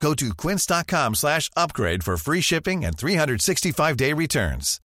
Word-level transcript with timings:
Go 0.00 0.14
to 0.14 0.34
quince.com 0.34 1.14
slash 1.14 1.50
upgrade 1.56 2.04
for 2.04 2.16
free 2.16 2.40
shipping 2.40 2.84
and 2.84 2.96
365-day 2.96 4.12
returns. 4.12 4.80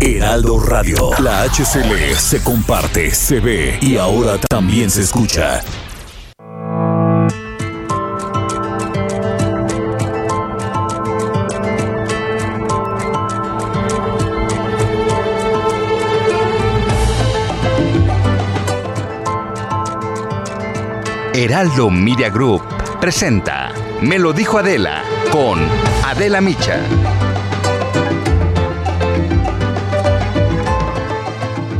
Heraldo 0.00 0.58
Radio. 0.58 1.10
La 1.22 1.46
HCL 1.46 2.16
se 2.16 2.42
comparte, 2.42 3.10
se 3.10 3.38
ve 3.40 3.78
y 3.82 3.96
ahora 3.98 4.38
también 4.48 4.90
se 4.90 5.02
escucha. 5.02 5.62
Heraldo 21.42 21.88
Media 21.88 22.28
Group 22.28 22.62
presenta 23.00 23.72
Me 24.02 24.18
lo 24.18 24.34
dijo 24.34 24.58
Adela 24.58 25.02
con 25.32 25.58
Adela 26.04 26.42
Micha. 26.42 26.78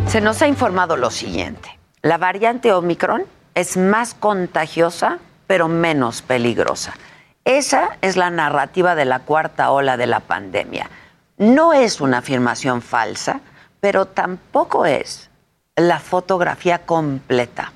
Se 0.06 0.22
nos 0.22 0.40
ha 0.40 0.48
informado 0.48 0.96
lo 0.96 1.10
siguiente. 1.10 1.78
La 2.00 2.16
variante 2.16 2.72
Omicron 2.72 3.24
es 3.54 3.76
más 3.76 4.14
contagiosa, 4.14 5.18
pero 5.46 5.68
menos 5.68 6.22
peligrosa. 6.22 6.94
Esa 7.44 7.98
es 8.00 8.16
la 8.16 8.30
narrativa 8.30 8.94
de 8.94 9.04
la 9.04 9.18
cuarta 9.18 9.72
ola 9.72 9.98
de 9.98 10.06
la 10.06 10.20
pandemia. 10.20 10.88
No 11.36 11.74
es 11.74 12.00
una 12.00 12.18
afirmación 12.18 12.80
falsa, 12.80 13.42
pero 13.80 14.06
tampoco 14.06 14.86
es 14.86 15.28
la 15.76 16.00
fotografía 16.00 16.78
completa. 16.86 17.74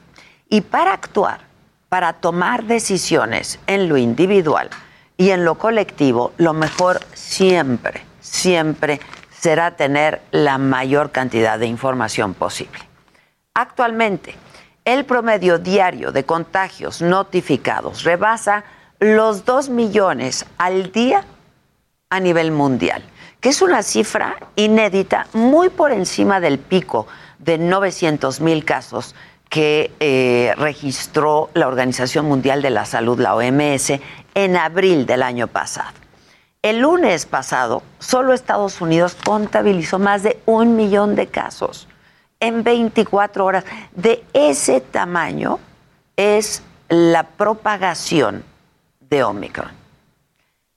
Y 0.48 0.62
para 0.62 0.94
actuar, 0.94 1.43
para 1.94 2.14
tomar 2.14 2.64
decisiones 2.64 3.60
en 3.68 3.88
lo 3.88 3.96
individual 3.96 4.68
y 5.16 5.30
en 5.30 5.44
lo 5.44 5.54
colectivo, 5.54 6.32
lo 6.38 6.52
mejor 6.52 6.98
siempre, 7.12 8.04
siempre 8.20 8.98
será 9.30 9.76
tener 9.76 10.20
la 10.32 10.58
mayor 10.58 11.12
cantidad 11.12 11.56
de 11.56 11.66
información 11.66 12.34
posible. 12.34 12.80
Actualmente, 13.54 14.34
el 14.84 15.04
promedio 15.04 15.60
diario 15.60 16.10
de 16.10 16.24
contagios 16.24 17.00
notificados 17.00 18.02
rebasa 18.02 18.64
los 18.98 19.44
2 19.44 19.68
millones 19.68 20.46
al 20.58 20.90
día 20.90 21.24
a 22.10 22.18
nivel 22.18 22.50
mundial, 22.50 23.04
que 23.40 23.50
es 23.50 23.62
una 23.62 23.84
cifra 23.84 24.34
inédita 24.56 25.28
muy 25.32 25.68
por 25.68 25.92
encima 25.92 26.40
del 26.40 26.58
pico 26.58 27.06
de 27.38 27.56
900 27.56 28.40
mil 28.40 28.64
casos 28.64 29.14
que 29.54 29.92
eh, 30.00 30.52
registró 30.56 31.48
la 31.54 31.68
Organización 31.68 32.26
Mundial 32.26 32.60
de 32.60 32.70
la 32.70 32.84
Salud, 32.84 33.20
la 33.20 33.36
OMS, 33.36 34.00
en 34.34 34.56
abril 34.56 35.06
del 35.06 35.22
año 35.22 35.46
pasado. 35.46 35.92
El 36.60 36.80
lunes 36.80 37.24
pasado, 37.24 37.84
solo 38.00 38.32
Estados 38.32 38.80
Unidos 38.80 39.16
contabilizó 39.24 40.00
más 40.00 40.24
de 40.24 40.40
un 40.44 40.74
millón 40.74 41.14
de 41.14 41.28
casos 41.28 41.86
en 42.40 42.64
24 42.64 43.44
horas. 43.44 43.64
De 43.94 44.24
ese 44.32 44.80
tamaño 44.80 45.60
es 46.16 46.64
la 46.88 47.22
propagación 47.22 48.42
de 49.08 49.22
Omicron. 49.22 49.70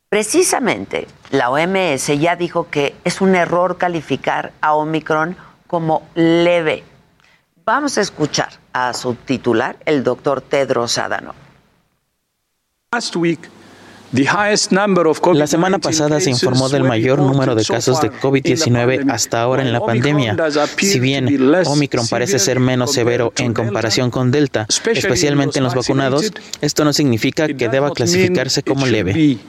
Precisamente, 0.07 1.07
la 1.31 1.49
OMS 1.49 2.15
ya 2.19 2.35
dijo 2.35 2.69
que 2.69 2.95
es 3.03 3.21
un 3.21 3.33
error 3.33 3.79
calificar 3.79 4.51
a 4.61 4.75
Omicron 4.75 5.35
como 5.65 6.03
leve 6.13 6.83
Vamos 7.67 7.97
a 7.97 8.01
escuchar 8.01 8.47
a 8.77 8.93
su 8.93 9.15
titular, 9.15 9.77
el 9.85 10.03
doctor 10.03 10.41
Tedros 10.41 10.97
Adhanom. 10.97 11.35
La 15.33 15.47
semana 15.47 15.79
pasada 15.79 16.21
se 16.21 16.29
informó 16.29 16.69
del 16.69 16.83
mayor 16.83 17.19
número 17.19 17.55
de 17.55 17.65
casos 17.65 17.99
de 18.01 18.11
COVID-19 18.11 19.11
hasta 19.11 19.41
ahora 19.41 19.63
en 19.63 19.73
la 19.73 19.81
pandemia. 19.81 20.37
Si 20.77 20.99
bien 20.99 21.27
Omicron 21.65 22.07
parece 22.07 22.39
ser 22.39 22.59
menos 22.59 22.93
severo 22.93 23.33
en 23.35 23.53
comparación 23.53 24.11
con 24.11 24.31
Delta, 24.31 24.65
especialmente 24.69 25.57
en 25.57 25.65
los 25.65 25.75
vacunados, 25.75 26.31
esto 26.61 26.85
no 26.85 26.93
significa 26.93 27.47
que 27.47 27.67
deba 27.67 27.91
clasificarse 27.91 28.63
como 28.63 28.85
leve. 28.85 29.39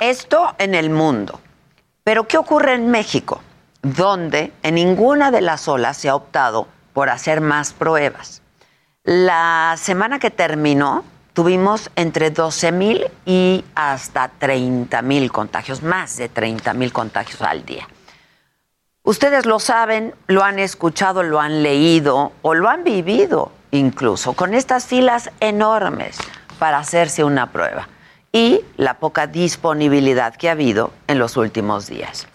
Esto 0.00 0.54
en 0.58 0.74
el 0.74 0.90
mundo. 0.90 1.40
Pero 2.02 2.26
¿qué 2.26 2.38
ocurre 2.38 2.74
en 2.74 2.90
México? 2.90 3.42
donde 3.94 4.52
en 4.62 4.74
ninguna 4.74 5.30
de 5.30 5.40
las 5.40 5.68
olas 5.68 5.96
se 5.96 6.08
ha 6.08 6.14
optado 6.14 6.66
por 6.96 7.10
hacer 7.10 7.42
más 7.42 7.74
pruebas. 7.74 8.40
La 9.04 9.74
semana 9.76 10.18
que 10.18 10.30
terminó 10.30 11.04
tuvimos 11.34 11.90
entre 11.94 12.30
12 12.30 12.72
mil 12.72 13.06
y 13.26 13.66
hasta 13.74 14.28
30 14.28 15.02
mil 15.02 15.30
contagios, 15.30 15.82
más 15.82 16.16
de 16.16 16.30
30 16.30 16.72
mil 16.72 16.94
contagios 16.94 17.42
al 17.42 17.66
día. 17.66 17.86
Ustedes 19.02 19.44
lo 19.44 19.58
saben, 19.58 20.14
lo 20.26 20.42
han 20.42 20.58
escuchado, 20.58 21.22
lo 21.22 21.38
han 21.38 21.62
leído 21.62 22.32
o 22.40 22.54
lo 22.54 22.70
han 22.70 22.82
vivido 22.82 23.52
incluso 23.72 24.32
con 24.32 24.54
estas 24.54 24.86
filas 24.86 25.30
enormes 25.40 26.16
para 26.58 26.78
hacerse 26.78 27.24
una 27.24 27.52
prueba 27.52 27.90
y 28.32 28.62
la 28.78 28.94
poca 28.94 29.26
disponibilidad 29.26 30.34
que 30.34 30.48
ha 30.48 30.52
habido 30.52 30.94
en 31.08 31.18
los 31.18 31.36
últimos 31.36 31.88
días. 31.88 32.26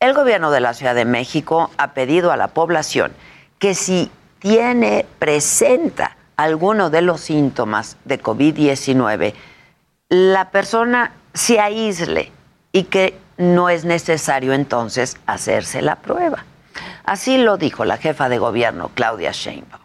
El 0.00 0.12
gobierno 0.12 0.50
de 0.50 0.58
la 0.58 0.74
Ciudad 0.74 0.96
de 0.96 1.04
México 1.04 1.70
ha 1.76 1.92
pedido 1.94 2.32
a 2.32 2.36
la 2.36 2.48
población 2.48 3.12
que 3.62 3.76
si 3.76 4.10
tiene, 4.40 5.06
presenta 5.20 6.16
alguno 6.36 6.90
de 6.90 7.00
los 7.00 7.20
síntomas 7.20 7.96
de 8.04 8.20
COVID-19, 8.20 9.34
la 10.08 10.50
persona 10.50 11.12
se 11.32 11.60
aísle 11.60 12.32
y 12.72 12.82
que 12.82 13.16
no 13.36 13.68
es 13.68 13.84
necesario 13.84 14.52
entonces 14.52 15.16
hacerse 15.26 15.80
la 15.80 15.94
prueba. 15.94 16.44
Así 17.04 17.38
lo 17.38 17.56
dijo 17.56 17.84
la 17.84 17.98
jefa 17.98 18.28
de 18.28 18.38
gobierno, 18.38 18.90
Claudia 18.96 19.30
Sheinbaum. 19.30 19.81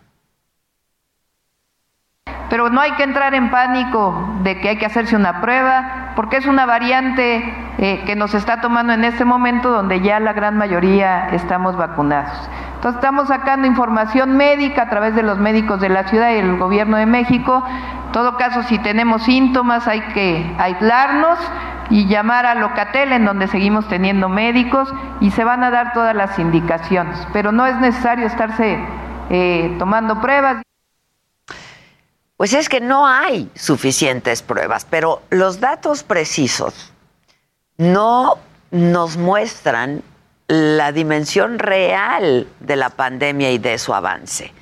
Pero 2.49 2.69
no 2.69 2.79
hay 2.79 2.91
que 2.93 3.03
entrar 3.03 3.33
en 3.33 3.49
pánico 3.49 4.35
de 4.43 4.59
que 4.59 4.69
hay 4.69 4.77
que 4.77 4.85
hacerse 4.85 5.15
una 5.15 5.41
prueba, 5.41 6.13
porque 6.15 6.37
es 6.37 6.45
una 6.45 6.65
variante 6.65 7.43
eh, 7.77 8.03
que 8.05 8.15
nos 8.15 8.33
está 8.33 8.61
tomando 8.61 8.93
en 8.93 9.03
este 9.03 9.25
momento 9.25 9.69
donde 9.69 10.01
ya 10.01 10.19
la 10.19 10.33
gran 10.33 10.57
mayoría 10.57 11.27
estamos 11.29 11.75
vacunados. 11.75 12.49
Entonces 12.75 12.99
estamos 12.99 13.27
sacando 13.27 13.67
información 13.67 14.37
médica 14.37 14.83
a 14.83 14.89
través 14.89 15.15
de 15.15 15.23
los 15.23 15.39
médicos 15.39 15.81
de 15.81 15.89
la 15.89 16.03
ciudad 16.03 16.31
y 16.31 16.35
el 16.35 16.57
gobierno 16.57 16.97
de 16.97 17.05
México. 17.05 17.63
En 18.05 18.11
todo 18.11 18.37
caso, 18.37 18.63
si 18.63 18.79
tenemos 18.79 19.23
síntomas 19.23 19.87
hay 19.87 20.01
que 20.13 20.55
aislarnos 20.57 21.39
y 21.89 22.07
llamar 22.07 22.45
a 22.45 22.55
Locatel, 22.55 23.13
en 23.13 23.25
donde 23.25 23.47
seguimos 23.47 23.87
teniendo 23.87 24.29
médicos, 24.29 24.93
y 25.19 25.31
se 25.31 25.43
van 25.43 25.63
a 25.63 25.71
dar 25.71 25.93
todas 25.93 26.15
las 26.15 26.37
indicaciones. 26.39 27.27
Pero 27.33 27.51
no 27.51 27.65
es 27.65 27.75
necesario 27.77 28.25
estarse 28.27 28.79
eh, 29.29 29.75
tomando 29.79 30.19
pruebas. 30.21 30.61
Pues 32.37 32.53
es 32.53 32.69
que 32.69 32.79
no 32.79 33.07
hay 33.07 33.49
suficientes 33.55 34.43
pruebas, 34.43 34.85
pero 34.87 35.23
los 35.31 35.59
datos 35.59 36.03
precisos 36.03 36.93
no 37.77 38.37
nos 38.69 39.17
muestran 39.17 40.03
la 40.47 40.91
dimensión 40.91 41.57
real 41.57 42.47
de 42.59 42.75
la 42.75 42.91
pandemia 42.91 43.51
y 43.51 43.57
de 43.57 43.79
su 43.79 43.93
avance. 43.93 44.53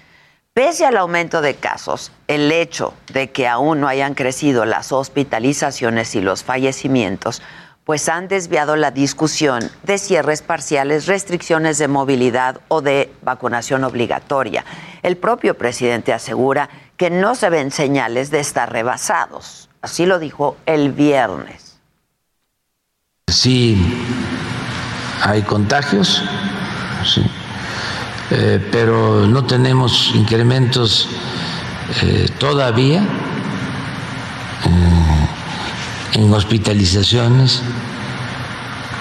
Pese 0.53 0.85
al 0.85 0.95
aumento 0.95 1.41
de 1.41 1.55
casos, 1.55 2.13
el 2.29 2.49
hecho 2.49 2.93
de 3.11 3.31
que 3.31 3.45
aún 3.45 3.81
no 3.81 3.89
hayan 3.89 4.13
crecido 4.13 4.63
las 4.63 4.93
hospitalizaciones 4.93 6.15
y 6.15 6.21
los 6.21 6.45
fallecimientos, 6.45 7.41
pues 7.83 8.09
han 8.09 8.29
desviado 8.29 8.77
la 8.77 8.89
discusión 8.89 9.69
de 9.83 9.97
cierres 9.97 10.41
parciales, 10.41 11.05
restricciones 11.05 11.77
de 11.77 11.87
movilidad 11.87 12.61
o 12.69 12.81
de 12.81 13.13
vacunación 13.21 13.83
obligatoria. 13.83 14.65
El 15.03 15.17
propio 15.17 15.55
presidente 15.55 16.13
asegura 16.13 16.69
que 16.97 17.09
no 17.09 17.35
se 17.35 17.49
ven 17.49 17.71
señales 17.71 18.31
de 18.31 18.39
estar 18.39 18.71
rebasados. 18.71 19.69
Así 19.81 20.05
lo 20.05 20.19
dijo 20.19 20.57
el 20.65 20.91
viernes. 20.91 21.77
Sí, 23.27 23.77
hay 25.21 25.41
contagios, 25.41 26.23
eh, 28.31 28.65
pero 28.71 29.27
no 29.27 29.45
tenemos 29.45 30.11
incrementos 30.15 31.09
eh, 32.01 32.29
todavía 32.39 33.01
eh, 34.63 35.27
en 36.13 36.33
hospitalizaciones 36.33 37.61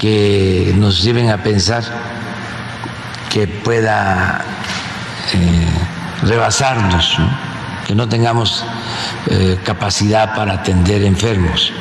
que 0.01 0.75
nos 0.77 1.03
lleven 1.03 1.31
a 1.31 1.43
pensar 1.43 1.85
que 3.31 3.47
pueda 3.47 4.45
rebasarnos, 6.23 7.19
que 7.87 7.95
no 7.95 8.09
tengamos 8.09 8.65
eh, 9.31 9.59
capacidad 9.65 10.35
para 10.35 10.55
atender 10.55 11.03
enfermos. 11.03 11.73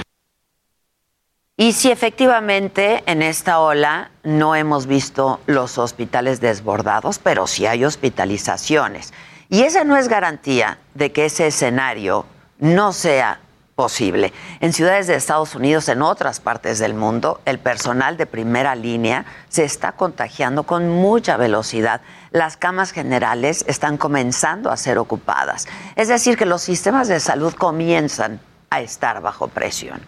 Y 1.56 1.74
si 1.74 1.92
efectivamente 1.92 3.04
en 3.06 3.22
esta 3.22 3.60
ola 3.60 4.10
no 4.24 4.56
hemos 4.56 4.88
visto 4.88 5.40
los 5.46 5.78
hospitales 5.78 6.42
desbordados, 6.42 7.20
pero 7.20 7.46
sí 7.46 7.68
hay 7.68 7.86
hospitalizaciones. 7.86 9.14
Y 9.50 9.62
esa 9.62 9.84
no 9.84 9.96
es 9.96 10.08
garantía 10.08 10.80
de 10.96 11.12
que 11.12 11.26
ese 11.26 11.48
escenario 11.48 12.26
no 12.58 12.92
sea 12.92 13.40
posible. 13.76 14.34
En 14.60 14.74
ciudades 14.74 15.08
de 15.08 15.16
Estados 15.16 15.56
Unidos, 15.56 15.90
en 15.90 16.02
otras 16.02 16.40
partes 16.40 16.80
del 16.80 16.94
mundo, 16.94 17.42
el 17.46 17.60
personal 17.60 18.18
de 18.18 18.26
primera 18.26 18.76
línea 18.76 19.26
se 19.50 19.64
está 19.64 19.94
contagiando 19.94 20.64
con 20.64 20.90
mucha 20.90 21.38
velocidad. 21.38 22.02
Las 22.32 22.58
camas 22.58 22.92
generales 22.92 23.66
están 23.68 23.98
comenzando 23.98 24.70
a 24.70 24.78
ser 24.78 24.98
ocupadas. 24.98 25.68
Es 25.96 26.08
decir, 26.08 26.38
que 26.38 26.46
los 26.46 26.62
sistemas 26.62 27.08
de 27.08 27.20
salud 27.20 27.54
comienzan 27.54 28.40
a 28.70 28.82
estar 28.82 29.22
bajo 29.22 29.48
presión. 29.48 30.02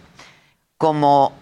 Como 0.78 1.32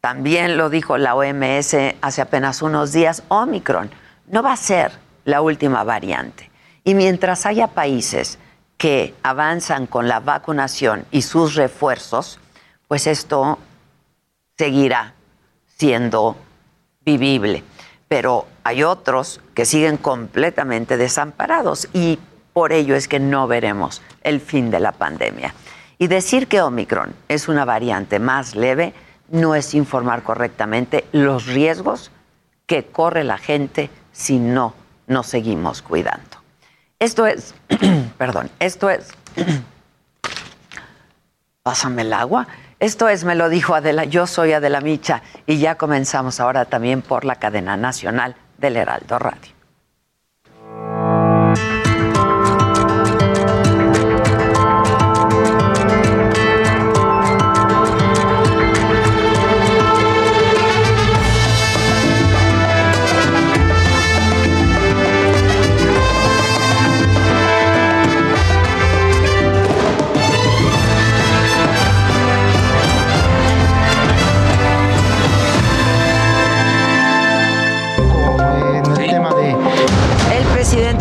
también 0.00 0.56
lo 0.56 0.70
dijo 0.70 0.96
la 0.96 1.14
OMS 1.14 1.76
hace 2.00 2.22
apenas 2.22 2.62
unos 2.62 2.92
días, 2.92 3.22
Omicron 3.28 3.90
no 4.26 4.42
va 4.42 4.52
a 4.52 4.56
ser 4.56 4.92
la 5.24 5.40
última 5.40 5.84
variante. 5.84 6.50
Y 6.84 6.94
mientras 6.94 7.44
haya 7.44 7.68
países 7.68 8.38
que 8.78 9.14
avanzan 9.22 9.86
con 9.86 10.08
la 10.08 10.20
vacunación 10.20 11.04
y 11.10 11.22
sus 11.22 11.54
refuerzos, 11.54 12.38
pues 12.86 13.06
esto 13.06 13.58
seguirá 14.56 15.14
siendo 15.76 16.36
vivible. 17.04 17.64
Pero 18.08 18.46
hay 18.64 18.84
otros 18.84 19.40
que 19.54 19.66
siguen 19.66 19.96
completamente 19.96 20.96
desamparados 20.96 21.88
y 21.92 22.18
por 22.52 22.72
ello 22.72 22.94
es 22.94 23.08
que 23.08 23.20
no 23.20 23.46
veremos 23.46 24.00
el 24.22 24.40
fin 24.40 24.70
de 24.70 24.80
la 24.80 24.92
pandemia. 24.92 25.54
Y 25.98 26.06
decir 26.06 26.46
que 26.46 26.62
Omicron 26.62 27.14
es 27.28 27.48
una 27.48 27.64
variante 27.64 28.18
más 28.18 28.54
leve 28.54 28.94
no 29.30 29.54
es 29.54 29.74
informar 29.74 30.22
correctamente 30.22 31.04
los 31.12 31.46
riesgos 31.46 32.10
que 32.66 32.86
corre 32.86 33.24
la 33.24 33.38
gente 33.38 33.90
si 34.12 34.38
no 34.38 34.74
nos 35.06 35.26
seguimos 35.26 35.82
cuidando. 35.82 36.27
Esto 36.98 37.26
es, 37.26 37.54
perdón, 38.18 38.50
esto 38.58 38.90
es, 38.90 39.10
pásame 41.62 42.02
el 42.02 42.12
agua. 42.12 42.48
Esto 42.80 43.08
es, 43.08 43.24
me 43.24 43.34
lo 43.34 43.48
dijo 43.48 43.74
Adela, 43.74 44.04
yo 44.04 44.26
soy 44.26 44.52
Adela 44.52 44.80
Micha 44.80 45.22
y 45.46 45.58
ya 45.58 45.76
comenzamos 45.76 46.38
ahora 46.40 46.64
también 46.64 47.02
por 47.02 47.24
la 47.24 47.36
cadena 47.36 47.76
nacional 47.76 48.36
del 48.56 48.76
Heraldo 48.76 49.18
Radio. 49.18 49.57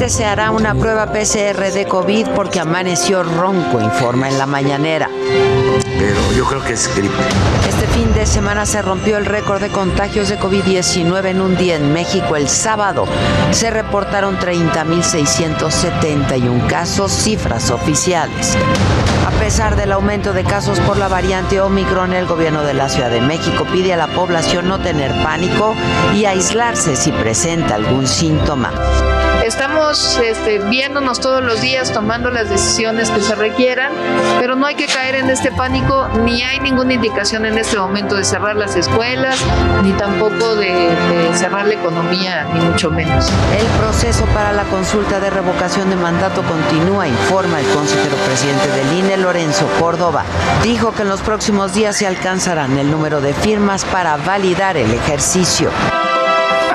Se 0.10 0.26
hará 0.26 0.52
una 0.52 0.76
prueba 0.76 1.08
PCR 1.08 1.72
de 1.74 1.86
COVID 1.86 2.28
porque 2.30 2.60
amaneció 2.60 3.24
ronco, 3.24 3.82
informa 3.82 4.30
en 4.30 4.38
la 4.38 4.46
mañanera. 4.46 5.10
Pero 6.00 6.32
yo 6.34 6.46
creo 6.46 6.64
que 6.64 6.74
es 6.74 6.96
gripe. 6.96 7.16
Este 7.68 7.88
fin 7.88 8.14
de 8.14 8.26
semana 8.26 8.66
se 8.66 8.82
rompió 8.82 9.18
el 9.18 9.26
récord 9.26 9.62
de 9.62 9.68
contagios 9.70 10.30
de 10.30 10.40
COVID-19 10.40 11.26
en 11.26 11.42
un 11.42 11.58
día 11.58 11.76
en 11.76 11.92
México. 11.92 12.38
El 12.38 12.48
sábado 12.48 13.06
se 13.52 13.70
reportaron 13.70 14.40
30.671 14.40 16.68
casos, 16.68 17.12
cifras 17.12 17.70
oficiales. 17.70 18.58
A 19.26 19.32
pesar 19.40 19.76
del 19.76 19.92
aumento 19.92 20.32
de 20.32 20.44
casos 20.44 20.80
por 20.82 20.98
la 20.98 21.08
variante 21.10 21.60
Omicron, 21.60 22.14
el 22.14 22.28
gobierno 22.28 22.64
de 22.64 22.74
la 22.74 22.88
Ciudad 22.88 23.10
de 23.10 23.20
México 23.22 23.66
pide 23.72 23.94
a 23.94 23.98
la 23.98 24.08
población 24.08 24.70
no 24.70 24.80
tener 24.80 25.12
pánico 25.24 25.76
y 26.16 26.26
aislarse 26.26 26.96
si 26.96 27.12
presenta 27.12 27.76
algún 27.76 28.08
síntoma. 28.08 28.72
Estamos 29.48 30.20
este, 30.22 30.60
viéndonos 30.60 31.22
todos 31.22 31.42
los 31.42 31.62
días, 31.62 31.94
tomando 31.94 32.30
las 32.30 32.50
decisiones 32.50 33.10
que 33.10 33.22
se 33.22 33.34
requieran, 33.34 33.94
pero 34.42 34.58
no 34.58 34.66
hay 34.66 34.76
que 34.76 34.88
caer 34.88 35.16
en 35.16 35.30
este 35.30 35.54
pánico, 35.54 36.10
ni 36.26 36.44
hay 36.44 36.60
ninguna 36.60 36.96
indicación 36.96 37.46
en 37.46 37.58
este 37.58 37.78
momento 37.78 38.16
de 38.16 38.26
cerrar 38.26 38.58
las 38.58 38.76
escuelas, 38.76 39.40
ni 39.84 39.94
tampoco 39.94 40.58
de, 40.58 40.92
cerrar 41.34 41.66
la 41.66 41.76
economía, 41.76 42.46
ni 42.54 42.60
mucho 42.60 42.92
menos. 42.92 43.32
El 43.58 43.66
proceso 43.80 44.26
para 44.34 44.52
la 44.52 44.66
consulta 44.66 45.22
de 45.22 45.30
revocación 45.30 45.90
de 45.90 45.96
mandato 45.96 46.44
continúa, 46.44 47.08
informa 47.08 47.62
el 47.62 47.68
consejero 47.68 48.18
presidente 48.26 48.68
del 48.68 49.00
INE, 49.00 49.16
Lorenzo 49.16 49.66
Córdoba. 49.80 50.26
Dijo 50.62 50.92
que 50.92 51.04
en 51.04 51.10
los 51.10 51.22
próximos 51.22 51.74
días 51.74 51.96
se 51.96 52.06
alcanzarán 52.06 52.78
el 52.78 52.92
número 52.92 53.22
de 53.22 53.34
firmas 53.34 53.86
para 53.86 54.18
validar 54.18 54.76
el 54.76 54.94
ejercicio. 54.94 55.72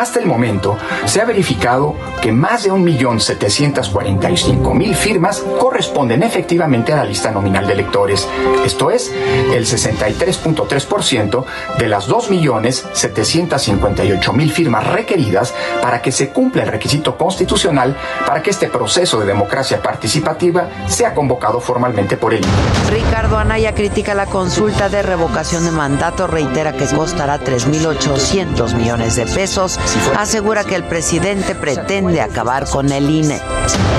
Hasta 0.03 0.19
el 0.19 0.27
momento, 0.27 0.77
se 1.05 1.21
ha 1.21 1.25
verificado 1.25 1.95
que 2.21 2.33
más 2.33 2.65
de 2.65 2.73
1.745.000 2.73 4.95
firmas 4.97 5.45
corresponden 5.61 6.25
efectivamente 6.25 6.93
a 6.93 6.97
la 6.97 7.05
lista 7.05 7.31
nominal 7.31 7.69
de 7.69 7.75
electores, 7.75 8.27
esto 8.65 8.91
es, 8.91 9.13
el 9.53 9.65
63.3% 9.65 11.45
de 11.79 11.87
las 11.87 12.09
2.758.000 12.09 14.51
firmas 14.51 14.89
requeridas 14.89 15.55
para 15.81 16.03
que 16.03 16.11
se 16.11 16.31
cumpla 16.31 16.65
el 16.65 16.73
requisito 16.73 17.17
constitucional 17.17 17.97
para 18.27 18.43
que 18.43 18.51
este 18.51 18.67
proceso 18.67 19.21
de 19.21 19.27
democracia 19.27 19.81
participativa 19.81 20.69
sea 20.89 21.15
convocado 21.15 21.61
formalmente 21.61 22.17
por 22.17 22.35
él. 22.35 22.45
Ricardo 22.91 23.39
Anaya 23.39 23.77
critica 23.77 24.15
la 24.15 24.27
consulta 24.27 24.89
de 24.89 25.03
revocación 25.03 25.65
de 25.65 25.71
mandato, 25.71 26.27
reitera 26.27 26.73
que 26.73 26.87
costará 26.87 27.39
3.800 27.39 28.75
millones 28.75 29.15
de 29.15 29.27
pesos 29.27 29.79
asegura 30.17 30.65
que 30.65 30.75
el 30.75 30.85
presidente 30.85 31.55
pretende 31.55 32.21
acabar 32.21 32.69
con 32.69 32.91
el 32.93 33.09
INE. 33.09 33.41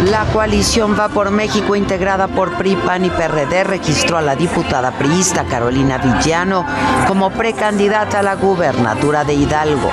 La 0.10 0.26
coalición 0.34 1.00
Va 1.00 1.08
por 1.08 1.32
México, 1.32 1.76
integrada 1.76 2.28
por 2.28 2.58
PRI, 2.58 2.76
PAN 2.76 3.06
y 3.06 3.10
PRD, 3.10 3.64
registró 3.64 4.18
a 4.18 4.22
la 4.22 4.36
diputada 4.36 4.92
priista 4.92 5.46
Carolina 5.46 5.98
Villano 5.98 6.66
como 7.08 7.30
precandidata 7.30 8.20
a 8.20 8.24
la 8.24 8.36
gubernatura 8.36 9.24
de 9.24 9.34
Hidalgo. 9.34 9.90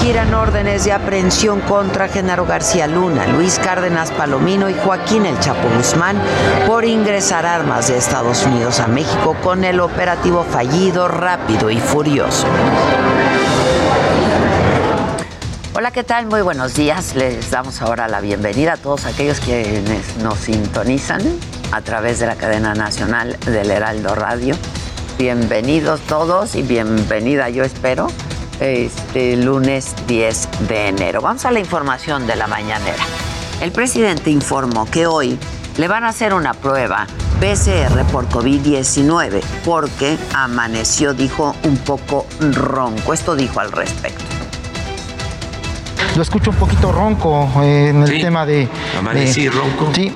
Giran 0.00 0.34
órdenes 0.34 0.84
de 0.84 0.92
aprehensión 0.92 1.60
contra 1.60 2.08
Genaro 2.08 2.46
García 2.46 2.86
Luna, 2.86 3.26
Luis 3.26 3.58
Cárdenas 3.58 4.10
Palomino 4.10 4.68
y 4.68 4.74
Joaquín 4.74 5.26
El 5.26 5.38
Chapo 5.40 5.68
Guzmán 5.76 6.20
por 6.66 6.84
ingresar 6.84 7.46
armas 7.46 7.88
de 7.88 7.96
Estados 7.96 8.44
Unidos 8.44 8.80
a 8.80 8.86
México 8.86 9.36
con 9.42 9.64
el 9.64 9.80
operativo 9.80 10.44
fallido, 10.44 11.08
rápido 11.08 11.70
y 11.70 11.78
furioso. 11.78 12.46
Hola, 15.76 15.90
¿qué 15.90 16.04
tal? 16.04 16.26
Muy 16.26 16.40
buenos 16.40 16.74
días. 16.74 17.16
Les 17.16 17.50
damos 17.50 17.82
ahora 17.82 18.06
la 18.06 18.20
bienvenida 18.20 18.74
a 18.74 18.76
todos 18.76 19.06
aquellos 19.06 19.40
quienes 19.40 20.16
nos 20.18 20.38
sintonizan 20.38 21.20
a 21.72 21.80
través 21.80 22.20
de 22.20 22.26
la 22.26 22.36
cadena 22.36 22.74
nacional 22.74 23.36
del 23.40 23.72
Heraldo 23.72 24.14
Radio. 24.14 24.54
Bienvenidos 25.18 26.00
todos 26.02 26.54
y 26.54 26.62
bienvenida, 26.62 27.48
yo 27.48 27.64
espero, 27.64 28.06
este 28.60 29.36
lunes 29.36 29.96
10 30.06 30.68
de 30.68 30.88
enero. 30.90 31.20
Vamos 31.20 31.44
a 31.44 31.50
la 31.50 31.58
información 31.58 32.28
de 32.28 32.36
la 32.36 32.46
mañanera. 32.46 33.04
El 33.60 33.72
presidente 33.72 34.30
informó 34.30 34.88
que 34.88 35.08
hoy 35.08 35.36
le 35.76 35.88
van 35.88 36.04
a 36.04 36.10
hacer 36.10 36.34
una 36.34 36.54
prueba 36.54 37.08
PCR 37.40 38.04
por 38.12 38.28
COVID-19 38.28 39.42
porque 39.64 40.18
amaneció, 40.34 41.14
dijo, 41.14 41.56
un 41.64 41.78
poco 41.78 42.26
ronco. 42.38 43.12
Esto 43.12 43.34
dijo 43.34 43.58
al 43.58 43.72
respecto 43.72 44.43
lo 46.16 46.22
escucho 46.22 46.50
un 46.50 46.56
poquito 46.56 46.92
ronco 46.92 47.50
eh, 47.62 47.88
en 47.88 48.02
el 48.02 48.20
tema 48.20 48.46
de... 48.46 48.68
Amanecí 48.98 49.48
ronco. 49.48 49.90
Sí, 49.94 50.12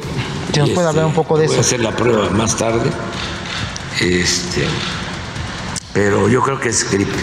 si 0.52 0.60
nos 0.60 0.70
puede 0.70 0.88
hablar 0.88 1.06
un 1.06 1.12
poco 1.12 1.36
de 1.38 1.46
eso. 1.46 1.54
Voy 1.54 1.58
a 1.58 1.62
hacer 1.62 1.80
la 1.80 1.90
prueba 1.92 2.30
más 2.30 2.56
tarde, 2.56 2.90
este, 4.00 4.66
pero 5.92 6.28
yo 6.28 6.42
creo 6.42 6.60
que 6.60 6.68
es 6.68 6.90
gripe. 6.90 7.18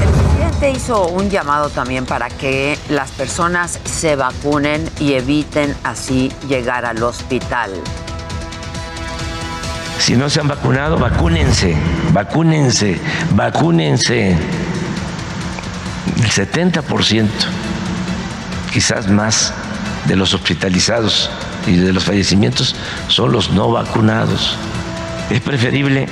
El 0.00 0.08
presidente 0.08 0.70
hizo 0.70 1.08
un 1.08 1.30
llamado 1.30 1.68
también 1.70 2.06
para 2.06 2.28
que 2.28 2.78
las 2.88 3.10
personas 3.10 3.80
se 3.84 4.16
vacunen 4.16 4.88
y 5.00 5.14
eviten 5.14 5.74
así 5.84 6.30
llegar 6.48 6.84
al 6.84 7.02
hospital 7.02 7.72
si 10.00 10.16
no 10.16 10.30
se 10.30 10.40
han 10.40 10.48
vacunado, 10.48 10.98
vacúnense, 10.98 11.76
vacúnense, 12.12 12.98
vacúnense. 13.34 14.36
El 16.16 16.30
70%, 16.30 17.28
quizás 18.72 19.08
más, 19.08 19.52
de 20.06 20.16
los 20.16 20.34
hospitalizados 20.34 21.30
y 21.66 21.76
de 21.76 21.92
los 21.92 22.04
fallecimientos 22.04 22.74
son 23.08 23.32
los 23.32 23.50
no 23.50 23.70
vacunados. 23.70 24.56
Es 25.30 25.40
preferible 25.40 26.08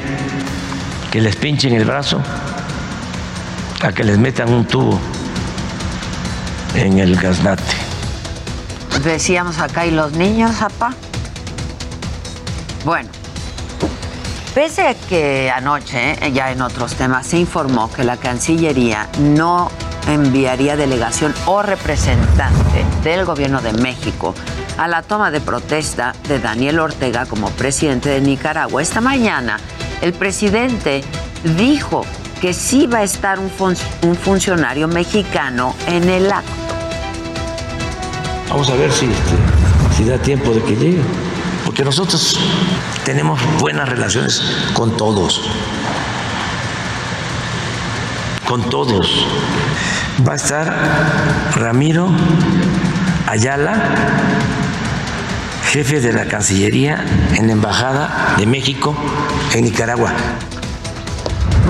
que 1.11 1.21
les 1.21 1.37
pinchen 1.37 1.75
el 1.75 1.85
brazo 1.85 2.21
a 3.83 3.93
que 3.93 4.05
les 4.05 4.19
metan 4.19 4.53
un 4.53 4.65
tubo 4.65 4.99
en 6.75 6.99
el 6.99 7.17
gaznate. 7.17 7.63
Decíamos 9.03 9.59
acá, 9.59 9.87
¿y 9.87 9.91
los 9.91 10.13
niños, 10.13 10.57
papá? 10.57 10.95
Bueno, 12.85 13.09
pese 14.55 14.83
a 14.83 14.95
que 14.95 15.51
anoche, 15.51 16.13
eh, 16.25 16.33
ya 16.33 16.51
en 16.53 16.63
otros 16.63 16.95
temas, 16.95 17.27
se 17.27 17.39
informó 17.39 17.91
que 17.91 18.05
la 18.05 18.17
Cancillería 18.17 19.09
no 19.21 19.71
enviaría 20.07 20.77
delegación 20.77 21.35
o 21.47 21.63
representante 21.63 22.85
del 23.03 23.25
gobierno 23.25 23.61
de 23.61 23.73
México 23.75 24.35
a 24.79 24.89
la 24.89 25.03
toma 25.03 25.31
de 25.31 25.41
protesta 25.41 26.15
de 26.29 26.39
Daniel 26.39 26.79
Ortega 26.79 27.27
como 27.27 27.51
presidente 27.51 28.09
de 28.09 28.21
Nicaragua. 28.21 28.81
Esta 28.81 29.01
mañana 29.01 29.59
el 30.01 30.13
presidente 30.13 31.03
dijo 31.57 32.05
que 32.41 32.55
sí 32.55 32.87
va 32.87 32.99
a 32.99 33.03
estar 33.03 33.39
un, 33.41 33.51
funcionario 34.17 34.87
mexicano 34.87 35.75
en 35.89 36.09
el 36.09 36.31
acto. 36.31 36.53
Vamos 38.49 38.71
a 38.71 38.75
ver 38.77 38.93
si, 38.93 39.09
si 39.97 40.05
da 40.05 40.17
tiempo 40.19 40.53
de 40.53 40.63
que 40.63 40.77
llegue, 40.77 41.03
porque 41.65 41.85
nosotros 41.85 42.39
tenemos 43.09 43.41
buenas 43.59 43.89
relaciones 43.89 44.43
con 44.75 44.95
todos, 44.95 45.41
con 48.47 48.69
todos. 48.69 49.27
Va 50.29 50.35
a 50.35 50.37
estar 50.37 51.51
Ramiro 51.55 52.11
Ayala, 53.27 53.83
jefe 55.73 56.03
de 56.03 56.13
la 56.13 56.27
Cancillería 56.27 57.03
en 57.37 57.47
la 57.47 57.55
Embajada 57.55 58.35
de 58.37 58.45
México 58.45 58.95
en 59.55 59.65
Nicaragua. 59.65 60.13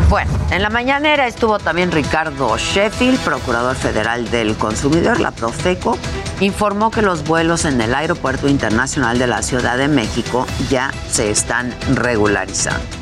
Bueno, 0.09 0.31
en 0.50 0.62
la 0.62 0.71
mañanera 0.71 1.27
estuvo 1.27 1.59
también 1.59 1.93
Ricardo 1.93 2.57
Sheffield, 2.57 3.21
procurador 3.21 3.77
federal 3.77 4.31
del 4.31 4.57
consumidor, 4.57 5.21
la 5.21 5.33
Profeco, 5.33 5.99
informó 6.41 6.91
que 6.91 7.03
los 7.03 7.25
vuelos 7.25 7.67
en 7.67 7.79
el 7.79 7.95
Aeropuerto 7.95 8.49
Internacional 8.49 9.19
de 9.19 9.27
la 9.27 9.43
Ciudad 9.43 9.77
de 9.77 9.88
México 9.88 10.47
ya 10.71 10.93
se 11.11 11.31
están 11.31 11.75
regularizando. 11.95 12.98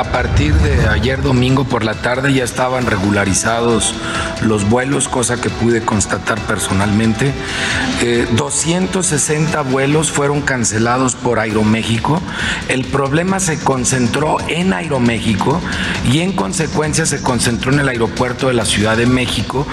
A 0.00 0.04
partir 0.04 0.54
de 0.54 0.88
ayer 0.88 1.20
domingo 1.20 1.64
por 1.64 1.84
la 1.84 1.92
tarde 1.92 2.32
ya 2.32 2.42
estaban 2.42 2.86
regularizados 2.86 3.94
los 4.40 4.66
vuelos, 4.66 5.08
cosa 5.08 5.38
que 5.38 5.50
pude 5.50 5.82
constatar 5.82 6.40
personalmente. 6.46 7.34
260 8.34 9.60
eh, 9.60 9.62
vuelos 9.64 10.10
fueron 10.10 10.40
cancelados 10.40 11.16
por 11.16 11.38
Aeroméxico. 11.38 12.18
El 12.68 12.86
problema 12.86 13.40
se 13.40 13.62
concentró 13.62 14.38
en 14.48 14.72
Aeroméxico 14.72 15.60
y 16.10 16.20
en 16.20 16.32
consecuencia 16.32 17.04
se 17.04 17.20
concentró 17.20 17.70
en 17.70 17.80
el 17.80 17.88
aeropuerto 17.90 18.48
de 18.48 18.54
la 18.54 18.64
Ciudad 18.64 18.96
de 18.96 19.04
México. 19.04 19.66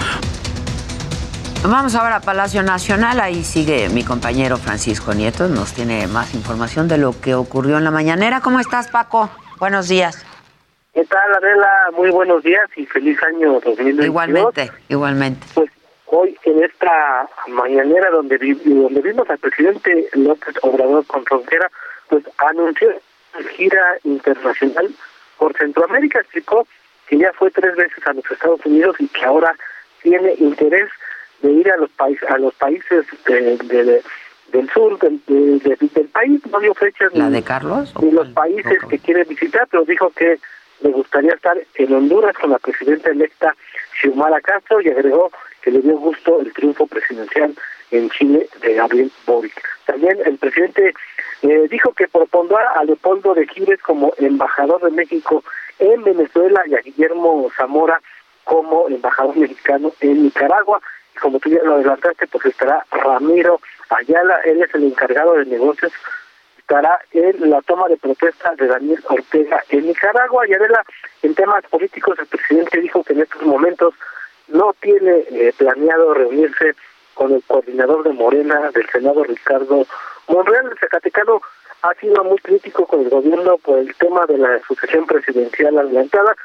Vamos 1.62 1.94
ahora 1.94 2.16
a 2.16 2.20
Palacio 2.20 2.62
Nacional, 2.62 3.18
ahí 3.20 3.44
sigue 3.44 3.88
mi 3.88 4.04
compañero 4.04 4.58
Francisco 4.58 5.14
Nieto, 5.14 5.48
nos 5.48 5.72
tiene 5.72 6.06
más 6.06 6.34
información 6.34 6.86
de 6.86 6.98
lo 6.98 7.18
que 7.18 7.34
ocurrió 7.34 7.78
en 7.78 7.84
la 7.84 7.90
mañanera. 7.90 8.42
¿Cómo 8.42 8.60
estás, 8.60 8.88
Paco? 8.88 9.30
Buenos 9.58 9.88
días. 9.88 10.24
¿Qué 10.94 11.04
tal, 11.04 11.34
Adela? 11.34 11.90
Muy 11.96 12.10
buenos 12.10 12.42
días 12.42 12.68
y 12.76 12.86
feliz 12.86 13.20
año 13.22 13.54
2022. 13.54 14.06
Igualmente, 14.06 14.72
igualmente. 14.88 15.46
Pues 15.54 15.70
hoy 16.06 16.36
en 16.44 16.62
esta 16.62 17.28
mañanera 17.48 18.10
donde, 18.10 18.38
donde 18.64 19.00
vimos 19.00 19.28
al 19.28 19.38
presidente 19.38 20.08
López 20.14 20.54
Obrador 20.62 21.06
con 21.06 21.24
frontera, 21.24 21.70
pues 22.08 22.24
anunció 22.38 22.90
gira 23.56 23.98
internacional 24.04 24.90
por 25.38 25.56
Centroamérica, 25.56 26.20
explicó 26.20 26.66
que 27.06 27.18
ya 27.18 27.32
fue 27.32 27.50
tres 27.50 27.76
veces 27.76 28.06
a 28.06 28.12
los 28.12 28.24
Estados 28.30 28.64
Unidos 28.64 28.96
y 28.98 29.08
que 29.08 29.24
ahora 29.24 29.54
tiene 30.02 30.34
interés 30.38 30.90
de 31.42 31.50
ir 31.50 31.70
a 31.70 31.76
los 31.76 31.90
países 31.90 32.28
a 32.28 32.38
los 32.38 32.54
países 32.54 33.06
de, 33.26 34.02
del 34.52 34.68
sur 34.70 34.98
del, 34.98 35.20
del 35.26 36.08
país, 36.08 36.40
no 36.50 36.60
dio 36.60 36.74
fechas 36.74 37.12
¿La 37.14 37.30
de 37.30 37.42
Carlos? 37.42 37.94
ni 38.00 38.10
los 38.10 38.28
países 38.28 38.78
que 38.88 38.98
quiere 38.98 39.24
visitar, 39.24 39.66
pero 39.70 39.84
dijo 39.84 40.10
que 40.10 40.38
le 40.80 40.90
gustaría 40.90 41.34
estar 41.34 41.56
en 41.74 41.94
Honduras 41.94 42.36
con 42.38 42.50
la 42.50 42.58
presidenta 42.58 43.10
electa 43.10 43.54
Xiomara 44.00 44.40
Castro 44.40 44.80
y 44.80 44.88
agregó 44.88 45.30
que 45.62 45.70
le 45.70 45.80
dio 45.80 45.98
gusto 45.98 46.40
el 46.40 46.52
triunfo 46.52 46.86
presidencial 46.86 47.54
en 47.90 48.10
Chile 48.10 48.48
de 48.60 48.74
Gabriel 48.74 49.10
Boric. 49.26 49.60
También 49.86 50.18
el 50.24 50.38
presidente 50.38 50.94
eh, 51.42 51.68
dijo 51.70 51.92
que 51.92 52.08
propondrá 52.08 52.72
a 52.76 52.84
Leopoldo 52.84 53.34
de 53.34 53.46
Giles 53.48 53.80
como 53.82 54.12
embajador 54.18 54.82
de 54.82 54.90
México 54.90 55.42
en 55.78 56.02
Venezuela 56.04 56.62
y 56.66 56.74
a 56.74 56.80
Guillermo 56.80 57.48
Zamora 57.56 58.00
como 58.44 58.88
embajador 58.88 59.36
mexicano 59.36 59.92
en 60.00 60.24
Nicaragua. 60.24 60.80
Como 61.20 61.38
tú 61.38 61.50
ya 61.50 61.62
lo 61.62 61.74
adelantaste, 61.74 62.26
pues 62.26 62.46
estará 62.46 62.84
Ramiro 62.90 63.60
Ayala, 63.90 64.40
él 64.44 64.62
es 64.62 64.74
el 64.74 64.84
encargado 64.84 65.34
de 65.34 65.46
negocios, 65.46 65.92
estará 66.58 66.98
en 67.12 67.50
la 67.50 67.62
toma 67.62 67.88
de 67.88 67.96
protesta 67.96 68.54
de 68.56 68.66
Daniel 68.66 69.02
Ortega 69.08 69.62
en 69.70 69.86
Nicaragua. 69.86 70.46
Y 70.46 70.54
Adela, 70.54 70.82
en 71.22 71.34
temas 71.34 71.64
políticos, 71.66 72.18
el 72.18 72.26
presidente 72.26 72.80
dijo 72.80 73.02
que 73.02 73.14
en 73.14 73.22
estos 73.22 73.42
momentos 73.42 73.94
no 74.48 74.74
tiene 74.80 75.24
eh, 75.30 75.52
planeado 75.56 76.14
reunirse 76.14 76.74
con 77.14 77.32
el 77.32 77.42
coordinador 77.46 78.04
de 78.04 78.12
Morena 78.12 78.70
del 78.70 78.88
Senado, 78.90 79.24
Ricardo 79.24 79.86
Monreal. 80.28 80.68
El 80.70 80.78
Zacatecano 80.78 81.40
ha 81.82 81.94
sido 81.94 82.22
muy 82.24 82.38
crítico 82.38 82.86
con 82.86 83.00
el 83.00 83.08
gobierno 83.08 83.58
por 83.58 83.78
el 83.78 83.94
tema 83.96 84.26
de 84.26 84.38
la 84.38 84.60
sucesión 84.66 85.06
presidencial 85.06 85.78
adelantada 85.78 86.36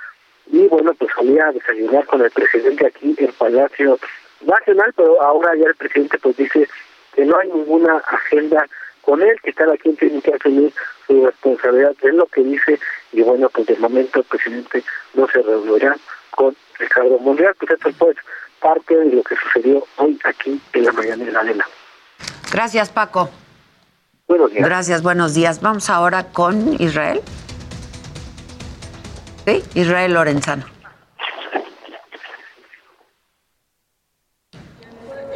y 0.48 0.68
bueno, 0.68 0.94
pues 0.94 1.12
solía 1.16 1.52
desayunar 1.52 2.06
con 2.06 2.22
el 2.22 2.32
presidente 2.32 2.88
aquí 2.88 3.16
en 3.18 3.32
Palacio 3.34 3.98
Nacional, 4.46 4.94
pero 4.96 5.22
ahora 5.22 5.56
ya 5.56 5.66
el 5.68 5.76
presidente 5.76 6.18
pues 6.20 6.38
dice 6.38 6.68
que 7.16 7.26
no 7.26 7.38
hay 7.38 7.50
ninguna 7.50 7.98
agenda 7.98 8.68
con 9.02 9.22
él, 9.22 9.36
que 9.44 9.54
cada 9.54 9.76
quien 9.78 9.96
tiene 9.98 10.22
que 10.22 10.34
asumir 10.34 10.74
su 11.08 11.26
responsabilidad, 11.26 11.94
es 12.02 12.14
lo 12.14 12.26
que 12.28 12.42
dice, 12.42 12.80
y 13.12 13.22
bueno, 13.22 13.50
pues 13.50 13.68
de 13.68 13.76
momento 13.78 14.20
el 14.20 14.26
presidente 14.26 14.84
no 15.14 15.28
se 15.28 15.42
reunirá 15.42 15.98
con 16.32 16.56
Ricardo 16.80 17.20
Monreal, 17.20 17.54
pues 17.60 17.72
esto 17.72 17.90
es 17.90 17.96
pues 17.98 18.18
parte 18.60 18.96
de 18.96 19.16
lo 19.16 19.24
que 19.24 19.36
sucedió 19.36 19.86
hoy 19.98 20.18
aquí 20.24 20.60
en 20.72 20.86
la 20.86 20.92
mañana 20.94 21.26
de 21.26 21.32
la 21.32 21.40
arena. 21.42 21.66
Gracias, 22.52 22.90
Paco. 22.90 23.30
Buenos 24.28 24.52
días. 24.52 24.66
Gracias, 24.66 25.04
buenos 25.04 25.34
días. 25.34 25.62
Vamos 25.62 25.90
ahora 25.90 26.32
con 26.32 26.82
Israel. 26.82 27.22
Sí, 29.46 29.62
Israel 29.74 30.14
Lorenzano. 30.14 30.73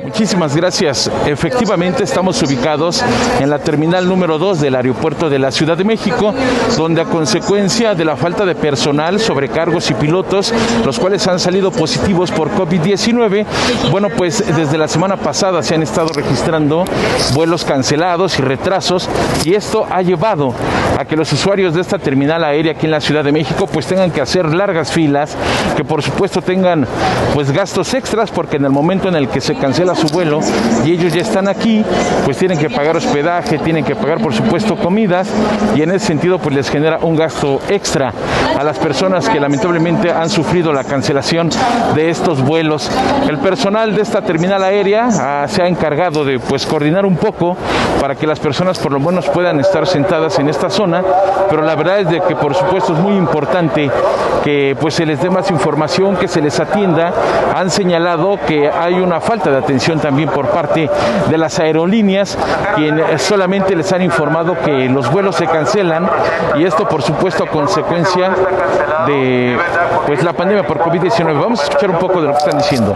Muchísimas 0.03 0.55
gracias. 0.55 1.09
Efectivamente 1.25 2.03
estamos 2.03 2.41
ubicados 2.43 3.03
en 3.39 3.49
la 3.49 3.57
terminal 3.57 4.07
número 4.07 4.37
2 4.37 4.61
del 4.61 4.75
aeropuerto 4.75 5.27
de 5.27 5.39
la 5.39 5.49
Ciudad 5.49 5.75
de 5.75 5.83
México, 5.83 6.35
donde 6.77 7.01
a 7.01 7.05
consecuencia 7.05 7.95
de 7.95 8.05
la 8.05 8.15
falta 8.15 8.45
de 8.45 8.53
personal, 8.53 9.19
sobrecargos 9.19 9.89
y 9.89 9.95
pilotos, 9.95 10.53
los 10.85 10.99
cuales 10.99 11.27
han 11.27 11.39
salido 11.39 11.71
positivos 11.71 12.31
por 12.31 12.51
COVID-19, 12.51 13.45
bueno, 13.89 14.09
pues 14.15 14.43
desde 14.55 14.77
la 14.77 14.87
semana 14.87 15.17
pasada 15.17 15.63
se 15.63 15.73
han 15.73 15.81
estado 15.81 16.09
registrando 16.09 16.85
vuelos 17.33 17.65
cancelados 17.65 18.37
y 18.37 18.43
retrasos 18.43 19.09
y 19.45 19.55
esto 19.55 19.87
ha 19.89 20.03
llevado 20.03 20.53
a 20.97 21.05
que 21.05 21.15
los 21.15 21.31
usuarios 21.33 21.73
de 21.73 21.81
esta 21.81 21.97
terminal 21.97 22.43
aérea 22.43 22.73
aquí 22.73 22.85
en 22.85 22.91
la 22.91 23.01
Ciudad 23.01 23.23
de 23.23 23.31
México 23.31 23.65
pues 23.65 23.87
tengan 23.87 24.11
que 24.11 24.21
hacer 24.21 24.53
largas 24.53 24.91
filas, 24.91 25.35
que 25.75 25.83
por 25.83 26.03
supuesto 26.03 26.41
tengan 26.41 26.85
pues 27.33 27.51
gastos 27.51 27.93
extras 27.95 28.29
porque 28.29 28.57
en 28.57 28.65
el 28.65 28.71
momento 28.71 29.09
en 29.09 29.15
el 29.15 29.27
que 29.27 29.41
se 29.41 29.55
cancela 29.55 29.87
a 29.89 29.96
su 29.96 30.08
vuelo 30.08 30.39
y 30.86 30.94
ellos 30.94 31.13
ya 31.13 31.22
están 31.22 31.48
aquí, 31.48 31.84
pues 32.25 32.38
tienen 32.38 32.58
que 32.58 32.70
pagar 32.70 32.98
hospedaje, 32.98 33.58
tienen 33.60 33.84
que 33.84 33.96
pagar 33.96 34.20
por 34.22 34.34
supuesto 34.34 34.75
comidas 34.75 35.27
y 35.75 35.82
en 35.82 35.91
ese 35.91 36.08
sentido 36.08 36.39
pues 36.39 36.56
les 36.56 36.70
genera 36.70 37.00
un 37.01 37.15
gasto 37.15 37.60
extra 37.70 38.13
a 38.58 38.63
las 38.63 38.77
personas 38.77 39.29
que 39.29 39.39
lamentablemente 39.39 40.12
han 40.12 40.29
sufrido 40.29 40.74
la 40.74 40.84
cancelación 40.84 41.50
de 41.96 42.10
estos 42.10 42.41
vuelos. 42.41 42.89
El 43.27 43.38
personal 43.39 43.96
de 43.96 44.01
esta 44.01 44.22
terminal 44.22 44.63
aérea 44.63 45.10
ah, 45.12 45.46
se 45.48 45.62
ha 45.62 45.67
encargado 45.67 46.25
de 46.25 46.39
pues 46.39 46.65
coordinar 46.65 47.06
un 47.06 47.17
poco 47.17 47.56
para 48.01 48.15
que 48.15 48.27
las 48.27 48.39
personas 48.39 48.79
por 48.79 48.91
lo 48.91 49.00
menos 49.00 49.27
puedan 49.29 49.60
estar 49.60 49.86
sentadas 49.88 50.39
en 50.39 50.50
esta 50.50 50.70
zona, 50.70 51.03
pero 51.50 51.62
la 51.62 51.75
verdad 51.75 52.00
es 52.00 52.10
de 52.10 52.22
que 52.22 52.36
por 52.36 52.56
supuesto 52.56 52.94
es 52.94 53.00
muy 53.00 53.15
importante 53.15 53.89
que 54.44 54.75
pues 54.79 54.94
se 54.94 55.06
les 55.06 55.22
dé 55.22 55.29
más 55.29 55.50
información, 55.51 56.15
que 56.15 56.27
se 56.27 56.41
les 56.41 56.60
atienda. 56.60 57.13
Han 57.56 57.70
señalado 57.70 58.39
que 58.48 58.70
hay 58.70 58.96
una 58.96 59.20
falta 59.20 59.51
de 59.51 59.58
atención 59.58 59.76
también 60.01 60.29
por 60.29 60.48
parte 60.48 60.89
de 61.29 61.38
las 61.38 61.60
aerolíneas, 61.60 62.38
quienes 62.75 63.22
solamente 63.22 63.75
les 63.75 63.91
han 63.93 64.01
informado 64.01 64.57
que 64.60 64.89
los 64.89 65.12
vuelos 65.12 65.36
se 65.36 65.46
cancelan 65.46 66.10
y 66.55 66.65
esto 66.65 66.88
por 66.88 67.01
supuesto 67.01 67.43
a 67.43 67.48
consecuencia 67.48 68.31
de 69.05 69.57
pues 70.05 70.24
la 70.24 70.34
pandemia 70.34 70.65
por 70.65 70.79
COVID-19. 70.79 71.39
Vamos 71.39 71.62
a 71.62 71.63
escuchar 71.63 71.89
un 71.89 72.00
poco 72.00 72.22
de 72.22 72.27
lo 72.27 72.34
que 72.34 72.39
están 72.39 72.57
diciendo. 72.57 72.96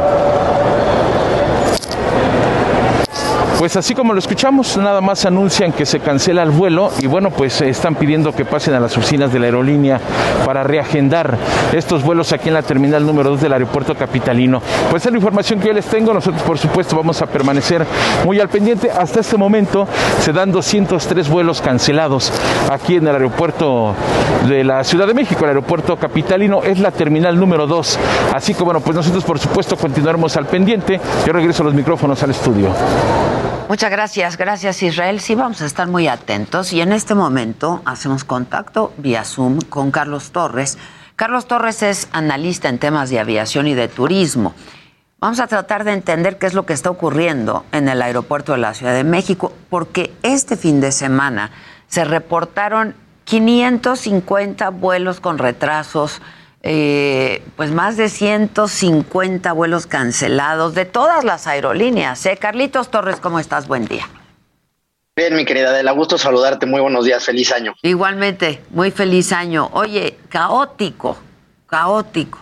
Pues 3.62 3.76
así 3.76 3.94
como 3.94 4.14
lo 4.14 4.18
escuchamos, 4.18 4.76
nada 4.78 5.02
más 5.02 5.24
anuncian 5.24 5.72
que 5.72 5.86
se 5.86 6.00
cancela 6.00 6.42
el 6.42 6.50
vuelo 6.50 6.90
y 7.00 7.06
bueno, 7.06 7.30
pues 7.30 7.62
están 7.62 7.94
pidiendo 7.94 8.34
que 8.34 8.44
pasen 8.44 8.74
a 8.74 8.80
las 8.80 8.98
oficinas 8.98 9.32
de 9.32 9.38
la 9.38 9.46
aerolínea 9.46 10.02
para 10.44 10.64
reagendar 10.64 11.38
estos 11.72 12.02
vuelos 12.02 12.34
aquí 12.34 12.48
en 12.48 12.56
la 12.56 12.64
terminal 12.64 13.06
número 13.06 13.30
2 13.30 13.42
del 13.42 13.54
aeropuerto 13.54 13.94
capitalino. 13.94 14.64
Pues 14.90 15.06
es 15.06 15.12
la 15.12 15.20
información 15.20 15.60
que 15.60 15.68
yo 15.68 15.74
les 15.74 15.86
tengo, 15.86 16.12
nosotros 16.12 16.42
por 16.42 16.58
supuesto 16.58 16.98
vamos 16.98 17.22
a 17.22 17.28
permanecer 17.28 17.86
muy 18.26 18.40
al 18.40 18.50
pendiente. 18.50 18.90
Hasta 18.90 19.20
este 19.20 19.38
momento 19.38 19.88
se 20.22 20.34
dan 20.34 20.52
203 20.52 21.30
vuelos 21.30 21.62
cancelados 21.62 22.34
aquí 22.68 22.96
en 22.96 23.06
el 23.06 23.14
aeropuerto 23.14 23.94
de 24.48 24.64
la 24.64 24.84
Ciudad 24.84 25.06
de 25.06 25.14
México, 25.14 25.44
el 25.44 25.50
aeropuerto 25.50 25.98
capitalino, 25.98 26.64
es 26.64 26.80
la 26.80 26.90
terminal 26.90 27.40
número 27.40 27.68
2. 27.68 28.00
Así 28.34 28.56
que 28.56 28.64
bueno, 28.64 28.80
pues 28.80 28.96
nosotros 28.96 29.24
por 29.24 29.38
supuesto 29.38 29.76
continuaremos 29.76 30.36
al 30.36 30.48
pendiente. 30.48 31.00
Yo 31.28 31.32
regreso 31.32 31.64
los 31.64 31.76
micrófonos 31.76 32.24
al 32.24 32.32
estudio. 32.32 32.70
Muchas 33.72 33.90
gracias, 33.90 34.36
gracias 34.36 34.84
Israel. 34.84 35.22
Sí, 35.22 35.34
vamos 35.34 35.62
a 35.62 35.66
estar 35.66 35.88
muy 35.88 36.10
atentos 36.10 36.74
y 36.74 36.82
en 36.82 36.92
este 36.92 37.16
momento 37.16 37.82
hacemos 37.86 38.26
contacto 38.26 38.92
vía 38.98 39.24
Zoom 39.24 39.62
con 39.62 39.92
Carlos 39.92 40.32
Torres. 40.32 40.78
Carlos 41.16 41.48
Torres 41.48 41.82
es 41.82 42.10
analista 42.12 42.68
en 42.68 42.80
temas 42.80 43.10
de 43.10 43.22
aviación 43.22 43.68
y 43.68 43.74
de 43.74 43.88
turismo. 43.88 44.54
Vamos 45.22 45.40
a 45.40 45.48
tratar 45.48 45.86
de 45.86 45.94
entender 45.94 46.38
qué 46.38 46.48
es 46.48 46.54
lo 46.54 46.66
que 46.66 46.74
está 46.74 46.90
ocurriendo 46.90 47.64
en 47.72 47.88
el 47.88 48.02
aeropuerto 48.02 48.52
de 48.52 48.58
la 48.58 48.74
Ciudad 48.74 48.94
de 48.94 49.06
México, 49.06 49.54
porque 49.70 50.14
este 50.22 50.58
fin 50.58 50.82
de 50.82 50.92
semana 50.92 51.52
se 51.88 52.04
reportaron 52.04 52.94
550 53.24 54.68
vuelos 54.72 55.22
con 55.22 55.38
retrasos 55.38 56.22
eh, 56.64 57.44
pues 57.56 57.72
más 57.72 57.98
de 57.98 58.10
150 58.10 59.52
vuelos 59.54 59.88
cancelados 59.88 60.76
de 60.76 60.86
todas 60.86 61.24
las 61.24 61.48
aerolíneas. 61.48 62.26
¿eh? 62.26 62.38
Carlitos 62.40 62.92
Torres, 62.92 63.20
¿cómo 63.20 63.40
estás? 63.40 63.68
Buen 63.68 63.88
día. 63.88 64.08
Bien, 65.16 65.36
mi 65.36 65.44
querida 65.44 65.70
Adela, 65.70 65.92
gusto 65.92 66.18
saludarte. 66.18 66.66
Muy 66.66 66.82
buenos 66.82 67.06
días, 67.06 67.26
feliz 67.26 67.52
año. 67.52 67.76
Igualmente, 67.82 68.62
muy 68.70 68.92
feliz 68.92 69.34
año. 69.34 69.70
Oye, 69.74 70.18
caótico, 70.30 71.18
caótico. 71.68 72.40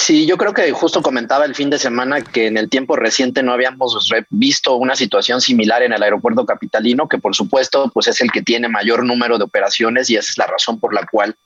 Sí, 0.00 0.24
yo 0.24 0.38
creo 0.38 0.54
que 0.54 0.70
justo 0.72 1.02
comentaba 1.02 1.44
el 1.44 1.54
fin 1.54 1.68
de 1.68 1.78
semana 1.78 2.22
que 2.22 2.46
en 2.46 2.56
el 2.56 2.70
tiempo 2.70 2.96
reciente 2.96 3.42
no 3.42 3.52
habíamos 3.52 4.10
visto 4.30 4.76
una 4.76 4.96
situación 4.96 5.42
similar 5.42 5.82
en 5.82 5.92
el 5.92 6.02
aeropuerto 6.02 6.46
capitalino, 6.46 7.06
que 7.06 7.18
por 7.18 7.36
supuesto 7.36 7.90
pues 7.92 8.08
es 8.08 8.22
el 8.22 8.32
que 8.32 8.40
tiene 8.40 8.68
mayor 8.68 9.04
número 9.04 9.36
de 9.36 9.44
operaciones 9.44 10.08
y 10.08 10.16
esa 10.16 10.30
es 10.30 10.38
la 10.38 10.46
razón 10.46 10.80
por 10.80 10.94
la 10.94 11.06
cual 11.06 11.36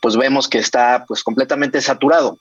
pues 0.00 0.16
vemos 0.16 0.48
que 0.48 0.58
está 0.58 1.04
pues 1.08 1.24
completamente 1.24 1.80
saturado. 1.80 2.38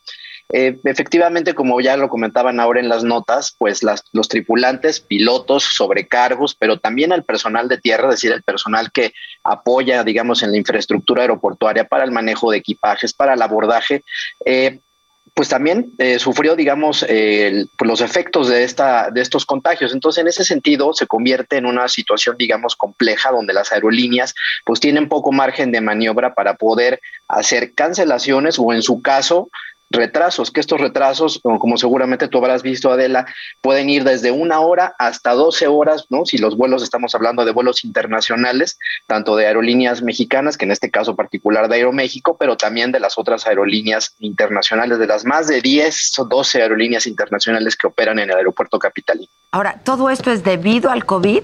Eh, 0.52 0.80
efectivamente, 0.84 1.56
como 1.56 1.82
ya 1.82 1.98
lo 1.98 2.08
comentaban 2.08 2.60
ahora 2.60 2.80
en 2.80 2.90
las 2.90 3.04
notas, 3.04 3.56
pues 3.58 3.82
los 4.12 4.28
tripulantes, 4.28 5.00
pilotos, 5.00 5.64
sobrecargos, 5.64 6.54
pero 6.54 6.78
también 6.78 7.12
el 7.12 7.24
personal 7.24 7.68
de 7.68 7.80
tierra, 7.80 8.10
es 8.10 8.16
decir, 8.16 8.32
el 8.32 8.44
personal 8.44 8.92
que 8.92 9.14
apoya, 9.44 10.04
digamos, 10.04 10.44
en 10.44 10.52
la 10.52 10.58
infraestructura 10.58 11.24
aeroportuaria 11.24 11.86
para 11.86 12.04
el 12.04 12.12
manejo 12.12 12.52
de 12.52 12.58
equipajes, 12.58 13.14
para 13.14 13.34
el 13.34 13.42
abordaje, 13.42 14.04
eh, 14.46 14.82
pues 15.34 15.50
también 15.50 15.92
eh, 15.98 16.20
sufrió, 16.20 16.56
digamos, 16.56 17.04
pues 17.08 17.88
los 17.88 18.02
efectos 18.02 18.50
de, 18.50 18.64
esta, 18.64 19.10
de 19.10 19.22
estos 19.22 19.46
contagios. 19.46 19.92
Entonces, 19.92 20.22
en 20.22 20.28
ese 20.28 20.44
sentido, 20.44 20.94
se 20.94 21.08
convierte 21.08 21.58
en 21.58 21.66
una 21.66 21.88
situación, 21.88 22.36
digamos, 22.38 22.76
compleja, 22.76 23.32
donde 23.32 23.54
las 23.54 23.72
aerolíneas, 23.72 24.36
pues 24.64 24.80
tienen 24.80 25.10
poco 25.10 25.32
margen 25.32 25.72
de 25.72 25.82
maniobra 25.82 26.36
para 26.36 26.56
poder 26.56 27.00
hacer 27.28 27.74
cancelaciones 27.74 28.60
o, 28.60 28.74
en 28.74 28.84
su 28.84 29.02
caso, 29.02 29.50
retrasos, 29.94 30.52
que 30.52 30.60
estos 30.60 30.82
retrasos, 30.82 31.40
como 31.42 31.78
seguramente 31.78 32.28
tú 32.28 32.40
habrás 32.40 32.64
visto, 32.64 32.92
Adela, 32.92 33.26
pueden 33.62 33.90
ir 33.90 34.04
desde 34.04 34.32
una 34.32 34.60
hora 34.60 34.96
hasta 35.00 35.32
12 35.32 35.68
horas, 35.68 36.08
¿no? 36.10 36.26
Si 36.26 36.38
los 36.38 36.58
vuelos, 36.58 36.84
estamos 36.84 37.16
hablando 37.16 37.46
de 37.46 37.52
vuelos 37.52 37.86
internacionales, 37.86 38.78
tanto 39.08 39.36
de 39.36 39.48
aerolíneas 39.48 40.02
mexicanas, 40.02 40.58
que 40.58 40.66
en 40.66 40.72
este 40.72 40.92
caso 40.92 41.16
particular 41.16 41.70
de 41.70 41.76
Aeroméxico, 41.76 42.36
pero 42.38 42.58
también 42.58 42.92
de 42.92 43.00
las 43.00 43.18
otras 43.18 43.48
aerolíneas 43.48 44.16
internacionales, 44.20 45.00
de 45.00 45.08
las 45.08 45.26
más 45.26 45.48
de 45.48 45.62
10 45.62 46.20
o 46.20 46.26
12 46.26 46.62
aerolíneas 46.62 47.08
internacionales 47.08 47.76
que 47.76 47.88
operan 47.88 48.20
en 48.20 48.32
el 48.32 48.38
aeropuerto 48.38 48.80
capitalino. 48.80 49.30
Ahora, 49.52 49.80
¿todo 49.84 50.10
esto 50.10 50.32
es 50.32 50.44
debido 50.44 50.90
al 50.90 51.06
COVID? 51.06 51.44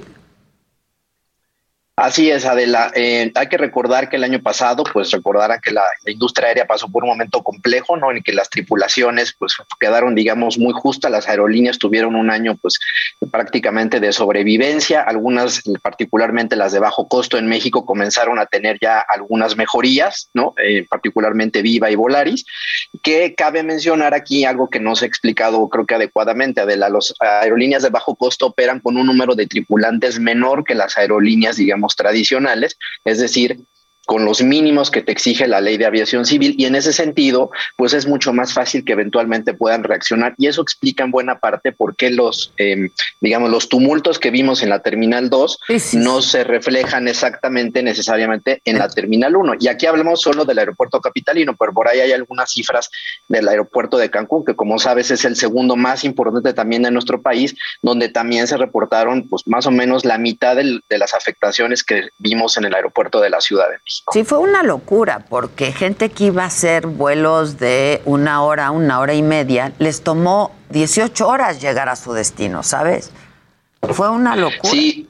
Así 2.02 2.32
es, 2.32 2.46
Adela. 2.46 2.94
Eh, 2.96 3.30
hay 3.36 3.48
que 3.48 3.58
recordar 3.58 4.08
que 4.08 4.16
el 4.16 4.24
año 4.24 4.42
pasado, 4.42 4.86
pues 4.86 5.12
recordará 5.12 5.60
que 5.60 5.72
la, 5.72 5.84
industria 6.06 6.48
aérea 6.48 6.66
pasó 6.66 6.90
por 6.90 7.04
un 7.04 7.10
momento 7.10 7.44
complejo, 7.44 7.98
¿no? 7.98 8.10
En 8.10 8.24
que 8.24 8.32
las 8.32 8.50
tripulaciones, 8.50 9.36
pues 9.38 9.58
quedaron, 9.82 10.16
digamos, 10.16 10.58
muy 10.58 10.72
justas. 10.72 11.12
Las 11.12 11.28
aerolíneas 11.28 11.78
tuvieron 11.78 12.16
un 12.16 12.32
año, 12.32 12.56
pues 12.56 12.80
prácticamente 13.30 14.00
de 14.00 14.14
sobrevivencia. 14.14 15.02
Algunas, 15.02 15.62
particularmente 15.82 16.56
las 16.56 16.72
de 16.72 16.80
bajo 16.80 17.10
costo 17.10 17.38
en 17.38 17.48
México, 17.48 17.86
comenzaron 17.86 18.40
a 18.40 18.46
tener 18.46 18.80
ya 18.80 19.00
algunas 19.00 19.58
mejorías, 19.58 20.30
¿no? 20.34 20.54
Eh, 20.64 20.86
particularmente 20.90 21.62
Viva 21.62 21.92
y 21.92 21.96
Volaris. 21.96 22.46
Que 23.04 23.36
cabe 23.36 23.62
mencionar 23.62 24.14
aquí 24.14 24.46
algo 24.46 24.70
que 24.70 24.80
no 24.80 24.96
se 24.96 25.04
ha 25.04 25.10
explicado, 25.10 25.68
creo 25.68 25.86
que 25.86 25.96
adecuadamente, 25.96 26.62
Adela. 26.62 26.88
Las 26.88 27.14
aerolíneas 27.20 27.84
de 27.84 27.90
bajo 27.90 28.16
costo 28.16 28.48
operan 28.48 28.80
con 28.80 28.96
un 28.96 29.06
número 29.06 29.36
de 29.36 29.48
tripulantes 29.48 30.18
menor 30.18 30.64
que 30.64 30.76
las 30.76 30.98
aerolíneas, 30.98 31.58
digamos, 31.58 31.89
tradicionales, 31.96 32.78
es 33.04 33.20
decir, 33.20 33.60
con 34.10 34.26
los 34.26 34.42
mínimos 34.42 34.90
que 34.90 35.04
te 35.04 35.12
exige 35.12 35.48
la 35.48 35.62
ley 35.62 35.78
de 35.78 35.86
aviación 35.86 36.26
civil 36.26 36.56
y 36.58 36.66
en 36.66 36.74
ese 36.74 36.94
sentido, 36.94 37.52
pues 37.76 37.94
es 37.94 38.08
mucho 38.08 38.34
más 38.34 38.56
fácil 38.56 38.84
que 38.84 38.94
eventualmente 38.94 39.54
puedan 39.54 39.84
reaccionar 39.84 40.34
y 40.40 40.48
eso 40.48 40.64
explica 40.64 41.04
en 41.04 41.12
buena 41.12 41.38
parte 41.38 41.72
por 41.72 41.96
qué 41.96 42.10
los, 42.10 42.52
em, 42.58 42.90
digamos, 43.22 43.52
los 43.52 43.70
tumultos 43.70 44.18
que 44.18 44.32
vimos 44.32 44.64
en 44.64 44.70
la 44.70 44.80
Terminal 44.80 45.30
2 45.30 45.60
no 45.94 46.24
se 46.24 46.44
reflejan 46.44 47.08
exactamente 47.08 47.84
necesariamente 47.84 48.64
en 48.66 48.80
la 48.80 48.90
Terminal 48.90 49.36
1. 49.36 49.54
Y 49.60 49.68
aquí 49.68 49.86
hablamos 49.86 50.22
solo 50.22 50.44
del 50.44 50.58
aeropuerto 50.58 51.00
capitalino, 51.02 51.56
pero 51.56 51.72
por 51.72 51.88
ahí 51.88 52.00
hay 52.00 52.12
algunas 52.12 52.50
cifras 52.50 52.90
del 53.28 53.48
aeropuerto 53.48 54.00
de 54.00 54.10
Cancún, 54.10 54.44
que 54.44 54.56
como 54.56 54.80
sabes 54.80 55.12
es 55.12 55.24
el 55.24 55.36
segundo 55.36 55.76
más 55.76 56.04
importante 56.04 56.54
también 56.56 56.82
de 56.82 56.90
nuestro 56.90 57.22
país, 57.22 57.56
donde 57.84 58.10
también 58.10 58.48
se 58.48 58.58
reportaron 58.58 59.28
pues 59.30 59.46
más 59.46 59.68
o 59.68 59.72
menos 59.72 60.04
la 60.04 60.18
mitad 60.18 60.56
de 60.56 60.98
las 60.98 61.14
afectaciones 61.14 61.84
que 61.84 62.10
vimos 62.18 62.58
en 62.58 62.66
el 62.66 62.74
aeropuerto 62.74 63.22
de 63.22 63.30
la 63.30 63.40
Ciudad 63.40 63.70
de 63.70 63.78
México. 63.78 63.99
Sí, 64.12 64.24
fue 64.24 64.40
una 64.40 64.64
locura, 64.64 65.26
porque 65.30 65.72
gente 65.72 66.10
que 66.10 66.26
iba 66.26 66.44
a 66.44 66.48
hacer 66.48 66.88
vuelos 66.88 67.58
de 67.60 68.02
una 68.06 68.44
hora, 68.44 68.72
una 68.72 69.00
hora 69.00 69.14
y 69.14 69.22
media, 69.22 69.74
les 69.80 70.02
tomó 70.02 70.52
18 70.70 71.28
horas 71.28 71.62
llegar 71.62 71.90
a 71.90 71.96
su 71.96 72.14
destino, 72.14 72.64
¿sabes? 72.64 73.12
Fue 73.82 74.10
una 74.10 74.36
locura. 74.36 74.72
Sí, 74.72 75.09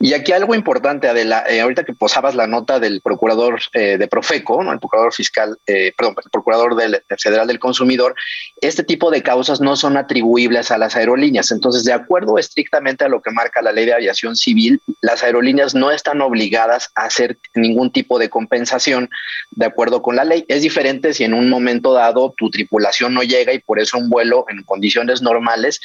y 0.00 0.12
aquí 0.12 0.32
algo 0.32 0.54
importante, 0.54 1.08
Adela, 1.08 1.44
eh, 1.48 1.60
ahorita 1.60 1.84
que 1.84 1.94
posabas 1.94 2.34
la 2.34 2.46
nota 2.46 2.78
del 2.78 3.00
procurador 3.00 3.60
eh, 3.72 3.96
de 3.98 4.08
Profeco, 4.08 4.60
el 4.60 4.78
procurador 4.78 5.14
fiscal, 5.14 5.56
eh, 5.66 5.92
perdón, 5.96 6.16
el 6.22 6.30
procurador 6.30 6.76
del, 6.76 7.02
federal 7.18 7.46
del 7.46 7.58
consumidor, 7.58 8.14
este 8.60 8.84
tipo 8.84 9.10
de 9.10 9.22
causas 9.22 9.60
no 9.60 9.76
son 9.76 9.96
atribuibles 9.96 10.70
a 10.70 10.78
las 10.78 10.96
aerolíneas. 10.96 11.50
Entonces, 11.50 11.84
de 11.84 11.92
acuerdo 11.92 12.38
estrictamente 12.38 13.04
a 13.04 13.08
lo 13.08 13.22
que 13.22 13.30
marca 13.30 13.62
la 13.62 13.72
ley 13.72 13.86
de 13.86 13.94
aviación 13.94 14.36
civil, 14.36 14.80
las 15.00 15.22
aerolíneas 15.22 15.74
no 15.74 15.90
están 15.90 16.20
obligadas 16.20 16.90
a 16.94 17.06
hacer 17.06 17.38
ningún 17.54 17.90
tipo 17.90 18.18
de 18.18 18.28
compensación 18.28 19.08
de 19.52 19.66
acuerdo 19.66 20.02
con 20.02 20.16
la 20.16 20.24
ley. 20.24 20.44
Es 20.48 20.62
diferente 20.62 21.14
si 21.14 21.24
en 21.24 21.34
un 21.34 21.48
momento 21.48 21.92
dado 21.92 22.34
tu 22.36 22.50
tripulación 22.50 23.14
no 23.14 23.22
llega 23.22 23.52
y 23.52 23.58
por 23.60 23.80
eso 23.80 23.96
un 23.96 24.10
vuelo 24.10 24.44
en 24.48 24.62
condiciones 24.64 25.22
normales 25.22 25.80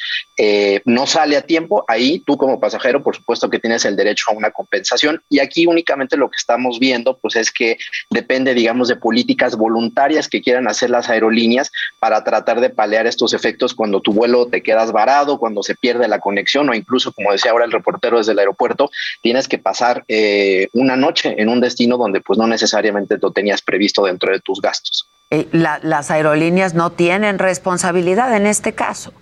no 0.85 1.07
sale 1.07 1.37
a 1.37 1.41
tiempo. 1.41 1.85
Ahí 1.87 2.21
tú 2.25 2.37
como 2.37 2.59
pasajero, 2.59 3.03
por 3.03 3.15
supuesto 3.15 3.48
que 3.49 3.59
tienes 3.59 3.85
el 3.85 3.95
derecho 3.95 4.25
a 4.29 4.33
una 4.33 4.51
compensación. 4.51 5.21
Y 5.29 5.39
aquí 5.39 5.65
únicamente 5.65 6.17
lo 6.17 6.29
que 6.29 6.37
estamos 6.37 6.79
viendo, 6.79 7.17
pues 7.17 7.35
es 7.35 7.51
que 7.51 7.77
depende, 8.09 8.53
digamos, 8.53 8.87
de 8.87 8.95
políticas 8.95 9.55
voluntarias 9.55 10.27
que 10.27 10.41
quieran 10.41 10.67
hacer 10.67 10.89
las 10.89 11.09
aerolíneas 11.09 11.71
para 11.99 12.23
tratar 12.23 12.61
de 12.61 12.69
paliar 12.69 13.07
estos 13.07 13.33
efectos 13.33 13.73
cuando 13.73 14.01
tu 14.01 14.13
vuelo 14.13 14.47
te 14.47 14.61
quedas 14.61 14.91
varado, 14.91 15.37
cuando 15.37 15.63
se 15.63 15.75
pierde 15.75 16.07
la 16.07 16.19
conexión 16.19 16.69
o 16.69 16.73
incluso, 16.73 17.11
como 17.11 17.31
decía 17.31 17.51
ahora 17.51 17.65
el 17.65 17.71
reportero 17.71 18.17
desde 18.17 18.33
el 18.33 18.39
aeropuerto, 18.39 18.89
tienes 19.21 19.47
que 19.47 19.57
pasar 19.57 20.03
eh, 20.07 20.67
una 20.73 20.95
noche 20.95 21.35
en 21.37 21.49
un 21.49 21.61
destino 21.61 21.97
donde 21.97 22.21
pues 22.21 22.37
no 22.37 22.47
necesariamente 22.47 23.17
lo 23.21 23.31
tenías 23.31 23.61
previsto 23.61 24.03
dentro 24.03 24.31
de 24.31 24.39
tus 24.39 24.61
gastos. 24.61 25.07
Eh, 25.31 25.47
las 25.51 26.09
aerolíneas 26.09 26.73
no 26.73 26.91
tienen 26.91 27.37
responsabilidad 27.37 28.35
en 28.35 28.47
este 28.47 28.73
caso. 28.73 29.13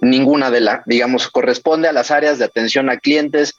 Ninguna 0.00 0.50
de 0.50 0.60
las, 0.60 0.80
digamos, 0.86 1.28
corresponde 1.28 1.88
a 1.88 1.92
las 1.92 2.10
áreas 2.10 2.38
de 2.38 2.44
atención 2.44 2.90
a 2.90 2.98
clientes, 2.98 3.54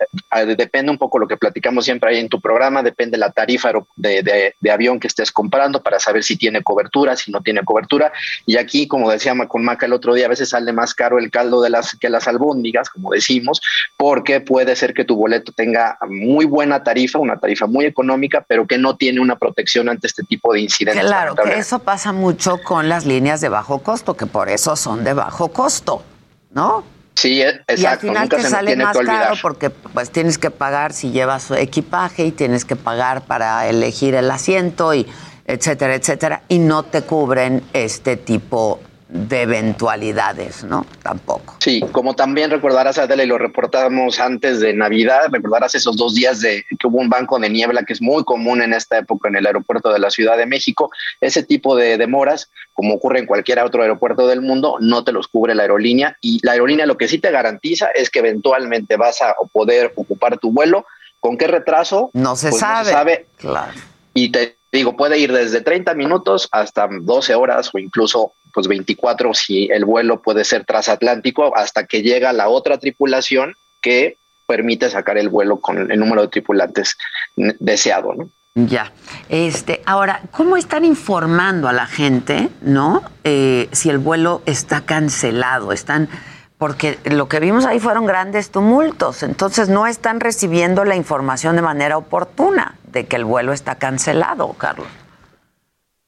depende 0.57 0.91
un 0.91 0.97
poco 0.97 1.19
lo 1.19 1.27
que 1.27 1.37
platicamos 1.37 1.85
siempre 1.85 2.11
ahí 2.11 2.19
en 2.19 2.29
tu 2.29 2.39
programa, 2.39 2.83
depende 2.83 3.17
la 3.17 3.31
tarifa 3.31 3.71
de, 3.95 4.55
avión 4.71 4.99
que 4.99 5.07
estés 5.07 5.31
comprando 5.31 5.81
para 5.81 5.99
saber 5.99 6.23
si 6.23 6.37
tiene 6.37 6.63
cobertura, 6.63 7.15
si 7.15 7.31
no 7.31 7.41
tiene 7.41 7.63
cobertura. 7.63 8.11
Y 8.45 8.57
aquí, 8.57 8.87
como 8.87 9.09
decía 9.09 9.33
con 9.47 9.63
Maca 9.63 9.85
el 9.85 9.93
otro 9.93 10.13
día, 10.13 10.25
a 10.25 10.29
veces 10.29 10.49
sale 10.49 10.71
más 10.73 10.93
caro 10.93 11.19
el 11.19 11.31
caldo 11.31 11.61
de 11.61 11.69
las 11.69 11.95
que 11.97 12.09
las 12.09 12.27
albóndigas, 12.27 12.89
como 12.89 13.11
decimos, 13.11 13.61
porque 13.97 14.41
puede 14.41 14.75
ser 14.75 14.93
que 14.93 15.05
tu 15.05 15.15
boleto 15.15 15.51
tenga 15.51 15.97
muy 16.07 16.45
buena 16.45 16.83
tarifa, 16.83 17.19
una 17.19 17.37
tarifa 17.37 17.67
muy 17.67 17.85
económica, 17.85 18.45
pero 18.47 18.65
que 18.65 18.77
no 18.77 18.95
tiene 18.95 19.19
una 19.19 19.37
protección 19.37 19.89
ante 19.89 20.07
este 20.07 20.23
tipo 20.23 20.53
de 20.53 20.61
incidentes. 20.61 21.05
Claro, 21.05 21.35
que 21.35 21.57
eso 21.57 21.79
pasa 21.79 22.11
mucho 22.11 22.61
con 22.63 22.89
las 22.89 23.05
líneas 23.05 23.41
de 23.41 23.49
bajo 23.49 23.79
costo, 23.79 24.15
que 24.15 24.25
por 24.25 24.49
eso 24.49 24.75
son 24.75 25.03
de 25.03 25.13
bajo 25.13 25.49
costo, 25.49 26.03
¿no? 26.51 26.83
Sí, 27.15 27.41
exacto. 27.41 27.73
Y 27.75 27.85
al 27.85 27.99
final 27.99 28.29
te 28.29 28.41
sale 28.43 28.75
más 28.77 28.97
caro 28.97 29.35
porque 29.41 29.69
pues 29.69 30.09
tienes 30.09 30.37
que 30.37 30.51
pagar 30.51 30.93
si 30.93 31.11
llevas 31.11 31.43
su 31.43 31.55
equipaje 31.55 32.25
y 32.25 32.31
tienes 32.31 32.63
que 32.63 32.77
pagar 32.77 33.23
para 33.25 33.67
elegir 33.67 34.15
el 34.15 34.31
asiento 34.31 34.93
y 34.93 35.05
etcétera, 35.45 35.95
etcétera, 35.95 36.43
y 36.47 36.59
no 36.59 36.83
te 36.83 37.01
cubren 37.01 37.63
este 37.73 38.17
tipo 38.17 38.79
de 39.09 39.41
eventualidades, 39.41 40.63
¿no? 40.63 40.85
Tampoco. 41.01 41.55
Sí, 41.59 41.83
como 41.91 42.15
también 42.15 42.51
recordarás, 42.51 42.99
Adela, 42.99 43.23
y 43.23 43.27
lo 43.27 43.39
reportamos 43.39 44.19
antes 44.19 44.59
de 44.59 44.73
Navidad, 44.73 45.29
recordarás 45.31 45.73
esos 45.73 45.97
dos 45.97 46.13
días 46.13 46.41
de 46.41 46.63
que 46.77 46.87
hubo 46.87 46.99
un 46.99 47.09
banco 47.09 47.39
de 47.39 47.49
niebla 47.49 47.83
que 47.83 47.93
es 47.93 48.03
muy 48.03 48.23
común 48.23 48.61
en 48.61 48.71
esta 48.71 48.99
época 48.99 49.27
en 49.27 49.37
el 49.37 49.47
aeropuerto 49.47 49.91
de 49.91 49.97
la 49.97 50.11
Ciudad 50.11 50.37
de 50.37 50.45
México. 50.45 50.91
Ese 51.21 51.41
tipo 51.41 51.75
de 51.75 51.97
demoras, 51.97 52.51
como 52.73 52.93
ocurre 52.93 53.17
en 53.17 53.25
cualquier 53.25 53.59
otro 53.59 53.81
aeropuerto 53.81 54.27
del 54.27 54.41
mundo, 54.41 54.77
no 54.79 55.03
te 55.03 55.11
los 55.11 55.27
cubre 55.27 55.55
la 55.55 55.63
aerolínea. 55.63 56.15
Y 56.21 56.39
la 56.45 56.51
aerolínea 56.51 56.85
lo 56.85 56.97
que 56.97 57.07
sí 57.07 57.17
te 57.17 57.31
garantiza 57.31 57.87
es 57.87 58.11
que 58.11 58.19
eventualmente 58.19 58.95
vas 58.95 59.23
a 59.23 59.33
poder 59.51 59.91
ocupar 59.95 60.37
tu 60.37 60.51
vuelo. 60.51 60.85
¿Con 61.19 61.35
qué 61.35 61.47
retraso? 61.47 62.11
No 62.13 62.35
se 62.35 62.49
pues 62.49 62.61
sabe. 62.61 62.79
No 62.79 62.85
se 62.85 62.91
sabe. 62.91 63.25
Claro. 63.37 63.73
Y 64.13 64.29
te 64.31 64.59
digo, 64.71 64.95
puede 64.95 65.17
ir 65.17 65.33
desde 65.33 65.61
30 65.61 65.93
minutos 65.95 66.47
hasta 66.51 66.87
12 66.89 67.35
horas 67.35 67.71
o 67.73 67.79
incluso 67.79 68.33
pues 68.53 68.67
24 68.67 69.33
si 69.33 69.69
el 69.71 69.85
vuelo 69.85 70.21
puede 70.21 70.43
ser 70.43 70.65
transatlántico 70.65 71.55
hasta 71.55 71.85
que 71.85 72.01
llega 72.01 72.33
la 72.33 72.49
otra 72.49 72.77
tripulación 72.77 73.55
que 73.81 74.17
permite 74.47 74.89
sacar 74.89 75.17
el 75.17 75.29
vuelo 75.29 75.59
con 75.59 75.91
el 75.91 75.99
número 75.99 76.23
de 76.23 76.27
tripulantes 76.29 76.97
deseado, 77.35 78.15
¿no? 78.15 78.29
Ya. 78.55 78.91
Este, 79.29 79.81
ahora, 79.85 80.21
¿cómo 80.31 80.57
están 80.57 80.83
informando 80.83 81.67
a 81.67 81.73
la 81.73 81.85
gente, 81.85 82.49
no? 82.61 83.03
Eh, 83.23 83.69
si 83.71 83.89
el 83.89 83.99
vuelo 83.99 84.41
está 84.45 84.81
cancelado, 84.81 85.71
están, 85.71 86.09
porque 86.57 86.97
lo 87.05 87.29
que 87.29 87.39
vimos 87.39 87.65
ahí 87.65 87.79
fueron 87.79 88.05
grandes 88.05 88.49
tumultos, 88.49 89.23
entonces 89.23 89.69
no 89.69 89.87
están 89.87 90.19
recibiendo 90.19 90.83
la 90.83 90.95
información 90.95 91.55
de 91.55 91.61
manera 91.61 91.97
oportuna 91.97 92.75
de 92.91 93.05
que 93.05 93.15
el 93.15 93.25
vuelo 93.25 93.53
está 93.53 93.75
cancelado, 93.75 94.51
Carlos. 94.53 94.87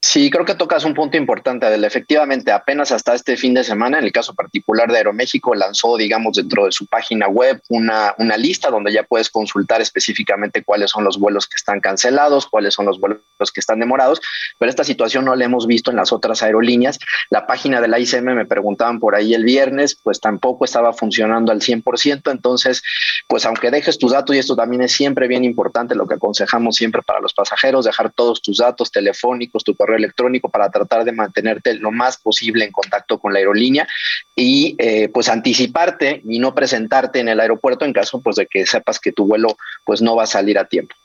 Sí, 0.03 0.31
creo 0.31 0.45
que 0.45 0.55
tocas 0.55 0.83
un 0.83 0.95
punto 0.95 1.15
importante, 1.15 1.67
Adela. 1.67 1.85
Efectivamente, 1.85 2.51
apenas 2.51 2.91
hasta 2.91 3.13
este 3.13 3.37
fin 3.37 3.53
de 3.53 3.63
semana, 3.63 3.99
en 3.99 4.05
el 4.05 4.11
caso 4.11 4.33
particular 4.33 4.91
de 4.91 4.97
Aeroméxico, 4.97 5.53
lanzó, 5.53 5.95
digamos, 5.95 6.37
dentro 6.37 6.65
de 6.65 6.71
su 6.71 6.87
página 6.87 7.27
web 7.27 7.61
una, 7.69 8.15
una 8.17 8.35
lista 8.35 8.71
donde 8.71 8.91
ya 8.91 9.03
puedes 9.03 9.29
consultar 9.29 9.79
específicamente 9.79 10.63
cuáles 10.63 10.89
son 10.89 11.03
los 11.03 11.19
vuelos 11.19 11.47
que 11.47 11.55
están 11.55 11.81
cancelados, 11.81 12.47
cuáles 12.47 12.73
son 12.73 12.87
los 12.87 12.99
vuelos 12.99 13.21
que 13.53 13.59
están 13.59 13.79
demorados, 13.79 14.21
pero 14.57 14.71
esta 14.71 14.83
situación 14.83 15.23
no 15.23 15.35
la 15.35 15.45
hemos 15.45 15.67
visto 15.67 15.91
en 15.91 15.97
las 15.97 16.11
otras 16.11 16.41
aerolíneas. 16.41 16.97
La 17.29 17.45
página 17.45 17.79
de 17.79 17.87
la 17.87 17.99
ICM 17.99 18.35
me 18.35 18.45
preguntaban 18.47 18.99
por 18.99 19.15
ahí 19.15 19.35
el 19.35 19.43
viernes, 19.43 19.99
pues 20.01 20.19
tampoco 20.19 20.65
estaba 20.65 20.93
funcionando 20.93 21.51
al 21.51 21.61
100%, 21.61 22.31
entonces, 22.31 22.81
pues 23.27 23.45
aunque 23.45 23.69
dejes 23.69 23.99
tus 23.99 24.13
datos, 24.13 24.35
y 24.35 24.39
esto 24.39 24.55
también 24.55 24.81
es 24.81 24.93
siempre 24.93 25.27
bien 25.27 25.43
importante, 25.43 25.93
lo 25.93 26.07
que 26.07 26.15
aconsejamos 26.15 26.75
siempre 26.75 27.03
para 27.03 27.19
los 27.19 27.33
pasajeros, 27.33 27.85
dejar 27.85 28.11
todos 28.11 28.41
tus 28.41 28.57
datos 28.57 28.91
telefónicos, 28.91 29.63
tu 29.63 29.75
correo 29.75 29.90
electrónico 29.95 30.49
para 30.49 30.69
tratar 30.69 31.03
de 31.03 31.11
mantenerte 31.11 31.73
lo 31.75 31.91
más 31.91 32.17
posible 32.17 32.65
en 32.65 32.71
contacto 32.71 33.19
con 33.19 33.33
la 33.33 33.39
aerolínea 33.39 33.87
y 34.35 34.75
eh, 34.79 35.09
pues 35.09 35.29
anticiparte 35.29 36.21
y 36.25 36.39
no 36.39 36.53
presentarte 36.53 37.19
en 37.19 37.29
el 37.29 37.39
aeropuerto 37.39 37.85
en 37.85 37.93
caso 37.93 38.21
pues 38.21 38.35
de 38.35 38.47
que 38.47 38.65
sepas 38.65 38.99
que 38.99 39.11
tu 39.11 39.25
vuelo 39.25 39.55
pues 39.85 40.01
no 40.01 40.15
va 40.15 40.23
a 40.23 40.27
salir 40.27 40.57
a 40.57 40.65
tiempo. 40.65 40.95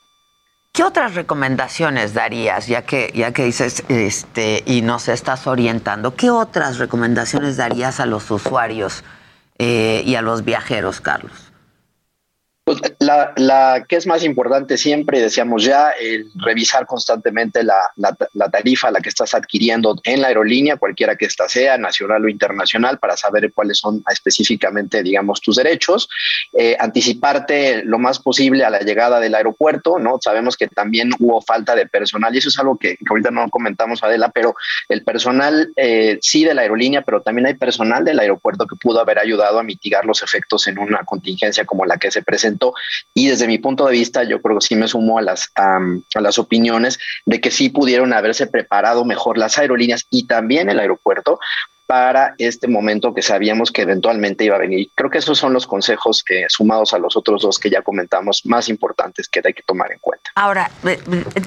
¿Qué 0.71 0.83
otras 0.83 1.15
recomendaciones 1.15 2.13
darías, 2.13 2.67
ya 2.67 2.83
que, 2.83 3.11
ya 3.15 3.33
que 3.33 3.45
dices 3.45 3.83
este, 3.89 4.61
y 4.67 4.83
nos 4.83 5.07
estás 5.07 5.47
orientando? 5.47 6.15
¿Qué 6.15 6.29
otras 6.29 6.77
recomendaciones 6.77 7.57
darías 7.57 7.99
a 7.99 8.05
los 8.05 8.29
usuarios 8.29 9.03
eh, 9.57 10.03
y 10.05 10.13
a 10.13 10.21
los 10.21 10.45
viajeros, 10.45 11.01
Carlos? 11.01 11.46
Pues 12.67 12.81
la, 12.99 13.31
la, 13.37 13.85
que 13.87 13.95
es 13.95 14.05
más 14.05 14.25
importante 14.25 14.75
siempre, 14.75 15.21
decíamos 15.21 15.63
ya, 15.63 15.91
el 15.91 16.29
revisar 16.35 16.85
constantemente 16.85 17.63
la, 17.63 17.77
la, 17.95 18.49
tarifa 18.49 18.89
a 18.89 18.91
la 18.91 18.99
que 18.99 19.07
estás 19.07 19.33
adquiriendo 19.33 19.95
en 20.03 20.21
la 20.21 20.27
aerolínea, 20.27 20.75
cualquiera 20.75 21.15
que 21.15 21.27
ésta 21.27 21.47
sea, 21.47 21.77
nacional 21.77 22.25
o 22.25 22.27
internacional, 22.27 22.99
para 22.99 23.15
saber 23.15 23.53
cuáles 23.53 23.77
son 23.77 24.03
específicamente, 24.11 25.01
digamos, 25.01 25.39
tus 25.39 25.55
derechos. 25.55 26.09
Eh, 26.51 26.75
anticiparte 26.77 27.85
lo 27.85 27.99
más 27.99 28.19
posible 28.19 28.65
a 28.65 28.69
la 28.69 28.81
llegada 28.81 29.21
del 29.21 29.35
aeropuerto, 29.35 29.97
¿no? 29.97 30.17
Sabemos 30.21 30.57
que 30.57 30.67
también 30.67 31.11
hubo 31.19 31.41
falta 31.41 31.73
de 31.73 31.87
personal 31.87 32.35
y 32.35 32.39
eso 32.39 32.49
es 32.49 32.59
algo 32.59 32.77
que, 32.77 32.97
ahorita 33.09 33.31
no 33.31 33.49
comentamos, 33.49 34.03
Adela, 34.03 34.29
pero 34.35 34.55
el 34.89 35.05
personal 35.05 35.71
eh, 35.77 36.19
sí 36.21 36.43
de 36.43 36.53
la 36.53 36.63
aerolínea, 36.63 37.01
pero 37.01 37.21
también 37.21 37.45
hay 37.45 37.53
personal 37.53 38.03
del 38.03 38.19
aeropuerto 38.19 38.67
que 38.67 38.75
pudo 38.75 38.99
haber 38.99 39.19
ayudado 39.19 39.57
a 39.57 39.63
mitigar 39.63 40.03
los 40.03 40.21
efectos 40.21 40.67
en 40.67 40.79
una 40.79 41.05
contingencia 41.05 41.63
como 41.63 41.85
la 41.85 41.95
que 41.95 42.11
se 42.11 42.23
y 43.13 43.27
desde 43.27 43.47
mi 43.47 43.57
punto 43.57 43.85
de 43.85 43.93
vista 43.93 44.23
yo 44.23 44.41
creo 44.41 44.59
que 44.59 44.65
sí 44.65 44.75
me 44.75 44.87
sumo 44.87 45.17
a 45.17 45.21
las, 45.21 45.49
a 45.55 46.21
las 46.21 46.39
opiniones 46.39 46.99
de 47.25 47.41
que 47.41 47.51
sí 47.51 47.69
pudieron 47.69 48.13
haberse 48.13 48.47
preparado 48.47 49.05
mejor 49.05 49.37
las 49.37 49.57
aerolíneas 49.57 50.05
y 50.09 50.27
también 50.27 50.69
el 50.69 50.79
aeropuerto 50.79 51.39
para 51.87 52.35
este 52.37 52.67
momento 52.67 53.13
que 53.13 53.21
sabíamos 53.21 53.71
que 53.71 53.81
eventualmente 53.81 54.43
iba 54.43 54.57
a 54.57 54.59
venir. 54.59 54.91
Creo 54.93 55.09
que 55.09 55.19
esos 55.19 55.39
son 55.39 55.53
los 55.53 55.65
consejos 55.65 56.23
sumados 56.49 56.93
a 56.93 56.99
los 56.99 57.15
otros 57.15 57.41
dos 57.41 57.57
que 57.57 57.69
ya 57.69 57.81
comentamos, 57.81 58.45
más 58.45 58.67
importantes 58.67 59.29
que 59.29 59.41
hay 59.43 59.53
que 59.53 59.63
tomar 59.63 59.91
en 59.93 59.99
cuenta. 59.99 60.29
Ahora, 60.35 60.69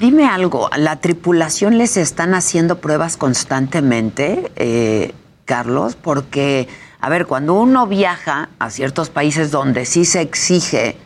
dime 0.00 0.26
algo, 0.26 0.70
¿la 0.76 0.96
tripulación 0.96 1.76
les 1.76 1.98
están 1.98 2.34
haciendo 2.34 2.80
pruebas 2.80 3.18
constantemente, 3.18 4.50
eh, 4.56 5.12
Carlos? 5.44 5.94
Porque 5.94 6.68
a 7.00 7.08
ver, 7.08 7.26
cuando 7.26 7.54
uno 7.54 7.86
viaja 7.86 8.50
a 8.58 8.70
ciertos 8.70 9.08
países 9.10 9.50
donde 9.50 9.86
sí 9.86 10.04
se 10.04 10.20
exige 10.20 10.96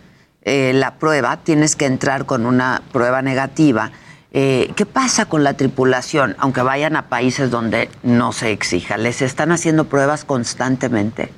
eh, 0.43 0.73
la 0.75 0.97
prueba, 0.97 1.39
tienes 1.39 1.77
que 1.77 1.87
entrar 1.87 2.27
con 2.27 2.47
una 2.47 2.83
prueba 2.93 3.23
negativa. 3.23 3.93
Eh, 4.33 4.73
¿Qué 4.75 4.87
pasa 4.87 5.27
con 5.27 5.45
la 5.45 5.55
tripulación, 5.55 6.35
aunque 6.39 6.63
vayan 6.63 6.97
a 6.97 7.09
países 7.09 7.51
donde 7.51 7.89
no 8.03 8.33
se 8.33 8.51
exija? 8.51 8.97
¿Les 8.97 9.23
están 9.23 9.53
haciendo 9.53 9.85
pruebas 9.85 10.25
constantemente? 10.25 11.33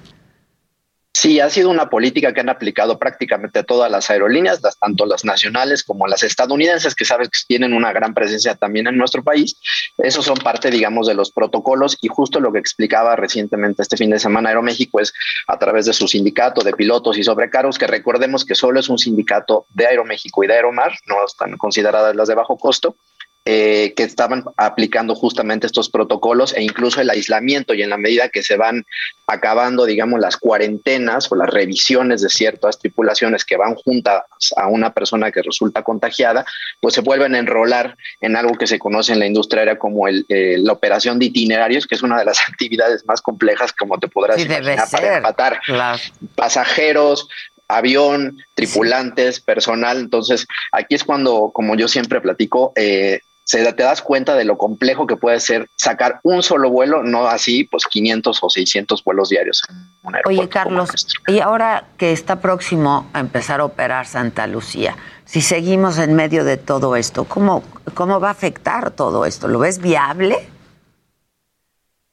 Sí, 1.17 1.41
ha 1.41 1.49
sido 1.49 1.71
una 1.71 1.89
política 1.89 2.35
que 2.35 2.41
han 2.41 2.51
aplicado 2.51 2.99
prácticamente 2.99 3.65
todas 3.65 3.91
las 3.91 4.11
aerolíneas, 4.11 4.61
tanto 4.79 5.07
las 5.07 5.25
nacionales 5.25 5.83
como 5.83 6.07
las 6.07 6.23
estadounidenses, 6.23 6.95
que 6.95 7.07
sabes 7.07 7.31
que 7.31 7.39
tienen 7.49 7.73
una 7.73 7.91
gran 7.91 8.13
presencia 8.13 8.55
también 8.55 8.87
en 8.87 8.99
nuestro 8.99 9.25
país. 9.25 9.59
Esos 9.97 10.27
son 10.27 10.37
parte, 10.37 10.71
digamos, 10.71 11.07
de 11.07 11.15
los 11.15 11.33
protocolos 11.33 11.97
y 12.03 12.09
justo 12.09 12.39
lo 12.39 12.53
que 12.53 12.59
explicaba 12.59 13.17
recientemente 13.17 13.81
este 13.81 13.97
fin 13.97 14.11
de 14.11 14.19
semana 14.19 14.51
Aeroméxico 14.51 15.01
es 15.01 15.15
a 15.47 15.59
través 15.59 15.87
de 15.87 15.95
su 15.95 16.07
sindicato 16.07 16.61
de 16.61 16.75
pilotos 16.75 17.17
y 17.17 17.25
sobrecargos, 17.25 17.79
que 17.79 17.87
recordemos 17.87 18.45
que 18.45 18.55
solo 18.55 18.79
es 18.79 18.91
un 18.91 18.99
sindicato 18.99 19.65
de 19.71 19.87
Aeroméxico 19.87 20.45
y 20.45 20.49
de 20.49 20.53
Aeromar, 20.53 20.93
no 21.07 21.25
están 21.25 21.57
consideradas 21.57 22.15
las 22.15 22.29
de 22.29 22.35
bajo 22.35 22.59
costo 22.59 22.95
eh, 23.49 23.95
que 23.97 24.03
estaban 24.03 24.43
aplicando 24.57 25.15
justamente 25.15 25.69
estos 25.69 25.89
protocolos 25.89 26.53
e 26.53 26.65
incluso 26.65 27.01
el 27.01 27.11
aislamiento 27.11 27.75
y 27.75 27.83
en 27.83 27.91
la 27.91 27.97
medida 27.97 28.29
que 28.29 28.43
se 28.43 28.57
van 28.57 28.85
acabando, 29.29 29.85
digamos, 29.85 30.19
las 30.19 30.37
cuarentenas 30.37 31.31
o 31.31 31.37
las 31.37 31.49
revisiones 31.51 32.23
de 32.23 32.29
ciertas 32.29 32.81
tripulaciones 32.81 33.45
que 33.45 33.57
van 33.57 33.77
juntas 33.77 34.25
a 34.57 34.67
una 34.67 34.93
persona 34.93 35.31
que 35.31 35.43
resulta 35.43 35.85
contagiada, 35.85 36.45
pues 36.81 36.95
se 36.95 37.03
vuelven 37.03 37.37
a 37.37 37.39
enrolar 37.39 37.97
en 38.21 38.35
algo 38.35 38.55
que 38.55 38.67
se 38.67 38.81
conoce 38.81 39.13
en 39.13 39.21
la 39.21 39.27
industria 39.27 39.61
aérea 39.61 39.79
como 39.79 40.09
el, 40.09 40.27
eh, 40.29 40.57
la 40.59 40.73
operación 40.73 41.21
de 41.21 41.27
itinerarios, 41.27 41.87
que 41.87 41.95
es 41.95 42.03
una 42.03 42.19
de 42.19 42.25
las 42.25 42.41
actividades 42.49 43.07
más 43.07 43.23
complejas, 43.23 43.73
como 43.73 43.97
te 44.01 44.09
podrás 44.09 44.45
imaginar, 44.45 44.91
para 44.91 45.17
empatar 45.19 45.61
pasajeros, 46.35 47.29
avión, 47.69 48.39
tripulantes, 48.55 49.41
personal. 49.41 49.99
Entonces, 49.99 50.47
aquí 50.73 50.95
es 50.95 51.05
cuando, 51.05 51.51
como 51.53 51.77
yo 51.77 51.89
siempre 51.89 52.21
platico, 52.21 52.73
eh, 52.77 53.21
se, 53.47 53.73
te 53.73 53.83
das 53.85 54.03
cuenta 54.03 54.35
de 54.35 54.45
lo 54.45 54.59
complejo 54.59 55.07
que 55.07 55.17
puede 55.17 55.39
ser 55.39 55.69
sacar 55.77 56.19
un 56.25 56.43
solo 56.43 56.69
vuelo, 56.69 57.05
no 57.05 57.29
así, 57.29 57.63
pues 57.63 57.87
500 57.87 58.43
o 58.43 58.51
600 58.51 59.05
vuelos 59.05 59.29
diarios 59.29 59.63
en 59.69 59.77
un 60.03 60.15
aeropuerto. 60.17 60.41
Oye, 60.41 60.49
Carlos, 60.49 60.91
y 61.29 61.39
ahora 61.39 61.85
que 61.97 62.11
está 62.11 62.41
próximo 62.41 63.09
a 63.13 63.21
empezar 63.21 63.61
a 63.61 63.65
operar 63.65 64.07
Santa 64.07 64.49
Lucía, 64.49 64.97
si 65.25 65.41
seguimos 65.43 65.99
en 65.99 66.15
medio 66.15 66.45
de 66.45 66.57
todo 66.57 66.97
esto, 66.97 67.25
¿cómo, 67.25 67.63
cómo 67.95 68.19
va 68.19 68.29
a 68.29 68.33
afectar 68.33 68.91
todo 68.91 69.25
esto? 69.25 69.47
¿Lo 69.47 69.61
ves 69.61 69.79
viable? 69.79 70.49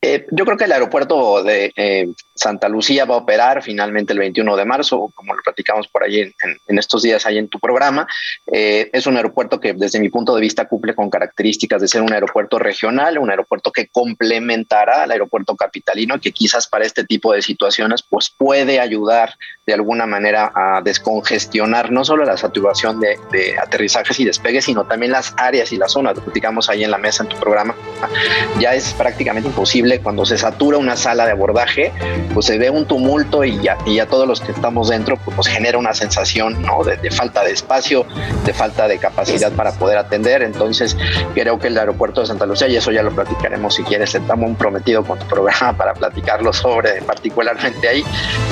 Eh, 0.04 0.28
yo 0.32 0.46
creo 0.46 0.58
que 0.58 0.66
el 0.66 0.72
aeropuerto 0.72 1.42
de, 1.44 1.74
eh, 1.76 2.14
Santa 2.36 2.68
Lucía 2.68 3.06
va 3.06 3.16
a 3.16 3.20
operar 3.20 3.62
finalmente 3.62 4.14
el 4.14 4.20
21 4.20 4.56
de 4.56 4.66
marzo, 4.66 5.12
como 5.14 5.34
lo 5.34 5.42
platicamos 5.44 5.88
por 5.88 6.04
ahí 6.04 6.20
en, 6.22 6.78
estos 6.78 7.04
días 7.04 7.26
ahí 7.26 7.38
en 7.38 7.48
tu 7.48 7.60
programa. 7.60 8.08
Eh, 8.52 8.90
es 8.92 9.06
un 9.06 9.16
aeropuerto 9.16 9.60
que 9.60 9.74
desde 9.74 10.00
mi 10.00 10.10
punto 10.10 10.36
de 10.36 10.42
vista 10.42 10.68
cumple 10.68 10.96
con 10.96 11.10
características 11.10 11.82
de 11.82 11.88
ser 11.88 12.02
un 12.02 12.12
aeropuerto 12.14 12.60
regional, 12.60 13.18
un 13.18 13.30
aeropuerto 13.30 13.72
que 13.72 13.88
complementará 13.88 15.04
al 15.04 15.12
aeropuerto 15.12 15.56
capitalino, 15.56 16.20
que 16.20 16.32
quizás 16.32 16.68
para 16.68 16.86
este 16.86 17.04
tipo 17.04 17.34
de 17.34 17.42
situaciones 17.42 18.04
pues 18.08 18.34
puede 18.36 18.80
ayudar 18.80 19.36
de 19.66 19.74
alguna 19.74 20.06
manera 20.06 20.52
a 20.54 20.82
descongestionar 20.82 21.92
no 21.92 22.04
solo 22.04 22.26
la 22.26 22.38
saturación 22.38 23.00
de, 23.00 23.18
aterrizajes 23.62 24.20
y 24.20 24.26
despegues, 24.26 24.66
sino 24.66 24.86
también 24.86 25.12
las 25.12 25.34
áreas 25.38 25.72
y 25.72 25.78
las 25.78 25.92
zonas. 25.92 26.16
Lo 26.16 26.24
platicamos 26.24 26.70
ahí 26.70 26.84
en 26.84 26.92
la 26.92 26.98
mesa 26.98 27.24
en 27.24 27.30
tu 27.30 27.38
programa. 27.38 27.76
Ya 28.60 28.74
es 28.74 28.94
prácticamente 28.94 29.50
imposible 29.50 30.00
cuando 30.00 30.26
se 30.26 30.38
satura 30.38 30.78
una 30.78 30.98
sala 30.98 31.26
de 31.26 31.32
abordaje 31.32 31.92
pues 32.34 32.46
se 32.46 32.58
ve 32.58 32.70
un 32.70 32.86
tumulto 32.86 33.44
y 33.44 33.60
ya, 33.62 33.78
y 33.86 34.00
a 34.00 34.08
todos 34.08 34.28
los 34.28 34.42
que 34.42 34.52
estamos 34.52 34.90
dentro 34.90 35.18
pues 35.18 35.36
nos 35.38 35.48
genera 35.48 35.78
una 35.78 35.94
sensación 35.94 36.62
¿no? 36.62 36.84
de, 36.84 37.12
falta 37.12 37.44
de 37.44 37.52
espacio, 37.52 38.06
de 38.46 38.54
falta 38.54 38.88
de 38.88 38.98
capacidad 38.98 39.52
para 39.52 39.72
poder 39.74 39.98
atender. 39.98 40.42
Entonces 40.42 40.98
creo 41.34 41.60
que 41.60 41.68
el 41.68 41.78
aeropuerto 41.78 42.22
de 42.22 42.28
Santa 42.28 42.46
Lucía, 42.46 42.68
y 42.68 42.76
eso 42.76 42.92
ya 42.92 43.04
lo 43.04 43.12
platicaremos 43.12 43.76
si 43.76 43.84
quieres, 43.84 44.14
estamos 44.16 44.58
prometido 44.58 45.04
con 45.04 45.20
tu 45.20 45.26
programa 45.28 45.74
para 45.78 45.94
platicarlo 45.94 46.54
sobre 46.54 47.02
particularmente 47.02 47.88
ahí, 47.88 48.04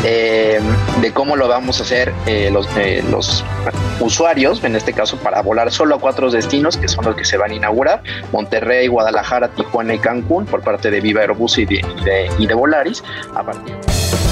eh, 0.03 0.59
de 1.01 1.13
cómo 1.13 1.35
lo 1.35 1.47
vamos 1.47 1.79
a 1.79 1.83
hacer 1.83 2.13
eh, 2.25 2.49
los, 2.51 2.67
eh, 2.77 3.03
los 3.09 3.43
usuarios, 3.99 4.63
en 4.63 4.75
este 4.75 4.93
caso 4.93 5.17
para 5.17 5.41
volar 5.41 5.71
solo 5.71 5.95
a 5.95 5.99
cuatro 5.99 6.29
destinos, 6.31 6.77
que 6.77 6.87
son 6.87 7.05
los 7.05 7.15
que 7.15 7.25
se 7.25 7.37
van 7.37 7.51
a 7.51 7.55
inaugurar, 7.55 8.03
Monterrey, 8.31 8.87
Guadalajara, 8.87 9.49
Tijuana 9.49 9.93
y 9.93 9.99
Cancún, 9.99 10.45
por 10.45 10.61
parte 10.61 10.89
de 10.89 11.01
Viva 11.01 11.21
Aerobús 11.21 11.57
y 11.57 11.65
de, 11.65 11.81
y 12.37 12.47
de 12.47 12.53
Volaris, 12.53 13.03
a 13.35 13.43
partir 13.43 13.60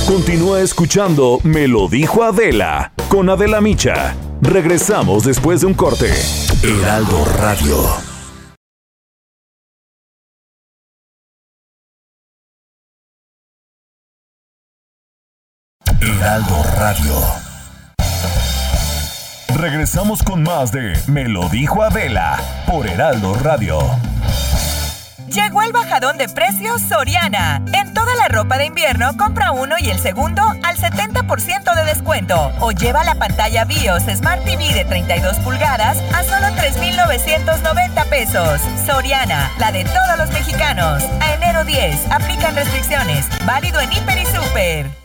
Continúa 0.07 0.61
escuchando 0.61 1.39
Me 1.43 1.67
lo 1.67 1.87
dijo 1.87 2.23
Adela 2.23 2.93
con 3.09 3.29
Adela 3.29 3.61
Micha. 3.61 4.15
Regresamos 4.41 5.23
después 5.23 5.61
de 5.61 5.67
un 5.67 5.73
corte. 5.73 6.11
Heraldo 6.63 7.25
Radio. 7.39 7.77
Heraldo 16.01 16.63
Radio. 16.75 17.15
Regresamos 19.55 20.23
con 20.23 20.43
más 20.43 20.71
de 20.71 20.93
Me 21.07 21.27
lo 21.27 21.49
dijo 21.49 21.83
Adela 21.83 22.39
por 22.65 22.87
Heraldo 22.87 23.35
Radio. 23.35 23.79
Llegó 25.31 25.61
el 25.61 25.71
bajadón 25.71 26.17
de 26.17 26.27
precios 26.27 26.81
Soriana. 26.81 27.61
En 27.71 27.93
toda 27.93 28.15
la 28.15 28.27
ropa 28.29 28.57
de 28.57 28.65
invierno 28.65 29.15
compra 29.15 29.51
uno 29.51 29.75
y 29.77 29.91
el 29.91 29.99
segundo 29.99 30.41
al 30.63 30.75
70% 30.75 31.75
de 31.75 31.85
descuento. 31.85 32.51
O 32.59 32.71
lleva 32.71 33.03
la 33.03 33.13
pantalla 33.13 33.63
BIOS 33.65 34.03
Smart 34.17 34.43
TV 34.43 34.73
de 34.73 34.85
32 34.85 35.37
pulgadas 35.37 35.99
a 36.13 36.23
solo 36.23 36.47
3,990 36.55 38.05
pesos. 38.05 38.59
Soriana, 38.87 39.51
la 39.59 39.71
de 39.71 39.83
todos 39.83 40.17
los 40.17 40.31
mexicanos. 40.31 41.03
A 41.21 41.33
enero 41.35 41.63
10, 41.63 42.11
aplican 42.11 42.55
restricciones. 42.55 43.27
Válido 43.45 43.79
en 43.81 43.93
Hiper 43.93 44.17
y 44.17 44.25
Super. 44.25 44.98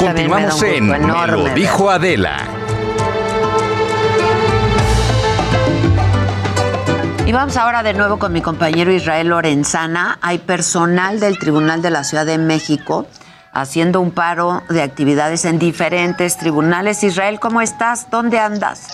Continuamos 0.00 0.62
en 0.62 0.88
lo 0.88 1.48
dijo 1.54 1.90
Adela. 1.90 2.38
Y 7.26 7.32
vamos 7.32 7.56
ahora 7.58 7.82
de 7.82 7.92
nuevo 7.92 8.18
con 8.18 8.32
mi 8.32 8.40
compañero 8.40 8.90
Israel 8.90 9.28
Lorenzana. 9.28 10.18
Hay 10.22 10.38
personal 10.38 11.20
del 11.20 11.38
Tribunal 11.38 11.82
de 11.82 11.90
la 11.90 12.02
Ciudad 12.02 12.24
de 12.24 12.38
México 12.38 13.06
haciendo 13.52 14.00
un 14.00 14.10
paro 14.10 14.62
de 14.70 14.82
actividades 14.82 15.44
en 15.44 15.58
diferentes 15.58 16.38
tribunales. 16.38 17.04
Israel, 17.04 17.38
¿cómo 17.38 17.60
estás? 17.60 18.08
¿Dónde 18.10 18.38
andas? 18.38 18.86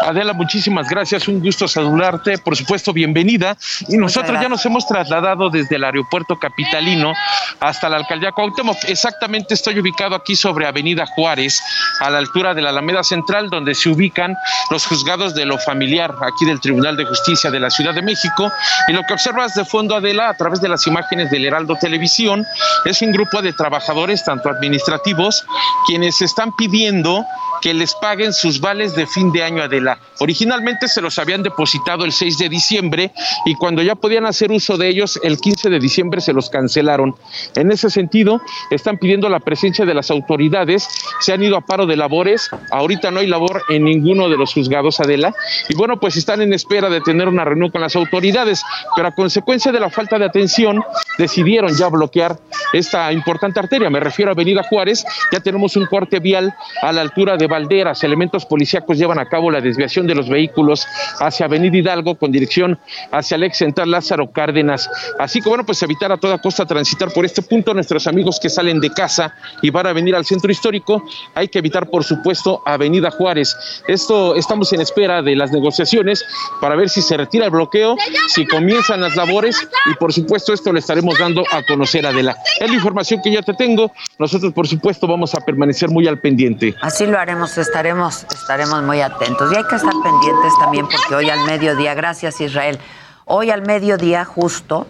Adela, 0.00 0.32
muchísimas 0.32 0.88
gracias, 0.88 1.28
un 1.28 1.40
gusto 1.40 1.68
saludarte, 1.68 2.38
por 2.38 2.56
supuesto, 2.56 2.92
bienvenida. 2.92 3.56
Y 3.88 3.98
nosotros 3.98 4.40
ya 4.40 4.48
nos 4.48 4.64
hemos 4.64 4.86
trasladado 4.86 5.50
desde 5.50 5.76
el 5.76 5.84
aeropuerto 5.84 6.38
capitalino 6.38 7.12
hasta 7.60 7.88
la 7.88 7.98
alcaldía 7.98 8.32
Cuauhtémoc. 8.32 8.76
Exactamente 8.88 9.54
estoy 9.54 9.78
ubicado 9.78 10.14
aquí 10.16 10.36
sobre 10.36 10.66
Avenida 10.66 11.04
Juárez, 11.06 11.60
a 12.00 12.08
la 12.08 12.18
altura 12.18 12.54
de 12.54 12.62
la 12.62 12.70
Alameda 12.70 13.04
Central, 13.04 13.50
donde 13.50 13.74
se 13.74 13.90
ubican 13.90 14.36
los 14.70 14.86
juzgados 14.86 15.34
de 15.34 15.44
lo 15.44 15.58
familiar 15.58 16.14
aquí 16.22 16.46
del 16.46 16.60
Tribunal 16.60 16.96
de 16.96 17.04
Justicia 17.04 17.50
de 17.50 17.60
la 17.60 17.70
Ciudad 17.70 17.94
de 17.94 18.02
México. 18.02 18.50
Y 18.88 18.92
lo 18.92 19.02
que 19.04 19.12
observas 19.12 19.54
de 19.54 19.64
fondo, 19.64 19.96
Adela, 19.96 20.30
a 20.30 20.34
través 20.34 20.60
de 20.60 20.68
las 20.68 20.86
imágenes 20.86 21.30
del 21.30 21.44
Heraldo 21.44 21.76
Televisión, 21.76 22.46
es 22.84 23.02
un 23.02 23.12
grupo 23.12 23.42
de 23.42 23.52
trabajadores, 23.52 24.24
tanto 24.24 24.48
administrativos, 24.48 25.44
quienes 25.86 26.22
están 26.22 26.52
pidiendo 26.56 27.24
que 27.60 27.74
les 27.74 27.94
paguen 27.94 28.32
sus 28.32 28.60
vales 28.60 28.94
de 28.94 29.06
fin 29.06 29.32
de 29.32 29.42
año 29.42 29.62
Adela. 29.62 29.89
Originalmente 30.20 30.88
se 30.88 31.00
los 31.00 31.18
habían 31.18 31.42
depositado 31.42 32.04
el 32.04 32.12
6 32.12 32.38
de 32.38 32.48
diciembre 32.48 33.12
y 33.46 33.54
cuando 33.54 33.82
ya 33.82 33.94
podían 33.94 34.26
hacer 34.26 34.52
uso 34.52 34.76
de 34.76 34.88
ellos 34.88 35.18
el 35.22 35.38
15 35.38 35.70
de 35.70 35.78
diciembre 35.78 36.20
se 36.20 36.32
los 36.32 36.50
cancelaron. 36.50 37.14
En 37.56 37.70
ese 37.72 37.90
sentido, 37.90 38.40
están 38.70 38.98
pidiendo 38.98 39.28
la 39.28 39.40
presencia 39.40 39.84
de 39.84 39.94
las 39.94 40.10
autoridades, 40.10 40.88
se 41.20 41.32
han 41.32 41.42
ido 41.42 41.56
a 41.56 41.62
paro 41.62 41.86
de 41.86 41.96
labores, 41.96 42.50
ahorita 42.70 43.10
no 43.10 43.20
hay 43.20 43.26
labor 43.26 43.62
en 43.68 43.84
ninguno 43.84 44.28
de 44.28 44.36
los 44.36 44.54
juzgados 44.54 45.00
Adela. 45.00 45.34
Y 45.68 45.76
bueno, 45.76 45.98
pues 45.98 46.16
están 46.16 46.40
en 46.42 46.52
espera 46.52 46.88
de 46.88 47.00
tener 47.00 47.28
una 47.28 47.44
reunión 47.44 47.70
con 47.70 47.80
las 47.80 47.96
autoridades, 47.96 48.62
pero 48.94 49.08
a 49.08 49.14
consecuencia 49.14 49.72
de 49.72 49.80
la 49.80 49.90
falta 49.90 50.18
de 50.18 50.26
atención 50.26 50.82
decidieron 51.18 51.74
ya 51.76 51.88
bloquear 51.88 52.38
esta 52.72 53.12
importante 53.12 53.58
arteria, 53.58 53.90
me 53.90 54.00
refiero 54.00 54.30
a 54.30 54.34
Avenida 54.34 54.62
Juárez, 54.62 55.04
ya 55.32 55.40
tenemos 55.40 55.76
un 55.76 55.86
corte 55.86 56.20
vial 56.20 56.54
a 56.82 56.92
la 56.92 57.00
altura 57.00 57.36
de 57.36 57.48
Valderas, 57.48 58.04
elementos 58.04 58.46
policíacos 58.46 58.96
llevan 58.96 59.18
a 59.18 59.26
cabo 59.26 59.50
la 59.50 59.60
desviación 59.60 59.79
de 59.80 60.14
los 60.14 60.28
vehículos 60.28 60.86
hacia 61.20 61.46
Avenida 61.46 61.76
Hidalgo 61.78 62.14
con 62.14 62.30
dirección 62.30 62.78
hacia 63.10 63.36
el 63.36 63.44
ex 63.44 63.56
central 63.56 63.90
Lázaro 63.90 64.30
Cárdenas. 64.30 64.90
Así 65.18 65.40
que 65.40 65.48
bueno, 65.48 65.64
pues 65.64 65.82
evitar 65.82 66.12
a 66.12 66.18
toda 66.18 66.36
costa 66.38 66.66
transitar 66.66 67.10
por 67.12 67.24
este 67.24 67.40
punto. 67.40 67.72
Nuestros 67.72 68.06
amigos 68.06 68.38
que 68.38 68.50
salen 68.50 68.78
de 68.78 68.90
casa 68.90 69.34
y 69.62 69.70
van 69.70 69.86
a 69.86 69.92
venir 69.94 70.14
al 70.14 70.26
centro 70.26 70.52
histórico, 70.52 71.02
hay 71.34 71.48
que 71.48 71.60
evitar, 71.60 71.88
por 71.88 72.04
supuesto, 72.04 72.62
Avenida 72.66 73.10
Juárez. 73.10 73.56
Esto 73.88 74.34
estamos 74.34 74.70
en 74.74 74.82
espera 74.82 75.22
de 75.22 75.34
las 75.34 75.50
negociaciones 75.50 76.24
para 76.60 76.76
ver 76.76 76.90
si 76.90 77.00
se 77.00 77.16
retira 77.16 77.46
el 77.46 77.50
bloqueo, 77.50 77.96
si 78.28 78.46
comienzan 78.46 79.00
las 79.00 79.16
labores 79.16 79.66
y 79.90 79.94
por 79.94 80.12
supuesto 80.12 80.52
esto 80.52 80.72
le 80.72 80.80
estaremos 80.80 81.18
dando 81.18 81.42
a 81.50 81.62
conocer 81.62 82.06
Adela. 82.06 82.36
Es 82.60 82.68
la 82.68 82.74
información 82.74 83.22
que 83.22 83.32
ya 83.32 83.40
te 83.40 83.54
tengo. 83.54 83.92
Nosotros, 84.18 84.52
por 84.52 84.68
supuesto, 84.68 85.06
vamos 85.06 85.34
a 85.34 85.40
permanecer 85.40 85.88
muy 85.88 86.06
al 86.06 86.20
pendiente. 86.20 86.74
Así 86.82 87.06
lo 87.06 87.18
haremos 87.18 87.56
estaremos, 87.70 88.26
estaremos 88.30 88.82
muy 88.82 89.00
atentos. 89.00 89.52
Y 89.52 89.56
hay 89.56 89.64
que 89.64 89.69
estar 89.76 89.92
pendientes 90.02 90.52
también 90.58 90.86
porque 90.88 91.14
hoy 91.14 91.30
al 91.30 91.44
mediodía, 91.46 91.94
gracias 91.94 92.40
Israel, 92.40 92.78
hoy 93.24 93.50
al 93.50 93.62
mediodía 93.62 94.24
justo, 94.24 94.86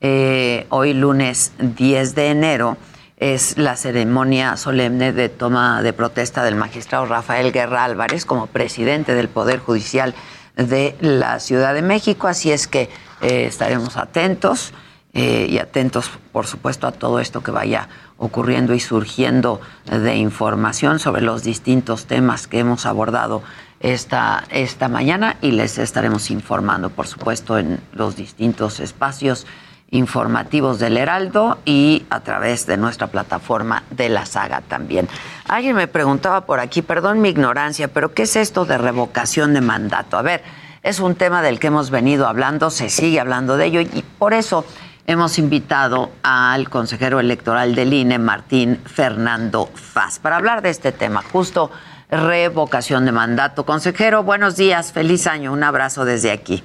eh, 0.00 0.66
hoy 0.70 0.92
lunes 0.92 1.52
10 1.58 2.14
de 2.14 2.28
enero, 2.28 2.76
es 3.16 3.56
la 3.58 3.76
ceremonia 3.76 4.56
solemne 4.56 5.12
de 5.12 5.28
toma 5.28 5.82
de 5.82 5.92
protesta 5.92 6.42
del 6.42 6.56
magistrado 6.56 7.06
Rafael 7.06 7.52
Guerra 7.52 7.84
Álvarez 7.84 8.24
como 8.24 8.48
presidente 8.48 9.14
del 9.14 9.28
Poder 9.28 9.60
Judicial 9.60 10.14
de 10.56 10.96
la 11.00 11.38
Ciudad 11.38 11.72
de 11.72 11.82
México. 11.82 12.26
Así 12.26 12.50
es 12.50 12.66
que 12.66 12.90
eh, 13.20 13.46
estaremos 13.46 13.96
atentos 13.96 14.72
eh, 15.12 15.46
y 15.48 15.58
atentos, 15.58 16.10
por 16.32 16.46
supuesto, 16.46 16.88
a 16.88 16.92
todo 16.92 17.20
esto 17.20 17.42
que 17.42 17.52
vaya 17.52 17.88
ocurriendo 18.18 18.74
y 18.74 18.80
surgiendo 18.80 19.60
de 19.84 20.16
información 20.16 20.98
sobre 20.98 21.22
los 21.22 21.44
distintos 21.44 22.06
temas 22.06 22.48
que 22.48 22.58
hemos 22.58 22.84
abordado 22.84 23.42
esta, 23.84 24.44
esta 24.48 24.88
mañana 24.88 25.36
y 25.42 25.50
les 25.50 25.76
estaremos 25.76 26.30
informando, 26.30 26.88
por 26.88 27.06
supuesto, 27.06 27.58
en 27.58 27.80
los 27.92 28.16
distintos 28.16 28.80
espacios 28.80 29.46
informativos 29.90 30.78
del 30.78 30.96
Heraldo 30.96 31.58
y 31.66 32.06
a 32.08 32.20
través 32.20 32.64
de 32.64 32.78
nuestra 32.78 33.08
plataforma 33.08 33.82
de 33.90 34.08
la 34.08 34.24
saga 34.24 34.62
también. 34.62 35.06
Alguien 35.46 35.76
me 35.76 35.86
preguntaba 35.86 36.46
por 36.46 36.60
aquí, 36.60 36.80
perdón 36.80 37.20
mi 37.20 37.28
ignorancia, 37.28 37.88
pero 37.88 38.14
¿qué 38.14 38.22
es 38.22 38.36
esto 38.36 38.64
de 38.64 38.78
revocación 38.78 39.52
de 39.52 39.60
mandato? 39.60 40.16
A 40.16 40.22
ver, 40.22 40.42
es 40.82 40.98
un 40.98 41.14
tema 41.14 41.42
del 41.42 41.60
que 41.60 41.66
hemos 41.66 41.90
venido 41.90 42.26
hablando, 42.26 42.70
se 42.70 42.88
sigue 42.88 43.20
hablando 43.20 43.58
de 43.58 43.66
ello 43.66 43.80
y 43.82 44.02
por 44.18 44.32
eso 44.32 44.64
hemos 45.06 45.38
invitado 45.38 46.10
al 46.22 46.70
consejero 46.70 47.20
electoral 47.20 47.74
del 47.74 47.92
INE, 47.92 48.18
Martín 48.18 48.80
Fernando 48.86 49.68
Faz, 49.74 50.18
para 50.20 50.36
hablar 50.36 50.62
de 50.62 50.70
este 50.70 50.90
tema. 50.90 51.22
Justo 51.30 51.70
revocación 52.10 53.04
de 53.04 53.12
mandato. 53.12 53.64
Consejero, 53.64 54.22
buenos 54.22 54.56
días, 54.56 54.92
feliz 54.92 55.26
año, 55.26 55.52
un 55.52 55.62
abrazo 55.62 56.04
desde 56.04 56.30
aquí. 56.30 56.62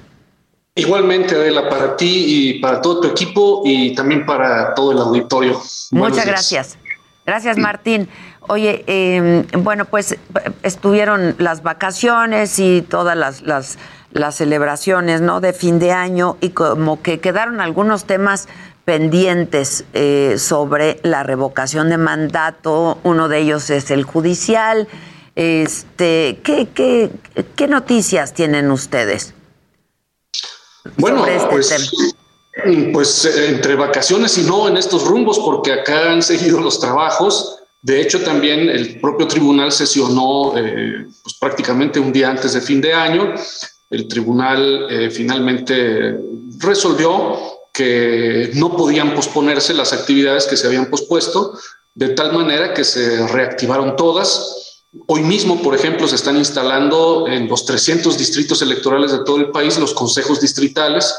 Igualmente, 0.74 1.34
Adela, 1.34 1.68
para 1.68 1.96
ti 1.96 2.24
y 2.26 2.60
para 2.60 2.80
todo 2.80 3.00
tu 3.00 3.08
equipo 3.08 3.62
y 3.64 3.94
también 3.94 4.24
para 4.24 4.72
todo 4.74 4.92
el 4.92 4.98
auditorio. 4.98 5.60
Muchas 5.90 6.26
gracias. 6.26 6.78
Gracias, 7.26 7.58
Martín. 7.58 8.08
Oye, 8.48 8.84
em, 8.86 9.44
bueno, 9.62 9.84
pues 9.84 10.16
estuvieron 10.62 11.34
las 11.38 11.62
vacaciones 11.62 12.58
y 12.58 12.82
todas 12.82 13.16
las, 13.16 13.42
las, 13.42 13.78
las, 14.12 14.34
celebraciones, 14.34 15.20
¿no? 15.20 15.40
De 15.40 15.52
fin 15.52 15.78
de 15.78 15.92
año 15.92 16.36
y 16.40 16.50
como 16.50 17.02
que 17.02 17.20
quedaron 17.20 17.60
algunos 17.60 18.04
temas 18.04 18.48
pendientes 18.84 19.84
eh, 19.92 20.36
sobre 20.38 20.98
la 21.02 21.22
revocación 21.22 21.90
de 21.90 21.98
mandato. 21.98 22.98
Uno 23.02 23.28
de 23.28 23.38
ellos 23.38 23.70
es 23.70 23.90
el 23.90 24.04
judicial. 24.04 24.88
Este, 25.40 26.38
¿qué, 26.44 26.68
qué, 26.74 27.10
qué 27.56 27.66
noticias 27.66 28.34
tienen 28.34 28.70
ustedes? 28.70 29.32
Bueno, 30.98 31.24
este 31.24 31.46
pues, 31.48 31.94
pues 32.92 33.24
eh, 33.24 33.48
entre 33.48 33.74
vacaciones 33.74 34.36
y 34.36 34.42
no 34.42 34.68
en 34.68 34.76
estos 34.76 35.06
rumbos, 35.06 35.38
porque 35.38 35.72
acá 35.72 36.12
han 36.12 36.22
seguido 36.22 36.60
los 36.60 36.78
trabajos. 36.78 37.56
De 37.80 38.02
hecho, 38.02 38.20
también 38.20 38.68
el 38.68 39.00
propio 39.00 39.26
tribunal 39.26 39.72
sesionó 39.72 40.58
eh, 40.58 41.06
pues 41.22 41.34
prácticamente 41.40 41.98
un 41.98 42.12
día 42.12 42.28
antes 42.28 42.52
de 42.52 42.60
fin 42.60 42.82
de 42.82 42.92
año. 42.92 43.32
El 43.88 44.08
tribunal 44.08 44.88
eh, 44.90 45.10
finalmente 45.10 46.18
resolvió 46.58 47.38
que 47.72 48.50
no 48.56 48.76
podían 48.76 49.14
posponerse 49.14 49.72
las 49.72 49.94
actividades 49.94 50.44
que 50.46 50.58
se 50.58 50.66
habían 50.66 50.90
pospuesto, 50.90 51.58
de 51.94 52.10
tal 52.10 52.34
manera 52.34 52.74
que 52.74 52.84
se 52.84 53.26
reactivaron 53.28 53.96
todas 53.96 54.59
Hoy 55.06 55.22
mismo, 55.22 55.62
por 55.62 55.74
ejemplo, 55.74 56.08
se 56.08 56.16
están 56.16 56.36
instalando 56.36 57.28
en 57.28 57.48
los 57.48 57.64
300 57.64 58.18
distritos 58.18 58.60
electorales 58.60 59.12
de 59.12 59.24
todo 59.24 59.36
el 59.36 59.50
país 59.50 59.78
los 59.78 59.94
consejos 59.94 60.40
distritales, 60.40 61.14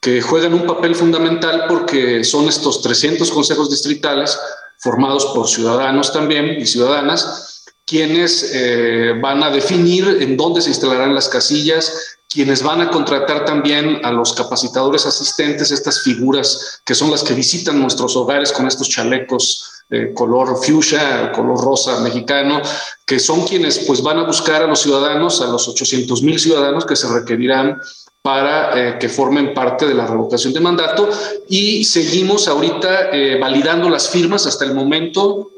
que 0.00 0.22
juegan 0.22 0.54
un 0.54 0.66
papel 0.66 0.94
fundamental 0.94 1.64
porque 1.68 2.22
son 2.22 2.46
estos 2.48 2.80
300 2.80 3.28
consejos 3.32 3.70
distritales 3.70 4.38
formados 4.78 5.26
por 5.26 5.48
ciudadanos 5.48 6.12
también 6.12 6.60
y 6.60 6.66
ciudadanas, 6.66 7.64
quienes 7.84 8.52
eh, 8.54 9.14
van 9.20 9.42
a 9.42 9.50
definir 9.50 10.18
en 10.20 10.36
dónde 10.36 10.60
se 10.60 10.68
instalarán 10.68 11.12
las 11.12 11.28
casillas, 11.28 12.18
quienes 12.28 12.62
van 12.62 12.82
a 12.82 12.90
contratar 12.90 13.44
también 13.44 14.00
a 14.04 14.12
los 14.12 14.32
capacitadores 14.34 15.06
asistentes, 15.06 15.72
estas 15.72 16.02
figuras 16.02 16.80
que 16.84 16.94
son 16.94 17.10
las 17.10 17.24
que 17.24 17.34
visitan 17.34 17.80
nuestros 17.80 18.14
hogares 18.14 18.52
con 18.52 18.68
estos 18.68 18.88
chalecos 18.88 19.77
color 20.14 20.62
fuchsia, 20.62 21.32
color 21.32 21.64
rosa 21.64 22.00
mexicano, 22.00 22.60
que 23.06 23.18
son 23.18 23.46
quienes 23.46 23.78
pues 23.80 24.02
van 24.02 24.18
a 24.18 24.24
buscar 24.24 24.62
a 24.62 24.66
los 24.66 24.80
ciudadanos, 24.80 25.40
a 25.40 25.46
los 25.46 25.66
800 25.66 26.22
mil 26.22 26.38
ciudadanos 26.38 26.84
que 26.84 26.94
se 26.94 27.08
requerirán 27.08 27.80
para 28.28 28.76
eh, 28.76 28.98
que 28.98 29.08
formen 29.08 29.54
parte 29.54 29.86
de 29.86 29.94
la 29.94 30.06
revocación 30.06 30.52
de 30.52 30.60
mandato 30.60 31.08
y 31.48 31.82
seguimos 31.84 32.46
ahorita 32.46 33.08
eh, 33.10 33.38
validando 33.40 33.88
las 33.88 34.10
firmas 34.10 34.46
hasta 34.46 34.66
el 34.66 34.74
momento. 34.74 35.52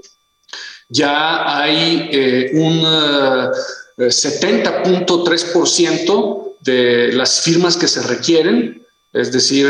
Ya 0.89 1.61
hay 1.61 2.09
eh, 2.13 2.53
un 2.55 2.81
70.3% 3.99 6.53
de 6.61 7.11
las 7.13 7.41
firmas 7.41 7.77
que 7.77 7.89
se 7.89 8.03
requieren, 8.03 8.87
es 9.13 9.33
decir, 9.33 9.67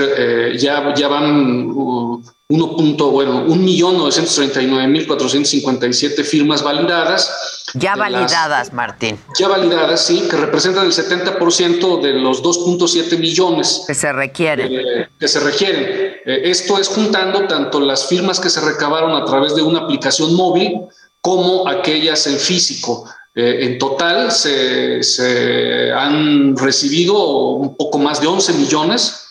ya, 0.58 0.92
ya 0.94 1.08
van 1.08 1.70
uh, 1.70 2.22
1. 2.50 3.10
Bueno, 3.10 3.46
1.939.457 3.46 6.24
firmas 6.24 6.62
validadas. 6.62 7.30
Ya 7.74 7.94
validadas, 7.94 8.72
Martín. 8.72 9.16
Ya 9.38 9.46
validadas, 9.46 10.04
sí, 10.04 10.26
que 10.28 10.36
representan 10.36 10.86
el 10.86 10.92
70% 10.92 12.02
de 12.02 12.14
los 12.14 12.42
2.7 12.42 13.16
millones. 13.18 13.84
Que 13.86 13.94
se 13.94 14.12
requieren. 14.12 14.72
Eh, 14.72 15.08
que 15.18 15.28
se 15.28 15.38
requieren. 15.38 15.84
Eh, 15.84 16.40
esto 16.44 16.78
es 16.78 16.88
juntando 16.88 17.46
tanto 17.46 17.78
las 17.78 18.06
firmas 18.06 18.40
que 18.40 18.50
se 18.50 18.60
recabaron 18.60 19.14
a 19.14 19.24
través 19.24 19.54
de 19.54 19.62
una 19.62 19.78
aplicación 19.80 20.34
móvil 20.34 20.80
como 21.20 21.68
aquellas 21.68 22.26
en 22.26 22.38
físico. 22.38 23.04
Eh, 23.32 23.58
en 23.60 23.78
total 23.78 24.32
se, 24.32 25.04
se 25.04 25.92
han 25.92 26.56
recibido 26.56 27.52
un 27.52 27.76
poco 27.76 27.98
más 27.98 28.20
de 28.20 28.26
11 28.26 28.54
millones 28.54 29.29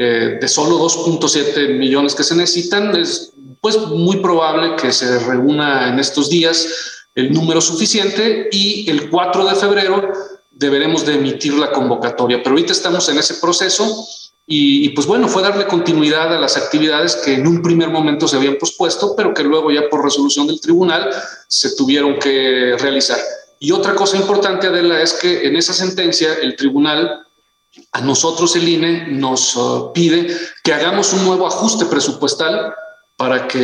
eh, 0.00 0.38
de 0.40 0.46
solo 0.46 0.78
2.7 0.78 1.76
millones 1.76 2.14
que 2.14 2.22
se 2.22 2.36
necesitan, 2.36 2.94
es 2.94 3.32
pues 3.60 3.76
muy 3.78 4.18
probable 4.18 4.76
que 4.76 4.92
se 4.92 5.18
reúna 5.18 5.88
en 5.88 5.98
estos 5.98 6.30
días 6.30 6.68
el 7.16 7.32
número 7.32 7.60
suficiente 7.60 8.48
y 8.52 8.88
el 8.88 9.10
4 9.10 9.44
de 9.44 9.56
febrero 9.56 10.12
deberemos 10.52 11.04
de 11.04 11.14
emitir 11.14 11.54
la 11.54 11.72
convocatoria. 11.72 12.38
Pero 12.38 12.50
ahorita 12.50 12.72
estamos 12.72 13.08
en 13.08 13.18
ese 13.18 13.34
proceso 13.34 14.06
y, 14.46 14.90
pues 14.90 15.06
bueno, 15.06 15.28
fue 15.28 15.42
darle 15.42 15.66
continuidad 15.66 16.32
a 16.32 16.38
las 16.38 16.56
actividades 16.56 17.16
que 17.16 17.34
en 17.34 17.48
un 17.48 17.60
primer 17.60 17.90
momento 17.90 18.28
se 18.28 18.36
habían 18.36 18.56
pospuesto, 18.56 19.14
pero 19.16 19.34
que 19.34 19.42
luego 19.42 19.72
ya 19.72 19.88
por 19.90 20.04
resolución 20.04 20.46
del 20.46 20.60
tribunal 20.60 21.10
se 21.48 21.74
tuvieron 21.74 22.20
que 22.20 22.76
realizar. 22.78 23.18
Y 23.58 23.72
otra 23.72 23.96
cosa 23.96 24.16
importante, 24.16 24.68
Adela, 24.68 25.02
es 25.02 25.14
que 25.14 25.46
en 25.46 25.56
esa 25.56 25.74
sentencia 25.74 26.34
el 26.40 26.54
tribunal 26.54 27.26
a 27.92 28.00
nosotros 28.00 28.54
el 28.56 28.68
INE 28.68 29.08
nos 29.08 29.56
uh, 29.56 29.92
pide 29.92 30.28
que 30.62 30.72
hagamos 30.72 31.12
un 31.12 31.24
nuevo 31.24 31.46
ajuste 31.46 31.86
presupuestal 31.86 32.74
para 33.16 33.48
que 33.48 33.58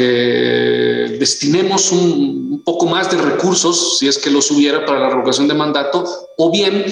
destinemos 1.18 1.92
un, 1.92 2.62
poco 2.64 2.87
más 2.87 3.11
de 3.11 3.18
recursos, 3.18 3.98
si 3.98 4.09
es 4.09 4.18
que 4.18 4.31
los 4.31 4.50
hubiera, 4.50 4.85
para 4.85 4.98
la 4.98 5.11
revocación 5.11 5.46
de 5.46 5.55
mandato, 5.55 6.05
o 6.38 6.50
bien 6.50 6.85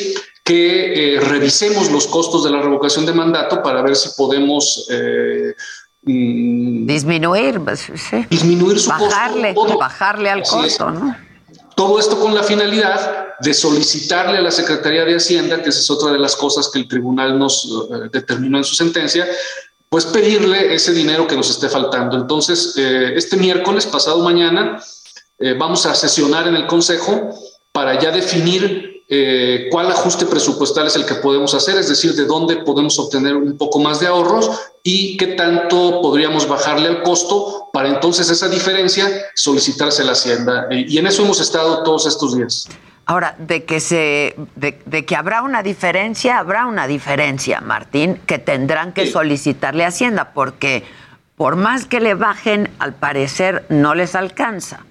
que 0.44 1.16
eh, 1.16 1.20
revisemos 1.20 1.90
los 1.90 2.06
costos 2.06 2.44
de 2.44 2.50
la 2.50 2.60
revocación 2.60 3.06
de 3.06 3.14
mandato 3.14 3.62
para 3.62 3.82
ver 3.82 3.96
si 3.96 4.10
podemos 4.16 4.86
eh, 4.90 5.54
mm, 6.02 6.86
disminuir, 6.86 7.60
pues, 7.60 7.90
disminuir 8.28 8.78
su 8.78 8.90
bajarle, 8.90 9.54
bajarle 9.78 10.30
al 10.30 10.42
costo, 10.42 10.90
¿no? 10.90 11.16
Todo 11.74 11.98
esto 11.98 12.18
con 12.18 12.34
la 12.34 12.42
finalidad 12.42 13.36
de 13.40 13.54
solicitarle 13.54 14.38
a 14.38 14.42
la 14.42 14.50
Secretaría 14.50 15.04
de 15.04 15.16
Hacienda, 15.16 15.62
que 15.62 15.70
esa 15.70 15.80
es 15.80 15.90
otra 15.90 16.12
de 16.12 16.18
las 16.18 16.36
cosas 16.36 16.68
que 16.68 16.78
el 16.78 16.88
tribunal 16.88 17.38
nos 17.38 17.64
eh, 17.64 18.08
determinó 18.12 18.58
en 18.58 18.64
su 18.64 18.74
sentencia, 18.74 19.26
pues 19.88 20.06
pedirle 20.06 20.74
ese 20.74 20.92
dinero 20.92 21.26
que 21.26 21.36
nos 21.36 21.50
esté 21.50 21.68
faltando. 21.68 22.16
Entonces, 22.16 22.74
eh, 22.76 23.12
este 23.16 23.36
miércoles, 23.36 23.86
pasado 23.86 24.22
mañana, 24.22 24.82
eh, 25.38 25.54
vamos 25.58 25.84
a 25.86 25.94
sesionar 25.94 26.46
en 26.46 26.56
el 26.56 26.66
Consejo 26.66 27.34
para 27.72 28.00
ya 28.00 28.10
definir 28.10 28.91
eh, 29.14 29.68
cuál 29.70 29.90
ajuste 29.90 30.24
presupuestal 30.24 30.86
es 30.86 30.96
el 30.96 31.04
que 31.04 31.16
podemos 31.16 31.52
hacer, 31.52 31.76
es 31.76 31.90
decir, 31.90 32.14
de 32.14 32.24
dónde 32.24 32.56
podemos 32.56 32.98
obtener 32.98 33.36
un 33.36 33.58
poco 33.58 33.78
más 33.78 34.00
de 34.00 34.06
ahorros 34.06 34.50
y 34.82 35.18
qué 35.18 35.26
tanto 35.26 36.00
podríamos 36.00 36.48
bajarle 36.48 36.88
al 36.88 37.02
costo 37.02 37.68
para 37.74 37.90
entonces 37.90 38.30
esa 38.30 38.48
diferencia 38.48 39.06
solicitarse 39.34 40.00
a 40.00 40.06
la 40.06 40.12
Hacienda. 40.12 40.66
Y 40.70 40.96
en 40.96 41.06
eso 41.06 41.24
hemos 41.24 41.42
estado 41.42 41.82
todos 41.82 42.06
estos 42.06 42.34
días. 42.34 42.66
Ahora, 43.04 43.36
de 43.38 43.64
que 43.64 43.80
se, 43.80 44.34
de, 44.56 45.04
que 45.04 45.14
habrá 45.14 45.42
una 45.42 45.62
diferencia, 45.62 46.38
habrá 46.38 46.64
una 46.64 46.86
diferencia, 46.86 47.60
Martín, 47.60 48.18
que 48.24 48.38
tendrán 48.38 48.94
que 48.94 49.06
solicitarle 49.06 49.84
a 49.84 49.88
Hacienda, 49.88 50.32
porque 50.32 50.84
por 51.36 51.56
más 51.56 51.84
que 51.84 52.00
le 52.00 52.14
bajen, 52.14 52.70
al 52.78 52.94
parecer 52.94 53.66
no 53.68 53.94
les 53.94 54.14
alcanza. 54.14 54.86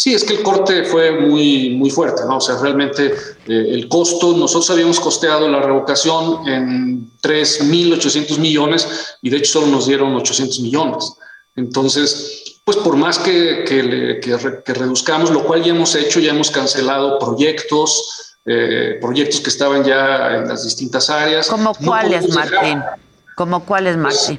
Sí, 0.00 0.14
es 0.14 0.24
que 0.24 0.32
el 0.32 0.42
corte 0.42 0.84
fue 0.84 1.10
muy, 1.10 1.76
muy 1.76 1.90
fuerte, 1.90 2.22
¿no? 2.26 2.38
O 2.38 2.40
sea, 2.40 2.56
realmente 2.56 3.12
eh, 3.46 3.66
el 3.68 3.86
costo, 3.86 4.34
nosotros 4.34 4.70
habíamos 4.70 4.98
costeado 4.98 5.46
la 5.46 5.60
revocación 5.60 6.48
en 6.48 7.10
3.800 7.20 8.38
millones 8.38 8.88
y 9.20 9.28
de 9.28 9.36
hecho 9.36 9.60
solo 9.60 9.66
nos 9.66 9.86
dieron 9.86 10.14
800 10.14 10.60
millones. 10.60 11.18
Entonces, 11.54 12.62
pues 12.64 12.78
por 12.78 12.96
más 12.96 13.18
que, 13.18 13.62
que, 13.66 14.72
reduzcamos, 14.72 15.30
lo 15.32 15.44
cual 15.44 15.62
ya 15.62 15.74
hemos 15.74 15.94
hecho, 15.94 16.18
ya 16.18 16.30
hemos 16.30 16.50
cancelado 16.50 17.18
proyectos, 17.18 18.38
eh, 18.46 18.96
proyectos 19.02 19.42
que 19.42 19.50
estaban 19.50 19.84
ya 19.84 20.38
en 20.38 20.48
las 20.48 20.64
distintas 20.64 21.10
áreas. 21.10 21.46
¿Como 21.46 21.74
cuáles, 21.74 22.26
Martín? 22.30 22.82
¿Como 23.40 23.64
cuáles, 23.64 23.96
Martín? 23.96 24.38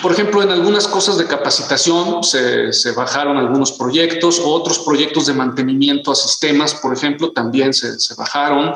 Por 0.00 0.12
ejemplo, 0.12 0.40
en 0.40 0.50
algunas 0.50 0.86
cosas 0.86 1.18
de 1.18 1.26
capacitación 1.26 2.22
se, 2.22 2.92
bajaron 2.92 3.36
algunos 3.36 3.72
proyectos, 3.72 4.40
otros 4.44 4.78
proyectos 4.78 5.26
de 5.26 5.32
mantenimiento 5.32 6.12
a 6.12 6.14
sistemas, 6.14 6.72
por 6.74 6.94
ejemplo, 6.94 7.32
también 7.32 7.74
se, 7.74 8.14
bajaron. 8.16 8.74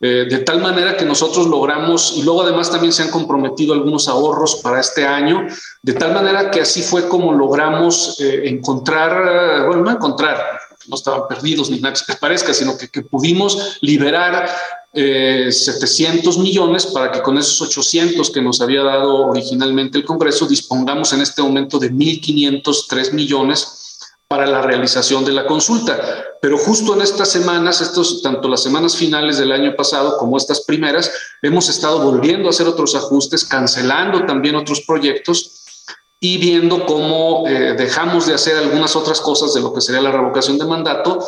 Eh, 0.00 0.26
de 0.30 0.38
tal 0.38 0.62
manera 0.62 0.96
que 0.96 1.04
nosotros 1.04 1.46
logramos, 1.46 2.14
y 2.16 2.22
luego 2.22 2.40
además 2.40 2.70
también 2.70 2.90
se 2.94 3.02
han 3.02 3.10
comprometido 3.10 3.74
algunos 3.74 4.08
ahorros 4.08 4.56
para 4.62 4.80
este 4.80 5.06
año, 5.06 5.46
de 5.82 5.92
tal 5.92 6.14
manera 6.14 6.50
que 6.50 6.62
así 6.62 6.80
fue 6.80 7.06
como 7.06 7.34
logramos 7.34 8.18
eh, 8.18 8.44
encontrar, 8.48 9.66
bueno, 9.66 9.82
no 9.82 9.90
encontrar, 9.90 10.58
no 10.88 10.96
estaban 10.96 11.28
perdidos 11.28 11.68
ni 11.68 11.80
nada 11.80 11.94
que 11.94 12.14
parezca, 12.14 12.54
sino 12.54 12.78
que, 12.78 12.88
que 12.88 13.02
pudimos 13.02 13.76
liberar 13.82 14.48
700 14.94 16.36
eh, 16.36 16.40
millones 16.40 16.86
para 16.86 17.10
que 17.10 17.22
con 17.22 17.38
esos 17.38 17.62
800 17.62 18.30
que 18.30 18.42
nos 18.42 18.60
había 18.60 18.82
dado 18.82 19.26
originalmente 19.26 19.96
el 19.96 20.04
Congreso 20.04 20.46
dispongamos 20.46 21.12
en 21.14 21.22
este 21.22 21.42
momento 21.42 21.78
de 21.78 21.90
1.503 21.90 23.12
millones 23.12 23.98
para 24.28 24.46
la 24.46 24.62
realización 24.62 25.24
de 25.24 25.32
la 25.32 25.46
consulta. 25.46 25.98
Pero 26.40 26.58
justo 26.58 26.94
en 26.94 27.02
estas 27.02 27.30
semanas, 27.30 27.80
estos, 27.80 28.22
tanto 28.22 28.48
las 28.48 28.62
semanas 28.62 28.96
finales 28.96 29.38
del 29.38 29.52
año 29.52 29.74
pasado 29.76 30.16
como 30.18 30.36
estas 30.36 30.62
primeras, 30.62 31.10
hemos 31.40 31.68
estado 31.68 32.00
volviendo 32.00 32.48
a 32.48 32.50
hacer 32.50 32.66
otros 32.66 32.94
ajustes, 32.94 33.44
cancelando 33.44 34.26
también 34.26 34.56
otros 34.56 34.82
proyectos 34.82 35.62
y 36.18 36.38
viendo 36.38 36.86
cómo 36.86 37.46
eh, 37.46 37.74
dejamos 37.76 38.26
de 38.26 38.34
hacer 38.34 38.56
algunas 38.56 38.94
otras 38.94 39.20
cosas 39.20 39.54
de 39.54 39.60
lo 39.60 39.72
que 39.72 39.80
sería 39.80 40.00
la 40.00 40.12
revocación 40.12 40.56
de 40.56 40.64
mandato 40.64 41.18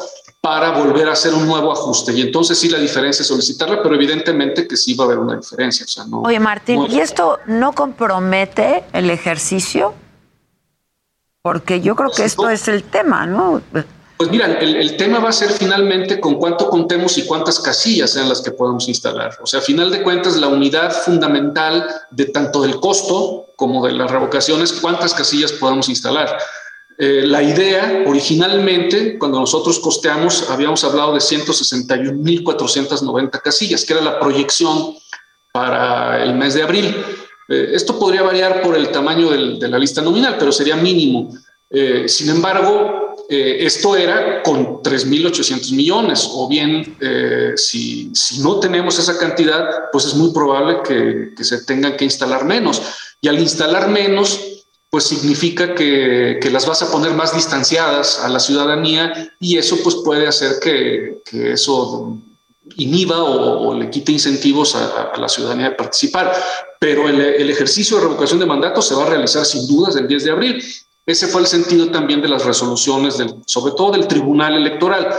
para 0.45 0.73
volver 0.73 1.09
a 1.09 1.13
hacer 1.13 1.33
un 1.33 1.47
nuevo 1.47 1.73
ajuste. 1.73 2.13
Y 2.13 2.21
entonces 2.21 2.59
sí 2.59 2.69
la 2.69 2.79
diferencia 2.79 3.23
es 3.23 3.29
solicitarla, 3.29 3.83
pero 3.83 3.95
evidentemente 3.95 4.69
que 4.69 4.77
sí 4.77 4.93
va 4.93 5.05
a 5.05 5.07
haber 5.07 5.19
una 5.19 5.37
diferencia. 5.37 5.87
Oye, 6.23 6.39
Martín, 6.39 6.85
¿y 6.91 7.01
esto 7.01 7.39
no 7.47 7.73
compromete 7.73 8.85
el 8.93 9.09
ejercicio? 9.09 9.95
Porque 11.41 11.81
yo 11.81 11.97
creo 11.97 12.11
que 12.11 12.27
esto 12.27 12.51
es 12.51 12.69
el 12.69 12.83
tema, 12.83 13.25
¿no? 13.25 13.63
Pues 14.19 14.31
mira, 14.31 14.59
el, 14.61 14.99
tema 14.99 15.19
va 15.19 15.31
a 15.31 15.33
ser 15.33 15.51
finalmente 15.51 16.21
con 16.21 16.35
cuánto 16.35 16.69
contemos 16.69 17.17
y 17.17 17.25
cuántas 17.25 17.59
casillas 17.59 18.11
sean 18.11 18.29
las 18.29 18.43
que 18.43 18.51
podemos 18.51 18.87
instalar. 18.87 19.39
O 19.41 19.47
sea, 19.47 19.61
a 19.61 19.63
final 19.63 19.91
de 19.91 20.03
cuentas, 20.03 20.37
la 20.37 20.49
unidad 20.49 20.93
fundamental 20.93 21.89
de 22.11 22.27
tanto 22.27 22.61
del 22.61 22.79
costo 22.81 23.47
como 23.57 23.87
de 23.87 23.93
las 23.93 24.11
revocaciones, 24.11 24.75
cuántas 24.75 25.15
casillas 25.15 25.53
podemos 25.53 25.89
instalar. 25.89 26.37
Eh, 26.99 27.23
la 27.27 27.43
idea, 27.43 28.05
originalmente, 28.07 29.19
cuando 29.19 29.41
nosotros 29.41 29.81
costeamos, 29.81 30.49
habíamos 30.51 30.85
hablado 30.85 31.15
de 31.15 31.21
161.490 31.21 33.43
casillas, 33.43 33.85
que 33.85 33.95
era 33.95 34.03
la 34.03 34.21
proyección 34.21 34.95
para 35.53 36.23
el 36.23 36.35
mes 36.35 36.55
de 36.55 36.63
abril. 36.63 36.95
Eh, 37.49 37.71
esto 37.73 37.99
podría 37.99 38.23
variar 38.23 38.63
por 38.63 38.77
el 38.77 38.91
tamaño 38.91 39.31
de 39.31 39.69
la 39.69 39.79
lista 39.79 40.03
nominal, 40.03 40.37
pero 40.39 40.51
sería 40.51 40.77
mínimo. 40.77 41.31
Eh, 41.71 42.09
sin 42.09 42.31
embargo, 42.31 43.15
eh, 43.29 43.59
esto 43.61 43.97
era 43.97 44.43
con 44.43 44.83
3.800 44.83 45.73
millones, 45.73 46.29
o 46.33 46.49
bien 46.49 46.97
si, 47.57 48.13
no 48.41 48.61
tenemos 48.61 48.99
esa 48.99 49.19
cantidad, 49.19 49.91
pues 49.93 50.07
es 50.07 50.15
muy 50.15 50.33
probable 50.33 50.79
que, 50.87 51.35
que, 51.37 51.45
se 51.45 51.65
tengan 51.65 51.97
que 51.97 52.05
instalar 52.05 52.45
menos. 52.45 52.81
Y 53.21 53.29
al 53.29 53.39
instalar 53.39 53.89
menos, 53.89 54.54
pues 54.95 55.07
significa 55.07 55.75
que, 55.75 56.39
las 56.53 56.69
vas 56.69 56.81
a 56.83 56.93
poner 56.93 57.15
más 57.15 57.35
distanciadas 57.35 58.21
a 58.21 58.29
la 58.29 58.39
ciudadanía 58.39 59.35
y 59.41 59.59
eso 59.59 59.77
pues 59.83 59.97
puede 60.05 60.29
hacer 60.29 60.61
que, 60.63 61.21
eso 61.53 62.17
inhiba 62.77 63.25
o, 63.25 63.75
le 63.75 63.91
quite 63.91 64.13
incentivos 64.13 64.77
a, 64.77 65.11
la 65.19 65.29
ciudadanía 65.29 65.71
de 65.71 65.75
participar. 65.75 66.33
Pero 66.79 67.09
el, 67.09 67.51
ejercicio 67.51 67.97
de 67.97 68.05
revocación 68.05 68.39
de 68.39 68.47
mandato 68.47 68.81
se 68.81 68.95
va 68.95 69.03
a 69.03 69.11
realizar 69.11 69.45
sin 69.45 69.67
dudas 69.67 69.97
el 69.97 70.07
10 70.07 70.23
de 70.27 70.31
abril. 70.31 70.65
Ese 71.05 71.27
fue 71.27 71.41
el 71.41 71.49
sentido 71.49 71.91
también 71.91 72.23
de 72.23 72.29
las 72.29 72.45
resoluciones, 72.45 73.17
sobre 73.47 73.75
todo 73.75 73.91
del 73.91 74.07
Tribunal 74.07 74.55
Electoral, 74.55 75.13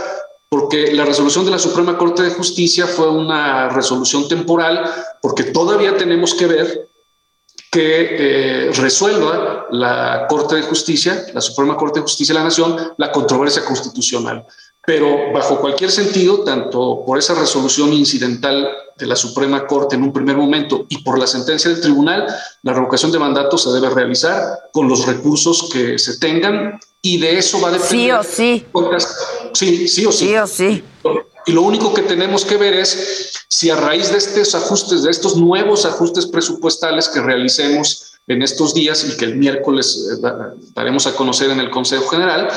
porque 0.48 0.90
la 0.94 1.04
resolución 1.04 1.44
de 1.44 1.50
la 1.50 1.58
Suprema 1.58 1.98
Corte 1.98 2.22
de 2.22 2.30
Justicia 2.30 2.86
fue 2.86 3.10
una 3.10 3.68
resolución 3.68 4.26
temporal, 4.26 4.90
porque 5.20 5.44
todavía 5.44 5.98
tenemos 5.98 6.32
que 6.32 6.46
ver 6.46 6.88
que 7.76 8.68
eh, 8.68 8.72
resuelva 8.72 9.66
la 9.70 10.26
Corte 10.30 10.56
de 10.56 10.62
Justicia, 10.62 11.26
la 11.34 11.42
Suprema 11.42 11.76
Corte 11.76 11.98
de 11.98 12.04
Justicia 12.04 12.32
de 12.32 12.38
la 12.38 12.44
Nación, 12.44 12.94
la 12.96 13.12
controversia 13.12 13.66
constitucional. 13.66 14.46
Pero 14.86 15.30
bajo 15.34 15.60
cualquier 15.60 15.90
sentido, 15.90 16.42
tanto 16.42 17.02
por 17.04 17.18
esa 17.18 17.34
resolución 17.34 17.92
incidental 17.92 18.66
de 18.96 19.06
la 19.06 19.14
Suprema 19.14 19.66
Corte 19.66 19.94
en 19.94 20.04
un 20.04 20.12
primer 20.14 20.38
momento 20.38 20.86
y 20.88 21.02
por 21.02 21.18
la 21.18 21.26
sentencia 21.26 21.70
del 21.70 21.82
tribunal, 21.82 22.26
la 22.62 22.72
revocación 22.72 23.12
de 23.12 23.18
mandato 23.18 23.58
se 23.58 23.70
debe 23.70 23.90
realizar 23.90 24.70
con 24.72 24.88
los 24.88 25.04
recursos 25.04 25.68
que 25.70 25.98
se 25.98 26.18
tengan 26.18 26.80
y 27.02 27.18
de 27.18 27.36
eso 27.36 27.60
va 27.60 27.68
a 27.68 27.72
depender. 27.72 27.90
Sí 27.90 28.10
o 28.10 28.22
sí. 28.22 28.66
Sí, 29.52 29.88
sí 29.88 30.06
o 30.06 30.12
sí. 30.12 30.28
Sí 30.28 30.36
o 30.36 30.46
sí. 30.46 30.82
Y 31.46 31.52
lo 31.52 31.62
único 31.62 31.94
que 31.94 32.02
tenemos 32.02 32.44
que 32.44 32.56
ver 32.56 32.74
es 32.74 33.32
si 33.48 33.70
a 33.70 33.76
raíz 33.76 34.10
de 34.10 34.18
estos 34.18 34.54
ajustes, 34.56 35.04
de 35.04 35.10
estos 35.10 35.36
nuevos 35.36 35.86
ajustes 35.86 36.26
presupuestales 36.26 37.08
que 37.08 37.22
realicemos 37.22 38.18
en 38.26 38.42
estos 38.42 38.74
días 38.74 39.04
y 39.08 39.16
que 39.16 39.26
el 39.26 39.36
miércoles 39.36 40.08
eh, 40.12 40.26
daremos 40.74 41.06
a 41.06 41.14
conocer 41.14 41.50
en 41.50 41.60
el 41.60 41.70
Consejo 41.70 42.08
General, 42.08 42.48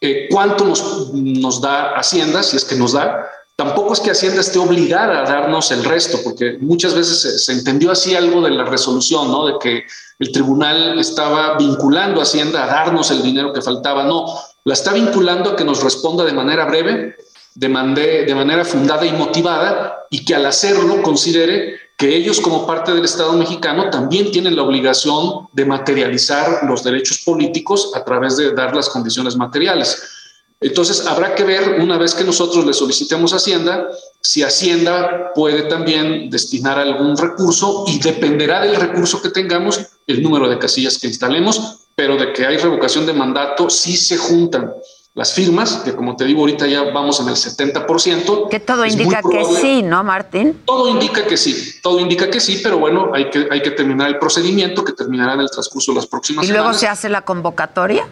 eh, 0.00 0.28
cuánto 0.30 0.64
nos, 0.64 1.60
da 1.60 1.94
Hacienda, 1.96 2.42
si 2.42 2.56
es 2.56 2.64
que 2.64 2.76
nos 2.76 2.92
da. 2.92 3.28
Tampoco 3.56 3.92
es 3.92 4.00
que 4.00 4.10
Hacienda 4.10 4.40
esté 4.40 4.58
obligada 4.58 5.20
a 5.20 5.30
darnos 5.30 5.70
el 5.70 5.84
resto, 5.84 6.18
porque 6.24 6.56
muchas 6.60 6.94
veces 6.94 7.44
se, 7.44 7.52
entendió 7.52 7.92
así 7.92 8.14
algo 8.14 8.40
de 8.40 8.50
la 8.50 8.64
resolución, 8.64 9.30
¿no? 9.30 9.46
De 9.46 9.54
que 9.60 9.84
el 10.18 10.32
tribunal 10.32 10.98
estaba 10.98 11.56
vinculando 11.58 12.20
a 12.20 12.24
Hacienda 12.24 12.64
a 12.64 12.66
darnos 12.66 13.10
el 13.10 13.22
dinero 13.22 13.52
que 13.52 13.62
faltaba. 13.62 14.04
No, 14.04 14.26
la 14.64 14.74
está 14.74 14.92
vinculando 14.92 15.50
a 15.50 15.56
que 15.56 15.64
nos 15.64 15.82
responda 15.82 16.24
de 16.24 16.32
manera 16.32 16.64
breve, 16.64 17.16
de, 17.54 18.24
de 18.26 18.34
manera 18.34 18.64
fundada 18.64 19.06
y 19.06 19.12
motivada, 19.12 20.06
y 20.10 20.24
que 20.24 20.34
al 20.34 20.46
hacerlo 20.46 21.02
considere 21.02 21.76
que 21.96 22.16
ellos 22.16 22.40
como 22.40 22.66
parte 22.66 22.92
del 22.92 23.04
Estado 23.04 23.32
mexicano 23.34 23.88
también 23.90 24.32
tienen 24.32 24.56
la 24.56 24.62
obligación 24.62 25.48
de 25.52 25.64
materializar 25.64 26.64
los 26.64 26.82
derechos 26.82 27.22
políticos 27.24 27.92
a 27.94 28.04
través 28.04 28.36
de 28.36 28.52
dar 28.52 28.74
las 28.74 28.88
condiciones 28.88 29.36
materiales. 29.36 30.02
Entonces, 30.60 31.06
habrá 31.06 31.34
que 31.34 31.44
ver, 31.44 31.80
una 31.80 31.98
vez 31.98 32.14
que 32.14 32.24
nosotros 32.24 32.64
le 32.64 32.72
solicitemos 32.72 33.32
Hacienda, 33.32 33.88
si 34.20 34.42
Hacienda 34.42 35.32
puede 35.34 35.62
también 35.62 36.30
destinar 36.30 36.78
algún 36.78 37.16
recurso 37.16 37.84
y 37.86 37.98
dependerá 37.98 38.62
del 38.62 38.76
recurso 38.76 39.20
que 39.20 39.30
tengamos 39.30 39.80
el 40.06 40.22
número 40.22 40.48
de 40.48 40.58
casillas 40.58 40.98
que 40.98 41.08
instalemos, 41.08 41.80
pero 41.94 42.16
de 42.16 42.32
que 42.32 42.46
hay 42.46 42.56
revocación 42.56 43.04
de 43.06 43.12
mandato, 43.12 43.68
sí 43.68 43.96
se 43.96 44.16
juntan 44.16 44.72
las 45.14 45.32
firmas, 45.32 45.82
que 45.84 45.94
como 45.94 46.16
te 46.16 46.24
digo 46.24 46.40
ahorita 46.40 46.66
ya 46.66 46.82
vamos 46.90 47.20
en 47.20 47.28
el 47.28 47.36
70%. 47.36 48.48
Que 48.48 48.58
todo 48.58 48.84
indica 48.84 49.22
que 49.22 49.44
sí, 49.44 49.82
¿no, 49.82 50.02
Martín? 50.02 50.60
Todo 50.64 50.88
indica 50.88 51.24
que 51.24 51.36
sí, 51.36 51.76
todo 51.82 52.00
indica 52.00 52.28
que 52.28 52.40
sí, 52.40 52.60
pero 52.62 52.78
bueno, 52.78 53.12
hay 53.14 53.30
que, 53.30 53.46
hay 53.50 53.62
que 53.62 53.70
terminar 53.70 54.08
el 54.08 54.18
procedimiento 54.18 54.84
que 54.84 54.92
terminará 54.92 55.34
en 55.34 55.40
el 55.40 55.50
transcurso 55.50 55.92
de 55.92 55.96
las 55.96 56.06
próximas 56.06 56.44
semanas. 56.44 56.60
¿Y 56.60 56.64
luego 56.64 56.78
se 56.78 56.88
hace 56.88 57.08
la 57.08 57.22
convocatoria? 57.22 58.08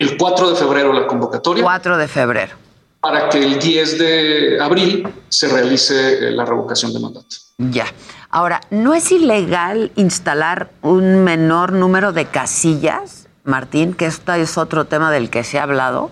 El 0.00 0.16
4 0.16 0.50
de 0.50 0.56
febrero 0.56 0.92
la 0.92 1.06
convocatoria. 1.06 1.62
4 1.62 1.96
de 1.96 2.08
febrero. 2.08 2.56
Para 2.98 3.28
que 3.28 3.38
el 3.38 3.60
10 3.60 3.98
de 3.98 4.60
abril 4.60 5.08
se 5.28 5.48
realice 5.48 6.28
eh, 6.28 6.30
la 6.32 6.44
revocación 6.44 6.92
de 6.92 6.98
mandato. 6.98 7.36
Ya. 7.58 7.86
Ahora, 8.30 8.62
¿no 8.70 8.94
es 8.94 9.12
ilegal 9.12 9.92
instalar 9.94 10.70
un 10.82 11.22
menor 11.22 11.72
número 11.72 12.12
de 12.12 12.24
casillas, 12.24 13.28
Martín? 13.44 13.94
Que 13.94 14.06
esto 14.06 14.32
es 14.32 14.58
otro 14.58 14.86
tema 14.86 15.12
del 15.12 15.30
que 15.30 15.44
se 15.44 15.60
ha 15.60 15.64
hablado. 15.64 16.10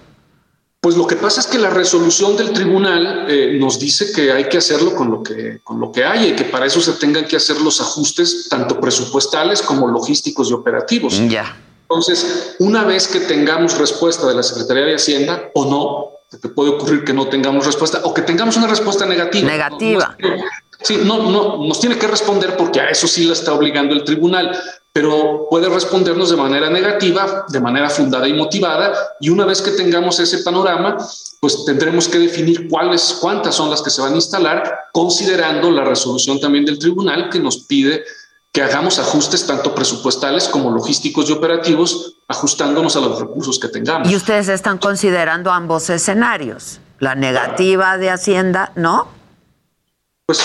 Pues 0.83 0.97
lo 0.97 1.07
que 1.07 1.17
pasa 1.17 1.41
es 1.41 1.47
que 1.47 1.59
la 1.59 1.69
resolución 1.69 2.39
del 2.39 2.55
tribunal 2.55 3.27
eh, 3.29 3.59
nos 3.61 3.79
dice 3.79 4.13
que 4.13 4.33
hay 4.33 4.49
que 4.49 4.57
hacerlo 4.57 4.95
con 4.95 5.11
lo 5.11 5.23
que, 5.23 5.61
con 5.63 5.79
lo 5.79 5.93
que 5.93 6.05
hay 6.05 6.29
y 6.29 6.33
que 6.35 6.45
para 6.45 6.65
eso 6.65 6.81
se 6.81 6.93
tengan 6.93 7.27
que 7.27 7.37
hacer 7.37 7.61
los 7.61 7.83
ajustes 7.83 8.49
tanto 8.49 8.81
presupuestales 8.81 9.61
como 9.61 9.87
logísticos 9.89 10.49
y 10.49 10.55
operativos. 10.55 11.21
Ya. 11.29 11.55
Entonces, 11.83 12.57
una 12.61 12.85
vez 12.85 13.09
que 13.09 13.21
tengamos 13.21 13.77
respuesta 13.77 14.27
de 14.27 14.35
la 14.35 14.43
Secretaría 14.43 14.85
de 14.85 14.95
Hacienda 14.95 15.51
o 15.55 15.67
no, 15.67 16.21
porque 16.31 16.49
puede 16.49 16.71
ocurrir 16.71 17.05
que 17.05 17.13
no 17.13 17.29
tengamos 17.29 17.67
respuesta 17.67 18.01
o 18.05 18.15
que 18.15 18.23
tengamos 18.23 18.57
una 18.57 18.69
respuesta 18.69 19.05
negativa. 19.05 19.51
Negativa. 19.51 20.17
sí, 20.81 21.01
no, 21.05 21.31
no, 21.31 21.59
nos 21.67 21.79
tiene 21.79 21.99
que 21.99 22.07
responder 22.07 22.57
porque 22.57 22.81
a 22.81 22.89
eso 22.89 23.07
sí 23.07 23.25
la 23.25 23.35
está 23.35 23.53
obligando 23.53 23.95
el 23.95 24.03
tribunal 24.03 24.59
pero 24.93 25.47
puede 25.49 25.69
respondernos 25.69 26.31
de 26.31 26.37
manera 26.37 26.69
negativa, 26.69 27.47
de 27.49 27.61
manera 27.61 27.89
fundada 27.89 28.27
y 28.27 28.33
motivada, 28.33 28.93
y 29.21 29.31
una 29.31 29.45
vez 29.45 29.63
que 29.63 29.71
tengamos 29.71 30.19
ese 30.19 30.39
panorama, 30.39 30.97
pues 31.41 31.65
tendremos 31.65 32.09
que 32.09 32.19
definir 32.19 32.69
cuáles, 32.69 33.19
cuántas 33.21 33.55
son 33.55 33.71
las 33.71 33.83
que 33.83 33.91
se 33.91 34.03
van 34.03 34.13
a 34.13 34.17
instalar, 34.17 34.89
considerando 34.93 35.71
la 35.71 35.85
resolución 35.85 36.41
también 36.41 36.65
del 36.65 36.79
tribunal 36.79 37.31
que 37.31 37.39
nos 37.39 37.59
pide 37.59 38.05
que 38.53 38.63
hagamos 38.63 38.99
ajustes 38.99 39.47
tanto 39.47 39.75
presupuestales 39.75 40.49
como 40.49 40.71
logísticos 40.71 41.31
y 41.31 41.33
operativos, 41.33 42.17
ajustándonos 42.27 42.97
a 42.97 43.01
los 43.01 43.21
recursos 43.21 43.61
que 43.61 43.69
tengamos. 43.69 44.11
Y 44.11 44.17
ustedes 44.17 44.49
están 44.49 44.79
considerando 44.79 45.53
ambos 45.53 45.89
escenarios, 45.89 46.81
la 46.99 47.15
negativa 47.15 47.97
de 47.97 48.11
Hacienda, 48.11 48.73
¿no? 48.75 49.07
Pues 50.27 50.41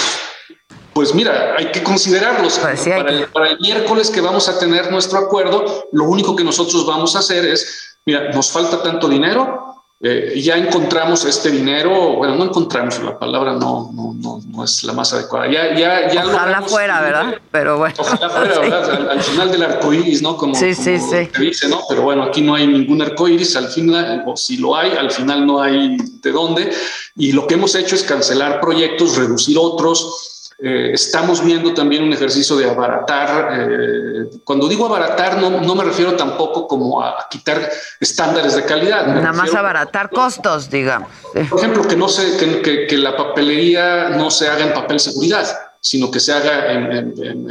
pues 0.96 1.14
mira, 1.14 1.56
hay 1.58 1.72
que 1.74 1.84
considerarlos. 1.84 2.58
Pues 2.58 2.88
para, 3.34 3.50
El, 3.50 3.60
miércoles 3.60 4.10
que 4.10 4.22
vamos 4.22 4.48
a 4.48 4.58
tener 4.58 4.90
nuestro 4.90 5.20
acuerdo, 5.20 5.90
lo 5.92 6.06
único 6.06 6.38
que 6.38 6.44
nosotros 6.46 6.86
vamos 6.86 7.18
a 7.18 7.20
hacer 7.20 7.44
es, 7.44 7.98
mira, 8.06 8.32
nos 8.32 8.50
falta 8.50 8.82
tanto 8.82 9.10
dinero, 9.10 9.84
eh, 10.00 10.40
ya 10.42 10.56
encontramos 10.56 11.26
este 11.26 11.52
dinero, 11.52 12.16
bueno, 12.16 12.36
no 12.36 12.46
encontramos, 12.46 12.98
la 13.00 13.20
palabra 13.20 13.56
no, 13.56 13.92
no, 13.94 14.40
no, 14.48 14.64
es 14.64 14.86
la 14.86 14.94
más 14.94 15.12
adecuada. 15.12 15.52
Ya, 15.52 15.78
ya, 15.78 16.14
ya 16.14 16.26
ojalá 16.28 16.62
fuera, 16.62 17.02
¿verdad? 17.02 17.42
Pero 17.52 17.78
bueno. 17.78 17.96
Ojalá 17.98 18.30
fuera, 18.30 18.60
¿verdad? 18.62 19.10
Al, 19.12 19.22
final 19.22 19.52
del 19.52 19.64
arco 19.64 19.92
iris, 19.92 20.22
¿no? 20.22 20.38
Como, 20.38 20.56
sí, 20.56 20.74
sí, 20.74 20.98
sí. 20.98 21.30
dice, 21.38 21.68
¿no? 21.68 21.82
Pero 21.90 22.04
bueno, 22.04 22.24
aquí 22.24 22.42
no 22.42 22.56
hay 22.56 22.68
ningún 22.68 23.02
arco 23.02 23.28
iris, 23.28 23.54
al 23.58 23.68
final, 23.68 24.24
o 24.26 24.38
si 24.38 24.56
lo 24.56 24.78
hay, 24.78 24.92
al 24.92 25.12
final 25.12 25.46
no 25.46 25.62
hay 25.62 25.98
de 25.98 26.32
dónde. 26.32 26.72
Y 27.18 27.34
lo 27.34 27.46
que 27.48 27.56
hemos 27.56 27.76
hecho 27.76 27.96
es 27.96 28.04
cancelar 28.04 28.62
proyectos, 28.62 29.18
reducir 29.18 29.58
otros 29.60 30.35
Eh, 30.58 30.92
estamos 30.94 31.44
viendo 31.44 31.74
también 31.74 32.04
un 32.04 32.14
ejercicio 32.14 32.56
de 32.56 32.70
abaratar. 32.70 33.50
Eh, 33.52 34.30
cuando 34.44 34.68
digo 34.68 34.86
abaratar, 34.86 35.38
no, 35.38 35.50
no, 35.50 35.76
me 35.76 35.84
refiero 35.84 36.16
tampoco 36.16 36.68
como 36.68 37.04
a 37.04 37.28
quitar 37.30 37.70
estándares 38.00 38.56
de 38.56 38.64
calidad. 38.64 39.06
Nada 39.06 39.34
más 39.34 39.54
abaratar 39.54 40.10
costos, 40.10 40.70
digamos. 40.70 41.10
Por 41.50 41.60
ejemplo, 41.60 41.86
que, 41.86 41.98
no 41.98 42.08
se, 42.08 42.38
que, 42.38 42.88
que, 42.88 42.98
la 42.98 43.18
papelería 43.18 44.10
no 44.10 44.32
se 44.32 44.48
haga 44.48 44.66
en 44.66 44.74
papel 44.74 45.00
seguridad 45.00 45.46
sino 45.86 46.10
que 46.10 46.20
se 46.20 46.34
haga 46.34 46.72
en, 46.72 46.92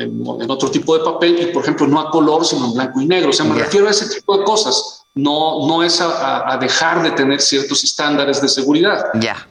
en, 0.00 0.50
otro 0.50 0.68
tipo 0.68 0.98
de 0.98 1.04
papel 1.04 1.40
y, 1.40 1.46
por 1.52 1.62
ejemplo, 1.62 1.86
no 1.86 2.00
a 2.00 2.10
color, 2.10 2.44
sino 2.44 2.66
en 2.66 2.74
blanco 2.74 3.00
y 3.00 3.06
negro. 3.06 3.30
O 3.30 3.32
sea, 3.32 3.44
me 3.44 3.54
refiero 3.54 3.86
a 3.86 3.92
ese 3.92 4.08
tipo 4.12 4.36
de 4.36 4.42
cosas. 4.42 5.04
No, 5.14 5.68
no 5.68 5.84
es 5.84 6.00
a, 6.00 6.52
a, 6.52 6.56
dejar 6.58 7.04
de 7.04 7.12
tener 7.12 7.40
ciertos 7.40 7.84
estándares 7.84 8.42
de 8.42 8.48
seguridad. 8.48 9.04
Ya. 9.20 9.46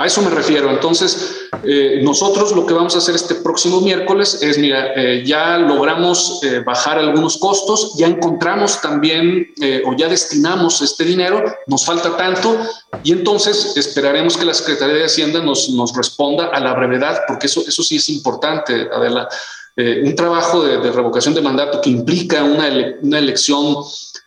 A 0.00 0.06
eso 0.06 0.22
me 0.22 0.30
refiero. 0.30 0.70
Entonces, 0.70 1.50
eh, 1.62 2.00
nosotros 2.02 2.52
lo 2.52 2.64
que 2.64 2.72
vamos 2.72 2.94
a 2.94 2.98
hacer 2.98 3.14
este 3.14 3.34
próximo 3.34 3.82
miércoles 3.82 4.38
es, 4.40 4.56
mira, 4.56 4.94
eh, 4.96 5.22
ya 5.26 5.58
logramos 5.58 6.40
eh, 6.42 6.62
bajar 6.64 6.98
algunos 6.98 7.36
costos, 7.36 7.92
ya 7.98 8.06
encontramos 8.06 8.80
también 8.80 9.52
o 9.84 9.94
ya 9.94 10.08
destinamos 10.08 10.80
este 10.80 11.04
dinero, 11.04 11.44
nos 11.66 11.84
falta 11.84 12.16
tanto 12.16 12.56
y 13.02 13.12
entonces 13.12 13.76
esperaremos 13.76 14.38
que 14.38 14.46
la 14.46 14.54
Secretaría 14.54 14.94
de 14.94 15.04
Hacienda 15.04 15.40
nos, 15.40 15.68
nos 15.68 15.94
responda 15.94 16.46
a 16.46 16.60
la 16.60 16.72
brevedad, 16.72 17.20
porque 17.28 17.46
eso, 17.46 17.62
eso 17.68 17.82
sí 17.82 17.96
es 17.96 18.08
importante, 18.08 18.88
Adela. 18.90 19.28
Un 19.76 20.14
trabajo 20.14 20.62
de, 20.62 20.92
revocación 20.92 21.34
de 21.34 21.40
mandato 21.40 21.80
que 21.80 21.90
implica 21.90 22.44
una, 22.44 22.68
una 23.02 23.18
elección 23.18 23.76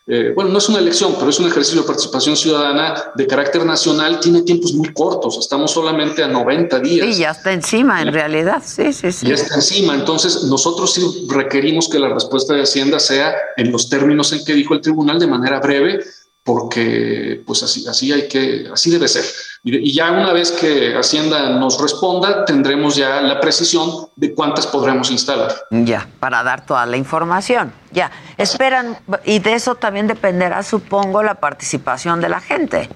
eh, 0.06 0.32
bueno, 0.34 0.50
no 0.50 0.58
es 0.58 0.68
una 0.68 0.80
elección, 0.80 1.14
pero 1.18 1.30
es 1.30 1.38
un 1.38 1.46
ejercicio 1.46 1.80
de 1.80 1.86
participación 1.86 2.36
ciudadana 2.36 3.12
de 3.14 3.26
carácter 3.26 3.64
nacional, 3.64 4.20
tiene 4.20 4.42
tiempos 4.42 4.74
muy 4.74 4.92
cortos, 4.92 5.38
estamos 5.38 5.70
solamente 5.70 6.22
a 6.22 6.28
90 6.28 6.78
días. 6.80 7.06
Sí, 7.06 7.22
ya 7.22 7.30
está 7.30 7.54
encima 7.54 8.02
en 8.02 8.12
realidad, 8.12 8.62
sí, 8.62 8.92
sí, 8.92 9.10
sí. 9.10 9.26
Ya 9.26 9.34
está 9.34 9.54
encima, 9.54 9.94
entonces 9.94 10.42
nosotros 10.44 10.92
sí 10.92 11.26
requerimos 11.30 11.88
que 11.88 11.98
la 11.98 12.10
respuesta 12.10 12.52
de 12.52 12.62
Hacienda 12.62 13.00
sea 13.00 13.34
en 13.56 13.72
los 13.72 13.88
términos 13.88 14.30
en 14.34 14.44
que 14.44 14.52
dijo 14.52 14.74
el 14.74 14.82
tribunal 14.82 15.18
de 15.18 15.26
manera 15.26 15.58
breve, 15.60 16.04
porque 16.44 17.42
pues 17.46 17.62
así, 17.62 17.88
así 17.88 18.12
hay 18.12 18.28
que, 18.28 18.68
así 18.72 18.90
debe 18.90 19.08
ser. 19.08 19.24
Y, 19.64 19.94
ya 19.94 20.12
una 20.12 20.32
vez 20.34 20.52
que 20.52 20.94
Hacienda 20.94 21.48
nos 21.48 21.80
responda, 21.80 22.44
tendremos 22.44 22.96
ya 22.96 23.22
la 23.22 23.40
precisión 23.40 24.08
de 24.14 24.34
cuántas 24.34 24.66
podremos 24.66 25.10
instalar. 25.10 25.54
Ya, 25.70 26.06
para 26.20 26.42
dar 26.42 26.66
toda 26.66 26.84
la 26.84 26.98
información. 26.98 27.72
Ya, 27.92 28.12
esperan, 28.36 28.98
y 29.24 29.38
de 29.38 29.54
eso 29.54 29.74
también 29.74 30.06
dependerá, 30.06 30.62
supongo, 30.62 31.22
la 31.22 31.36
participación 31.36 32.20
de 32.20 32.28
la 32.28 32.40
gente, 32.40 32.90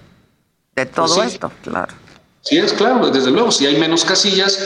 de 0.77 0.87
todo 0.87 1.15
pues 1.15 1.33
esto, 1.33 1.51
claro. 1.63 1.95
Sí, 2.43 2.59
es 2.59 2.75
claro, 2.75 3.11
desde 3.11 3.31
luego, 3.31 3.51
si 3.51 3.65
hay 3.67 3.79
menos 3.79 4.05
casillas, 4.05 4.59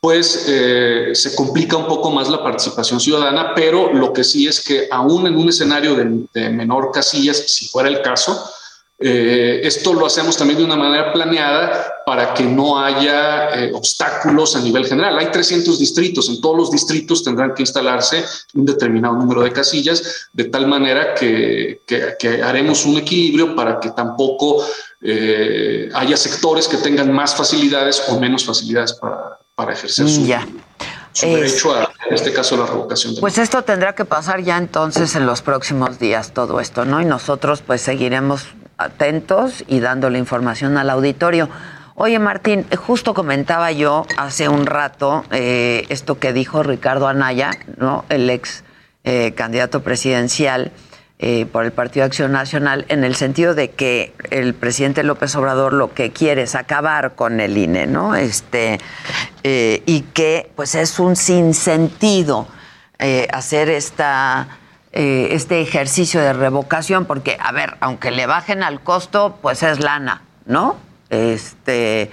pues 0.00 0.46
eh, 0.48 1.10
se 1.12 1.34
complica 1.34 1.76
un 1.76 1.86
poco 1.86 2.10
más 2.10 2.28
la 2.30 2.42
participación 2.42 2.98
ciudadana, 2.98 3.52
pero 3.54 3.92
lo 3.92 4.12
que 4.14 4.24
sí 4.24 4.46
es 4.46 4.60
que 4.60 4.88
aún 4.90 5.26
en 5.26 5.36
un 5.36 5.50
escenario 5.50 5.94
de, 5.94 6.48
menor 6.50 6.90
casillas, 6.90 7.36
si 7.36 7.68
fuera 7.68 7.90
el 7.90 8.00
caso, 8.00 8.50
eh, 8.98 9.60
esto 9.62 9.92
lo 9.92 10.06
hacemos 10.06 10.38
también 10.38 10.58
de 10.58 10.64
una 10.64 10.76
manera 10.76 11.12
planeada 11.12 12.02
para 12.06 12.32
que 12.32 12.44
no 12.44 12.78
haya 12.82 13.50
eh, 13.50 13.72
obstáculos 13.74 14.56
a 14.56 14.60
nivel 14.60 14.86
general. 14.86 15.18
Hay 15.18 15.30
300 15.30 15.78
distritos, 15.78 16.30
en 16.30 16.40
todos 16.40 16.56
los 16.56 16.70
distritos 16.70 17.22
tendrán 17.22 17.52
que 17.52 17.62
instalarse 17.62 18.24
un 18.54 18.64
determinado 18.64 19.16
número 19.16 19.42
de 19.42 19.52
casillas, 19.52 20.28
de 20.32 20.44
tal 20.44 20.66
manera 20.66 21.14
que, 21.14 21.82
que 21.86 22.42
haremos 22.42 22.86
un 22.86 22.96
equilibrio 22.96 23.54
para 23.54 23.78
que 23.78 23.90
tampoco 23.90 24.64
haya 25.94 26.16
sectores 26.16 26.68
que 26.68 26.76
tengan 26.76 27.10
más 27.10 27.34
facilidades 27.34 28.02
o 28.08 28.20
menos 28.20 28.44
facilidades 28.44 28.92
para, 28.92 29.39
para 29.60 29.74
ejercer 29.74 30.08
su, 30.08 31.26
derecho 31.26 31.74
a, 31.74 31.90
en 32.08 32.14
este 32.14 32.32
caso, 32.32 32.56
la 32.56 32.64
revocación. 32.64 33.14
pues 33.20 33.36
esto 33.36 33.62
tendrá 33.62 33.94
que 33.94 34.06
pasar 34.06 34.40
ya 34.40 34.56
entonces 34.56 35.14
en 35.16 35.26
los 35.26 35.42
próximos 35.42 35.98
días, 35.98 36.32
todo 36.32 36.60
esto, 36.60 36.86
¿no? 36.86 37.00
Y 37.02 37.04
nosotros 37.04 37.62
pues 37.66 37.82
seguiremos 37.82 38.46
atentos 38.78 39.64
y 39.66 39.80
dando 39.80 40.08
la 40.08 40.16
información 40.16 40.78
al 40.78 40.88
auditorio. 40.88 41.50
Oye, 41.94 42.18
Martín, 42.18 42.66
justo 42.74 43.12
comentaba 43.12 43.70
yo 43.72 44.06
hace 44.16 44.48
un 44.48 44.64
rato 44.64 45.24
eh, 45.30 45.84
esto 45.90 46.18
que 46.18 46.32
dijo 46.32 46.62
Ricardo 46.62 47.06
Anaya, 47.06 47.50
¿no? 47.76 48.06
El 48.08 48.30
ex 48.30 48.64
eh, 49.04 49.34
candidato 49.36 49.82
presidencial 49.82 50.72
eh, 51.22 51.44
por 51.44 51.66
el 51.66 51.72
Partido 51.72 52.06
Acción 52.06 52.32
Nacional 52.32 52.86
en 52.88 53.04
el 53.04 53.14
sentido 53.14 53.54
de 53.54 53.72
que 53.72 54.14
el 54.30 54.54
presidente 54.54 55.02
López 55.02 55.36
Obrador 55.36 55.74
lo 55.74 55.92
que 55.92 56.12
quiere 56.12 56.44
es 56.44 56.54
acabar 56.54 57.14
con 57.14 57.40
el 57.40 57.58
INE, 57.58 57.86
¿no? 57.86 58.14
Este, 58.14 58.80
eh, 59.42 59.82
y 59.84 60.00
que 60.00 60.50
pues 60.56 60.74
es 60.74 60.98
un 60.98 61.16
sinsentido 61.16 62.48
eh, 62.98 63.28
hacer 63.34 63.68
esta, 63.68 64.48
este 64.92 65.60
ejercicio 65.60 66.22
de 66.22 66.32
revocación, 66.32 67.04
porque, 67.04 67.36
a 67.38 67.52
ver, 67.52 67.76
aunque 67.80 68.10
le 68.10 68.24
bajen 68.24 68.62
al 68.62 68.80
costo, 68.80 69.38
pues 69.42 69.62
es 69.62 69.78
lana, 69.78 70.22
¿no? 70.46 70.78
Este, 71.10 72.10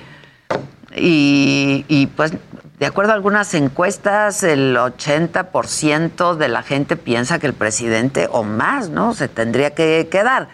y, 0.97 1.85
y 1.87 2.07
pues 2.07 2.33
de 2.79 2.85
acuerdo 2.85 3.11
a 3.11 3.15
algunas 3.15 3.53
encuestas, 3.55 4.43
el 4.43 4.75
80% 4.75 6.35
de 6.35 6.47
la 6.47 6.61
gente 6.61 6.95
piensa 6.95 7.39
que 7.39 7.47
el 7.47 7.53
presidente, 7.53 8.27
o 8.31 8.43
más, 8.43 8.89
¿no? 8.89 9.15
Se 9.15 9.27
tendría 9.27 9.73
que 9.73 10.07
quedar. 10.11 10.49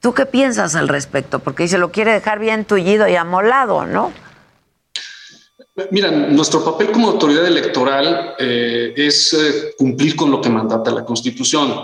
¿Tú 0.00 0.14
qué 0.14 0.24
piensas 0.24 0.74
al 0.74 0.88
respecto? 0.88 1.38
Porque 1.38 1.68
se 1.68 1.76
lo 1.76 1.92
quiere 1.92 2.12
dejar 2.12 2.38
bien 2.38 2.64
tullido 2.64 3.06
y 3.08 3.16
amolado, 3.16 3.84
¿no? 3.84 4.10
Mira, 5.90 6.10
nuestro 6.10 6.64
papel 6.64 6.90
como 6.90 7.08
autoridad 7.08 7.46
electoral 7.46 8.34
eh, 8.38 8.94
es 8.96 9.34
eh, 9.34 9.74
cumplir 9.76 10.16
con 10.16 10.30
lo 10.30 10.40
que 10.40 10.48
mandata 10.48 10.90
la 10.90 11.04
Constitución. 11.04 11.74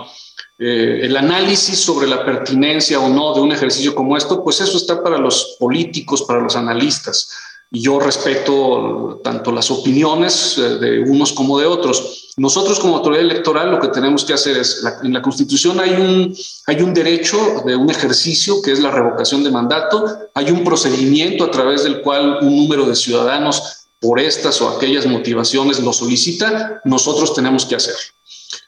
Eh, 0.57 1.01
el 1.03 1.15
análisis 1.15 1.77
sobre 1.77 2.07
la 2.07 2.25
pertinencia 2.25 2.99
o 2.99 3.09
no 3.09 3.35
de 3.35 3.41
un 3.41 3.51
ejercicio 3.51 3.93
como 3.93 4.17
esto, 4.17 4.43
pues 4.43 4.59
eso 4.59 4.77
está 4.77 5.03
para 5.03 5.19
los 5.19 5.55
políticos, 5.59 6.23
para 6.23 6.39
los 6.39 6.55
analistas 6.55 7.29
yo 7.75 7.99
respeto 7.99 9.19
tanto 9.23 9.51
las 9.51 9.71
opiniones 9.71 10.57
eh, 10.59 10.77
de 10.77 10.99
unos 10.99 11.33
como 11.33 11.59
de 11.59 11.65
otros. 11.65 12.31
Nosotros 12.37 12.79
como 12.79 12.97
autoridad 12.97 13.23
electoral 13.23 13.71
lo 13.71 13.79
que 13.79 13.87
tenemos 13.87 14.23
que 14.23 14.33
hacer 14.33 14.57
es, 14.57 14.85
en 15.03 15.11
la 15.11 15.23
Constitución 15.23 15.79
hay 15.79 15.91
un, 15.91 16.35
hay 16.67 16.81
un 16.81 16.93
derecho 16.93 17.63
de 17.65 17.75
un 17.75 17.89
ejercicio 17.89 18.61
que 18.61 18.71
es 18.71 18.79
la 18.79 18.91
revocación 18.91 19.43
de 19.43 19.49
mandato, 19.49 20.05
hay 20.35 20.51
un 20.51 20.63
procedimiento 20.63 21.43
a 21.43 21.51
través 21.51 21.83
del 21.83 22.01
cual 22.01 22.39
un 22.41 22.55
número 22.55 22.85
de 22.85 22.95
ciudadanos 22.95 23.87
por 23.99 24.19
estas 24.19 24.61
o 24.61 24.69
aquellas 24.69 25.07
motivaciones 25.07 25.79
lo 25.79 25.93
solicita, 25.93 26.81
nosotros 26.85 27.33
tenemos 27.33 27.65
que 27.65 27.75
hacer. 27.75 27.95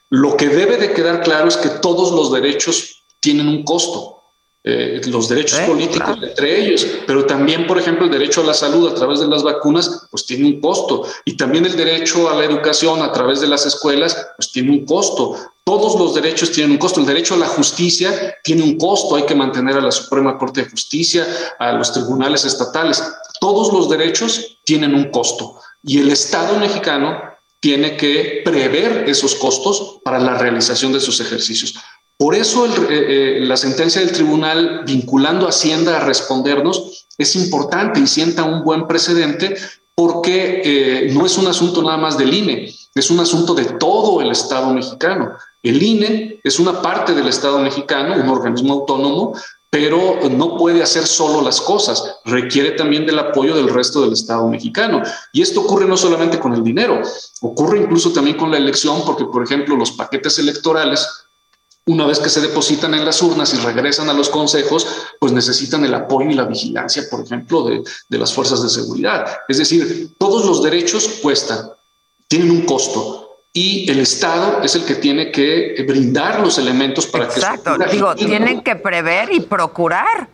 Lo 0.10 0.36
que 0.36 0.50
debe 0.50 0.78
de 0.78 0.94
quedar 0.94 1.22
claro 1.22 1.48
es 1.48 1.58
que 1.58 1.70
todos 1.70 2.12
los 2.12 2.32
derechos 2.32 3.04
tienen 3.20 3.48
un 3.50 3.64
costo. 3.64 4.15
Eh, 4.68 5.00
los 5.06 5.30
derechos 5.30 5.60
políticos 5.60 6.18
entre 6.24 6.60
ellos, 6.60 6.88
pero 7.06 7.28
también, 7.28 7.68
por 7.68 7.78
ejemplo, 7.78 8.06
el 8.06 8.12
derecho 8.12 8.42
a 8.42 8.46
la 8.46 8.54
salud 8.56 8.90
a 8.90 8.96
través 8.96 9.20
de 9.20 9.28
las 9.28 9.44
vacunas, 9.44 10.08
pues 10.10 10.26
tiene 10.26 10.48
un 10.48 10.60
costo, 10.60 11.04
y 11.24 11.38
también 11.38 11.68
el 11.68 11.78
derecho 11.78 12.28
a 12.32 12.34
la 12.34 12.46
educación 12.46 13.04
a 13.04 13.12
través 13.12 13.42
de 13.42 13.46
las 13.46 13.68
escuelas, 13.68 14.18
pues 14.36 14.52
tiene 14.52 14.72
un 14.72 14.84
costo. 14.84 15.38
Todos 15.64 16.00
los 16.00 16.16
derechos 16.16 16.52
tienen 16.52 16.72
un 16.72 16.78
costo. 16.80 17.00
El 17.00 17.06
derecho 17.06 17.36
a 17.36 17.38
la 17.38 17.48
justicia 17.48 18.36
tiene 18.44 18.64
un 18.64 18.78
costo. 18.78 19.16
Hay 19.16 19.26
que 19.28 19.36
mantener 19.36 19.76
a 19.78 19.82
la 19.82 19.92
Suprema 19.92 20.38
Corte 20.38 20.64
de 20.64 20.70
Justicia, 20.70 21.28
a 21.60 21.72
los 21.74 21.92
tribunales 21.92 22.44
estatales. 22.46 23.04
Todos 23.40 23.72
los 23.72 23.90
derechos 23.90 24.60
tienen 24.64 24.96
un 24.96 25.12
costo. 25.12 25.60
Y 25.84 26.00
el 26.00 26.12
Estado 26.12 26.58
mexicano 26.60 27.20
tiene 27.60 27.98
que 27.98 28.42
prever 28.46 29.10
esos 29.10 29.34
costos 29.34 30.00
para 30.04 30.20
la 30.20 30.38
realización 30.38 30.94
de 30.94 31.00
sus 31.00 31.20
ejercicios. 31.20 31.74
Por 32.18 32.34
eso 32.34 32.66
eh, 32.66 32.72
eh, 32.90 33.40
la 33.42 33.58
sentencia 33.58 34.00
del 34.00 34.14
tribunal 34.14 34.84
vinculando 34.86 35.46
a 35.46 35.50
Hacienda 35.50 35.98
a 35.98 36.06
respondernos 36.06 37.08
es 37.18 37.36
importante 37.36 38.00
y 38.00 38.08
sienta 38.08 38.44
un 38.44 38.64
buen 38.64 38.88
precedente 38.88 39.58
porque 39.94 40.62
eh, 40.64 41.14
no 41.14 41.26
es 41.26 41.38
un 41.38 41.48
asunto 41.48 41.82
nada 41.82 41.98
más 41.98 42.18
del 42.18 42.34
INE, 42.34 42.74
es 42.94 43.10
un 43.10 43.20
asunto 43.20 43.54
de 43.54 43.66
todo 43.66 44.22
el 44.22 44.32
Estado 44.32 44.74
mexicano. 44.74 45.34
El 45.62 45.82
INE 45.82 46.40
es 46.44 46.60
una 46.60 46.82
parte 46.82 47.14
del 47.14 47.28
Estado 47.28 47.60
mexicano, 47.60 48.16
un 48.16 48.30
organismo 48.30 48.74
autónomo, 48.74 49.34
pero 49.70 50.20
no 50.30 50.58
puede 50.58 50.82
hacer 50.82 51.06
solo 51.06 51.42
las 51.42 51.60
cosas, 51.60 52.20
requiere 52.24 52.72
también 52.72 53.06
del 53.06 53.20
apoyo 53.20 53.56
del 53.56 53.68
resto 53.68 54.02
del 54.02 54.14
Estado 54.14 54.48
mexicano. 54.48 55.02
Y 55.34 55.42
esto 55.42 55.62
ocurre 55.62 55.86
no 55.86 55.98
solamente 55.98 56.40
con 56.40 56.54
el 56.54 56.64
dinero, 56.64 57.02
ocurre 57.42 57.80
incluso 57.80 58.14
también 58.14 58.38
con 58.38 58.52
la 58.52 58.58
elección, 58.58 59.04
porque, 59.06 59.26
por 59.26 59.44
ejemplo, 59.44 59.76
los 59.76 59.92
paquetes 59.92 60.40
electorales 60.40 61.25
una 61.88 62.08
vez 62.08 62.20
que 62.20 62.30
se 62.30 62.42
depositan 62.42 62.94
en 62.96 63.06
las 63.06 63.22
urnas 63.22 63.54
y 63.54 63.58
regresan 63.58 64.10
a 64.10 64.14
los 64.14 64.30
consejos, 64.30 64.88
pues 65.20 65.32
necesitan 65.32 65.86
el 65.86 65.94
apoyo 65.94 66.30
y 66.30 66.34
la 66.34 66.46
vigilancia, 66.46 67.04
por 67.12 67.24
ejemplo, 67.24 67.64
de, 67.64 67.84
las 68.18 68.34
fuerzas 68.34 68.64
de 68.64 68.70
seguridad. 68.70 69.28
Es 69.48 69.60
decir, 69.60 70.10
todos 70.18 70.46
los 70.46 70.64
derechos 70.64 71.20
cuestan, 71.22 71.70
tienen 72.28 72.50
un 72.50 72.62
costo. 72.62 73.22
Y 73.54 73.90
el 73.90 74.00
Estado 74.00 74.62
es 74.64 74.76
el 74.76 74.84
que 74.84 74.96
tiene 74.96 75.32
que 75.32 75.86
brindar 75.88 76.42
los 76.42 76.58
elementos 76.58 77.06
para 77.06 77.28
que... 77.28 77.36
Exacto, 77.36 77.78
digo, 77.92 78.16
tienen 78.16 78.62
que 78.62 78.76
prever 78.76 79.32
y 79.32 79.42
procurar. 79.42 80.28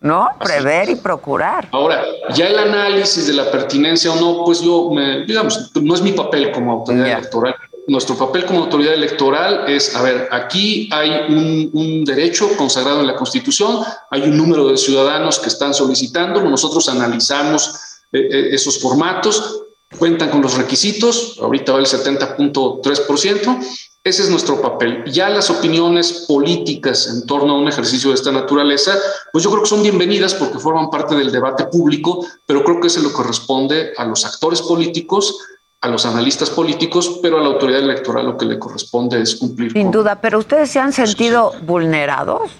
¿no? 0.00 0.28
Prever 0.38 0.90
y 0.90 0.94
procurar. 0.94 1.68
Ahora, 1.72 2.04
ya 2.34 2.46
el 2.46 2.58
análisis 2.58 3.26
de 3.26 3.32
la 3.32 3.50
pertinencia 3.50 4.12
o 4.12 4.16
no, 4.16 4.44
pues 4.44 4.60
yo, 4.60 4.90
me, 4.90 5.24
digamos, 5.24 5.72
no 5.74 5.94
es 5.94 6.02
mi 6.02 6.12
papel 6.12 6.52
como 6.52 6.72
autoridad 6.72 7.18
electoral. 7.18 7.56
Nuestro 7.88 8.18
papel 8.18 8.44
como 8.44 8.64
autoridad 8.64 8.92
electoral 8.92 9.64
es, 9.66 9.96
a 9.96 10.02
ver, 10.02 10.28
aquí 10.30 10.90
hay 10.92 11.32
un, 11.32 12.04
derecho 12.04 12.54
consagrado 12.58 13.00
en 13.00 13.06
la 13.06 13.16
Constitución, 13.16 13.82
hay 14.10 14.22
un 14.22 14.36
número 14.36 14.68
de 14.68 14.76
ciudadanos 14.76 15.38
que 15.38 15.48
están 15.48 15.72
solicitando, 15.72 16.42
nosotros 16.42 16.86
analizamos 16.90 17.68
eh, 18.12 18.28
eh, 18.30 18.48
esos 18.52 18.78
formatos, 18.78 19.62
cuentan 19.98 20.28
con 20.28 20.42
los 20.42 20.58
requisitos, 20.58 21.38
ahorita 21.40 21.72
va 21.72 21.78
el 21.78 21.86
70.3%, 21.86 23.58
ese 24.04 24.22
es 24.22 24.28
nuestro 24.28 24.60
papel. 24.60 25.04
Ya 25.10 25.30
las 25.30 25.48
opiniones 25.48 26.26
políticas 26.28 27.08
en 27.08 27.26
torno 27.26 27.54
a 27.54 27.58
un 27.58 27.68
ejercicio 27.68 28.10
de 28.10 28.16
esta 28.16 28.32
naturaleza, 28.32 28.98
pues 29.32 29.44
yo 29.44 29.50
creo 29.50 29.62
que 29.62 29.68
son 29.68 29.82
bienvenidas 29.82 30.34
porque 30.34 30.58
forman 30.58 30.90
parte 30.90 31.14
del 31.14 31.32
debate 31.32 31.64
público, 31.64 32.26
pero 32.44 32.62
creo 32.64 32.80
que 32.80 32.88
eso 32.88 33.00
lo 33.00 33.14
corresponde 33.14 33.92
a 33.96 34.04
los 34.04 34.26
actores 34.26 34.60
políticos, 34.60 35.38
a 35.80 35.88
los 35.88 36.04
analistas 36.06 36.50
políticos, 36.50 37.20
pero 37.22 37.38
a 37.38 37.40
la 37.40 37.48
autoridad 37.48 37.80
electoral 37.80 38.26
lo 38.26 38.36
que 38.36 38.46
le 38.46 38.58
corresponde 38.58 39.20
es 39.20 39.36
cumplir. 39.36 39.72
Sin 39.72 39.90
duda, 39.90 40.20
pero 40.20 40.38
ustedes 40.38 40.70
se 40.70 40.80
han 40.80 40.92
sentido 40.92 41.52
vulnerados, 41.62 42.50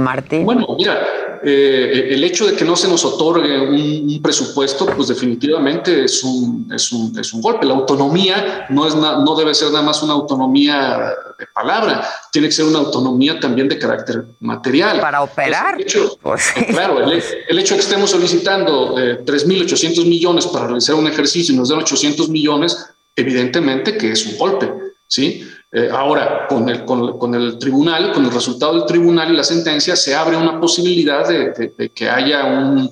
Martín. 0.00 0.44
Bueno, 0.44 0.66
mira, 0.76 1.38
eh, 1.42 2.08
el 2.10 2.22
hecho 2.22 2.46
de 2.46 2.54
que 2.54 2.64
no 2.64 2.76
se 2.76 2.86
nos 2.86 3.04
otorgue 3.04 3.58
un, 3.60 4.20
presupuesto, 4.22 4.84
pues 4.86 5.08
definitivamente 5.08 6.04
es 6.04 6.22
un, 6.22 6.70
es 6.74 6.92
un, 6.92 7.18
es 7.18 7.32
un 7.32 7.40
golpe. 7.40 7.64
La 7.64 7.74
autonomía 7.74 8.66
no, 8.68 8.86
es 8.86 8.94
no 8.94 9.34
debe 9.34 9.54
ser 9.54 9.70
nada 9.70 9.82
más 9.82 10.02
una 10.02 10.12
autonomía 10.12 11.14
de 11.38 11.46
palabra, 11.46 12.06
tiene 12.30 12.48
que 12.48 12.52
ser 12.52 12.66
una 12.66 12.80
autonomía 12.80 13.40
también 13.40 13.68
de 13.68 13.78
carácter 13.78 14.24
material. 14.40 15.00
Para 15.00 15.22
operar. 15.22 15.78
Pues 16.20 16.52
claro, 16.68 17.10
el, 17.10 17.58
hecho 17.58 17.74
de 17.74 17.80
que 17.80 17.84
estemos 17.84 18.10
solicitando 18.10 18.98
eh, 18.98 19.24
3.800 19.24 20.04
millones 20.04 20.46
para 20.46 20.66
realizar 20.66 20.94
un 20.96 21.06
ejercicio 21.06 21.54
y 21.54 21.56
nos 21.56 21.70
den 21.70 21.78
800 21.78 22.28
millones, 22.28 22.86
evidentemente 23.16 23.96
que 23.96 24.12
es 24.12 24.26
un 24.26 24.36
golpe, 24.36 24.70
¿sí? 25.06 25.46
Eh, 25.72 25.88
ahora, 25.92 26.48
con 26.48 26.68
el, 26.68 26.84
con, 26.84 27.34
el 27.34 27.56
tribunal, 27.58 28.12
con 28.12 28.24
el 28.24 28.32
resultado 28.32 28.74
del 28.74 28.86
tribunal 28.86 29.32
y 29.32 29.36
la 29.36 29.44
sentencia, 29.44 29.94
se 29.94 30.14
abre 30.16 30.36
una 30.36 30.58
posibilidad 30.58 31.28
de, 31.28 31.92
que 31.94 32.10
haya 32.10 32.44
un, 32.44 32.90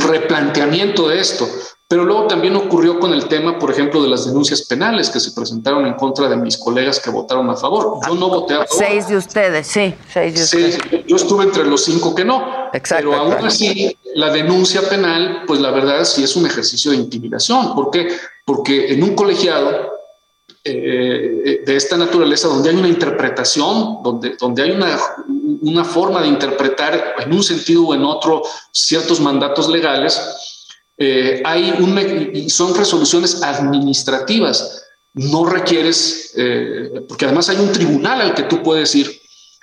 replanteamiento 0.00 1.08
de 1.08 1.20
esto. 1.20 1.48
Pero 1.86 2.04
luego 2.04 2.26
también 2.26 2.54
ocurrió 2.56 2.98
con 2.98 3.14
el 3.14 3.28
tema, 3.28 3.58
por 3.58 3.70
ejemplo, 3.70 4.02
de 4.02 4.08
las 4.08 4.26
denuncias 4.26 4.62
penales 4.62 5.08
que 5.08 5.20
se 5.20 5.30
presentaron 5.30 5.86
en 5.86 5.94
contra 5.94 6.28
de 6.28 6.36
mis 6.36 6.58
colegas 6.58 6.98
que 6.98 7.08
votaron 7.08 7.48
a 7.48 7.56
favor. 7.56 8.00
Yo 8.06 8.14
no 8.16 8.28
voté 8.28 8.54
a 8.54 8.66
favor. 8.66 8.84
Seis 8.86 9.08
de 9.08 9.16
ustedes, 9.16 9.66
sí, 9.68 9.94
seis 10.12 10.34
de 10.34 10.42
ustedes. 10.42 11.06
yo 11.06 11.16
estuve 11.16 11.44
entre 11.44 11.64
los 11.64 11.84
cinco 11.84 12.14
que 12.14 12.24
no. 12.24 12.68
Exacto. 12.74 13.10
Pero 13.10 13.22
aún 13.22 13.46
así, 13.46 13.96
la 14.16 14.30
denuncia 14.30 14.82
penal, 14.82 15.44
pues 15.46 15.60
la 15.60 15.70
verdad 15.70 16.04
sí 16.04 16.24
es 16.24 16.34
un 16.34 16.46
ejercicio 16.46 16.90
de 16.90 16.98
intimidación. 16.98 17.74
¿Por 17.74 17.90
qué? 17.90 18.08
Porque 18.44 18.92
en 18.92 19.04
un 19.04 19.14
colegiado 19.14 19.97
eh, 20.70 21.62
de 21.64 21.76
esta 21.76 21.96
naturaleza, 21.96 22.48
donde 22.48 22.70
hay 22.70 22.76
una 22.76 22.88
interpretación, 22.88 24.02
donde, 24.02 24.36
donde 24.36 24.62
hay 24.62 24.70
una, 24.70 24.98
una 25.62 25.84
forma 25.84 26.22
de 26.22 26.28
interpretar 26.28 27.14
en 27.18 27.32
un 27.32 27.42
sentido 27.42 27.86
o 27.86 27.94
en 27.94 28.04
otro 28.04 28.42
ciertos 28.72 29.20
mandatos 29.20 29.68
legales, 29.68 30.20
eh, 30.96 31.42
hay 31.44 31.74
un, 31.78 31.98
y 32.34 32.50
son 32.50 32.74
resoluciones 32.74 33.42
administrativas. 33.42 34.84
No 35.14 35.46
requieres, 35.46 36.32
eh, 36.36 37.04
porque 37.08 37.24
además 37.24 37.48
hay 37.48 37.56
un 37.56 37.72
tribunal 37.72 38.20
al 38.20 38.34
que 38.34 38.42
tú 38.44 38.62
puedes 38.62 38.94
ir 38.94 39.10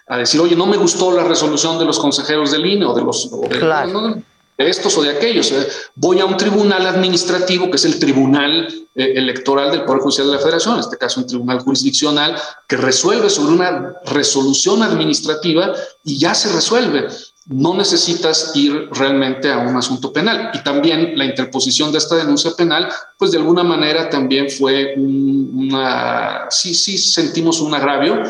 a 0.07 0.17
decir, 0.17 0.41
oye, 0.41 0.55
no 0.55 0.65
me 0.65 0.77
gustó 0.77 1.11
la 1.11 1.23
resolución 1.23 1.79
de 1.79 1.85
los 1.85 1.99
consejeros 1.99 2.51
del 2.51 2.65
INE 2.65 2.85
o 2.85 2.93
de 2.93 3.01
los... 3.03 3.29
claro 3.59 4.21
de 4.57 4.69
estos 4.69 4.97
o 4.97 5.03
de 5.03 5.09
aquellos. 5.09 5.51
Eh, 5.51 5.67
voy 5.95 6.19
a 6.19 6.25
un 6.25 6.37
tribunal 6.37 6.85
administrativo, 6.87 7.69
que 7.69 7.77
es 7.77 7.85
el 7.85 7.99
tribunal 7.99 8.67
eh, 8.95 9.13
electoral 9.15 9.71
del 9.71 9.83
Poder 9.83 10.01
Judicial 10.01 10.27
de 10.27 10.33
la 10.33 10.39
Federación, 10.39 10.75
en 10.75 10.79
este 10.81 10.97
caso 10.97 11.19
un 11.19 11.27
tribunal 11.27 11.59
jurisdiccional, 11.59 12.35
que 12.67 12.77
resuelve 12.77 13.29
sobre 13.29 13.53
una 13.53 13.93
resolución 14.05 14.83
administrativa 14.83 15.73
y 16.03 16.17
ya 16.17 16.33
se 16.33 16.51
resuelve. 16.51 17.07
No 17.47 17.75
necesitas 17.75 18.51
ir 18.55 18.89
realmente 18.91 19.51
a 19.51 19.59
un 19.59 19.75
asunto 19.75 20.11
penal. 20.11 20.49
Y 20.53 20.63
también 20.63 21.15
la 21.15 21.25
interposición 21.25 21.91
de 21.91 21.99
esta 21.99 22.15
denuncia 22.15 22.51
penal, 22.57 22.89
pues 23.19 23.31
de 23.31 23.37
alguna 23.37 23.63
manera 23.63 24.09
también 24.09 24.49
fue 24.49 24.95
una... 24.97 26.47
Sí, 26.49 26.73
sí, 26.73 26.97
sentimos 26.97 27.61
un 27.61 27.75
agravio. 27.75 28.23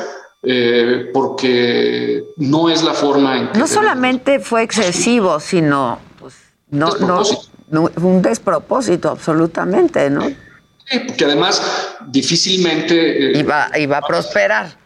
Eh, 0.48 1.10
porque 1.12 2.24
no 2.38 2.70
es 2.70 2.84
la 2.84 2.94
forma 2.94 3.36
en 3.36 3.52
que... 3.52 3.58
No 3.58 3.66
solamente 3.66 4.40
fue 4.40 4.62
excesivo, 4.62 5.40
sino 5.40 5.98
no, 6.70 6.90
no, 7.70 7.90
un 8.02 8.22
despropósito 8.22 9.10
absolutamente, 9.10 10.10
¿no? 10.10 10.28
Sí, 10.28 11.00
porque 11.08 11.26
además 11.26 11.62
difícilmente... 12.08 13.32
Eh, 13.32 13.40
iba, 13.40 13.70
iba 13.78 13.98
a 13.98 14.02
prosperar. 14.02 14.78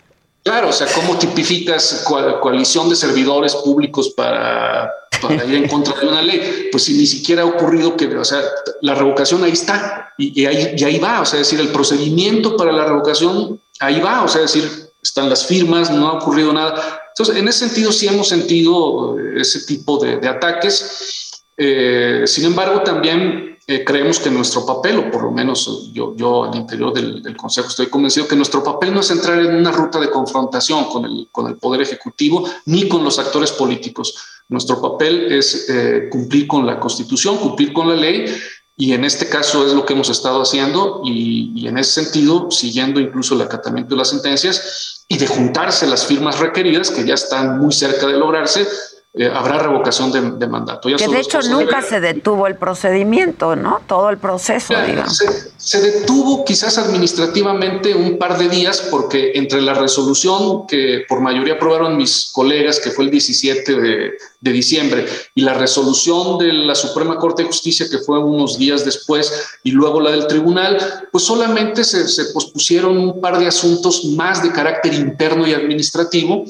Claro, 0.43 0.69
o 0.69 0.73
sea, 0.73 0.87
¿cómo 0.93 1.17
tipificas 1.17 2.05
coalición 2.41 2.89
de 2.89 2.95
servidores 2.95 3.55
públicos 3.55 4.13
para, 4.15 4.89
para 5.21 5.43
ir 5.45 5.55
en 5.55 5.67
contra 5.69 5.99
de 5.99 6.07
una 6.07 6.21
ley? 6.21 6.69
Pues 6.71 6.85
si 6.85 6.93
ni 6.93 7.05
siquiera 7.05 7.41
ha 7.41 7.45
ocurrido 7.45 7.97
que, 7.97 8.05
o 8.07 8.25
sea, 8.25 8.41
la 8.81 8.95
revocación 8.95 9.43
ahí 9.43 9.51
está 9.51 10.13
y, 10.17 10.45
ahí, 10.45 10.75
y 10.77 10.83
ahí 10.83 10.97
va, 10.97 11.21
o 11.21 11.25
sea, 11.25 11.41
es 11.41 11.49
decir, 11.49 11.59
el 11.59 11.71
procedimiento 11.71 12.55
para 12.55 12.71
la 12.71 12.85
revocación 12.85 13.61
ahí 13.79 13.99
va, 13.99 14.23
o 14.23 14.27
sea, 14.27 14.43
es 14.43 14.53
decir, 14.53 14.89
están 15.03 15.29
las 15.29 15.45
firmas, 15.45 15.91
no 15.91 16.07
ha 16.07 16.13
ocurrido 16.13 16.53
nada. 16.53 17.01
Entonces, 17.09 17.35
en 17.35 17.47
ese 17.47 17.67
sentido 17.67 17.91
sí 17.91 18.07
hemos 18.07 18.29
sentido 18.29 19.17
ese 19.35 19.61
tipo 19.61 19.97
de, 19.97 20.17
de 20.17 20.27
ataques. 20.27 21.28
Eh, 21.61 22.23
sin 22.25 22.45
embargo, 22.45 22.81
también 22.83 23.57
eh, 23.67 23.83
creemos 23.83 24.17
que 24.17 24.31
nuestro 24.31 24.65
papel, 24.65 24.97
o 24.97 25.11
por 25.11 25.23
lo 25.23 25.31
menos 25.31 25.91
yo, 25.91 26.15
yo 26.15 26.45
al 26.45 26.55
interior 26.55 26.93
del, 26.93 27.35
Consejo 27.35 27.67
estoy 27.67 27.87
convencido 27.87 28.29
que 28.29 28.35
nuestro 28.37 28.63
papel 28.63 28.93
no 28.93 29.01
es 29.01 29.11
entrar 29.11 29.37
en 29.39 29.55
una 29.55 29.71
ruta 29.71 29.99
de 29.99 30.09
confrontación 30.09 30.85
con 30.85 31.03
el, 31.03 31.27
con 31.33 31.47
el 31.47 31.57
Poder 31.57 31.81
Ejecutivo 31.81 32.49
ni 32.65 32.87
con 32.87 33.03
los 33.03 33.19
actores 33.19 33.51
políticos. 33.51 34.15
Nuestro 34.47 34.81
papel 34.81 35.33
es 35.33 35.69
eh, 35.69 36.07
cumplir 36.09 36.47
con 36.47 36.65
la 36.65 36.79
Constitución, 36.79 37.37
cumplir 37.37 37.73
con 37.73 37.89
la 37.89 37.95
ley 37.95 38.33
y 38.77 38.93
en 38.93 39.03
este 39.03 39.27
caso 39.27 39.67
es 39.67 39.73
lo 39.73 39.85
que 39.85 39.91
hemos 39.91 40.09
estado 40.09 40.41
haciendo 40.41 41.01
y, 41.03 41.51
y, 41.53 41.67
en 41.67 41.77
ese 41.77 42.03
sentido, 42.03 42.49
siguiendo 42.49 43.01
incluso 43.01 43.35
el 43.35 43.41
acatamiento 43.41 43.95
de 43.95 43.99
las 43.99 44.09
sentencias 44.09 45.03
y 45.09 45.17
de 45.17 45.27
juntarse 45.27 45.85
las 45.85 46.05
firmas 46.05 46.39
requeridas, 46.39 46.89
que 46.89 47.05
ya 47.05 47.15
están 47.15 47.59
muy 47.59 47.73
cerca 47.73 48.07
de 48.07 48.17
lograrse, 48.17 48.65
eh, 49.11 49.25
habrá 49.25 49.57
revocación 49.57 50.11
de, 50.11 50.47
mandato. 50.47 50.87
que 50.87 51.07
de 51.07 51.19
hecho 51.19 51.41
nunca 51.41 51.81
se 51.81 51.99
detuvo 51.99 52.45
el 52.45 52.57
procedimiento, 52.57 53.55
¿no? 53.55 53.81
Todo 53.87 54.11
el 54.11 54.19
proceso, 54.19 54.75
digamos. 54.85 55.23
Se, 55.57 55.81
detuvo 55.81 56.45
quizás 56.45 56.77
administrativamente 56.77 57.95
un 57.95 58.19
par 58.19 58.37
de 58.37 58.47
días 58.49 58.87
porque 58.91 59.31
entre 59.33 59.63
la 59.63 59.73
resolución 59.73 60.67
que 60.67 61.05
por 61.09 61.21
mayoría 61.21 61.55
aprobaron 61.55 61.97
mis 61.97 62.29
colegas, 62.31 62.79
que 62.79 62.91
fue 62.91 63.05
el 63.05 63.09
17 63.09 63.81
de, 63.81 64.11
de 64.41 64.51
diciembre, 64.51 65.07
y 65.33 65.41
la 65.41 65.55
resolución 65.55 66.37
de 66.37 66.53
la 66.53 66.75
Suprema 66.75 67.17
Corte 67.17 67.41
de 67.41 67.47
Justicia, 67.47 67.87
que 67.89 67.97
fue 67.97 68.19
unos 68.19 68.59
días 68.59 68.85
después, 68.85 69.33
y 69.63 69.71
luego 69.71 70.01
la 70.01 70.11
del 70.11 70.27
tribunal, 70.27 70.77
pues 71.11 71.23
solamente 71.23 71.83
se, 71.83 72.07
se 72.07 72.25
pospusieron 72.25 72.95
un 72.95 73.19
par 73.19 73.39
de 73.39 73.47
asuntos 73.47 74.05
más 74.05 74.43
de 74.43 74.51
carácter 74.51 74.93
interno 74.93 75.47
y 75.47 75.53
administrativo 75.55 76.45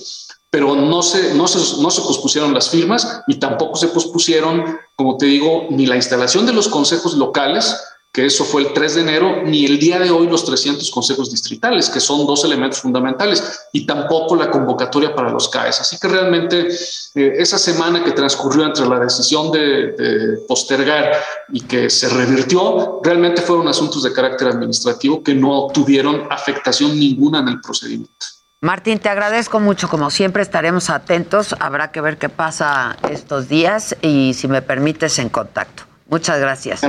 pero 0.49 0.75
no 0.75 1.01
se, 1.03 1.33
no, 1.35 1.47
se, 1.47 1.81
no 1.81 1.91
se 1.91 2.01
pospusieron 2.01 2.53
las 2.53 2.69
firmas 2.69 3.21
y 3.27 3.35
tampoco 3.35 3.77
se 3.77 3.89
pospusieron, 3.89 4.79
como 4.95 5.17
te 5.17 5.27
digo, 5.27 5.67
ni 5.69 5.85
la 5.85 5.95
instalación 5.95 6.45
de 6.45 6.53
los 6.53 6.67
consejos 6.67 7.13
locales, 7.13 7.75
que 8.11 8.25
eso 8.25 8.43
fue 8.43 8.63
el 8.63 8.73
3 8.73 8.95
de 8.95 9.01
enero, 9.01 9.43
ni 9.43 9.65
el 9.65 9.77
día 9.77 9.99
de 9.99 10.09
hoy 10.09 10.25
los 10.25 10.43
300 10.43 10.89
consejos 10.89 11.29
distritales, 11.29 11.91
que 11.91 11.99
son 11.99 12.25
dos 12.25 12.43
elementos 12.43 12.79
fundamentales, 12.79 13.67
y 13.71 13.85
tampoco 13.85 14.35
la 14.35 14.49
convocatoria 14.49 15.13
para 15.13 15.29
los 15.29 15.47
CAES. 15.49 15.81
Así 15.81 15.99
que 15.99 16.07
realmente 16.07 16.67
eh, 17.13 17.33
esa 17.37 17.59
semana 17.59 18.03
que 18.03 18.11
transcurrió 18.11 18.65
entre 18.65 18.87
la 18.87 18.99
decisión 18.99 19.51
de, 19.51 19.91
de, 19.91 20.37
postergar 20.47 21.11
y 21.53 21.61
que 21.61 21.91
se 21.91 22.09
revirtió, 22.09 22.99
realmente 23.03 23.43
fueron 23.43 23.67
asuntos 23.67 24.01
de 24.01 24.11
carácter 24.11 24.47
administrativo 24.47 25.21
que 25.21 25.35
no 25.35 25.67
tuvieron 25.71 26.27
afectación 26.31 26.99
ninguna 26.99 27.41
en 27.41 27.49
el 27.49 27.61
procedimiento. 27.61 28.25
Martín, 28.61 28.99
te 28.99 29.07
agradezco 29.07 29.61
mucho. 29.61 29.87
Como 29.87 30.09
siempre 30.09 30.43
estaremos 30.43 30.89
atentos. 30.89 31.55
Habrá 31.61 31.91
que 31.91 32.01
ver 32.01 32.17
qué 32.17 32.27
pasa 32.27 32.97
estos 33.09 33.47
días 33.47 33.95
y 34.01 34.33
si 34.33 34.49
me 34.49 34.61
permites 34.61 35.17
en 35.19 35.29
contacto. 35.29 35.83
Muchas 36.09 36.41
gracias. 36.41 36.81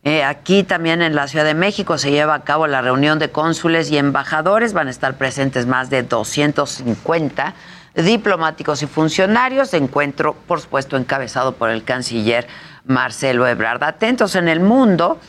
Eh, 0.04 0.24
aquí 0.24 0.62
también 0.62 1.02
en 1.02 1.14
la 1.14 1.28
Ciudad 1.28 1.44
de 1.44 1.52
México 1.52 1.98
se 1.98 2.10
lleva 2.10 2.32
a 2.34 2.44
cabo 2.44 2.66
la 2.66 2.80
reunión 2.80 3.18
de 3.18 3.30
cónsules 3.30 3.90
y 3.90 3.98
embajadores. 3.98 4.72
Van 4.72 4.86
a 4.86 4.90
estar 4.90 5.18
presentes 5.18 5.66
más 5.66 5.90
de 5.90 6.02
250 6.02 7.52
diplomáticos 7.94 8.82
y 8.82 8.86
funcionarios. 8.86 9.74
Encuentro, 9.74 10.34
por 10.46 10.62
supuesto, 10.62 10.96
encabezado 10.96 11.56
por 11.56 11.68
el 11.68 11.84
canciller 11.84 12.46
Marcelo 12.86 13.46
Ebrard. 13.46 13.82
Atentos 13.82 14.34
en 14.34 14.48
el 14.48 14.60
mundo 14.60 15.20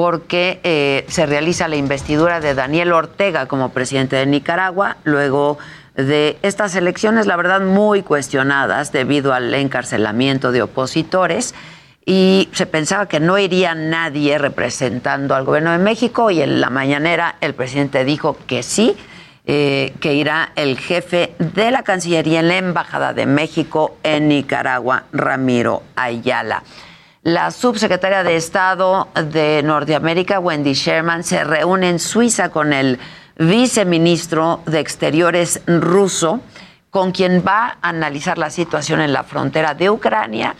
porque 0.00 0.60
eh, 0.64 1.04
se 1.08 1.26
realiza 1.26 1.68
la 1.68 1.76
investidura 1.76 2.40
de 2.40 2.54
Daniel 2.54 2.94
Ortega 2.94 3.44
como 3.44 3.68
presidente 3.68 4.16
de 4.16 4.24
Nicaragua, 4.24 4.96
luego 5.04 5.58
de 5.94 6.38
estas 6.40 6.74
elecciones, 6.74 7.26
la 7.26 7.36
verdad, 7.36 7.60
muy 7.60 8.02
cuestionadas 8.02 8.92
debido 8.92 9.34
al 9.34 9.52
encarcelamiento 9.52 10.52
de 10.52 10.62
opositores 10.62 11.54
y 12.06 12.48
se 12.52 12.64
pensaba 12.64 13.08
que 13.08 13.20
no 13.20 13.36
iría 13.36 13.74
nadie 13.74 14.38
representando 14.38 15.34
al 15.34 15.44
gobierno 15.44 15.72
de 15.72 15.78
México 15.78 16.30
y 16.30 16.40
en 16.40 16.62
la 16.62 16.70
mañanera 16.70 17.36
el 17.42 17.52
presidente 17.52 18.02
dijo 18.06 18.38
que 18.46 18.62
sí, 18.62 18.96
eh, 19.44 19.92
que 20.00 20.14
irá 20.14 20.52
el 20.56 20.78
jefe 20.78 21.34
de 21.38 21.70
la 21.70 21.82
Cancillería 21.82 22.40
en 22.40 22.48
la 22.48 22.56
Embajada 22.56 23.12
de 23.12 23.26
México 23.26 23.98
en 24.02 24.28
Nicaragua, 24.28 25.04
Ramiro 25.12 25.82
Ayala. 25.94 26.62
La 27.22 27.50
subsecretaria 27.50 28.22
de 28.22 28.36
Estado 28.36 29.08
de 29.14 29.62
Norteamérica, 29.62 30.40
Wendy 30.40 30.72
Sherman, 30.72 31.22
se 31.22 31.44
reúne 31.44 31.90
en 31.90 31.98
Suiza 31.98 32.48
con 32.48 32.72
el 32.72 32.98
viceministro 33.38 34.62
de 34.64 34.80
Exteriores 34.80 35.60
ruso, 35.66 36.40
con 36.88 37.12
quien 37.12 37.44
va 37.46 37.76
a 37.82 37.90
analizar 37.90 38.38
la 38.38 38.48
situación 38.48 39.02
en 39.02 39.12
la 39.12 39.22
frontera 39.22 39.74
de 39.74 39.90
Ucrania 39.90 40.54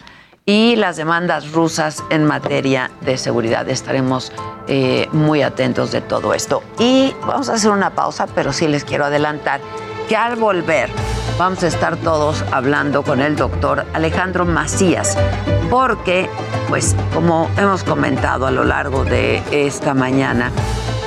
y 0.45 0.77
las 0.77 0.99
demandas 0.99 1.51
rusas 1.53 2.05
en 2.11 2.27
materia 2.27 2.91
de 3.01 3.17
seguridad. 3.17 3.67
Estaremos 3.71 4.31
eh, 4.69 5.09
muy 5.13 5.41
atentos 5.41 5.93
de 5.93 6.03
todo 6.03 6.35
esto. 6.35 6.63
Y 6.79 7.15
vamos 7.23 7.49
a 7.49 7.55
hacer 7.55 7.71
una 7.71 7.95
pausa, 7.95 8.27
pero 8.35 8.53
sí 8.53 8.69
les 8.69 8.85
quiero 8.85 9.07
adelantar 9.07 9.63
que 10.11 10.17
al 10.17 10.35
volver 10.35 10.91
vamos 11.39 11.63
a 11.63 11.69
estar 11.69 11.97
todos 11.97 12.45
hablando 12.51 13.05
con 13.05 13.21
el 13.21 13.37
doctor 13.37 13.87
Alejandro 13.95 14.45
Macías, 14.45 15.17
porque, 15.71 16.29
pues, 16.69 16.97
como 17.15 17.49
hemos 17.57 17.85
comentado 17.85 18.49
a 18.49 18.51
lo 18.51 18.65
largo 18.65 19.05
de 19.05 19.41
esta 19.53 19.95
mañana, 19.95 20.51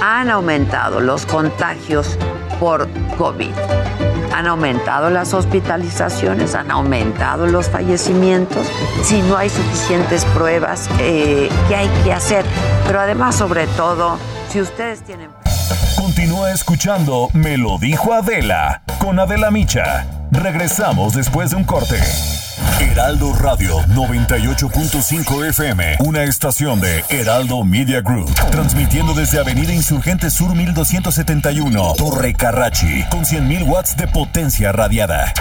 han 0.01 0.29
aumentado 0.29 1.01
los 1.01 1.25
contagios 1.25 2.17
por 2.61 2.87
COVID. 3.17 3.51
Han 4.33 4.47
aumentado 4.47 5.09
las 5.09 5.33
hospitalizaciones, 5.33 6.55
han 6.55 6.71
aumentado 6.71 7.45
los 7.45 7.67
fallecimientos. 7.67 8.65
Si 9.03 9.21
no 9.23 9.35
hay 9.35 9.49
suficientes 9.49 10.23
pruebas, 10.33 10.89
eh, 10.99 11.49
¿qué 11.67 11.75
hay 11.75 11.89
que 12.05 12.13
hacer? 12.13 12.45
Pero 12.87 13.01
además, 13.01 13.35
sobre 13.35 13.67
todo, 13.67 14.17
si 14.49 14.61
ustedes 14.61 15.01
tienen... 15.01 15.29
Continúa 16.33 16.51
escuchando 16.51 17.29
Me 17.33 17.57
lo 17.59 17.77
dijo 17.77 18.11
Adela 18.11 18.81
con 18.97 19.19
Adela 19.19 19.51
Micha. 19.51 20.07
Regresamos 20.31 21.13
después 21.13 21.51
de 21.51 21.57
un 21.57 21.63
corte. 21.63 21.99
Heraldo 22.79 23.35
Radio 23.35 23.77
98.5 23.89 25.47
FM, 25.49 25.97
una 25.99 26.23
estación 26.23 26.81
de 26.81 27.03
Heraldo 27.09 27.63
Media 27.63 28.01
Group, 28.01 28.33
transmitiendo 28.49 29.13
desde 29.13 29.39
Avenida 29.39 29.73
Insurgente 29.73 30.31
Sur 30.31 30.55
1271, 30.55 31.93
Torre 31.97 32.33
Carrachi, 32.33 33.03
con 33.11 33.25
100.000 33.25 33.67
watts 33.67 33.95
de 33.95 34.07
potencia 34.07 34.71
radiada. 34.71 35.31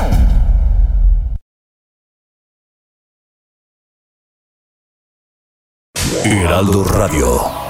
Heraldo 6.26 6.84
Radio. 6.84 7.61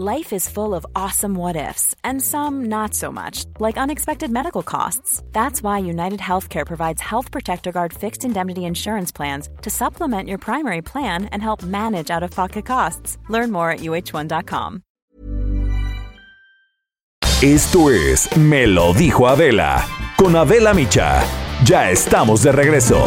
Life 0.00 0.32
is 0.32 0.48
full 0.48 0.76
of 0.76 0.86
awesome 0.94 1.34
what 1.34 1.56
ifs, 1.56 1.92
and 2.04 2.22
some 2.22 2.68
not 2.68 2.94
so 2.94 3.10
much, 3.10 3.46
like 3.58 3.76
unexpected 3.76 4.30
medical 4.30 4.62
costs. 4.62 5.24
That's 5.32 5.60
why 5.60 5.78
United 5.78 6.20
Healthcare 6.20 6.64
provides 6.64 7.02
Health 7.02 7.32
Protector 7.32 7.72
Guard 7.72 7.92
fixed 7.92 8.24
indemnity 8.24 8.64
insurance 8.64 9.10
plans 9.10 9.48
to 9.62 9.70
supplement 9.70 10.28
your 10.28 10.38
primary 10.38 10.82
plan 10.82 11.24
and 11.32 11.42
help 11.42 11.64
manage 11.64 12.12
out 12.12 12.22
of 12.22 12.30
pocket 12.30 12.64
costs. 12.64 13.18
Learn 13.28 13.50
more 13.50 13.72
at 13.72 13.80
uh1.com. 13.80 14.82
Esto 17.42 17.88
es 17.90 18.36
Me 18.36 18.68
lo 18.68 18.92
dijo 18.92 19.26
Adela, 19.26 19.84
con 20.16 20.36
Adela 20.36 20.74
Micha. 20.74 21.24
Ya 21.64 21.90
estamos 21.90 22.44
de 22.44 22.52
regreso. 22.52 23.04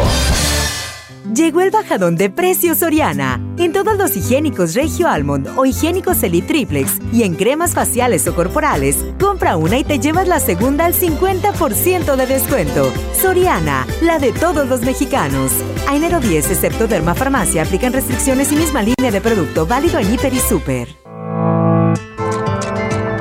Llegó 1.30 1.60
el 1.60 1.70
bajadón 1.70 2.16
de 2.16 2.30
precios 2.30 2.78
Soriana. 2.78 3.40
En 3.56 3.72
todos 3.72 3.96
los 3.96 4.16
higiénicos 4.16 4.74
Regio 4.74 5.08
Almond 5.08 5.56
o 5.56 5.64
higiénicos 5.64 6.22
Elite 6.22 6.48
Triplex 6.48 6.98
y 7.12 7.22
en 7.22 7.36
cremas 7.36 7.74
faciales 7.74 8.26
o 8.26 8.34
corporales, 8.34 9.04
compra 9.20 9.56
una 9.56 9.78
y 9.78 9.84
te 9.84 10.00
llevas 10.00 10.26
la 10.26 10.40
segunda 10.40 10.84
al 10.84 10.94
50% 10.94 12.16
de 12.16 12.26
descuento. 12.26 12.92
Soriana, 13.20 13.86
la 14.02 14.18
de 14.18 14.32
todos 14.32 14.68
los 14.68 14.82
mexicanos. 14.82 15.52
A 15.88 15.94
enero 15.94 16.18
10, 16.18 16.50
excepto 16.50 16.88
Derma 16.88 17.14
Farmacia, 17.14 17.62
aplican 17.62 17.92
restricciones 17.92 18.50
y 18.50 18.56
misma 18.56 18.82
línea 18.82 19.12
de 19.12 19.20
producto 19.20 19.64
válido 19.64 20.00
en 20.00 20.12
Hiper 20.12 20.34
y 20.34 20.40
Super. 20.40 20.88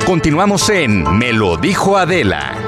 Continuamos 0.06 0.68
en 0.70 1.04
Me 1.18 1.32
lo 1.32 1.56
dijo 1.56 1.98
Adela. 1.98 2.61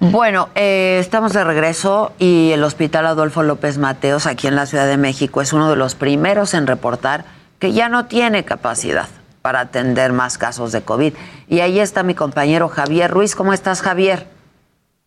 Bueno, 0.00 0.48
eh, 0.54 0.96
estamos 0.98 1.34
de 1.34 1.44
regreso 1.44 2.12
y 2.18 2.52
el 2.52 2.64
Hospital 2.64 3.04
Adolfo 3.04 3.42
López 3.42 3.76
Mateos 3.76 4.26
aquí 4.26 4.46
en 4.46 4.56
la 4.56 4.64
Ciudad 4.64 4.86
de 4.86 4.96
México 4.96 5.42
es 5.42 5.52
uno 5.52 5.68
de 5.68 5.76
los 5.76 5.94
primeros 5.94 6.54
en 6.54 6.66
reportar 6.66 7.26
que 7.58 7.74
ya 7.74 7.90
no 7.90 8.06
tiene 8.06 8.46
capacidad 8.46 9.08
para 9.42 9.60
atender 9.60 10.14
más 10.14 10.38
casos 10.38 10.72
de 10.72 10.80
COVID. 10.80 11.12
Y 11.48 11.60
ahí 11.60 11.80
está 11.80 12.02
mi 12.02 12.14
compañero 12.14 12.68
Javier 12.68 13.10
Ruiz. 13.10 13.36
¿Cómo 13.36 13.52
estás, 13.52 13.82
Javier? 13.82 14.26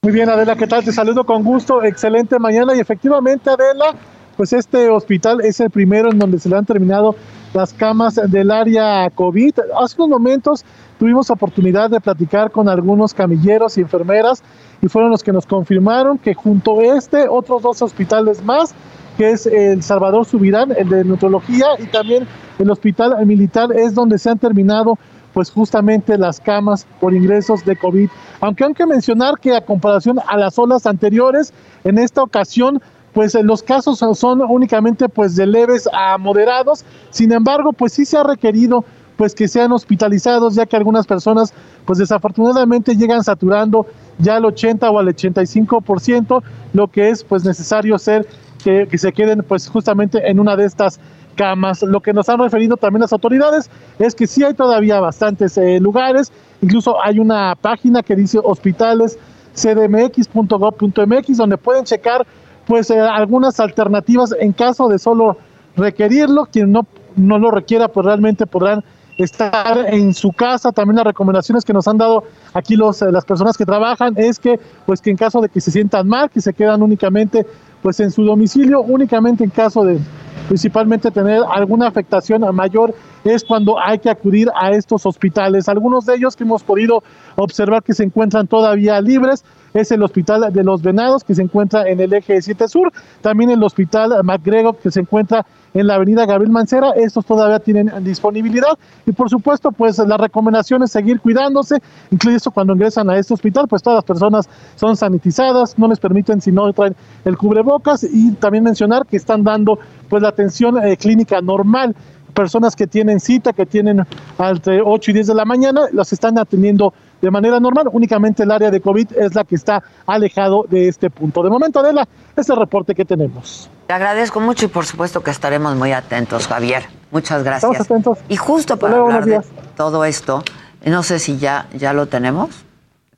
Muy 0.04 0.14
bien, 0.14 0.30
Adela, 0.30 0.56
¿qué 0.56 0.68
tal? 0.68 0.86
Te 0.86 0.92
saludo 0.92 1.26
con 1.26 1.44
gusto. 1.44 1.82
Excelente 1.82 2.38
mañana. 2.38 2.76
Y 2.76 2.80
efectivamente, 2.80 3.50
Adela, 3.50 3.96
pues 4.38 4.54
este 4.54 4.92
hospital 4.92 5.42
es 5.42 5.60
el 5.60 5.72
primero 5.72 6.12
en 6.12 6.20
donde 6.20 6.38
se 6.38 6.50
le 6.50 6.56
han 6.56 6.66
terminado 6.66 7.16
las 7.54 7.74
camas 7.74 8.20
del 8.28 8.52
área 8.52 9.10
COVID. 9.10 9.56
Hace 9.82 9.96
unos 9.98 10.10
momentos 10.10 10.66
tuvimos 11.00 11.32
oportunidad 11.32 11.90
de 11.90 12.00
platicar 12.00 12.52
con 12.52 12.70
algunos 12.70 13.14
camilleros 13.14 13.78
y 13.78 13.82
enfermeras 13.82 14.44
y 14.84 14.90
fueron 14.90 15.12
los 15.12 15.24
que 15.24 15.32
nos 15.32 15.46
confirmaron 15.46 16.18
que 16.18 16.34
junto 16.34 16.82
a 16.82 16.98
este, 16.98 17.30
otros 17.30 17.62
dos 17.62 17.82
hospitales 17.82 18.44
más, 18.44 18.76
que 19.18 19.32
es 19.32 19.46
el 19.46 19.82
Salvador 19.82 20.26
Subirán, 20.26 20.74
el 20.78 20.90
de 20.90 21.06
neurología, 21.06 21.68
y 21.80 21.86
también 21.86 22.28
el 22.60 22.70
Hospital 22.70 23.26
Militar, 23.26 23.70
es 23.74 23.96
donde 23.96 24.18
se 24.18 24.30
han 24.30 24.38
terminado 24.38 24.98
pues 25.34 25.50
justamente 25.50 26.18
las 26.18 26.42
camas 26.42 26.86
por 27.00 27.14
ingresos 27.14 27.64
de 27.64 27.78
COVID. 27.78 28.10
Aunque 28.42 28.66
hay 28.66 28.74
que 28.74 28.86
mencionar 28.86 29.36
que 29.40 29.56
a 29.56 29.62
comparación 29.62 30.20
a 30.28 30.38
las 30.38 30.60
olas 30.60 30.86
anteriores, 30.86 31.54
en 31.86 31.98
esta 31.98 32.22
ocasión 32.22 32.82
pues 33.14 33.36
los 33.36 33.64
casos 33.64 34.00
son 34.00 34.42
únicamente 34.42 35.08
pues 35.08 35.36
de 35.38 35.46
leves 35.48 35.88
a 35.94 36.18
moderados, 36.18 36.84
sin 37.10 37.32
embargo 37.32 37.72
pues 37.72 37.94
sí 37.94 38.06
se 38.06 38.18
ha 38.18 38.24
requerido 38.24 38.84
pues 39.16 39.34
que 39.34 39.48
sean 39.48 39.72
hospitalizados, 39.72 40.56
ya 40.56 40.66
que 40.66 40.76
algunas 40.76 41.08
personas 41.08 41.54
pues 41.86 42.00
desafortunadamente 42.00 42.96
llegan 42.96 43.24
saturando 43.24 43.86
ya 44.20 44.38
al 44.38 44.46
80 44.46 44.90
o 44.90 45.00
al 45.00 45.08
85%, 45.08 46.44
lo 46.74 46.88
que 46.88 47.10
es 47.10 47.24
pues 47.24 47.44
necesario 47.44 47.98
ser 47.98 48.28
que, 48.64 48.88
se 48.98 49.12
queden 49.12 49.44
pues 49.48 49.68
justamente 49.68 50.30
en 50.30 50.40
una 50.40 50.56
de 50.56 50.66
estas 50.66 51.00
camas. 51.36 51.82
Lo 51.84 52.00
que 52.02 52.14
nos 52.14 52.30
han 52.30 52.40
referido 52.40 52.78
también 52.78 53.02
las 53.02 53.14
autoridades 53.14 53.70
es 54.00 54.16
que 54.16 54.28
sí 54.28 54.44
hay 54.44 54.54
todavía 54.54 55.00
bastantes 55.00 55.58
eh, 55.58 55.80
lugares, 55.80 56.32
incluso 56.62 56.96
hay 57.04 57.20
una 57.20 57.56
página 57.60 58.02
que 58.04 58.16
dice 58.16 58.40
hospitales 58.42 59.18
cdmx.gov.mx 59.56 61.38
donde 61.38 61.58
pueden 61.58 61.84
checar 61.84 62.26
pues 62.66 62.90
eh, 62.90 63.00
algunas 63.00 63.60
alternativas 63.60 64.34
en 64.40 64.54
caso 64.54 64.88
de 64.88 64.98
solo 64.98 65.38
requerirlo, 65.76 66.46
quien 66.46 66.72
no, 66.72 66.88
no 67.16 67.38
lo 67.38 67.52
requiera 67.52 67.88
pues 67.88 68.06
realmente 68.06 68.46
podrán 68.46 68.84
estar 69.18 69.86
en 69.94 70.14
su 70.14 70.32
casa. 70.32 70.72
También 70.72 70.98
las 70.98 71.06
recomendaciones 71.06 71.64
que 71.64 71.74
nos 71.74 71.88
han 71.88 71.98
dado 71.98 72.24
aquí 72.54 72.76
los, 72.76 73.02
eh, 73.02 73.12
las 73.12 73.26
personas 73.26 73.58
que 73.58 73.66
trabajan 73.66 74.14
es 74.18 74.40
que, 74.40 74.60
pues 74.86 75.02
que 75.02 75.10
en 75.10 75.18
caso 75.18 75.42
de 75.42 75.50
que 75.50 75.62
se 75.62 75.72
sientan 75.72 76.08
mal, 76.08 76.30
que 76.30 76.42
se 76.42 76.54
quedan 76.54 76.82
únicamente 76.82 77.46
pues 77.82 78.00
en 78.00 78.12
su 78.12 78.24
domicilio, 78.24 78.82
únicamente 78.82 79.44
en 79.44 79.50
caso 79.50 79.84
de 79.84 80.00
principalmente 80.48 81.12
tener 81.12 81.42
alguna 81.50 81.88
afectación 81.88 82.44
mayor 82.56 82.94
es 83.24 83.44
cuando 83.44 83.80
hay 83.80 84.00
que 84.00 84.10
acudir 84.10 84.50
a 84.56 84.72
estos 84.72 85.06
hospitales. 85.06 85.70
Algunos 85.70 86.06
de 86.06 86.16
ellos 86.16 86.36
que 86.36 86.44
hemos 86.44 86.64
podido 86.64 87.04
observar 87.36 87.84
que 87.84 87.94
se 87.94 88.04
encuentran 88.04 88.48
todavía 88.48 89.00
libres 89.02 89.44
es 89.74 89.92
el 89.92 90.04
Hospital 90.04 90.52
de 90.54 90.64
los 90.64 90.82
Venados, 90.82 91.24
que 91.24 91.36
se 91.36 91.42
encuentra 91.42 91.88
en 91.88 92.00
el 92.00 92.14
eje 92.14 92.42
7 92.42 92.68
Sur, 92.68 92.92
también 93.22 93.50
el 93.50 93.64
Hospital 93.64 94.24
McGregor, 94.24 94.78
que 94.78 94.92
se 94.92 95.00
encuentra 95.00 95.46
en 95.74 95.88
la 95.88 95.96
avenida 95.96 96.26
Gabriel 96.26 96.52
Mancera, 96.52 96.92
estos 96.96 97.26
todavía 97.26 97.60
tienen 97.60 97.92
disponibilidad. 98.04 98.78
Y 99.06 99.12
por 99.12 99.30
supuesto 99.30 99.72
pues 99.72 99.98
la 100.00 100.18
recomendación 100.18 100.84
es 100.84 100.92
seguir 100.92 101.20
cuidándose, 101.20 101.82
incluso 102.12 102.52
cuando 102.52 102.74
ingresan 102.74 103.10
a 103.10 103.18
este 103.18 103.34
hospital 103.34 103.68
pues 103.68 103.82
todas 103.82 103.98
las 103.98 104.06
personas 104.06 104.50
son 104.76 104.96
sanitizadas, 104.96 105.78
no 105.78 105.88
les 105.88 106.00
permiten 106.00 106.42
si 106.42 106.52
no 106.52 106.72
traen 106.74 106.96
el 107.26 107.38
cubrebocas 107.38 108.04
y 108.04 108.32
también 108.34 108.64
mencionar 108.64 109.06
que 109.06 109.18
están 109.18 109.44
dando 109.44 109.80
pues 110.10 110.22
la 110.22 110.30
atención 110.30 110.84
eh, 110.84 110.98
clínica 110.98 111.42
normal. 111.42 111.96
Personas 112.34 112.76
que 112.76 112.88
tienen 112.88 113.20
cita, 113.20 113.54
que 113.54 113.66
tienen 113.66 114.02
entre 114.40 114.82
8 114.82 115.12
y 115.12 115.14
10 115.14 115.28
de 115.28 115.36
la 115.36 115.46
mañana, 115.46 115.82
las 115.92 116.14
están 116.14 116.40
atendiendo 116.40 116.92
de 117.24 117.32
manera 117.32 117.58
normal. 117.60 117.88
Únicamente 117.92 118.44
el 118.44 118.52
área 118.52 118.70
de 118.70 118.82
COVID 118.82 119.14
es 119.16 119.34
la 119.34 119.46
que 119.46 119.56
está 119.56 119.82
alejado 120.06 120.66
de 120.70 120.90
este 120.90 121.10
punto. 121.10 121.42
De 121.42 121.50
momento, 121.50 121.80
Adela, 121.80 122.06
es 122.36 122.50
el 122.50 122.58
reporte 122.58 122.94
que 122.94 123.06
tenemos. 123.06 123.70
Te 123.88 123.94
agradezco 123.94 124.42
mucho 124.42 124.66
y 124.66 124.68
por 124.68 124.86
supuesto 124.86 125.24
que 125.24 125.32
estaremos 125.32 125.76
muy 125.78 125.94
atentos, 125.94 126.48
Javier. 126.48 126.84
Muchas 127.12 127.44
gracias. 127.44 127.72
Estamos 127.72 127.90
atentos. 127.90 128.18
Y 128.28 128.36
justo 128.36 128.78
para 128.78 128.98
hablar 128.98 129.26
de 129.26 129.42
todo 129.78 130.04
esto, 130.04 130.44
no 130.86 131.02
sé 131.02 131.20
si 131.20 131.38
ya, 131.38 131.68
ya 131.74 131.94
lo 131.94 132.08
tenemos 132.08 132.50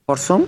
por 0.05 0.19
Zoom 0.19 0.43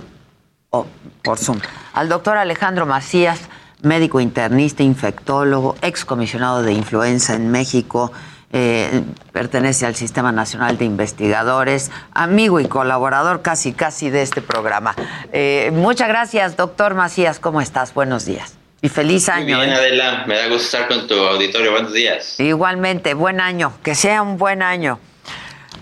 o 0.70 0.86
por 1.24 1.38
Zoom. 1.38 1.58
Al 1.94 2.08
doctor 2.08 2.36
Alejandro 2.36 2.86
Macías, 2.86 3.40
médico 3.82 4.20
internista, 4.20 4.84
infectólogo, 4.84 5.74
excomisionado 5.82 6.62
de 6.62 6.74
influenza 6.74 7.34
en 7.34 7.50
México, 7.50 8.12
eh, 8.52 9.02
pertenece 9.32 9.84
al 9.84 9.94
Sistema 9.94 10.32
Nacional 10.32 10.78
de 10.78 10.84
Investigadores, 10.86 11.90
amigo 12.12 12.60
y 12.60 12.66
colaborador 12.66 13.42
casi, 13.42 13.72
casi 13.72 14.10
de 14.10 14.22
este 14.22 14.40
programa. 14.40 14.94
Eh, 15.32 15.70
muchas 15.74 16.08
gracias, 16.08 16.56
doctor 16.56 16.94
Macías, 16.94 17.38
¿cómo 17.38 17.60
estás? 17.60 17.92
Buenos 17.92 18.24
días. 18.24 18.56
Y 18.80 18.88
feliz 18.88 19.28
año. 19.28 19.56
Muy 19.56 19.66
bien, 19.66 19.76
¿eh? 19.76 19.78
Adela, 19.78 20.24
me 20.26 20.36
da 20.36 20.46
gusto 20.46 20.64
estar 20.64 20.88
con 20.88 21.06
tu 21.06 21.14
auditorio. 21.14 21.72
Buenos 21.72 21.92
días. 21.92 22.38
Igualmente, 22.38 23.14
buen 23.14 23.40
año, 23.40 23.72
que 23.82 23.94
sea 23.94 24.22
un 24.22 24.38
buen 24.38 24.62
año. 24.62 25.00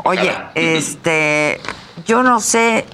Oye, 0.05 0.33
este, 0.55 1.61
yo 2.07 2.23
no 2.23 2.41
sé 2.41 2.87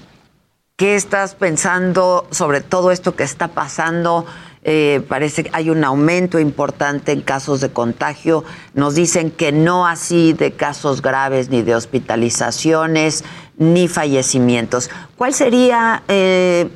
qué 0.76 0.96
estás 0.96 1.34
pensando 1.34 2.26
sobre 2.30 2.60
todo 2.60 2.90
esto 2.90 3.14
que 3.14 3.22
está 3.22 3.48
pasando 3.48 4.26
eh, 4.64 5.02
parece 5.08 5.44
que 5.44 5.50
hay 5.52 5.70
un 5.70 5.82
aumento 5.82 6.38
importante 6.38 7.10
en 7.10 7.20
casos 7.20 7.60
de 7.60 7.70
contagio. 7.70 8.44
Nos 8.74 8.94
dicen 8.94 9.30
que 9.32 9.50
no 9.50 9.86
así 9.86 10.32
de 10.34 10.52
casos 10.52 11.02
graves, 11.02 11.48
ni 11.50 11.62
de 11.62 11.74
hospitalizaciones, 11.74 13.24
ni 13.56 13.88
fallecimientos. 13.88 14.88
¿Cuál 15.16 15.34
sería, 15.34 16.02
eh, 16.06 16.68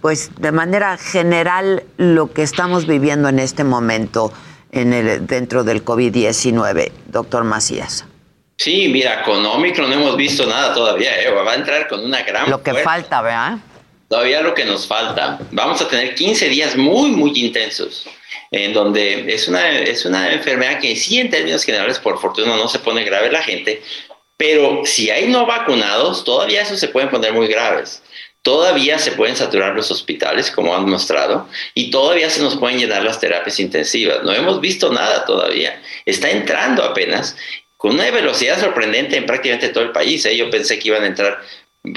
pues, 0.00 0.32
de 0.38 0.50
manera 0.50 0.96
general, 0.96 1.84
lo 1.96 2.32
que 2.32 2.42
estamos 2.42 2.86
viviendo 2.86 3.28
en 3.28 3.38
este 3.38 3.62
momento 3.62 4.32
en 4.72 4.92
el, 4.92 5.26
dentro 5.26 5.62
del 5.62 5.84
COVID-19, 5.84 6.90
doctor 7.06 7.44
Macías? 7.44 8.06
Sí, 8.56 8.88
mira, 8.88 9.22
con 9.22 9.44
Omicron 9.44 9.88
no 9.88 9.96
hemos 9.96 10.16
visto 10.16 10.46
nada 10.46 10.74
todavía. 10.74 11.20
¿eh? 11.20 11.30
Va 11.30 11.52
a 11.52 11.54
entrar 11.54 11.86
con 11.88 12.04
una 12.04 12.22
gran. 12.22 12.50
Lo 12.50 12.62
que 12.62 12.74
falta, 12.74 13.22
¿verdad? 13.22 13.58
Todavía 14.08 14.42
lo 14.42 14.54
que 14.54 14.64
nos 14.64 14.86
falta. 14.86 15.38
Vamos 15.50 15.80
a 15.80 15.88
tener 15.88 16.14
15 16.14 16.48
días 16.48 16.76
muy, 16.76 17.10
muy 17.10 17.32
intensos, 17.34 18.06
en 18.50 18.72
donde 18.72 19.32
es 19.32 19.48
una, 19.48 19.78
es 19.78 20.04
una 20.04 20.32
enfermedad 20.32 20.80
que 20.80 20.96
sí 20.96 21.18
en 21.18 21.30
términos 21.30 21.64
generales, 21.64 21.98
por 21.98 22.20
fortuna, 22.20 22.56
no 22.56 22.68
se 22.68 22.78
pone 22.78 23.04
grave 23.04 23.30
la 23.30 23.42
gente, 23.42 23.82
pero 24.36 24.82
si 24.84 25.10
hay 25.10 25.28
no 25.28 25.46
vacunados, 25.46 26.24
todavía 26.24 26.62
eso 26.62 26.76
se 26.76 26.88
pueden 26.88 27.10
poner 27.10 27.32
muy 27.32 27.46
graves. 27.46 28.02
Todavía 28.42 28.98
se 28.98 29.12
pueden 29.12 29.36
saturar 29.36 29.74
los 29.74 29.90
hospitales, 29.90 30.50
como 30.50 30.76
han 30.76 30.86
mostrado, 30.86 31.48
y 31.72 31.90
todavía 31.90 32.28
se 32.28 32.42
nos 32.42 32.56
pueden 32.56 32.78
llenar 32.78 33.02
las 33.02 33.18
terapias 33.18 33.58
intensivas. 33.58 34.22
No 34.22 34.34
hemos 34.34 34.60
visto 34.60 34.92
nada 34.92 35.24
todavía. 35.24 35.80
Está 36.04 36.30
entrando 36.30 36.84
apenas 36.84 37.36
con 37.78 37.92
una 37.92 38.10
velocidad 38.10 38.60
sorprendente 38.60 39.16
en 39.16 39.24
prácticamente 39.24 39.70
todo 39.70 39.84
el 39.84 39.92
país. 39.92 40.26
¿eh? 40.26 40.36
Yo 40.36 40.50
pensé 40.50 40.78
que 40.78 40.88
iban 40.88 41.04
a 41.04 41.06
entrar 41.06 41.40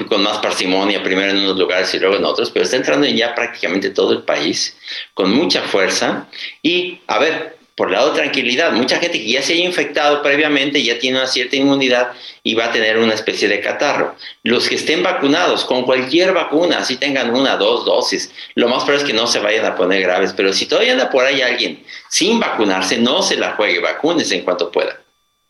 con 0.08 0.22
más 0.22 0.38
parsimonia, 0.38 1.02
primero 1.02 1.30
en 1.30 1.38
unos 1.38 1.56
lugares 1.56 1.92
y 1.94 1.98
luego 1.98 2.16
en 2.16 2.24
otros, 2.24 2.50
pero 2.50 2.64
está 2.64 2.76
entrando 2.76 3.06
en 3.06 3.16
ya 3.16 3.34
prácticamente 3.34 3.90
todo 3.90 4.12
el 4.12 4.22
país 4.22 4.76
con 5.14 5.32
mucha 5.32 5.62
fuerza. 5.62 6.28
Y, 6.62 7.00
a 7.06 7.18
ver, 7.18 7.56
por 7.74 7.90
lado 7.90 8.10
de 8.10 8.20
tranquilidad, 8.20 8.72
mucha 8.72 8.98
gente 8.98 9.18
que 9.18 9.30
ya 9.30 9.40
se 9.40 9.54
haya 9.54 9.64
infectado 9.64 10.20
previamente 10.20 10.82
ya 10.82 10.98
tiene 10.98 11.18
una 11.18 11.26
cierta 11.26 11.56
inmunidad 11.56 12.12
y 12.42 12.54
va 12.54 12.66
a 12.66 12.72
tener 12.72 12.98
una 12.98 13.14
especie 13.14 13.48
de 13.48 13.60
catarro. 13.60 14.16
Los 14.42 14.68
que 14.68 14.74
estén 14.74 15.02
vacunados 15.02 15.64
con 15.64 15.84
cualquier 15.84 16.32
vacuna, 16.32 16.84
si 16.84 16.96
tengan 16.96 17.34
una, 17.34 17.56
dos 17.56 17.86
dosis, 17.86 18.30
lo 18.56 18.68
más 18.68 18.82
probable 18.82 19.04
es 19.04 19.04
que 19.04 19.16
no 19.16 19.26
se 19.26 19.38
vayan 19.38 19.64
a 19.64 19.76
poner 19.76 20.02
graves, 20.02 20.34
pero 20.36 20.52
si 20.52 20.66
todavía 20.66 20.92
anda 20.92 21.08
por 21.08 21.24
ahí 21.24 21.40
alguien 21.40 21.82
sin 22.10 22.38
vacunarse, 22.38 22.98
no 22.98 23.22
se 23.22 23.36
la 23.36 23.52
juegue, 23.52 23.78
vacúnese 23.78 24.34
en 24.34 24.42
cuanto 24.42 24.70
pueda. 24.70 25.00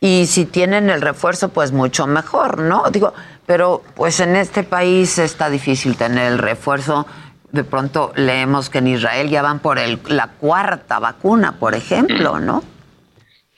Y 0.00 0.26
si 0.26 0.44
tienen 0.44 0.90
el 0.90 1.00
refuerzo, 1.00 1.48
pues 1.48 1.72
mucho 1.72 2.06
mejor, 2.06 2.58
¿no? 2.58 2.84
Digo, 2.90 3.14
pero 3.46 3.82
pues 3.96 4.20
en 4.20 4.36
este 4.36 4.62
país 4.62 5.18
está 5.18 5.50
difícil 5.50 5.96
tener 5.96 6.32
el 6.32 6.38
refuerzo. 6.38 7.06
De 7.50 7.64
pronto 7.64 8.12
leemos 8.14 8.70
que 8.70 8.78
en 8.78 8.88
Israel 8.88 9.28
ya 9.28 9.42
van 9.42 9.58
por 9.58 9.78
el, 9.78 9.98
la 10.06 10.28
cuarta 10.28 10.98
vacuna, 10.98 11.58
por 11.58 11.74
ejemplo, 11.74 12.34
mm. 12.34 12.44
¿no? 12.44 12.62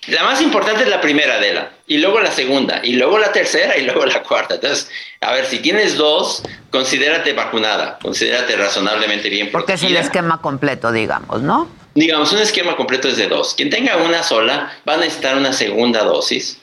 La 0.07 0.25
más 0.25 0.41
importante 0.41 0.85
es 0.85 0.89
la 0.89 1.01
primera, 1.01 1.39
de 1.39 1.53
la, 1.53 1.73
y 1.87 1.99
luego 1.99 2.21
la 2.21 2.31
segunda, 2.31 2.81
y 2.83 2.95
luego 2.95 3.19
la 3.19 3.33
tercera, 3.33 3.77
y 3.77 3.85
luego 3.85 4.07
la 4.07 4.23
cuarta. 4.23 4.55
Entonces, 4.55 4.91
a 5.21 5.33
ver, 5.33 5.45
si 5.45 5.59
tienes 5.59 5.99
dos, 5.99 6.43
considérate 6.71 7.35
vacunada, 7.35 7.99
considérate 8.01 8.57
razonablemente 8.57 9.29
bien 9.29 9.51
Porque 9.53 9.75
es 9.75 9.83
el 9.83 9.97
esquema 9.97 10.41
completo, 10.41 10.91
digamos, 10.91 11.43
¿no? 11.43 11.69
Digamos, 11.95 12.33
un 12.33 12.39
esquema 12.39 12.77
completo 12.77 13.09
es 13.09 13.17
de 13.17 13.29
dos. 13.29 13.55
Quien 13.55 13.71
tenga 13.71 13.97
una 13.97 14.23
sola 14.23 14.79
va 14.89 14.95
a 14.95 14.99
necesitar 14.99 15.37
una 15.37 15.53
segunda 15.53 16.05
dosis. 16.05 16.61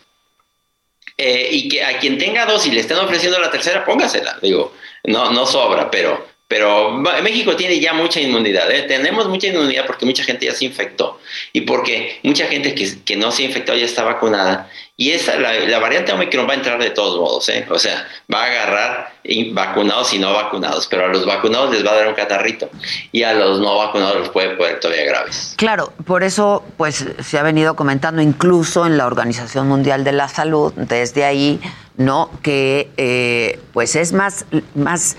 Eh, 1.17 1.49
y 1.51 1.69
que 1.69 1.83
a 1.83 1.97
quien 1.97 2.17
tenga 2.17 2.45
dos 2.45 2.67
y 2.67 2.71
le 2.71 2.81
estén 2.81 2.97
ofreciendo 2.97 3.39
la 3.39 3.49
tercera, 3.49 3.83
póngasela. 3.83 4.37
Digo, 4.41 4.73
no, 5.03 5.31
no 5.31 5.45
sobra, 5.45 5.89
pero, 5.89 6.27
pero 6.47 6.91
México 6.91 7.55
tiene 7.55 7.79
ya 7.79 7.93
mucha 7.93 8.21
inmunidad. 8.21 8.71
¿eh? 8.71 8.83
Tenemos 8.83 9.27
mucha 9.27 9.47
inmunidad 9.47 9.85
porque 9.85 10.05
mucha 10.05 10.23
gente 10.23 10.45
ya 10.45 10.53
se 10.53 10.65
infectó 10.65 11.19
y 11.53 11.61
porque 11.61 12.19
mucha 12.23 12.47
gente 12.47 12.73
que, 12.73 13.03
que 13.03 13.15
no 13.15 13.31
se 13.31 13.43
infectó 13.43 13.75
ya 13.75 13.85
está 13.85 14.03
vacunada 14.03 14.69
y 14.99 15.11
esa, 15.11 15.37
la, 15.37 15.77
variante 15.77 16.11
Omicron 16.11 16.47
va 16.47 16.53
a 16.53 16.55
entrar 16.55 16.81
de 16.81 16.89
todos 16.89 17.19
modos, 17.19 17.47
¿eh? 17.49 17.67
O 17.69 17.77
sea, 17.77 18.07
va 18.33 18.41
a 18.41 18.45
agarrar 18.45 19.13
vacunados 19.51 20.11
y 20.11 20.17
no 20.17 20.33
vacunados, 20.33 20.87
pero 20.87 21.05
a 21.05 21.07
los 21.09 21.23
vacunados 21.23 21.71
les 21.71 21.85
va 21.85 21.91
a 21.91 21.95
dar 21.97 22.07
un 22.07 22.15
catarrito 22.15 22.67
y 23.11 23.21
a 23.21 23.35
los 23.35 23.59
no 23.59 23.77
vacunados 23.77 24.15
los 24.17 24.29
puede 24.29 24.55
poner 24.55 24.79
todavía 24.79 25.05
graves. 25.05 25.53
Claro, 25.55 25.93
por 26.07 26.23
eso 26.23 26.63
pues 26.77 27.05
se 27.19 27.37
ha 27.37 27.43
venido 27.43 27.75
comentando 27.75 28.23
incluso 28.23 28.87
en 28.87 28.97
la 28.97 29.05
Organización 29.05 29.67
Mundial 29.67 30.03
de 30.03 30.13
la 30.13 30.29
Salud, 30.29 30.73
desde 30.73 31.25
ahí, 31.25 31.59
¿no? 31.97 32.31
Que 32.41 32.89
eh, 32.97 33.59
pues 33.73 33.95
es 33.95 34.13
más, 34.13 34.45
más 34.73 35.15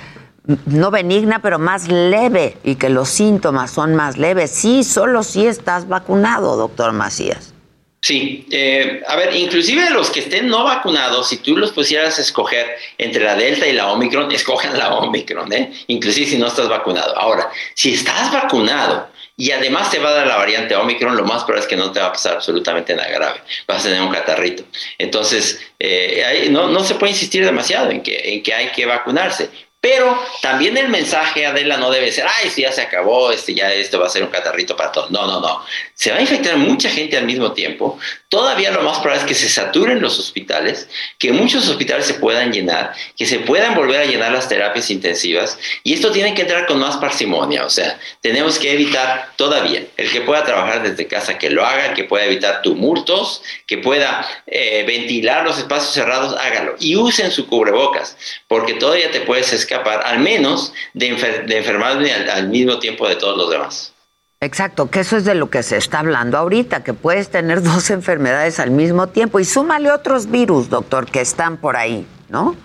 no 0.67 0.91
benigna, 0.91 1.41
pero 1.43 1.59
más 1.59 1.89
leve 1.89 2.57
y 2.65 2.77
que 2.77 2.89
los 2.89 3.09
síntomas 3.09 3.71
son 3.71 3.95
más 3.95 4.17
leves. 4.17 4.51
Sí, 4.51 4.83
solo 4.83 5.23
si 5.23 5.47
estás 5.47 5.89
vacunado, 5.89 6.57
doctor 6.57 6.93
Macías. 6.93 7.53
Sí, 8.01 8.47
eh, 8.53 9.03
a 9.07 9.17
ver, 9.17 9.35
inclusive 9.35 9.91
los 9.91 10.11
que 10.11 10.21
estén 10.21 10.49
no 10.49 10.65
vacunados, 10.65 11.29
si 11.29 11.39
tú 11.39 11.57
los 11.57 11.73
pusieras 11.73 12.19
a 12.19 12.23
escoger 12.23 12.77
entre 12.97 13.25
la 13.25 13.35
Delta 13.35 13.67
y 13.67 13.73
la 13.73 13.89
Omicron, 13.89 14.31
escojan 14.33 14.79
la 14.79 14.95
Omicron, 14.95 15.53
¿eh? 15.53 15.73
inclusive 15.89 16.27
si 16.27 16.39
no 16.39 16.47
estás 16.47 16.69
vacunado. 16.69 17.19
Ahora, 17.19 17.51
si 17.75 17.95
estás 17.95 18.33
vacunado 18.33 19.09
y 19.37 19.51
además 19.51 19.91
te 19.91 19.99
va 19.99 20.11
a 20.11 20.15
dar 20.15 20.27
la 20.29 20.37
variante 20.37 20.77
Omicron, 20.77 21.17
lo 21.17 21.25
más 21.25 21.45
probable 21.45 21.63
es 21.63 21.69
que 21.69 21.77
no 21.77 21.93
te 21.93 22.01
va 22.01 22.07
a 22.07 22.13
pasar 22.13 22.37
absolutamente 22.37 22.95
nada 22.95 23.11
grave, 23.11 23.41
vas 23.67 23.81
a 23.81 23.89
tener 23.89 24.01
un 24.01 24.13
catarrito. 24.13 24.65
Entonces, 24.97 25.61
eh, 25.79 26.49
no, 26.51 26.83
se 26.85 26.95
puede 26.95 27.13
insistir 27.13 27.45
demasiado 27.45 27.91
en 27.91 28.03
que 28.03 28.55
hay 28.55 28.71
que 28.71 28.87
vacunarse, 28.87 29.51
pero 29.81 30.19
también 30.43 30.77
el 30.77 30.89
mensaje, 30.89 31.47
Adela, 31.47 31.77
no 31.77 31.91
debe 31.91 32.11
ser, 32.11 32.27
ay, 32.27 32.51
si 32.51 32.63
ya 32.63 32.73
se 32.73 32.83
acabó, 32.83 33.31
este, 33.31 33.55
ya 33.55 33.73
esto 33.73 34.01
va 34.01 34.07
a 34.07 34.11
ser 34.11 34.25
un 34.25 34.31
catarrito 34.31 34.77
para 34.77 34.91
todos. 34.91 35.11
No, 35.13 35.27
no, 35.27 35.41
no. 35.41 35.65
Se 35.95 36.11
va 36.11 36.19
a 36.19 36.21
infectar 36.21 36.57
mucha 36.57 36.91
gente 36.91 37.17
al 37.17 37.25
mismo 37.25 37.53
tiempo. 37.53 37.97
Todavía 38.29 38.71
lo 38.73 38.83
más 38.83 38.99
probable 38.99 39.23
es 39.23 39.27
que 39.27 39.35
se 39.35 39.49
saturen 39.49 40.03
los 40.03 40.19
hospitales, 40.19 40.87
que 41.19 41.33
muchos 41.33 41.67
hospitales 41.67 42.05
se 42.05 42.15
puedan 42.15 42.53
llenar, 42.53 42.93
que 43.17 43.25
se 43.25 43.39
puedan 43.39 43.75
volver 43.75 44.03
a 44.03 44.05
llenar 44.05 44.33
las 44.33 44.51
terapias 44.51 44.91
intensivas. 44.91 45.59
Y 45.83 45.95
esto 45.95 46.13
tiene 46.13 46.35
que 46.35 46.43
entrar 46.43 46.67
con 46.67 46.79
más 46.79 46.99
parsimonia. 46.99 47.65
O 47.65 47.71
sea, 47.71 47.99
tenemos 48.21 48.59
que 48.59 48.73
evitar 48.73 49.31
todavía 49.37 49.83
el 49.97 50.11
que 50.11 50.21
pueda 50.21 50.45
trabajar 50.45 50.83
desde 50.83 51.07
casa, 51.07 51.39
que 51.39 51.49
lo 51.49 51.65
haga, 51.65 51.95
que 51.95 52.05
pueda 52.05 52.27
evitar 52.27 52.61
tumultos, 52.61 53.43
que 53.67 53.79
pueda 53.79 54.29
eh, 54.47 54.85
ventilar 54.87 55.45
los 55.45 55.57
espacios 55.57 55.95
cerrados, 55.95 56.37
hágalo. 56.39 56.77
Y 56.79 56.97
usen 56.97 57.31
su 57.31 57.47
cubrebocas, 57.47 58.19
porque 58.47 58.75
todavía 58.75 59.11
te 59.11 59.23
puedes 59.23 59.55
escapar, 59.55 60.03
al 60.05 60.19
menos 60.19 60.75
de, 60.93 61.09
enfer 61.09 61.47
enfermarme 61.51 62.13
al, 62.13 62.49
mismo 62.49 62.79
tiempo 62.79 63.09
de 63.09 63.17
todos 63.17 63.39
los 63.39 63.51
demás. 63.51 63.95
Exacto, 64.41 64.89
que 64.89 65.01
eso 65.01 65.17
es 65.17 65.25
de 65.25 65.35
lo 65.35 65.51
que 65.51 65.65
se 65.65 65.77
está 65.77 65.99
hablando 65.99 66.39
ahorita, 66.39 66.85
que 66.85 66.95
puedes 66.95 67.29
tener 67.29 67.63
dos 67.63 67.91
enfermedades 67.91 68.61
al 68.61 68.71
mismo 68.71 69.09
tiempo 69.09 69.41
y 69.41 69.45
súmale 69.45 69.91
otros 69.91 70.31
virus, 70.31 70.69
doctor, 70.69 71.11
que 71.11 71.21
están 71.21 71.57
por 71.57 71.77
ahí, 71.77 72.07
¿no? 72.29 72.57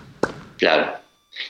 Claro. 0.58 0.92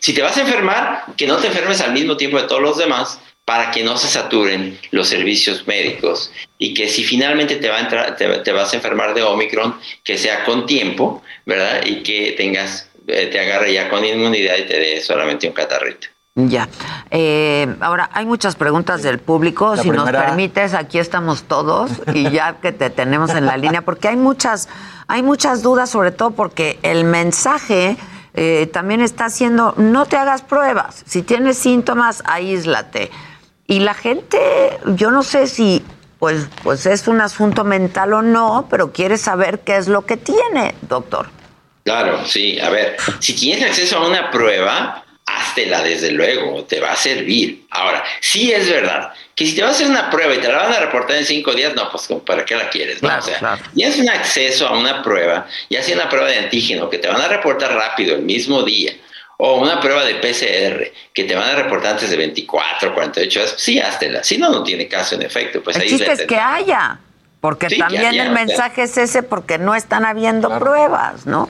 Si 0.00 0.14
te 0.14 0.22
vas 0.22 0.36
a 0.38 0.40
enfermar, 0.40 1.04
que 1.16 1.26
no 1.26 1.36
te 1.36 1.48
enfermes 1.48 1.82
al 1.82 1.92
mismo 1.92 2.16
tiempo 2.16 2.40
de 2.40 2.48
todos 2.48 2.62
los 2.62 2.78
demás 2.78 3.20
para 3.44 3.70
que 3.70 3.84
no 3.84 3.98
se 3.98 4.08
saturen 4.08 4.78
los 4.90 5.08
servicios 5.08 5.66
médicos 5.66 6.32
y 6.56 6.72
que 6.72 6.88
si 6.88 7.04
finalmente 7.04 7.56
te, 7.56 7.68
va 7.68 7.76
a 7.76 7.80
entrar, 7.80 8.16
te, 8.16 8.52
vas 8.52 8.72
a 8.72 8.76
enfermar 8.76 9.12
de 9.12 9.22
Omicron, 9.22 9.78
que 10.02 10.16
sea 10.16 10.44
con 10.44 10.64
tiempo, 10.64 11.22
¿verdad? 11.44 11.84
Y 11.84 12.02
que 12.02 12.32
tengas, 12.32 12.88
eh, 13.06 13.26
te 13.26 13.38
agarre 13.38 13.74
ya 13.74 13.90
con 13.90 14.02
inmunidad 14.02 14.56
y 14.56 14.62
te 14.62 14.78
dé 14.80 15.00
solamente 15.02 15.46
un 15.46 15.52
catarrito. 15.52 16.08
Ya. 16.37 16.68
Eh, 17.12 17.76
ahora, 17.78 18.11
hay 18.12 18.26
muchas 18.26 18.57
preguntas 18.57 19.05
del 19.05 19.20
público. 19.20 19.76
si 19.76 19.91
nos 19.91 20.11
permites, 20.11 20.74
aquí 20.74 20.99
estamos 20.99 21.45
todos 21.45 21.93
y 22.12 22.28
ya 22.30 22.57
que 22.61 22.72
te 22.72 22.91
tenemos 22.91 23.30
en 23.30 23.47
la 23.47 23.57
línea, 23.57 23.82
porque 23.82 24.09
hay 24.09 24.16
muchas, 24.16 24.68
hay 25.07 25.22
muchas 25.22 25.62
dudas, 25.62 25.91
sobre 25.91 26.11
todo 26.11 26.32
porque 26.32 26.80
el 26.82 27.05
mensaje 27.05 27.97
eh, 28.35 28.68
también 28.72 29.01
está 29.01 29.26
haciendo, 29.26 29.74
no 29.76 30.07
te 30.07 30.16
hagas 30.16 30.43
pruebas. 30.43 31.05
Si 31.07 31.22
tienes 31.22 31.57
síntomas, 31.57 32.24
aíslate. 32.26 33.12
Y 33.68 33.78
la 33.78 33.95
gente, 33.95 34.39
yo 34.97 35.12
no 35.12 35.22
sé 35.22 35.47
si 35.47 35.85
pues, 36.18 36.49
pues 36.64 36.85
es 36.87 37.07
un 37.07 37.20
asunto 37.20 37.62
mental 37.62 38.12
o 38.12 38.22
no, 38.22 38.66
pero 38.68 38.91
quiere 38.91 39.18
saber 39.18 39.61
qué 39.61 39.76
es 39.76 39.87
lo 39.87 40.05
que 40.05 40.16
tiene, 40.16 40.74
doctor. 40.89 41.28
Claro, 41.85 42.24
sí. 42.26 42.59
A 42.59 42.70
ver, 42.70 42.97
si 43.20 43.35
tienes 43.35 43.62
acceso 43.64 43.99
a 43.99 44.09
una 44.09 44.32
prueba, 44.32 45.03
háztela 45.26 45.82
desde 45.82 46.10
luego, 46.12 46.64
te 46.64 46.80
va 46.80 46.92
a 46.92 46.96
servir. 46.96 47.64
Ahora, 47.70 48.04
sí 48.20 48.52
es 48.52 48.68
verdad 48.70 49.12
que 49.34 49.46
si 49.46 49.56
te 49.56 49.62
vas 49.62 49.72
a 49.72 49.74
hacer 49.74 49.88
una 49.88 50.10
prueba 50.10 50.34
y 50.34 50.38
te 50.38 50.48
la 50.48 50.56
van 50.56 50.72
a 50.72 50.80
reportar 50.80 51.16
en 51.16 51.24
cinco 51.24 51.52
días, 51.52 51.74
no, 51.74 51.90
pues 51.90 52.08
¿para 52.24 52.44
qué 52.44 52.54
la 52.54 52.68
quieres? 52.68 53.02
o 53.02 53.22
sea, 53.22 53.58
ya 53.74 53.88
es 53.88 53.98
un 53.98 54.08
acceso 54.08 54.66
a 54.68 54.78
una 54.78 55.02
prueba, 55.02 55.46
ya 55.70 55.82
sea 55.82 55.96
una 55.96 56.08
prueba 56.08 56.28
de 56.28 56.38
antígeno 56.38 56.88
que 56.88 56.98
te 56.98 57.08
van 57.08 57.20
a 57.20 57.28
reportar 57.28 57.74
rápido 57.74 58.14
el 58.14 58.22
mismo 58.22 58.62
día, 58.62 58.92
o 59.38 59.56
una 59.60 59.80
prueba 59.80 60.04
de 60.04 60.14
PCR 60.16 60.92
que 61.12 61.24
te 61.24 61.34
van 61.34 61.50
a 61.50 61.54
reportar 61.56 61.92
antes 61.92 62.10
de 62.10 62.16
24, 62.16 62.94
48 62.94 63.40
horas, 63.40 63.54
sí, 63.56 63.80
háztela. 63.80 64.22
Si 64.22 64.38
no, 64.38 64.50
no 64.50 64.62
tiene 64.62 64.86
caso 64.86 65.16
en 65.16 65.22
efecto. 65.22 65.60
Pues 65.62 65.76
el 65.76 65.88
chiste 65.88 66.12
es 66.12 66.22
que 66.22 66.36
haya, 66.36 67.00
porque 67.40 67.68
también 67.68 68.14
el 68.14 68.30
mensaje 68.30 68.84
es 68.84 68.96
ese 68.96 69.22
porque 69.24 69.58
no 69.58 69.74
están 69.74 70.04
habiendo 70.04 70.58
pruebas, 70.60 71.26
¿no? 71.26 71.48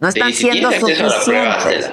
No 0.00 0.08
están 0.08 0.34
siendo 0.34 0.70
suficientes. 0.72 1.92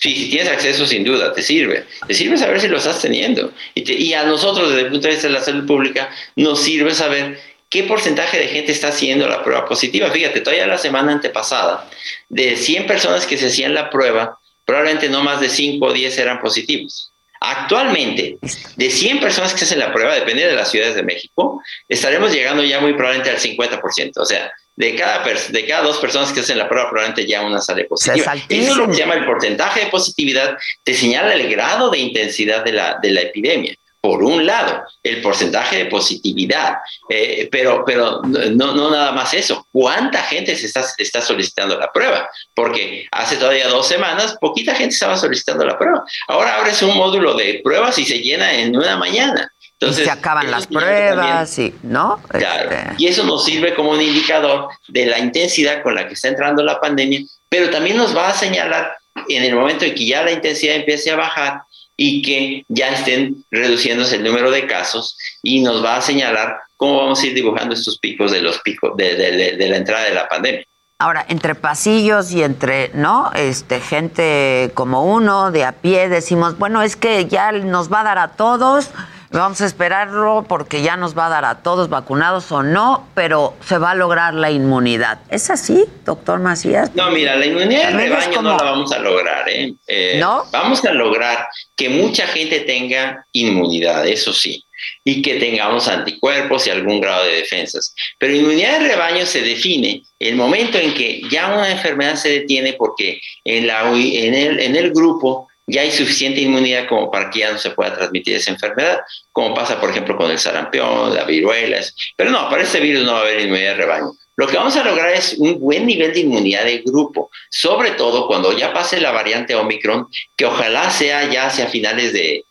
Sí, 0.00 0.16
si 0.16 0.30
tienes 0.30 0.48
acceso, 0.48 0.86
sin 0.86 1.04
duda, 1.04 1.32
te 1.34 1.42
sirve. 1.42 1.84
Te 2.06 2.14
sirve 2.14 2.38
saber 2.38 2.58
si 2.58 2.68
lo 2.68 2.78
estás 2.78 3.02
teniendo. 3.02 3.52
Y, 3.74 4.14
a 4.14 4.24
nosotros, 4.24 4.70
desde 4.70 4.86
el 4.86 4.90
punto 4.90 5.06
de 5.06 5.12
vista 5.12 5.28
de 5.28 5.34
la 5.34 5.42
salud 5.42 5.66
pública, 5.66 6.10
nos 6.36 6.62
sirve 6.62 6.94
saber 6.94 7.38
qué 7.68 7.84
porcentaje 7.84 8.38
de 8.38 8.48
gente 8.48 8.72
está 8.72 8.88
haciendo 8.88 9.28
la 9.28 9.44
prueba 9.44 9.66
positiva. 9.66 10.10
Fíjate, 10.10 10.40
todavía 10.40 10.66
la 10.66 10.78
semana 10.78 11.12
antepasada, 11.12 11.86
de 12.30 12.56
100 12.56 12.86
personas 12.86 13.26
que 13.26 13.36
se 13.36 13.48
hacían 13.48 13.74
la 13.74 13.90
prueba, 13.90 14.38
probablemente 14.64 15.10
no 15.10 15.22
más 15.22 15.38
de 15.38 15.50
5 15.50 15.84
o 15.84 15.92
10 15.92 16.18
eran 16.18 16.40
positivos. 16.40 17.12
Actualmente, 17.38 18.38
de 18.76 18.90
100 18.90 19.20
personas 19.20 19.52
que 19.52 19.64
hacen 19.64 19.80
la 19.80 19.92
prueba, 19.92 20.14
depende 20.14 20.46
de 20.46 20.54
las 20.54 20.70
ciudades 20.70 20.94
de 20.94 21.02
México, 21.02 21.62
estaremos 21.88 22.32
llegando 22.32 22.62
ya 22.62 22.80
muy 22.80 22.94
probablemente 22.94 23.30
al 23.30 23.38
50%. 23.38 24.12
O 24.16 24.24
sea, 24.24 24.50
de 24.80 24.96
cada, 24.96 25.22
de 25.22 25.66
cada 25.66 25.82
dos 25.82 25.98
personas 25.98 26.32
que 26.32 26.40
hacen 26.40 26.56
la 26.56 26.66
prueba, 26.66 26.88
probablemente 26.88 27.30
ya 27.30 27.42
una 27.42 27.60
sale 27.60 27.84
positiva. 27.84 28.34
Eso 28.48 28.70
es 28.70 28.76
lo 28.78 28.86
que 28.86 28.94
se 28.94 29.00
llama 29.00 29.14
el 29.14 29.26
porcentaje 29.26 29.80
de 29.80 29.86
positividad, 29.86 30.56
te 30.82 30.94
señala 30.94 31.34
el 31.34 31.50
grado 31.50 31.90
de 31.90 31.98
intensidad 31.98 32.64
de 32.64 32.72
la, 32.72 32.98
de 33.02 33.10
la 33.10 33.20
epidemia. 33.20 33.74
Por 34.00 34.22
un 34.22 34.46
lado, 34.46 34.82
el 35.02 35.20
porcentaje 35.20 35.76
de 35.76 35.84
positividad, 35.84 36.76
eh, 37.10 37.50
pero, 37.52 37.84
pero 37.84 38.22
no, 38.22 38.74
no 38.74 38.90
nada 38.90 39.12
más 39.12 39.34
eso. 39.34 39.66
¿Cuánta 39.70 40.22
gente 40.22 40.56
se 40.56 40.64
está, 40.64 40.82
está 40.96 41.20
solicitando 41.20 41.78
la 41.78 41.92
prueba? 41.92 42.26
Porque 42.54 43.06
hace 43.12 43.36
todavía 43.36 43.68
dos 43.68 43.86
semanas, 43.86 44.38
poquita 44.40 44.74
gente 44.74 44.94
estaba 44.94 45.18
solicitando 45.18 45.66
la 45.66 45.78
prueba. 45.78 46.02
Ahora 46.28 46.56
abres 46.56 46.80
un 46.80 46.96
módulo 46.96 47.34
de 47.34 47.60
pruebas 47.62 47.98
y 47.98 48.06
se 48.06 48.20
llena 48.20 48.50
en 48.54 48.74
una 48.74 48.96
mañana. 48.96 49.49
Entonces, 49.80 50.04
se 50.04 50.10
acaban 50.10 50.50
las 50.50 50.66
pruebas, 50.66 51.58
y, 51.58 51.74
¿no? 51.82 52.20
Claro. 52.28 52.70
Este, 52.70 52.94
y 52.98 53.06
eso 53.06 53.24
nos 53.24 53.44
sirve 53.44 53.74
como 53.74 53.92
un 53.92 54.02
indicador 54.02 54.68
de 54.88 55.06
la 55.06 55.18
intensidad 55.18 55.82
con 55.82 55.94
la 55.94 56.06
que 56.06 56.14
está 56.14 56.28
entrando 56.28 56.62
la 56.62 56.78
pandemia, 56.78 57.20
pero 57.48 57.70
también 57.70 57.96
nos 57.96 58.14
va 58.14 58.28
a 58.28 58.34
señalar 58.34 58.94
en 59.28 59.42
el 59.42 59.54
momento 59.54 59.86
en 59.86 59.94
que 59.94 60.06
ya 60.06 60.22
la 60.22 60.32
intensidad 60.32 60.76
empiece 60.76 61.10
a 61.10 61.16
bajar 61.16 61.62
y 61.96 62.20
que 62.20 62.64
ya 62.68 62.90
estén 62.90 63.42
reduciéndose 63.50 64.16
el 64.16 64.24
número 64.24 64.50
de 64.50 64.66
casos 64.66 65.16
y 65.42 65.62
nos 65.62 65.82
va 65.82 65.96
a 65.96 66.02
señalar 66.02 66.58
cómo 66.76 66.98
vamos 66.98 67.22
a 67.22 67.26
ir 67.26 67.34
dibujando 67.34 67.74
estos 67.74 67.98
picos 67.98 68.32
de 68.32 68.42
los 68.42 68.58
picos 68.60 68.94
de, 68.96 69.14
de 69.56 69.68
la 69.68 69.76
entrada 69.76 70.04
de 70.04 70.14
la 70.14 70.28
pandemia. 70.28 70.64
Ahora, 70.98 71.24
entre 71.30 71.54
pasillos 71.54 72.30
y 72.30 72.42
entre, 72.42 72.90
¿no? 72.92 73.30
Este, 73.34 73.80
gente 73.80 74.70
como 74.74 75.04
uno, 75.04 75.50
de 75.50 75.64
a 75.64 75.72
pie, 75.72 76.10
decimos, 76.10 76.58
bueno, 76.58 76.82
es 76.82 76.94
que 76.94 77.24
ya 77.24 77.52
nos 77.52 77.90
va 77.90 78.00
a 78.00 78.04
dar 78.04 78.18
a 78.18 78.28
todos, 78.32 78.90
Vamos 79.32 79.60
a 79.60 79.66
esperarlo 79.66 80.44
porque 80.48 80.82
ya 80.82 80.96
nos 80.96 81.16
va 81.16 81.26
a 81.26 81.28
dar 81.28 81.44
a 81.44 81.62
todos 81.62 81.88
vacunados 81.88 82.50
o 82.50 82.64
no, 82.64 83.06
pero 83.14 83.54
se 83.64 83.78
va 83.78 83.92
a 83.92 83.94
lograr 83.94 84.34
la 84.34 84.50
inmunidad. 84.50 85.20
¿Es 85.30 85.50
así, 85.50 85.84
doctor 86.04 86.40
Macías? 86.40 86.92
No, 86.96 87.12
mira, 87.12 87.36
la 87.36 87.46
inmunidad 87.46 87.92
de 87.92 88.08
rebaño 88.08 88.42
no 88.42 88.56
la 88.56 88.64
vamos 88.64 88.90
a 88.90 88.98
lograr. 88.98 89.48
¿eh? 89.48 89.72
¿eh? 89.86 90.16
¿No? 90.18 90.42
Vamos 90.50 90.84
a 90.84 90.92
lograr 90.92 91.46
que 91.76 91.88
mucha 91.88 92.26
gente 92.26 92.60
tenga 92.60 93.24
inmunidad, 93.32 94.04
eso 94.04 94.32
sí, 94.32 94.64
y 95.04 95.22
que 95.22 95.36
tengamos 95.36 95.86
anticuerpos 95.86 96.66
y 96.66 96.70
algún 96.70 97.00
grado 97.00 97.24
de 97.24 97.36
defensas. 97.36 97.94
Pero 98.18 98.34
inmunidad 98.34 98.80
de 98.80 98.88
rebaño 98.88 99.24
se 99.26 99.42
define 99.42 100.02
el 100.18 100.34
momento 100.34 100.76
en 100.76 100.92
que 100.92 101.22
ya 101.30 101.54
una 101.54 101.70
enfermedad 101.70 102.16
se 102.16 102.30
detiene 102.30 102.72
porque 102.72 103.20
en, 103.44 103.68
la, 103.68 103.88
en, 103.92 104.34
el, 104.34 104.58
en 104.58 104.74
el 104.74 104.90
grupo 104.90 105.49
ya 105.70 105.82
hay 105.82 105.90
suficiente 105.90 106.40
inmunidad 106.40 106.88
como 106.88 107.10
para 107.10 107.30
que 107.30 107.40
ya 107.40 107.52
no 107.52 107.58
se 107.58 107.70
pueda 107.70 107.94
transmitir 107.94 108.36
esa 108.36 108.50
enfermedad, 108.50 109.00
como 109.32 109.54
pasa, 109.54 109.80
por 109.80 109.90
ejemplo, 109.90 110.16
con 110.16 110.30
el 110.30 110.38
sarampión, 110.38 111.14
la 111.14 111.24
viruela. 111.24 111.80
Pero 112.16 112.30
no, 112.30 112.48
para 112.50 112.62
este 112.62 112.80
virus 112.80 113.04
no 113.04 113.12
va 113.12 113.18
a 113.18 113.22
haber 113.22 113.40
inmunidad 113.40 113.70
de 113.70 113.76
rebaño. 113.76 114.12
Lo 114.36 114.46
que 114.46 114.56
vamos 114.56 114.74
a 114.76 114.84
lograr 114.84 115.12
es 115.12 115.34
un 115.38 115.60
buen 115.60 115.86
nivel 115.86 116.14
de 116.14 116.20
inmunidad 116.20 116.64
de 116.64 116.78
grupo, 116.78 117.30
sobre 117.50 117.90
todo 117.90 118.26
cuando 118.26 118.56
ya 118.56 118.72
pase 118.72 119.00
la 119.00 119.10
variante 119.10 119.54
Omicron, 119.54 120.06
que 120.34 120.46
ojalá 120.46 120.90
sea 120.90 121.30
ya 121.30 121.46
hacia 121.46 121.66
finales 121.66 122.12
de, 122.12 122.44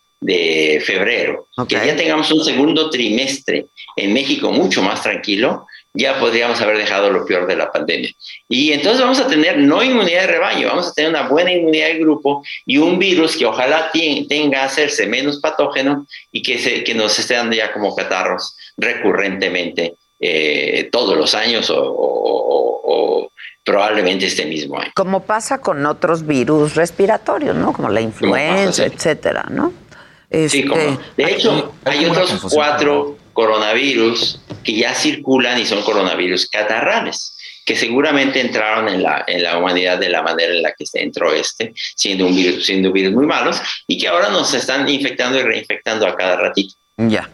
febrero, 0.85 1.47
que 1.67 1.75
ya 1.75 1.95
tengamos 1.95 2.31
un 2.31 2.43
segundo 2.43 2.89
trimestre 2.89 3.67
en 3.95 4.13
México 4.13 4.51
mucho 4.51 4.83
más 4.83 5.01
tranquilo, 5.01 5.65
ya 5.93 6.19
podríamos 6.19 6.61
haber 6.61 6.77
dejado 6.77 7.09
lo 7.09 7.25
peor 7.25 7.47
de 7.47 7.55
la 7.55 7.71
pandemia. 7.71 8.11
Y 8.47 8.71
entonces 8.71 9.01
vamos 9.01 9.19
a 9.19 9.27
tener 9.27 9.57
no 9.57 9.83
inmunidad 9.83 10.21
de 10.21 10.27
rebaño, 10.27 10.67
vamos 10.67 10.89
a 10.89 10.93
tener 10.93 11.09
una 11.09 11.27
buena 11.27 11.51
inmunidad 11.51 11.87
de 11.87 11.99
grupo 11.99 12.43
y 12.65 12.77
un 12.77 12.99
virus 12.99 13.35
que 13.35 13.45
ojalá 13.45 13.91
tenga 13.91 14.61
a 14.61 14.65
hacerse 14.65 15.07
menos 15.07 15.39
patógeno 15.39 16.05
y 16.31 16.43
que, 16.43 16.59
se, 16.59 16.83
que 16.83 16.93
nos 16.93 17.17
esté 17.17 17.35
dando 17.35 17.55
ya 17.55 17.73
como 17.73 17.95
catarros 17.95 18.55
recurrentemente 18.77 19.95
eh, 20.19 20.89
todos 20.91 21.17
los 21.17 21.33
años 21.33 21.71
o, 21.73 23.31
probablemente 23.63 24.25
este 24.25 24.45
mismo 24.45 24.79
año. 24.79 24.91
Como 24.95 25.21
pasa 25.21 25.59
con 25.59 25.85
otros 25.85 26.25
virus 26.25 26.73
respiratorios, 26.75 27.55
¿no? 27.55 27.71
Como 27.71 27.89
la 27.89 28.01
influenza, 28.01 28.83
etcétera, 28.83 29.45
¿no? 29.51 29.73
Sí, 30.47 30.65
como, 30.65 30.81
este, 30.81 30.99
de 31.17 31.31
hecho, 31.31 31.73
hay 31.85 32.05
otros 32.05 32.47
cuatro 32.51 33.17
coronavirus 33.39 34.41
que 34.65 34.73
ya 34.73 34.93
circulan 34.93 35.57
y 35.57 35.65
son 35.65 35.81
coronavirus 35.81 36.49
catarrales, 36.49 37.37
que 37.65 37.77
seguramente 37.77 38.41
entraron 38.41 38.89
en 38.89 39.01
la, 39.01 39.23
en 39.27 39.43
la 39.43 39.57
humanidad 39.57 39.97
de 39.97 40.09
la 40.09 40.21
manera 40.21 40.53
en 40.53 40.61
la 40.61 40.73
que 40.77 40.85
se 40.85 41.01
entró 41.01 41.31
este, 41.33 41.73
siendo 41.95 42.27
un 42.27 42.35
virus, 42.35 42.65
siendo 42.65 42.91
virus 42.91 43.13
muy 43.13 43.25
malos, 43.25 43.61
y 43.87 43.97
que 43.97 44.09
ahora 44.09 44.29
nos 44.29 44.53
están 44.53 44.89
infectando 44.89 45.39
y 45.39 45.43
reinfectando 45.43 46.05
a 46.05 46.17
cada 46.17 46.35
ratito. 46.35 46.75
Ya. 46.97 47.29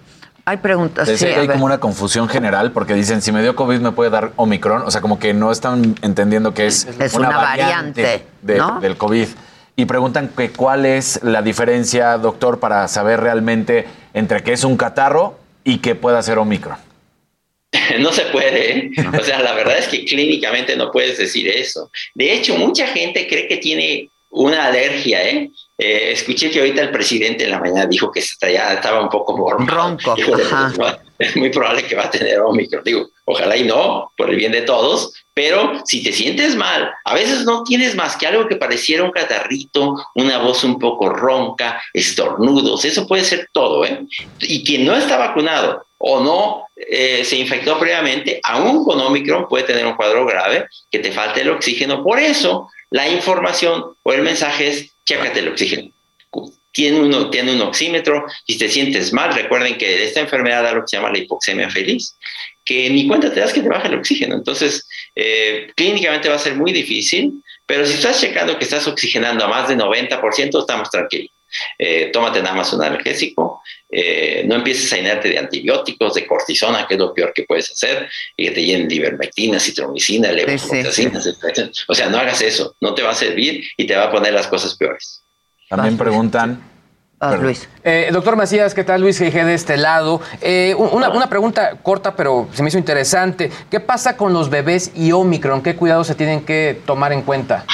Hay 0.48 0.58
preguntas. 0.58 1.10
Sí, 1.10 1.26
hay 1.26 1.48
como 1.48 1.66
una 1.66 1.80
confusión 1.80 2.30
general 2.30 2.72
porque 2.72 2.94
dicen 2.94 3.24
si 3.24 3.32
me 3.32 3.42
dio 3.42 3.56
COVID 3.56 3.80
me 3.80 3.92
puede 3.94 4.12
dar 4.12 4.32
Omicron, 4.36 4.84
o 4.84 4.92
sea, 4.92 5.02
como 5.02 5.18
que 5.18 5.34
no 5.34 5.52
están 5.52 5.96
entendiendo 6.04 6.54
que 6.54 6.68
es, 6.68 6.86
una, 7.16 7.30
variante, 7.30 8.28
del 8.44 8.96
COVID. 8.96 9.28
Y 9.76 9.86
preguntan 9.86 10.30
que 10.30 10.52
cuál 10.52 10.86
es 10.86 11.20
la 11.24 11.42
diferencia, 11.42 12.20
doctor, 12.20 12.60
para 12.60 12.88
saber 12.88 13.22
realmente 13.22 13.88
entre 14.14 14.44
qué 14.44 14.54
es 14.54 14.64
un 14.64 14.78
catarro 14.78 15.45
y 15.66 15.80
que 15.80 15.96
pueda 15.96 16.22
ser 16.22 16.38
Omicron. 16.38 16.78
No 18.00 18.14
se 18.14 18.24
puede, 18.28 18.72
¿eh? 18.72 18.92
o 19.20 19.24
sea, 19.24 19.42
la 19.42 19.54
verdad 19.54 19.78
es 19.78 19.88
que 19.90 20.06
clínicamente 20.06 20.78
no 20.78 20.92
puedes 20.92 21.18
decir 21.18 21.50
eso. 21.50 21.92
De 22.14 22.34
hecho, 22.34 22.56
mucha 22.58 22.88
gente 22.88 23.28
cree 23.28 23.50
que 23.50 23.58
tiene 23.58 24.10
una 24.30 24.68
alergia, 24.68 25.28
¿eh? 25.28 25.50
eh 25.78 26.12
escuché 26.12 26.50
que 26.50 26.60
ahorita 26.60 26.82
el 26.82 26.92
presidente 26.92 27.44
en 27.44 27.52
la 27.52 27.60
mañana 27.60 27.86
dijo 27.86 28.12
que 28.12 28.22
estaba 28.22 29.02
un 29.02 29.10
poco 29.10 29.36
ronco. 29.52 30.16
es 31.20 31.36
muy 31.36 31.50
probable 31.50 31.84
que 31.84 31.96
va 31.96 32.06
a 32.06 32.12
tener 32.12 32.40
Omicron. 32.40 32.84
Digo, 32.84 33.10
ojalá 33.26 33.58
y 33.58 33.64
no, 33.64 34.12
por 34.16 34.30
el 34.30 34.38
bien 34.38 34.52
de 34.52 34.62
todos, 34.62 35.14
pero 35.34 35.82
si 35.86 36.04
te 36.04 36.14
sientes 36.14 36.56
mal, 36.56 36.92
a 37.04 37.14
veces 37.14 37.44
no 37.44 37.64
tienes 37.64 37.96
más 37.96 38.16
que 38.16 38.28
algo 38.28 38.48
que 38.48 38.56
pareciera 38.56 39.04
un 39.04 39.12
catarrito, 39.12 39.96
una 40.16 40.38
voz 40.38 40.64
un 40.64 40.80
poco 40.80 41.10
ronca, 41.10 41.82
estornudos, 41.94 42.86
eso 42.86 43.08
puede 43.08 43.26
ser 43.26 43.50
todo, 43.52 43.84
¿eh? 43.84 44.06
Y 44.42 44.64
quien 44.64 44.86
no 44.86 44.96
está 44.96 45.18
vacunado 45.18 45.86
o 45.98 46.20
no 46.20 46.68
eh, 46.76 47.24
se 47.26 47.38
infectó 47.38 47.78
previamente, 47.80 48.40
aún 48.44 48.86
con 48.86 49.02
Omicron 49.02 49.48
puede 49.48 49.66
tener 49.66 49.86
un 49.86 49.96
cuadro 49.96 50.26
grave, 50.26 50.68
que 50.92 51.00
te 51.00 51.12
falte 51.12 51.42
el 51.42 51.50
oxígeno. 51.50 52.04
Por 52.04 52.20
eso, 52.20 52.70
la 52.92 53.10
información 53.10 53.96
o 54.04 54.14
el 54.14 54.22
mensaje 54.22 54.68
es, 54.68 54.92
chécate 55.04 55.40
el 55.40 55.50
oxígeno 55.50 55.92
tiene, 56.76 57.00
uno, 57.00 57.30
tiene 57.30 57.54
un 57.54 57.62
oxímetro, 57.62 58.26
y 58.46 58.58
te 58.58 58.68
sientes 58.68 59.14
mal, 59.14 59.34
recuerden 59.34 59.78
que 59.78 60.04
esta 60.04 60.20
enfermedad 60.20 60.62
da 60.62 60.74
lo 60.74 60.82
que 60.82 60.88
se 60.90 60.98
llama 60.98 61.12
la 61.12 61.20
hipoxemia 61.20 61.70
feliz, 61.70 62.18
que 62.66 62.90
ni 62.90 63.08
cuenta 63.08 63.32
te 63.32 63.40
das 63.40 63.54
que 63.54 63.62
te 63.62 63.70
baja 63.70 63.88
el 63.88 63.96
oxígeno. 63.96 64.36
Entonces, 64.36 64.88
eh, 65.16 65.68
clínicamente 65.76 66.28
va 66.28 66.36
a 66.36 66.40
ser 66.40 66.56
muy 66.56 66.74
difícil, 66.74 67.44
pero 67.66 67.86
si 67.86 67.94
estás 67.94 68.20
checando 68.20 68.58
que 68.58 68.66
estás 68.66 68.88
oxigenando 68.88 69.46
a 69.46 69.48
más 69.48 69.70
de 69.70 69.78
90%, 69.78 70.60
estamos 70.60 70.90
tranquilos. 70.90 71.32
Eh, 71.78 72.10
tómate 72.12 72.42
nada 72.42 72.56
más 72.56 72.74
un 72.74 72.84
analgésico, 72.84 73.62
eh, 73.90 74.44
no 74.46 74.56
empieces 74.56 74.92
a 74.92 74.98
llenarte 74.98 75.30
de 75.30 75.38
antibióticos, 75.38 76.16
de 76.16 76.26
cortisona, 76.26 76.86
que 76.86 76.96
es 76.96 77.00
lo 77.00 77.14
peor 77.14 77.32
que 77.34 77.44
puedes 77.44 77.72
hacer, 77.72 78.10
y 78.36 78.48
que 78.48 78.52
te 78.52 78.66
llenen 78.66 78.90
de 78.90 78.96
ivermectina, 78.96 79.60
citromicina, 79.60 80.32
levofloxacina, 80.32 81.22
O 81.88 81.96
sea, 81.96 82.10
no 82.10 82.18
hagas 82.18 82.42
eso, 82.42 82.76
no 82.82 82.94
te 82.94 83.04
va 83.04 83.12
a 83.12 83.16
servir 83.16 83.64
y 83.78 83.86
te 83.86 83.96
va 83.96 84.06
a 84.06 84.12
poner 84.12 84.34
las 84.34 84.48
cosas 84.48 84.76
peores. 84.76 85.24
También 85.70 85.98
preguntan. 85.98 86.75
Ah, 87.20 87.36
Luis. 87.38 87.68
Eh, 87.84 88.10
doctor 88.12 88.36
Macías, 88.36 88.74
¿qué 88.74 88.84
tal? 88.84 89.02
Luis 89.02 89.20
G. 89.22 89.32
de 89.32 89.54
este 89.54 89.78
lado. 89.78 90.22
Eh, 90.42 90.76
una, 90.78 91.10
una, 91.10 91.30
pregunta 91.30 91.78
corta, 91.82 92.16
pero 92.16 92.50
se 92.54 92.62
me 92.62 92.70
hizo 92.70 92.78
interesante. 92.78 93.50
¿Qué 93.72 93.80
pasa 93.80 94.18
con 94.18 94.34
los 94.34 94.50
bebés 94.50 94.92
y 94.96 95.12
Omicron? 95.12 95.64
¿Qué 95.64 95.76
cuidados 95.76 96.08
se 96.08 96.16
tienen 96.16 96.46
que 96.46 96.82
tomar 96.86 97.14
en 97.14 97.22
cuenta? 97.22 97.66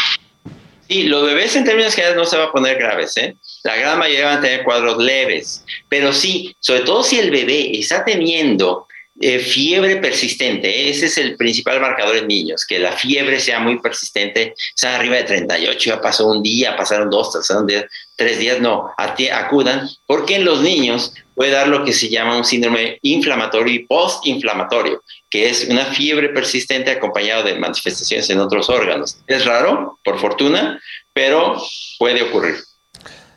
Sí, 0.87 1.03
los 1.03 1.25
bebés 1.25 1.55
en 1.55 1.63
términos 1.63 1.95
generales 1.95 2.17
no 2.17 2.25
se 2.25 2.37
van 2.37 2.49
a 2.49 2.51
poner 2.51 2.77
graves, 2.77 3.15
¿eh? 3.17 3.35
La 3.63 3.77
gran 3.77 3.97
mayoría 3.97 4.25
van 4.25 4.37
a 4.39 4.41
tener 4.41 4.63
cuadros 4.63 4.97
leves, 4.97 5.63
pero 5.87 6.11
sí, 6.11 6.53
sobre 6.59 6.81
todo 6.81 7.01
si 7.03 7.17
el 7.17 7.31
bebé 7.31 7.79
está 7.79 8.03
teniendo 8.03 8.87
eh, 9.21 9.39
fiebre 9.39 9.97
persistente, 9.97 10.89
ese 10.89 11.05
es 11.05 11.17
el 11.17 11.35
principal 11.35 11.79
marcador 11.79 12.17
en 12.17 12.27
niños, 12.27 12.65
que 12.65 12.79
la 12.79 12.91
fiebre 12.91 13.39
sea 13.39 13.59
muy 13.59 13.79
persistente, 13.79 14.53
sea 14.75 14.95
arriba 14.95 15.17
de 15.17 15.23
38, 15.23 15.89
ya 15.89 16.01
pasó 16.01 16.27
un 16.27 16.41
día, 16.41 16.75
pasaron 16.75 17.09
dos, 17.09 17.31
pasaron 17.33 17.67
tres 18.15 18.39
días, 18.39 18.59
no, 18.59 18.91
acudan, 18.97 19.89
porque 20.05 20.35
en 20.35 20.45
los 20.45 20.61
niños 20.61 21.13
puede 21.35 21.51
dar 21.51 21.67
lo 21.67 21.83
que 21.83 21.93
se 21.93 22.09
llama 22.09 22.37
un 22.37 22.45
síndrome 22.45 22.99
inflamatorio 23.01 23.73
y 23.73 23.85
postinflamatorio, 23.85 25.01
que 25.29 25.49
es 25.49 25.67
una 25.69 25.85
fiebre 25.85 26.29
persistente 26.29 26.91
acompañado 26.91 27.43
de 27.43 27.55
manifestaciones 27.55 28.29
en 28.29 28.39
otros 28.39 28.69
órganos. 28.69 29.17
Es 29.27 29.45
raro, 29.45 29.99
por 30.03 30.19
fortuna, 30.19 30.81
pero 31.13 31.61
puede 31.97 32.23
ocurrir. 32.23 32.55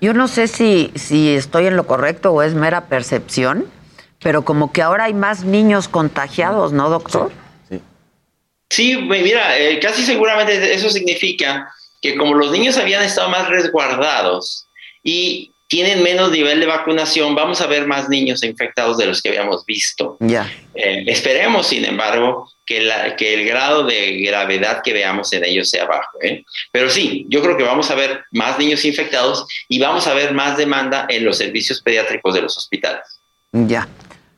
Yo 0.01 0.12
no 0.12 0.28
sé 0.28 0.49
si, 0.49 0.91
si 0.97 1.35
estoy 1.35 1.66
en 1.66 1.76
lo 1.76 1.87
correcto 1.87 2.32
o 2.32 2.43
es 2.43 2.55
mera 2.55 2.89
percepción, 2.89 3.66
pero 4.25 4.43
como 4.43 4.72
que 4.72 4.81
ahora 4.81 5.05
hay 5.05 5.12
más 5.12 5.45
niños 5.45 5.87
contagiados, 5.87 6.72
¿no, 6.72 6.89
doctor? 6.89 7.31
Sí, 7.68 7.81
sí. 8.70 8.97
mira, 8.97 9.59
eh, 9.59 9.79
casi 9.79 10.03
seguramente 10.03 10.75
eso 10.75 10.89
significa 10.89 11.70
que 12.01 12.16
como 12.16 12.35
los 12.35 12.51
niños 12.51 12.79
habían 12.79 13.03
estado 13.03 13.29
más 13.29 13.49
resguardados 13.51 14.66
y 15.03 15.53
tienen 15.68 16.03
menos 16.03 16.31
nivel 16.31 16.59
de 16.59 16.66
vacunación, 16.66 17.35
vamos 17.35 17.61
a 17.61 17.66
ver 17.66 17.87
más 17.87 18.09
niños 18.09 18.43
infectados 18.43 18.97
de 18.97 19.07
los 19.07 19.20
que 19.20 19.29
habíamos 19.29 19.66
visto. 19.66 20.16
Ya. 20.20 20.51
Eh, 20.75 21.05
esperemos, 21.07 21.66
sin 21.66 21.85
embargo, 21.85 22.51
que, 22.64 22.81
la, 22.81 23.16
que 23.16 23.35
el 23.35 23.45
grado 23.45 23.85
de 23.85 24.22
gravedad 24.22 24.81
que 24.83 24.95
veamos 24.95 25.35
en 25.35 25.45
ellos 25.45 25.68
sea 25.68 25.85
bajo. 25.85 26.16
¿eh? 26.22 26.45
Pero 26.72 26.89
sí, 26.89 27.27
yo 27.29 27.43
creo 27.43 27.59
que 27.59 27.64
vamos 27.64 27.91
a 27.91 27.95
ver 27.95 28.25
más 28.31 28.59
niños 28.59 28.87
infectados 28.87 29.47
y 29.68 29.79
vamos 29.79 30.07
a 30.07 30.14
ver 30.14 30.33
más 30.33 30.57
demanda 30.57 31.05
en 31.11 31.27
los 31.27 31.37
servicios 31.37 31.83
pediátricos 31.83 32.33
de 32.33 32.41
los 32.41 32.57
hospitales. 32.57 33.20
Ya. 33.53 33.87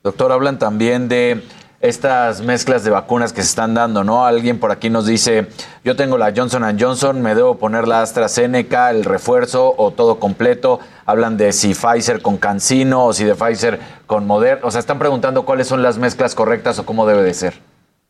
Doctor, 0.07 0.31
hablan 0.31 0.61
también 0.61 1.09
de 1.09 1.43
estas 1.81 2.41
mezclas 2.41 2.85
de 2.85 2.91
vacunas 2.91 3.33
que 3.33 3.43
se 3.43 3.49
están 3.49 3.75
dando, 3.75 4.05
¿no? 4.05 4.25
Alguien 4.25 4.61
por 4.61 4.71
aquí 4.71 4.89
nos 4.89 5.05
dice, 5.05 5.49
yo 5.83 5.97
tengo 5.97 6.17
la 6.17 6.33
Johnson 6.33 6.63
Johnson, 6.79 7.21
me 7.23 7.35
debo 7.35 7.59
poner 7.59 7.89
la 7.89 8.03
AstraZeneca, 8.03 8.93
el 8.93 9.05
refuerzo 9.05 9.75
o 9.77 9.91
todo 9.91 10.21
completo. 10.21 10.79
Hablan 11.07 11.37
de 11.37 11.53
si 11.53 11.75
Pfizer 11.75 12.23
con 12.23 12.39
Cancino 12.39 13.07
o 13.07 13.13
si 13.13 13.25
de 13.25 13.35
Pfizer 13.35 13.81
con 14.07 14.29
Moderna. 14.29 14.65
O 14.65 14.71
sea, 14.71 14.79
están 14.79 15.01
preguntando 15.01 15.45
cuáles 15.45 15.67
son 15.67 15.83
las 15.83 15.99
mezclas 15.99 16.37
correctas 16.37 16.79
o 16.79 16.87
cómo 16.87 17.05
debe 17.05 17.25
de 17.25 17.35
ser. 17.35 17.55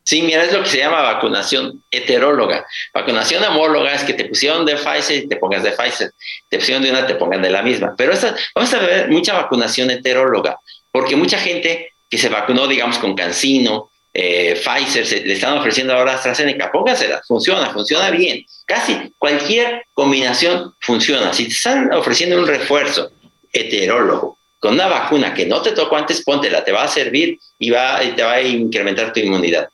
Sí, 0.02 0.20
mira, 0.20 0.44
es 0.44 0.52
lo 0.52 0.62
que 0.62 0.68
se 0.68 0.76
llama 0.76 1.00
vacunación 1.00 1.82
heteróloga. 1.90 2.66
Vacunación 2.92 3.42
homóloga 3.42 3.94
es 3.94 4.04
que 4.04 4.12
te 4.12 4.26
pusieron 4.26 4.66
de 4.66 4.76
Pfizer 4.76 5.24
y 5.24 5.28
te 5.28 5.36
pongas 5.36 5.62
de 5.62 5.70
Pfizer. 5.70 6.10
Te 6.50 6.58
pusieron 6.58 6.82
de 6.82 6.90
una, 6.90 7.06
te 7.06 7.14
pongan 7.14 7.40
de 7.40 7.48
la 7.48 7.62
misma. 7.62 7.94
Pero 7.96 8.12
vamos 8.54 8.74
a 8.74 8.80
ver 8.80 9.08
mucha 9.08 9.32
vacunación 9.32 9.90
heteróloga 9.90 10.60
porque 10.96 11.14
mucha 11.14 11.38
gente 11.38 11.92
que 12.08 12.16
se 12.16 12.30
vacunó, 12.30 12.66
digamos, 12.66 12.96
con 12.96 13.14
Cancino, 13.14 13.90
eh, 14.14 14.58
Pfizer, 14.58 15.04
se, 15.06 15.20
le 15.26 15.34
están 15.34 15.58
ofreciendo 15.58 15.92
ahora 15.92 16.14
AstraZeneca, 16.14 16.72
póngasela, 16.72 17.20
funciona, 17.28 17.68
funciona 17.68 18.10
bien. 18.10 18.46
Casi 18.64 19.12
cualquier 19.18 19.84
combinación 19.92 20.74
funciona. 20.80 21.34
Si 21.34 21.44
te 21.44 21.50
están 21.50 21.92
ofreciendo 21.92 22.38
un 22.38 22.46
refuerzo 22.46 23.10
heterólogo 23.52 24.38
con 24.58 24.72
una 24.72 24.86
vacuna 24.86 25.34
que 25.34 25.44
no 25.44 25.60
te 25.60 25.72
tocó 25.72 25.98
antes, 25.98 26.22
póntela, 26.24 26.64
te 26.64 26.72
va 26.72 26.84
a 26.84 26.88
servir 26.88 27.38
y, 27.58 27.68
va, 27.68 28.00
te 28.00 28.22
va 28.22 28.32
a 28.32 28.40
incrementar 28.40 29.12
tu 29.12 29.20
inmunidad. 29.20 29.68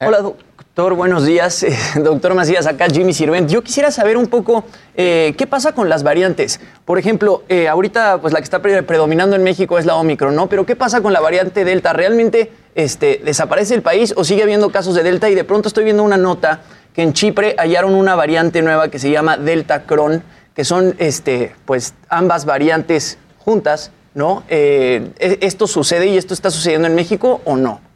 Hola, 0.00 0.30
doctor, 0.78 0.94
buenos 0.94 1.26
días. 1.26 1.66
doctor 1.96 2.36
Macías, 2.36 2.68
acá 2.68 2.86
Jimmy 2.86 3.12
Sirvent. 3.12 3.50
Yo 3.50 3.64
quisiera 3.64 3.90
saber 3.90 4.16
un 4.16 4.28
poco 4.28 4.62
eh, 4.94 5.34
qué 5.36 5.44
pasa 5.44 5.72
con 5.72 5.88
las 5.88 6.04
variantes. 6.04 6.60
Por 6.84 7.00
ejemplo, 7.00 7.42
eh, 7.48 7.66
ahorita 7.66 8.20
pues 8.20 8.32
la 8.32 8.38
que 8.38 8.44
está 8.44 8.62
predominando 8.62 9.34
en 9.34 9.42
México 9.42 9.76
es 9.80 9.86
la 9.86 9.96
Omicron, 9.96 10.36
¿no? 10.36 10.48
Pero 10.48 10.64
¿qué 10.66 10.76
pasa 10.76 11.00
con 11.00 11.12
la 11.12 11.18
variante 11.18 11.64
Delta? 11.64 11.92
¿Realmente 11.94 12.52
este, 12.76 13.20
desaparece 13.24 13.74
el 13.74 13.82
país 13.82 14.14
o 14.16 14.22
sigue 14.22 14.44
habiendo 14.44 14.70
casos 14.70 14.94
de 14.94 15.02
Delta? 15.02 15.28
Y 15.28 15.34
de 15.34 15.42
pronto 15.42 15.66
estoy 15.66 15.82
viendo 15.82 16.04
una 16.04 16.16
nota 16.16 16.60
que 16.94 17.02
en 17.02 17.12
Chipre 17.12 17.56
hallaron 17.58 17.96
una 17.96 18.14
variante 18.14 18.62
nueva 18.62 18.88
que 18.88 19.00
se 19.00 19.10
llama 19.10 19.36
Delta 19.36 19.82
Cron, 19.82 20.22
que 20.54 20.64
son 20.64 20.94
este, 20.98 21.56
pues 21.64 21.94
ambas 22.08 22.44
variantes 22.44 23.18
juntas, 23.38 23.90
¿no? 24.14 24.44
Eh, 24.48 25.10
¿e-, 25.18 25.38
¿Esto 25.40 25.66
sucede 25.66 26.06
y 26.06 26.16
esto 26.16 26.34
está 26.34 26.52
sucediendo 26.52 26.86
en 26.86 26.94
México 26.94 27.40
o 27.44 27.56
no? 27.56 27.87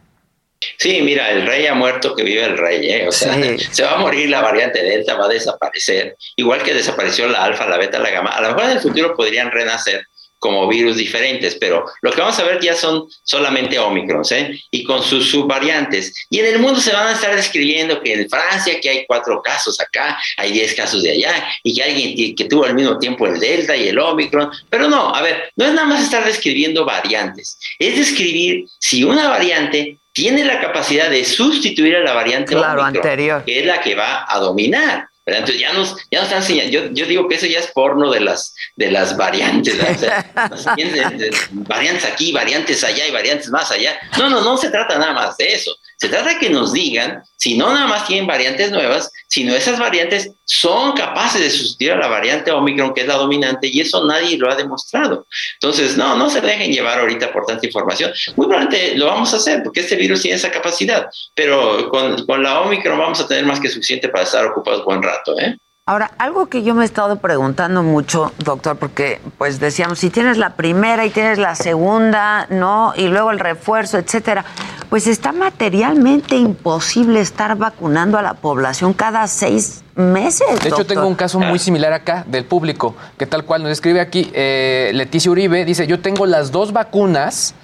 Sí, 0.78 1.02
mira, 1.02 1.30
el 1.30 1.46
rey 1.46 1.66
ha 1.66 1.74
muerto, 1.74 2.14
que 2.14 2.22
vive 2.22 2.44
el 2.44 2.58
rey, 2.58 2.90
¿eh? 2.90 3.08
O 3.08 3.12
sea, 3.12 3.36
se 3.70 3.82
va 3.82 3.92
a 3.92 3.98
morir 3.98 4.28
la 4.28 4.40
variante 4.40 4.82
Delta, 4.82 5.14
va 5.14 5.26
a 5.26 5.28
desaparecer, 5.28 6.16
igual 6.36 6.62
que 6.62 6.74
desapareció 6.74 7.26
la 7.28 7.44
alfa, 7.44 7.66
la 7.66 7.78
beta, 7.78 7.98
la 7.98 8.10
gamma. 8.10 8.30
A 8.30 8.40
lo 8.40 8.48
mejor 8.48 8.64
en 8.64 8.70
el 8.70 8.80
futuro 8.80 9.14
podrían 9.14 9.50
renacer 9.50 10.04
como 10.42 10.66
virus 10.66 10.96
diferentes, 10.96 11.54
pero 11.54 11.86
lo 12.00 12.10
que 12.10 12.20
vamos 12.20 12.36
a 12.40 12.42
ver 12.42 12.60
ya 12.60 12.74
son 12.74 13.06
solamente 13.22 13.78
Omicrons, 13.78 14.32
¿eh? 14.32 14.60
Y 14.72 14.82
con 14.82 15.00
sus 15.00 15.30
subvariantes. 15.30 16.12
Y 16.30 16.40
en 16.40 16.46
el 16.46 16.58
mundo 16.58 16.80
se 16.80 16.92
van 16.92 17.06
a 17.06 17.12
estar 17.12 17.36
describiendo 17.36 18.02
que 18.02 18.12
en 18.12 18.28
Francia 18.28 18.80
que 18.80 18.90
hay 18.90 19.06
cuatro 19.06 19.40
casos 19.40 19.80
acá, 19.80 20.18
hay 20.36 20.50
diez 20.50 20.74
casos 20.74 21.04
de 21.04 21.12
allá, 21.12 21.48
y 21.62 21.76
que 21.76 21.84
alguien 21.84 22.34
que 22.34 22.44
tuvo 22.46 22.64
al 22.64 22.74
mismo 22.74 22.98
tiempo 22.98 23.28
el 23.28 23.38
Delta 23.38 23.76
y 23.76 23.86
el 23.86 23.98
Omicron. 24.00 24.50
Pero 24.68 24.88
no, 24.88 25.14
a 25.14 25.22
ver, 25.22 25.52
no 25.54 25.64
es 25.64 25.74
nada 25.74 25.86
más 25.86 26.02
estar 26.02 26.24
describiendo 26.24 26.84
variantes, 26.84 27.56
es 27.78 27.96
describir 27.96 28.64
si 28.80 29.04
una 29.04 29.28
variante 29.28 30.00
tiene 30.12 30.44
la 30.44 30.60
capacidad 30.60 31.10
de 31.10 31.24
sustituir 31.24 31.96
a 31.96 32.00
la 32.00 32.12
variante 32.12 32.54
anterior. 32.54 33.44
que 33.44 33.60
es 33.60 33.66
la 33.66 33.80
que 33.80 33.94
va 33.94 34.26
a 34.28 34.38
dominar. 34.38 35.08
Entonces 35.24 35.60
ya 35.60 35.72
nos, 35.72 35.96
ya 36.10 36.18
nos 36.18 36.24
están 36.24 36.42
enseñando, 36.42 36.72
yo, 36.72 36.86
yo, 36.90 37.06
digo 37.06 37.28
que 37.28 37.36
eso 37.36 37.46
ya 37.46 37.60
es 37.60 37.68
porno 37.68 38.10
de 38.10 38.18
las, 38.20 38.56
de 38.74 38.90
las 38.90 39.16
variantes, 39.16 39.78
variantes 41.52 42.04
aquí, 42.04 42.32
variantes 42.32 42.82
allá 42.82 43.06
y 43.06 43.12
variantes 43.12 43.48
más 43.50 43.70
allá. 43.70 43.96
No, 44.18 44.28
no, 44.28 44.40
no 44.40 44.56
se 44.56 44.70
trata 44.70 44.98
nada 44.98 45.12
más 45.12 45.36
de 45.36 45.52
eso. 45.52 45.76
Se 46.02 46.08
trata 46.08 46.30
de 46.30 46.38
que 46.38 46.50
nos 46.50 46.72
digan 46.72 47.22
si 47.36 47.56
no 47.56 47.72
nada 47.72 47.86
más 47.86 48.08
tienen 48.08 48.26
variantes 48.26 48.72
nuevas, 48.72 49.08
sino 49.28 49.54
esas 49.54 49.78
variantes 49.78 50.32
son 50.44 50.94
capaces 50.94 51.40
de 51.40 51.48
sustituir 51.48 51.92
a 51.92 51.96
la 51.96 52.08
variante 52.08 52.50
Omicron, 52.50 52.92
que 52.92 53.02
es 53.02 53.06
la 53.06 53.14
dominante, 53.14 53.68
y 53.68 53.82
eso 53.82 54.04
nadie 54.04 54.36
lo 54.36 54.50
ha 54.50 54.56
demostrado. 54.56 55.28
Entonces, 55.60 55.96
no, 55.96 56.16
no 56.16 56.28
se 56.28 56.40
dejen 56.40 56.72
llevar 56.72 56.98
ahorita 56.98 57.32
por 57.32 57.46
tanta 57.46 57.64
información. 57.64 58.10
Muy 58.34 58.48
probablemente 58.48 58.96
lo 58.96 59.06
vamos 59.06 59.32
a 59.32 59.36
hacer, 59.36 59.62
porque 59.62 59.78
este 59.78 59.94
virus 59.94 60.22
tiene 60.22 60.38
esa 60.38 60.50
capacidad, 60.50 61.06
pero 61.36 61.88
con, 61.88 62.26
con 62.26 62.42
la 62.42 62.62
Omicron 62.62 62.98
vamos 62.98 63.20
a 63.20 63.28
tener 63.28 63.46
más 63.46 63.60
que 63.60 63.68
suficiente 63.68 64.08
para 64.08 64.24
estar 64.24 64.44
ocupados 64.44 64.84
buen 64.84 65.04
rato, 65.04 65.38
¿eh? 65.38 65.56
Ahora, 65.84 66.12
algo 66.18 66.46
que 66.46 66.62
yo 66.62 66.76
me 66.76 66.82
he 66.82 66.84
estado 66.84 67.16
preguntando 67.16 67.82
mucho, 67.82 68.30
doctor, 68.38 68.76
porque 68.76 69.20
pues 69.36 69.58
decíamos, 69.58 69.98
si 69.98 70.10
tienes 70.10 70.38
la 70.38 70.50
primera 70.50 71.04
y 71.04 71.10
tienes 71.10 71.38
la 71.38 71.56
segunda, 71.56 72.46
¿no? 72.50 72.92
Y 72.96 73.08
luego 73.08 73.32
el 73.32 73.40
refuerzo, 73.40 73.98
etcétera, 73.98 74.44
pues 74.90 75.08
está 75.08 75.32
materialmente 75.32 76.36
imposible 76.36 77.18
estar 77.18 77.56
vacunando 77.56 78.16
a 78.16 78.22
la 78.22 78.34
población 78.34 78.92
cada 78.92 79.26
seis 79.26 79.82
meses. 79.96 80.60
De 80.62 80.68
hecho, 80.68 80.86
tengo 80.86 81.08
un 81.08 81.16
caso 81.16 81.40
muy 81.40 81.58
similar 81.58 81.92
acá 81.92 82.24
del 82.28 82.44
público, 82.44 82.94
que 83.18 83.26
tal 83.26 83.44
cual 83.44 83.64
nos 83.64 83.72
escribe 83.72 84.00
aquí 84.00 84.30
eh, 84.34 84.92
Leticia 84.94 85.32
Uribe, 85.32 85.64
dice, 85.64 85.88
yo 85.88 85.98
tengo 85.98 86.26
las 86.26 86.52
dos 86.52 86.72
vacunas, 86.72 87.56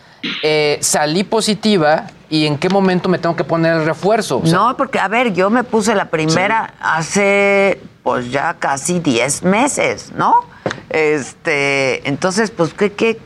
eh, 0.43 0.79
salí 0.81 1.25
positiva 1.25 2.07
y 2.31 2.47
en 2.47 2.59
qué 2.59 2.69
momento 2.69 3.09
me 3.09 3.19
tengo 3.19 3.37
que 3.37 3.45
poner 3.45 3.75
el 3.77 3.85
refuerzo. 3.85 4.43
no, 4.45 4.77
porque 4.77 4.99
a 4.99 5.09
ver, 5.09 5.33
yo 5.33 5.51
me 5.51 5.65
puse 5.65 5.95
la 5.95 6.11
primera 6.11 6.75
hace 6.81 7.81
pues 8.03 8.31
ya 8.31 8.55
casi 8.55 9.01
10 9.01 9.43
meses, 9.43 10.13
¿no? 10.13 10.47
Este, 10.91 12.09
entonces, 12.09 12.51
pues, 12.51 12.73
¿qué, 12.73 12.93
qué, 12.93 13.19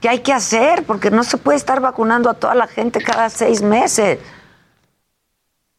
¿qué 0.00 0.08
hay 0.08 0.20
que 0.20 0.32
hacer? 0.32 0.84
Porque 0.84 1.10
no 1.10 1.24
se 1.24 1.36
puede 1.36 1.58
estar 1.58 1.80
vacunando 1.80 2.30
a 2.30 2.34
toda 2.34 2.54
la 2.54 2.66
gente 2.66 3.00
cada 3.00 3.28
seis 3.28 3.62
meses. 3.62 4.18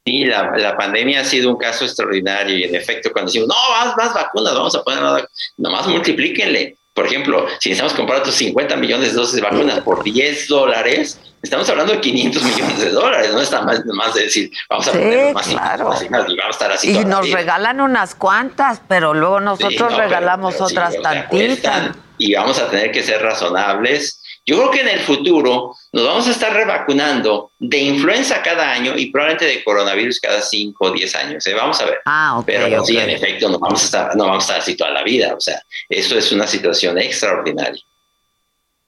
Sí, 0.05 0.25
la, 0.25 0.57
la, 0.57 0.77
pandemia 0.77 1.21
ha 1.21 1.23
sido 1.23 1.49
un 1.51 1.57
caso 1.57 1.85
extraordinario 1.85 2.57
y 2.57 2.63
en 2.63 2.73
efecto 2.75 3.11
cuando 3.11 3.31
decimos, 3.31 3.49
no, 3.49 3.85
más, 3.85 3.95
más 3.95 4.13
vacunas, 4.13 4.53
vamos 4.53 4.75
a 4.75 4.83
poner 4.83 5.01
más 5.03 5.23
nomás 5.57 5.87
multiplíquenle. 5.87 6.75
Por 7.01 7.07
ejemplo, 7.09 7.47
si 7.59 7.69
necesitamos 7.69 7.93
comprar 7.95 8.19
otros 8.19 8.35
50 8.35 8.75
millones 8.75 9.09
de 9.09 9.13
dosis 9.17 9.35
de 9.37 9.41
vacunas 9.41 9.79
por 9.79 10.03
10 10.03 10.47
dólares, 10.47 11.19
estamos 11.41 11.67
hablando 11.67 11.93
de 11.93 11.99
500 11.99 12.43
millones 12.43 12.79
de 12.79 12.89
dólares, 12.91 13.33
no 13.33 13.41
está 13.41 13.63
más, 13.63 13.83
más 13.87 14.13
de 14.13 14.21
decir, 14.25 14.51
vamos 14.69 14.87
a 14.87 14.91
poner 14.91 15.33
más, 15.33 15.47
claro. 15.47 15.89
más, 15.89 16.03
y 16.03 16.09
más, 16.09 16.29
y 16.29 16.35
vamos 16.37 16.45
a 16.45 16.49
estar 16.51 16.71
así. 16.71 16.91
Y 16.91 17.03
nos 17.05 17.27
regalan 17.31 17.81
unas 17.81 18.13
cuantas, 18.13 18.83
pero 18.87 19.15
luego 19.15 19.39
nosotros 19.39 19.73
Sí, 19.73 19.79
no, 19.79 19.87
pero- 19.87 19.99
regalamos 20.01 20.53
sí, 20.57 20.61
otras 20.61 20.89
o 20.95 21.01
sea, 21.01 21.27
tantitas. 21.27 21.89
y 22.19 22.35
vamos 22.35 22.59
a 22.59 22.69
tener 22.69 22.91
que 22.91 23.01
ser 23.01 23.19
razonables. 23.23 24.20
Yo 24.45 24.57
creo 24.57 24.71
que 24.71 24.81
en 24.81 24.87
el 24.87 24.99
futuro 25.01 25.75
nos 25.93 26.05
vamos 26.05 26.27
a 26.27 26.31
estar 26.31 26.51
revacunando 26.51 27.51
de 27.59 27.77
influenza 27.77 28.41
cada 28.41 28.71
año 28.71 28.93
y 28.97 29.11
probablemente 29.11 29.45
de 29.45 29.63
coronavirus 29.63 30.19
cada 30.19 30.41
5 30.41 30.83
o 30.85 30.91
10 30.91 31.15
años. 31.15 31.45
¿eh? 31.47 31.53
Vamos 31.53 31.79
a 31.79 31.85
ver. 31.85 31.99
Ah, 32.05 32.39
ok. 32.39 32.45
Pero 32.47 32.83
sí, 32.83 32.97
en 32.97 33.11
efecto, 33.11 33.49
no 33.49 33.59
vamos, 33.59 33.81
a 33.83 33.85
estar, 33.85 34.15
no 34.15 34.25
vamos 34.25 34.43
a 34.43 34.45
estar 34.47 34.59
así 34.61 34.75
toda 34.75 34.89
la 34.91 35.03
vida. 35.03 35.35
O 35.35 35.39
sea, 35.39 35.61
eso 35.87 36.17
es 36.17 36.31
una 36.31 36.47
situación 36.47 36.97
extraordinaria. 36.97 37.81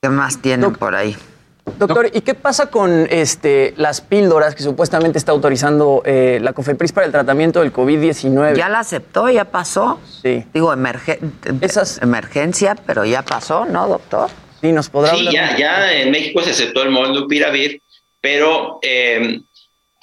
¿Qué 0.01 0.09
más 0.09 0.41
tienen 0.41 0.73
por 0.73 0.95
ahí? 0.95 1.15
Doctor, 1.77 2.09
¿y 2.11 2.19
qué 2.21 2.34
pasa 2.34 2.65
con 2.65 3.07
este, 3.09 3.73
las 3.77 4.01
píldoras 4.01 4.53
que 4.55 4.63
supuestamente 4.63 5.17
está 5.17 5.31
autorizando 5.31 6.01
eh, 6.03 6.39
la 6.41 6.51
COFEPRIS 6.51 6.91
para 6.91 7.05
el 7.05 7.11
tratamiento 7.13 7.61
del 7.61 7.71
COVID-19? 7.71 8.55
Ya 8.57 8.67
la 8.67 8.80
aceptó, 8.80 9.30
ya 9.30 9.45
pasó. 9.45 9.99
Sí. 10.21 10.43
Digo, 10.53 10.73
emerge- 10.73 11.19
emergencia, 12.01 12.75
pero 12.85 13.05
ya 13.05 13.21
pasó, 13.21 13.65
¿no, 13.65 13.88
doctor? 13.88 14.30
Sí, 14.64 14.72
nos 14.72 14.88
podrá 14.88 15.14
Sí, 15.14 15.27
ya, 15.30 15.57
ya 15.57 15.94
en 15.94 16.10
México 16.10 16.41
se 16.41 16.52
aceptó 16.52 16.84
el 16.84 16.90
molnupiravir, 16.90 17.81
pero 18.22 18.80
eh, 18.81 19.41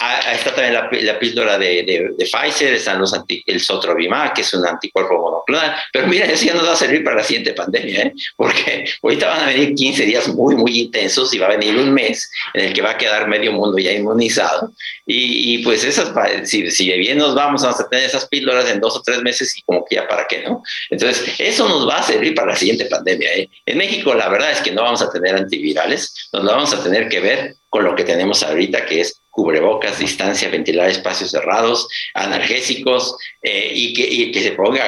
ah, 0.00 0.32
está 0.32 0.54
también 0.54 0.74
la, 0.74 0.88
la 0.90 1.18
píldora 1.18 1.58
de, 1.58 1.82
de- 1.82 2.10
de 2.16 2.24
Pfizer, 2.24 2.74
están 2.74 2.98
los 2.98 3.12
anti- 3.14 3.42
el 3.46 3.60
Sotrovimab, 3.60 4.32
que 4.34 4.40
es 4.42 4.54
un 4.54 4.66
anticuerpo 4.66 5.18
monoclonal. 5.18 5.76
Pero 5.92 6.06
mira, 6.06 6.26
eso 6.26 6.44
ya 6.46 6.54
nos 6.54 6.66
va 6.66 6.72
a 6.72 6.76
servir 6.76 7.04
para 7.04 7.16
la 7.16 7.24
siguiente 7.24 7.52
pandemia, 7.52 8.02
¿eh? 8.02 8.12
porque 8.36 8.84
ahorita 9.02 9.26
van 9.28 9.40
a 9.44 9.46
venir 9.46 9.74
15 9.74 10.04
días 10.04 10.28
muy, 10.28 10.54
muy 10.56 10.78
intensos 10.80 11.32
y 11.34 11.38
va 11.38 11.46
a 11.46 11.56
venir 11.56 11.76
un 11.76 11.92
mes 11.92 12.30
en 12.54 12.66
el 12.66 12.72
que 12.72 12.82
va 12.82 12.90
a 12.90 12.98
quedar 12.98 13.28
medio 13.28 13.52
mundo 13.52 13.78
ya 13.78 13.92
inmunizado. 13.92 14.72
Y, 15.06 15.54
y 15.54 15.58
pues 15.64 15.84
esas, 15.84 16.12
si, 16.48 16.70
si 16.70 16.92
bien 16.98 17.18
nos 17.18 17.34
vamos, 17.34 17.62
vamos 17.62 17.80
a 17.80 17.88
tener 17.88 18.04
esas 18.06 18.26
píldoras 18.28 18.70
en 18.70 18.80
dos 18.80 18.96
o 18.96 19.02
tres 19.02 19.22
meses 19.22 19.56
y 19.58 19.62
como 19.62 19.84
que 19.84 19.96
ya 19.96 20.06
para 20.08 20.26
qué, 20.26 20.42
¿no? 20.42 20.62
Entonces, 20.88 21.34
eso 21.38 21.68
nos 21.68 21.88
va 21.88 21.98
a 21.98 22.02
servir 22.02 22.34
para 22.34 22.48
la 22.52 22.56
siguiente 22.56 22.86
pandemia. 22.86 23.28
¿eh? 23.34 23.48
En 23.66 23.76
México, 23.78 24.14
la 24.14 24.28
verdad 24.28 24.52
es 24.52 24.60
que 24.60 24.70
no 24.70 24.82
vamos 24.82 25.02
a 25.02 25.10
tener 25.10 25.34
antivirales, 25.34 26.28
nos 26.32 26.44
vamos 26.44 26.72
a 26.72 26.82
tener 26.82 27.08
que 27.08 27.20
ver 27.20 27.54
con 27.68 27.84
lo 27.84 27.94
que 27.94 28.04
tenemos 28.04 28.42
ahorita, 28.42 28.84
que 28.86 29.00
es 29.02 29.19
cubrebocas, 29.30 29.98
distancia, 29.98 30.48
ventilar 30.50 30.88
espacios 30.90 31.30
cerrados, 31.30 31.88
analgésicos, 32.14 33.16
eh, 33.42 33.70
y, 33.72 33.92
que, 33.94 34.02
y 34.06 34.32
que 34.32 34.42
se 34.42 34.52
ponga 34.52 34.84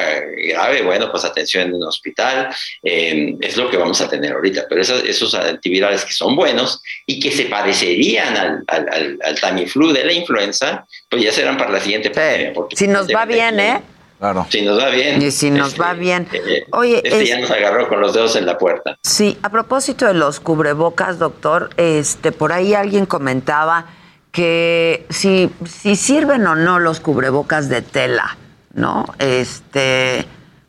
grave, 0.48 0.82
bueno, 0.82 1.10
pues 1.10 1.24
atención 1.24 1.68
en 1.68 1.74
un 1.74 1.84
hospital, 1.84 2.48
eh, 2.82 3.34
es 3.40 3.56
lo 3.56 3.70
que 3.70 3.76
vamos 3.76 4.00
a 4.00 4.08
tener 4.08 4.32
ahorita. 4.32 4.66
Pero 4.68 4.82
esos, 4.82 5.04
esos 5.04 5.34
antivirales 5.34 6.04
que 6.04 6.12
son 6.12 6.34
buenos 6.36 6.82
y 7.06 7.20
que 7.20 7.30
se 7.30 7.44
parecerían 7.46 8.36
al, 8.36 8.64
al, 8.66 8.88
al, 8.92 9.18
al 9.24 9.40
Tamiflu 9.40 9.92
de 9.92 10.04
la 10.04 10.12
influenza, 10.12 10.84
pues 11.08 11.22
ya 11.22 11.32
serán 11.32 11.56
para 11.56 11.70
la 11.70 11.80
siguiente 11.80 12.10
pandemia. 12.10 12.52
porque 12.52 12.76
Si 12.76 12.86
nos 12.88 13.08
va 13.08 13.24
bien, 13.24 13.58
¿eh? 13.60 13.80
Claro. 14.18 14.46
Si 14.50 14.62
nos 14.62 14.78
va 14.78 14.88
bien. 14.90 15.20
Y 15.20 15.32
si 15.32 15.50
nos 15.50 15.80
va 15.80 15.94
bien. 15.94 16.28
Oye, 16.72 16.98
Este 17.02 17.22
es- 17.22 17.28
ya 17.28 17.40
nos 17.40 17.50
agarró 17.50 17.88
con 17.88 18.00
los 18.00 18.12
dedos 18.14 18.36
en 18.36 18.46
la 18.46 18.56
puerta. 18.56 18.96
Sí, 19.02 19.36
a 19.42 19.48
propósito 19.50 20.06
de 20.06 20.14
los 20.14 20.38
cubrebocas, 20.38 21.18
doctor, 21.18 21.70
este, 21.76 22.30
por 22.30 22.52
ahí 22.52 22.72
alguien 22.74 23.04
comentaba 23.06 23.86
que 24.32 25.06
si, 25.10 25.50
si 25.68 25.94
sirven 25.94 26.46
o 26.46 26.54
no 26.56 26.78
los 26.78 27.00
cubrebocas 27.00 27.68
de 27.68 27.82
tela, 27.82 28.36
¿no? 28.74 29.04
Este, 29.18 30.24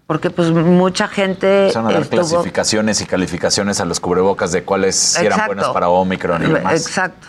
porque 0.06 0.30
pues 0.30 0.50
mucha 0.52 1.08
gente 1.08 1.62
Empezaron 1.68 1.90
a 1.90 1.94
dar 1.94 2.02
estuvo- 2.04 2.20
clasificaciones 2.20 3.02
y 3.02 3.06
calificaciones 3.06 3.80
a 3.80 3.86
los 3.86 4.00
cubrebocas 4.02 4.52
de 4.52 4.64
cuáles 4.64 4.96
sí 4.98 5.26
eran 5.26 5.48
buenas 5.48 5.70
para 5.70 5.88
Omicron 5.90 6.44
y 6.44 6.54
demás. 6.54 6.74
Exacto. 6.86 7.28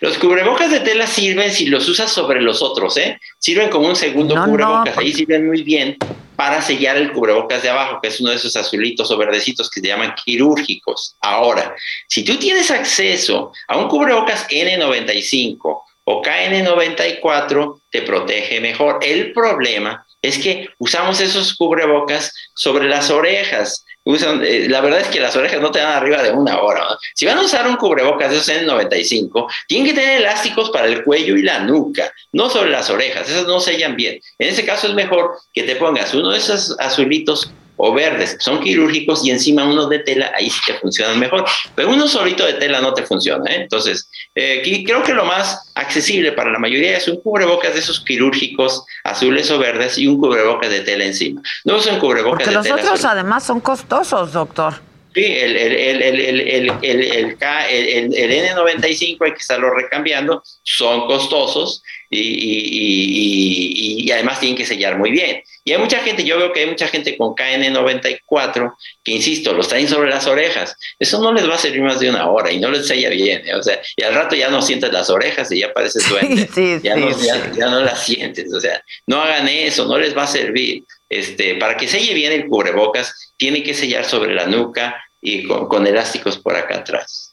Los 0.00 0.18
cubrebocas 0.18 0.70
de 0.72 0.80
tela 0.80 1.06
sirven 1.06 1.52
si 1.52 1.66
los 1.66 1.88
usas 1.88 2.10
sobre 2.10 2.40
los 2.40 2.62
otros, 2.62 2.96
¿eh? 2.96 3.20
Sirven 3.38 3.68
como 3.70 3.86
un 3.86 3.94
segundo 3.96 4.34
No, 4.34 4.46
cubrebocas. 4.46 4.96
no, 4.96 5.00
Ahí 5.00 5.12
sirven 5.12 5.46
muy 5.46 5.62
bien 5.62 5.96
para 6.38 6.62
sellar 6.62 6.96
el 6.96 7.12
cubrebocas 7.12 7.62
de 7.62 7.68
abajo, 7.68 7.98
que 8.00 8.06
es 8.06 8.20
uno 8.20 8.30
de 8.30 8.36
esos 8.36 8.54
azulitos 8.54 9.10
o 9.10 9.18
verdecitos 9.18 9.68
que 9.68 9.80
se 9.80 9.88
llaman 9.88 10.14
quirúrgicos. 10.24 11.16
Ahora, 11.20 11.74
si 12.06 12.24
tú 12.24 12.36
tienes 12.36 12.70
acceso 12.70 13.50
a 13.66 13.76
un 13.76 13.88
cubrebocas 13.88 14.46
N95 14.48 15.58
o 16.04 16.22
KN94, 16.22 17.80
te 17.90 18.02
protege 18.02 18.60
mejor. 18.60 19.00
El 19.02 19.32
problema 19.32 20.06
es 20.22 20.38
que 20.38 20.68
usamos 20.78 21.20
esos 21.20 21.56
cubrebocas 21.56 22.32
sobre 22.54 22.88
las 22.88 23.10
orejas. 23.10 23.84
Usan, 24.08 24.42
eh, 24.42 24.68
la 24.70 24.80
verdad 24.80 25.00
es 25.00 25.08
que 25.08 25.20
las 25.20 25.36
orejas 25.36 25.60
no 25.60 25.70
te 25.70 25.80
dan 25.80 25.92
arriba 25.92 26.22
de 26.22 26.30
una 26.30 26.62
hora. 26.62 26.82
Si 27.14 27.26
van 27.26 27.36
a 27.36 27.42
usar 27.42 27.68
un 27.68 27.76
cubrebocas 27.76 28.30
de 28.30 28.38
esos 28.38 28.48
N95, 28.48 29.46
tienen 29.66 29.86
que 29.86 30.00
tener 30.00 30.22
elásticos 30.22 30.70
para 30.70 30.86
el 30.86 31.04
cuello 31.04 31.36
y 31.36 31.42
la 31.42 31.58
nuca, 31.58 32.10
no 32.32 32.48
sobre 32.48 32.70
las 32.70 32.88
orejas. 32.88 33.28
Esas 33.28 33.46
no 33.46 33.60
sellan 33.60 33.96
bien. 33.96 34.18
En 34.38 34.48
ese 34.48 34.64
caso 34.64 34.86
es 34.86 34.94
mejor 34.94 35.36
que 35.52 35.64
te 35.64 35.76
pongas 35.76 36.14
uno 36.14 36.30
de 36.30 36.38
esos 36.38 36.74
azulitos 36.78 37.50
o 37.78 37.94
verdes. 37.94 38.36
Son 38.40 38.60
quirúrgicos 38.60 39.24
y 39.24 39.30
encima 39.30 39.64
uno 39.64 39.86
de 39.88 40.00
tela, 40.00 40.32
ahí 40.36 40.50
sí 40.50 40.60
te 40.66 40.74
funcionan 40.74 41.18
mejor. 41.18 41.44
Pero 41.74 41.90
uno 41.90 42.06
solito 42.06 42.44
de 42.44 42.54
tela 42.54 42.80
no 42.80 42.92
te 42.92 43.04
funciona. 43.04 43.50
¿eh? 43.50 43.62
Entonces, 43.62 44.10
eh, 44.34 44.62
creo 44.84 45.02
que 45.02 45.14
lo 45.14 45.24
más 45.24 45.72
accesible 45.74 46.32
para 46.32 46.50
la 46.50 46.58
mayoría 46.58 46.96
es 46.96 47.08
un 47.08 47.20
cubrebocas 47.20 47.72
de 47.72 47.80
esos 47.80 48.04
quirúrgicos 48.04 48.84
azules 49.04 49.50
o 49.50 49.58
verdes 49.58 49.96
y 49.96 50.06
un 50.06 50.20
cubrebocas 50.20 50.70
de 50.70 50.80
tela 50.80 51.04
encima. 51.04 51.40
No 51.64 51.80
son 51.80 51.98
cubrebocas 51.98 52.44
Porque 52.44 52.50
de 52.50 52.54
los 52.54 52.64
tela. 52.64 52.76
Los 52.76 52.84
otros 52.84 53.00
azul. 53.00 53.10
además 53.12 53.44
son 53.44 53.60
costosos, 53.60 54.32
doctor. 54.32 54.88
Sí, 55.14 55.24
el, 55.24 55.56
el, 55.56 56.02
el, 56.02 56.70
el, 56.82 57.38
N95 57.38 59.16
hay 59.24 59.32
que 59.32 59.38
estarlo 59.38 59.74
recambiando, 59.74 60.42
son 60.62 61.06
costosos 61.06 61.82
y, 62.10 62.20
y, 62.20 64.02
y, 64.02 64.04
y 64.04 64.10
además 64.12 64.38
tienen 64.38 64.56
que 64.56 64.66
sellar 64.66 64.98
muy 64.98 65.10
bien. 65.10 65.42
Y 65.68 65.72
hay 65.72 65.78
mucha 65.78 65.98
gente, 66.00 66.24
yo 66.24 66.38
veo 66.38 66.50
que 66.52 66.60
hay 66.60 66.66
mucha 66.66 66.88
gente 66.88 67.14
con 67.18 67.34
KN94 67.34 68.74
que, 69.04 69.12
insisto, 69.12 69.52
los 69.52 69.68
traen 69.68 69.86
sobre 69.88 70.08
las 70.10 70.26
orejas. 70.26 70.74
Eso 70.98 71.20
no 71.20 71.32
les 71.32 71.48
va 71.48 71.56
a 71.56 71.58
servir 71.58 71.82
más 71.82 72.00
de 72.00 72.08
una 72.08 72.28
hora 72.30 72.50
y 72.50 72.58
no 72.58 72.70
les 72.70 72.86
sella 72.86 73.10
bien. 73.10 73.46
¿eh? 73.46 73.54
O 73.54 73.62
sea, 73.62 73.80
y 73.96 74.02
al 74.02 74.14
rato 74.14 74.34
ya 74.34 74.48
no 74.48 74.62
sientes 74.62 74.92
las 74.92 75.10
orejas 75.10 75.52
y 75.52 75.60
ya 75.60 75.72
pareces 75.72 76.08
duende. 76.08 76.48
Sí, 76.54 76.78
ya, 76.82 76.94
sí, 76.94 77.00
no, 77.00 77.12
sí. 77.14 77.26
ya- 77.26 77.52
ya 77.54 77.66
no 77.68 77.80
las 77.80 78.02
sientes. 78.02 78.52
O 78.54 78.60
sea, 78.60 78.82
no 79.06 79.20
hagan 79.20 79.46
eso, 79.48 79.84
no 79.86 79.98
les 79.98 80.16
va 80.16 80.22
a 80.24 80.26
servir. 80.26 80.84
Este, 81.10 81.54
para 81.56 81.76
que 81.76 81.86
selle 81.88 82.14
bien 82.14 82.32
el 82.32 82.46
cubrebocas, 82.48 83.32
tiene 83.36 83.62
que 83.62 83.74
sellar 83.74 84.04
sobre 84.04 84.34
la 84.34 84.46
nuca 84.46 85.02
y 85.20 85.44
con, 85.46 85.68
con 85.68 85.86
elásticos 85.86 86.38
por 86.38 86.56
acá 86.56 86.78
atrás. 86.78 87.27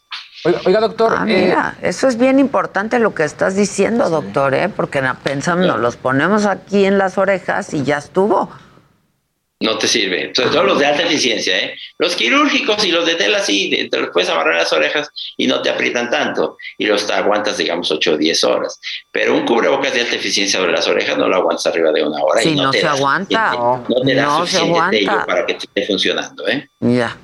Oiga, 0.65 0.79
doctor. 0.79 1.13
Ah, 1.17 1.25
eh, 1.27 1.41
mira, 1.45 1.75
eso 1.81 2.07
es 2.07 2.17
bien 2.17 2.39
importante 2.39 2.99
lo 2.99 3.13
que 3.15 3.23
estás 3.23 3.55
diciendo, 3.55 4.09
doctor, 4.09 4.53
¿eh? 4.53 4.69
Porque 4.69 5.01
pensamos, 5.23 5.65
nos 5.65 5.79
los 5.79 5.95
ponemos 5.97 6.45
aquí 6.45 6.85
en 6.85 6.97
las 6.97 7.17
orejas 7.17 7.73
y 7.73 7.83
ya 7.83 7.97
estuvo. 7.97 8.49
No 9.61 9.77
te 9.77 9.87
sirve. 9.87 10.31
Sobre 10.35 10.49
todo 10.49 10.63
los 10.63 10.77
de 10.79 10.85
alta 10.85 11.03
eficiencia, 11.03 11.57
¿eh? 11.57 11.75
Los 11.97 12.15
quirúrgicos 12.15 12.83
y 12.85 12.91
los 12.91 13.05
de 13.05 13.15
tela 13.15 13.39
sí, 13.39 13.87
te- 13.89 13.99
los 14.01 14.09
puedes 14.09 14.29
amarrar 14.29 14.53
en 14.53 14.59
las 14.59 14.73
orejas 14.73 15.09
y 15.37 15.47
no 15.47 15.61
te 15.61 15.69
aprietan 15.69 16.09
tanto. 16.11 16.57
Y 16.77 16.85
los 16.85 17.09
aguantas, 17.09 17.57
digamos, 17.57 17.89
8 17.89 18.11
o 18.13 18.17
10 18.17 18.43
horas. 18.43 18.79
Pero 19.13 19.33
un 19.33 19.45
cubrebocas 19.45 19.93
de 19.93 20.01
alta 20.01 20.17
eficiencia 20.17 20.59
sobre 20.59 20.73
las 20.73 20.85
orejas 20.87 21.17
no 21.17 21.29
lo 21.29 21.37
aguantas 21.37 21.65
arriba 21.67 21.91
de 21.93 22.03
una 22.03 22.21
hora. 22.21 22.41
Sí, 22.41 22.49
y 22.49 22.55
no, 22.55 22.63
no 22.65 22.71
te 22.71 22.79
se 22.81 22.85
da 22.85 22.91
aguanta. 22.91 23.51
suficiente- 23.53 23.95
No, 23.95 24.01
te 24.05 24.13
da 24.15 24.23
No 24.25 24.45
se 24.45 24.51
suficiente 24.57 24.69
aguanta. 24.77 24.91
tello 24.97 25.25
para 25.25 25.45
que 25.45 25.53
te 25.53 25.65
esté 25.65 25.87
funcionando, 25.87 26.47
¿eh? 26.49 26.69
Ya. 26.81 27.17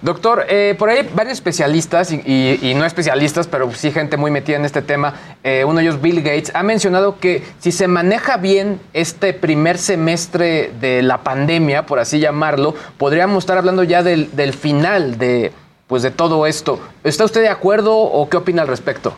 Doctor, 0.00 0.46
eh, 0.48 0.74
por 0.78 0.88
ahí 0.88 1.08
varios 1.14 1.34
especialistas, 1.34 2.10
y, 2.12 2.22
y- 2.24 2.58
y 2.70 2.74
no 2.74 2.84
especialistas, 2.84 3.46
pero 3.46 3.70
sí 3.72 3.90
gente 3.92 4.16
muy 4.16 4.30
metida 4.30 4.56
en 4.56 4.64
este 4.64 4.82
tema, 4.82 5.14
eh, 5.44 5.64
uno 5.66 5.78
de 5.78 5.82
ellos, 5.84 6.00
Bill 6.00 6.22
Gates, 6.22 6.50
ha 6.54 6.62
mencionado 6.62 7.18
que 7.20 7.42
si 7.58 7.72
se 7.72 7.86
maneja 7.88 8.36
bien 8.38 8.80
este 8.94 9.32
primer 9.34 9.78
semestre 9.78 10.72
de 10.80 11.02
la 11.02 11.18
pandemia, 11.18 11.86
por 11.86 11.98
así 11.98 12.18
llamarlo, 12.18 12.74
podríamos 12.98 13.44
estar 13.44 13.58
hablando 13.58 13.82
ya 13.84 14.02
del, 14.02 14.34
del 14.34 14.52
final 14.54 15.18
de, 15.18 15.52
pues, 15.86 16.02
de 16.02 16.10
todo 16.10 16.46
esto. 16.46 16.80
¿Está 17.04 17.24
usted 17.24 17.42
de 17.42 17.48
acuerdo 17.48 17.96
o 17.96 18.28
qué 18.28 18.36
opina 18.38 18.62
al 18.62 18.68
respecto? 18.68 19.14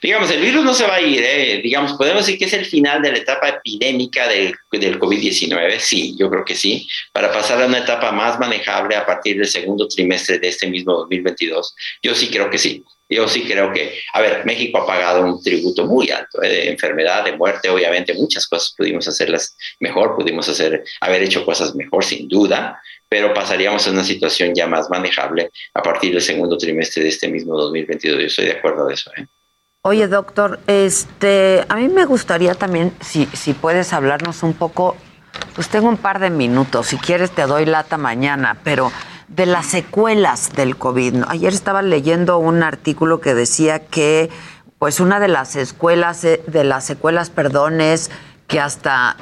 Digamos, 0.00 0.30
el 0.30 0.40
virus 0.40 0.64
no 0.64 0.74
se 0.74 0.86
va 0.86 0.96
a 0.96 1.00
ir, 1.00 1.22
¿eh? 1.22 1.60
digamos, 1.62 1.94
podemos 1.94 2.26
decir 2.26 2.38
que 2.38 2.46
es 2.46 2.52
el 2.52 2.64
final 2.64 3.02
de 3.02 3.12
la 3.12 3.18
etapa 3.18 3.48
epidémica 3.48 4.28
del, 4.28 4.54
del 4.70 4.98
COVID-19, 4.98 5.78
sí, 5.78 6.16
yo 6.18 6.30
creo 6.30 6.44
que 6.44 6.54
sí, 6.54 6.88
para 7.12 7.32
pasar 7.32 7.62
a 7.62 7.66
una 7.66 7.78
etapa 7.78 8.12
más 8.12 8.38
manejable 8.38 8.96
a 8.96 9.06
partir 9.06 9.36
del 9.36 9.46
segundo 9.46 9.88
trimestre 9.88 10.38
de 10.38 10.48
este 10.48 10.66
mismo 10.66 10.92
2022, 10.92 11.74
yo 12.02 12.14
sí 12.14 12.28
creo 12.28 12.50
que 12.50 12.58
sí. 12.58 12.84
Yo 13.08 13.28
sí 13.28 13.44
creo 13.44 13.72
que, 13.72 14.00
a 14.14 14.20
ver, 14.20 14.44
México 14.44 14.78
ha 14.78 14.86
pagado 14.86 15.24
un 15.24 15.40
tributo 15.40 15.86
muy 15.86 16.10
alto 16.10 16.42
¿eh? 16.42 16.48
de 16.48 16.70
enfermedad, 16.70 17.24
de 17.24 17.36
muerte, 17.36 17.68
obviamente 17.68 18.14
muchas 18.14 18.48
cosas 18.48 18.74
pudimos 18.76 19.06
hacerlas 19.06 19.56
mejor, 19.78 20.16
pudimos 20.16 20.48
hacer, 20.48 20.82
haber 21.00 21.22
hecho 21.22 21.44
cosas 21.44 21.74
mejor 21.76 22.04
sin 22.04 22.26
duda, 22.26 22.80
pero 23.08 23.32
pasaríamos 23.32 23.86
a 23.86 23.92
una 23.92 24.02
situación 24.02 24.54
ya 24.54 24.66
más 24.66 24.90
manejable 24.90 25.50
a 25.74 25.82
partir 25.82 26.12
del 26.12 26.22
segundo 26.22 26.58
trimestre 26.58 27.04
de 27.04 27.10
este 27.10 27.28
mismo 27.28 27.56
2022. 27.56 28.18
Yo 28.18 28.26
estoy 28.26 28.46
de 28.46 28.52
acuerdo 28.52 28.88
de 28.88 28.94
eso. 28.94 29.12
¿eh? 29.16 29.26
Oye, 29.88 30.08
doctor, 30.08 30.58
este, 30.66 31.64
a 31.68 31.76
mí 31.76 31.88
me 31.88 32.06
gustaría 32.06 32.56
también, 32.56 32.92
si, 33.00 33.26
si 33.26 33.52
puedes 33.52 33.92
hablarnos 33.92 34.42
un 34.42 34.52
poco, 34.52 34.96
pues 35.54 35.68
tengo 35.68 35.88
un 35.88 35.96
par 35.96 36.18
de 36.18 36.28
minutos, 36.28 36.88
si 36.88 36.96
quieres 36.96 37.30
te 37.30 37.42
doy 37.42 37.66
lata 37.66 37.96
mañana, 37.96 38.56
pero 38.64 38.90
de 39.28 39.46
las 39.46 39.66
secuelas 39.66 40.50
del 40.56 40.76
COVID. 40.76 41.22
Ayer 41.28 41.52
estaba 41.52 41.82
leyendo 41.82 42.38
un 42.38 42.64
artículo 42.64 43.20
que 43.20 43.36
decía 43.36 43.78
que, 43.78 44.28
pues 44.80 44.98
una 44.98 45.20
de 45.20 45.28
las 45.28 45.54
escuelas, 45.54 46.24
eh, 46.24 46.42
de 46.48 46.64
las 46.64 46.82
secuelas, 46.82 47.30
perdón, 47.30 47.80
es 47.80 48.10
que 48.48 48.58
hasta 48.58 49.16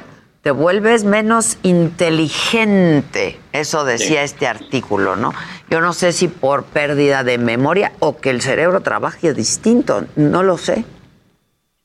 te 0.45 0.51
vuelves 0.51 1.05
menos 1.05 1.57
inteligente. 1.63 3.41
Eso 3.53 3.87
decía 3.87 4.23
este 4.23 4.47
artículo, 4.47 5.17
¿no? 5.17 5.33
Yo 5.71 5.81
no 5.81 5.95
sé 5.95 6.13
si 6.13 6.29
por 6.29 6.65
pérdida 6.65 7.25
de 7.25 7.39
memoria 7.39 7.93
o 7.99 8.19
que 8.19 8.29
el 8.29 8.43
cerebro 8.43 8.83
trabaje 8.83 9.33
distinto, 9.33 10.05
no 10.17 10.43
lo 10.43 10.59
sé. 10.59 10.85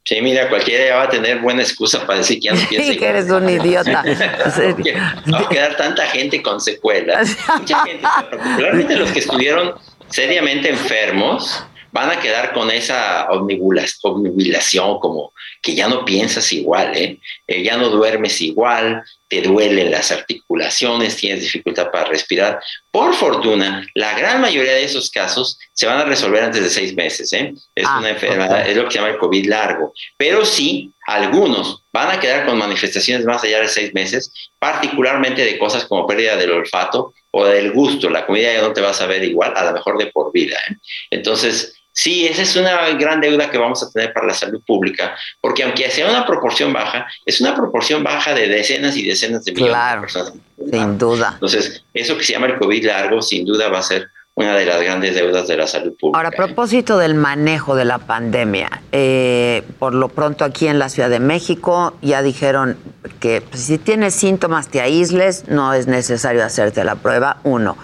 Sí, 0.03 0.19
mira, 0.21 0.49
cualquiera 0.49 0.85
ya 0.87 0.95
va 0.97 1.03
a 1.03 1.09
tener 1.09 1.39
buena 1.39 1.61
excusa 1.61 2.05
para 2.05 2.19
decir 2.19 2.41
que 2.41 2.47
ya 2.47 2.53
no 2.53 2.59
piensa 2.69 2.99
que 2.99 3.05
eres 3.05 3.29
un 3.29 3.47
idiota. 3.47 4.03
va 5.33 5.39
a 5.39 5.49
quedar 5.49 5.77
tanta 5.77 6.05
gente 6.07 6.43
con 6.43 6.59
secuelas. 6.59 7.37
Mucha 7.59 7.85
gente, 7.85 8.03
particularmente 8.03 8.97
los 8.97 9.09
que 9.11 9.19
estuvieron 9.19 9.75
seriamente 10.09 10.69
enfermos, 10.69 11.63
van 11.91 12.11
a 12.11 12.19
quedar 12.19 12.53
con 12.53 12.69
esa 12.71 13.27
omnibulación, 13.29 14.99
como 14.99 15.31
que 15.61 15.75
ya 15.75 15.87
no 15.87 16.05
piensas 16.05 16.51
igual, 16.53 16.95
¿eh? 16.95 17.19
¿eh? 17.47 17.63
ya 17.63 17.77
no 17.77 17.89
duermes 17.89 18.39
igual, 18.41 19.03
te 19.27 19.41
duelen 19.41 19.91
las 19.91 20.11
articulaciones, 20.11 21.15
tienes 21.15 21.41
dificultad 21.41 21.91
para 21.91 22.05
respirar. 22.05 22.59
Por 22.91 23.13
fortuna, 23.13 23.85
la 23.93 24.17
gran 24.17 24.41
mayoría 24.41 24.73
de 24.73 24.83
esos 24.83 25.09
casos 25.11 25.59
se 25.73 25.85
van 25.85 25.99
a 25.99 26.05
resolver 26.05 26.43
antes 26.43 26.63
de 26.63 26.69
seis 26.69 26.95
meses. 26.95 27.31
¿eh? 27.33 27.53
Es 27.75 27.85
ah, 27.85 27.99
una 27.99 28.09
enfermedad, 28.09 28.67
es 28.67 28.75
lo 28.75 28.85
que 28.85 28.91
se 28.91 28.97
llama 28.97 29.11
el 29.11 29.17
COVID 29.17 29.45
largo. 29.47 29.93
Pero 30.17 30.45
sí, 30.45 30.91
algunos 31.05 31.83
van 31.91 32.11
a 32.11 32.19
quedar 32.19 32.45
con 32.45 32.57
manifestaciones 32.57 33.25
más 33.25 33.43
allá 33.43 33.59
de 33.59 33.67
seis 33.67 33.93
meses, 33.93 34.33
particularmente 34.57 35.43
de 35.43 35.59
cosas 35.59 35.85
como 35.85 36.07
pérdida 36.07 36.35
del 36.35 36.51
olfato 36.51 37.13
o 37.31 37.45
del 37.45 37.71
gusto. 37.71 38.09
La 38.09 38.25
comida 38.25 38.53
ya 38.53 38.61
no 38.61 38.73
te 38.73 38.81
va 38.81 38.91
a 38.91 38.93
saber 38.93 39.23
igual, 39.23 39.53
a 39.55 39.65
lo 39.65 39.73
mejor 39.73 39.97
de 39.97 40.07
por 40.07 40.31
vida. 40.31 40.57
¿eh? 40.69 40.75
Entonces, 41.11 41.75
Sí, 42.01 42.25
esa 42.25 42.43
es 42.43 42.55
una 42.55 42.91
gran 42.91 43.19
deuda 43.19 43.51
que 43.51 43.57
vamos 43.57 43.83
a 43.83 43.91
tener 43.91 44.13
para 44.13 44.27
la 44.27 44.33
salud 44.33 44.61
pública, 44.65 45.17
porque 45.41 45.63
aunque 45.63 45.91
sea 45.91 46.09
una 46.09 46.25
proporción 46.25 46.71
baja, 46.71 47.05
es 47.25 47.41
una 47.41 47.53
proporción 47.53 48.05
baja 48.05 48.33
de 48.33 48.47
decenas 48.47 48.95
y 48.95 49.05
decenas 49.05 49.43
de 49.43 49.51
millones 49.51 49.91
de 49.91 49.99
personas. 49.99 50.33
Sin 50.71 50.97
duda. 50.97 51.31
Entonces, 51.33 51.83
eso 51.93 52.17
que 52.17 52.23
se 52.23 52.31
llama 52.31 52.47
el 52.47 52.57
COVID 52.57 52.85
largo, 52.85 53.21
sin 53.21 53.43
duda 53.43 53.67
va 53.67 53.79
a 53.79 53.83
ser 53.83 54.07
una 54.35 54.55
de 54.55 54.65
las 54.65 54.81
grandes 54.81 55.13
deudas 55.13 55.49
de 55.49 55.57
la 55.57 55.67
salud 55.67 55.93
pública. 55.99 56.17
Ahora, 56.17 56.29
a 56.29 56.31
propósito 56.31 56.97
del 56.97 57.15
manejo 57.15 57.75
de 57.75 57.83
la 57.83 57.97
pandemia, 57.97 58.81
eh, 58.93 59.63
por 59.77 59.93
lo 59.93 60.07
pronto 60.07 60.45
aquí 60.45 60.67
en 60.67 60.79
la 60.79 60.87
Ciudad 60.87 61.09
de 61.09 61.19
México 61.19 61.97
ya 62.01 62.21
dijeron 62.21 62.77
que 63.19 63.41
pues, 63.41 63.63
si 63.63 63.77
tienes 63.77 64.13
síntomas 64.13 64.69
te 64.69 64.79
aísles, 64.79 65.49
no 65.49 65.73
es 65.73 65.87
necesario 65.87 66.45
hacerte 66.45 66.85
la 66.85 66.95
prueba, 66.95 67.41
uno. 67.43 67.77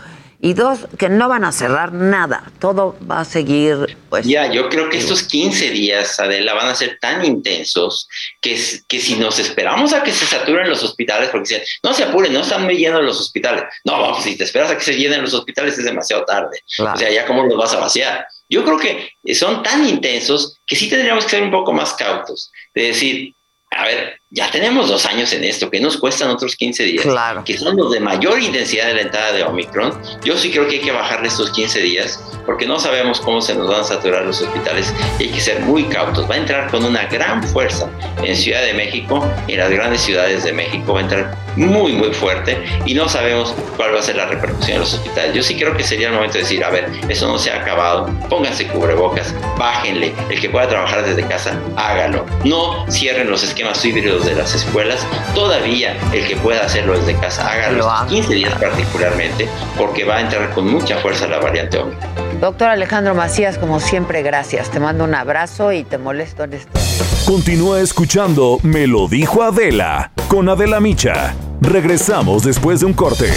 Y 0.46 0.54
dos, 0.54 0.82
que 1.00 1.10
no 1.10 1.28
van 1.28 1.44
a 1.44 1.52
cerrar 1.52 1.92
nada, 1.92 2.52
todo 2.60 2.96
va 3.10 3.22
a 3.22 3.26
seguir. 3.26 3.98
Pues, 4.12 4.28
ya, 4.28 4.46
yo 4.46 4.70
creo 4.70 4.92
que 4.92 5.00
estos 5.00 5.24
15 5.24 5.72
días, 5.72 6.20
Adela, 6.20 6.54
van 6.54 6.68
a 6.68 6.76
ser 6.76 7.00
tan 7.02 7.26
intensos 7.26 8.08
que, 8.40 8.56
que 8.88 9.00
si 9.00 9.16
nos 9.16 9.40
esperamos 9.40 9.92
a 9.94 10.04
que 10.04 10.12
se 10.12 10.28
saturen 10.28 10.70
los 10.70 10.84
hospitales, 10.84 11.30
porque 11.32 11.50
dicen, 11.50 11.64
no 11.82 11.96
se 11.96 12.04
apuren, 12.04 12.32
no 12.32 12.42
están 12.42 12.64
muy 12.64 12.78
llenos 12.78 13.04
los 13.04 13.20
hospitales. 13.20 13.64
No, 13.86 14.22
si 14.22 14.38
te 14.38 14.44
esperas 14.44 14.70
a 14.70 14.78
que 14.78 14.84
se 14.84 14.96
llenen 14.96 15.24
los 15.24 15.34
hospitales 15.34 15.80
es 15.80 15.86
demasiado 15.86 16.24
tarde. 16.26 16.60
O 16.78 16.96
sea, 16.96 17.10
ya 17.10 17.26
cómo 17.26 17.44
los 17.46 17.58
vas 17.58 17.74
a 17.74 17.80
vaciar. 17.80 18.28
Yo 18.48 18.64
creo 18.64 18.78
que 18.78 19.34
son 19.34 19.64
tan 19.64 19.90
intensos 19.90 20.60
que 20.68 20.76
sí 20.76 20.88
tendríamos 20.88 21.24
que 21.24 21.32
ser 21.32 21.42
un 21.42 21.50
poco 21.50 21.74
más 21.74 21.96
cautos, 21.96 22.52
de 22.76 22.84
decir, 22.84 23.34
a 23.72 23.86
ver, 23.86 24.20
ya 24.36 24.52
tenemos 24.52 24.90
dos 24.90 25.06
años 25.06 25.32
en 25.32 25.45
esto, 25.45 25.70
que 25.72 25.80
nos 25.80 25.95
cuestan 25.95 26.30
otros 26.30 26.57
15 26.57 26.84
días, 26.84 27.07
que 27.45 27.57
son 27.57 27.78
los 27.78 27.90
de 27.94 28.02
mayor 28.02 28.38
intensidad 28.41 28.88
de 28.88 28.95
la 28.95 29.02
entrada 29.03 29.32
de 29.32 29.44
Omicron. 29.44 29.98
Yo 30.26 30.38
sí 30.38 30.52
creo 30.52 30.68
que 30.68 30.76
hay 30.76 30.82
que 30.82 30.91
bajarle 30.91 31.30
estos 31.30 31.52
15 31.52 31.80
días, 31.80 32.20
porque 32.45 32.66
no 32.66 32.78
sabemos 32.78 33.22
cómo 33.22 33.40
se 33.40 33.56
nos 33.56 33.70
van 33.70 33.80
a 33.80 33.84
saturar 33.86 34.26
los 34.26 34.41
hospitales 34.41 34.94
y 35.20 35.24
hay 35.24 35.30
que 35.30 35.40
ser 35.40 35.62
muy 35.62 35.86
cautos. 35.86 36.30
Va 36.30 36.36
a 36.36 36.40
entrar 36.40 36.70
con 36.70 36.84
una 36.84 37.06
gran 37.06 37.41
fuerza 37.44 37.90
en 38.22 38.36
Ciudad 38.36 38.62
de 38.62 38.74
México, 38.74 39.26
en 39.48 39.57
las 39.57 39.70
grandes 39.70 40.02
ciudades 40.02 40.44
de 40.44 40.52
México, 40.52 40.94
va 40.94 40.99
a 40.99 41.03
entrar 41.03 41.45
muy, 41.56 41.94
muy 41.94 42.14
fuerte 42.14 42.62
y 42.86 42.94
no 42.94 43.07
sabemos 43.07 43.56
cuál 43.78 43.95
va 43.95 43.99
a 43.99 44.03
ser 44.03 44.18
la 44.18 44.26
repercusión 44.26 44.76
en 44.76 44.80
los 44.82 44.94
hospitales. 44.95 45.34
Yo 45.34 45.44
sí 45.44 45.56
creo 45.56 45.76
que 45.78 45.84
sería 45.84 46.07
el 46.07 46.14
momento 46.14 46.34
de 46.34 46.44
decir, 46.44 46.62
a 46.64 46.70
ver, 46.70 46.91
eso 47.07 47.28
no 47.28 47.40
se 47.40 47.52
ha 47.52 47.62
acabado, 47.62 48.10
pónganse 48.30 48.68
cubrebocas, 48.68 49.34
bájenle, 49.57 50.14
el 50.30 50.41
que 50.41 50.49
pueda 50.49 50.68
trabajar 50.68 51.06
desde 51.06 51.26
casa, 51.26 51.57
hágalo. 51.78 52.26
No 52.44 52.86
cierren 52.91 53.30
los 53.30 53.41
esquemas 53.44 53.84
híbridos 53.86 54.25
de 54.26 54.36
las 54.36 54.56
escuelas, 54.56 55.06
todavía 55.34 55.96
el 56.12 56.28
que 56.28 56.36
pueda 56.38 56.66
hacerlo 56.66 56.98
desde 56.98 57.16
casa, 57.16 57.50
hágalo, 57.50 57.90
15 58.10 58.34
días 58.34 58.54
particularmente, 58.60 59.48
porque 59.78 60.04
va 60.04 60.18
a 60.18 60.22
entrar 60.22 60.52
con 60.54 60.68
mucha 60.68 60.98
fuerza 60.98 61.28
la 61.28 61.40
variante 61.40 61.78
Omicron. 61.78 62.26
Doctor 62.42 62.70
Alejandro 62.70 63.16
Macías, 63.16 63.58
como 63.58 63.80
siempre, 63.80 64.22
gracias. 64.22 64.70
Te 64.70 64.80
mando 64.80 65.04
un 65.04 65.16
abrazo 65.16 65.72
y 65.72 65.84
te 65.84 65.98
molesto 65.98 66.44
en 66.44 66.54
esto. 66.54 66.80
Continúa 67.26 67.80
escuchando 67.80 68.60
Me 68.62 68.88
lo 68.88 69.08
dijo 69.08 69.42
Adela 69.44 70.12
con 70.28 70.50
Adela 70.50 70.80
Micha. 70.80 71.34
Regresamos 71.62 72.44
después 72.44 72.82
de 72.82 72.88
un 72.88 72.94
corte. 72.94 73.32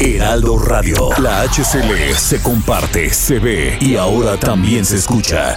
Heraldo 0.00 0.58
Radio, 0.58 1.10
la 1.18 1.42
HCL 1.42 2.14
se 2.16 2.42
comparte, 2.42 3.10
se 3.10 3.38
ve 3.38 3.78
y 3.80 3.96
ahora 3.96 4.36
también 4.36 4.84
se 4.84 4.96
escucha. 4.96 5.56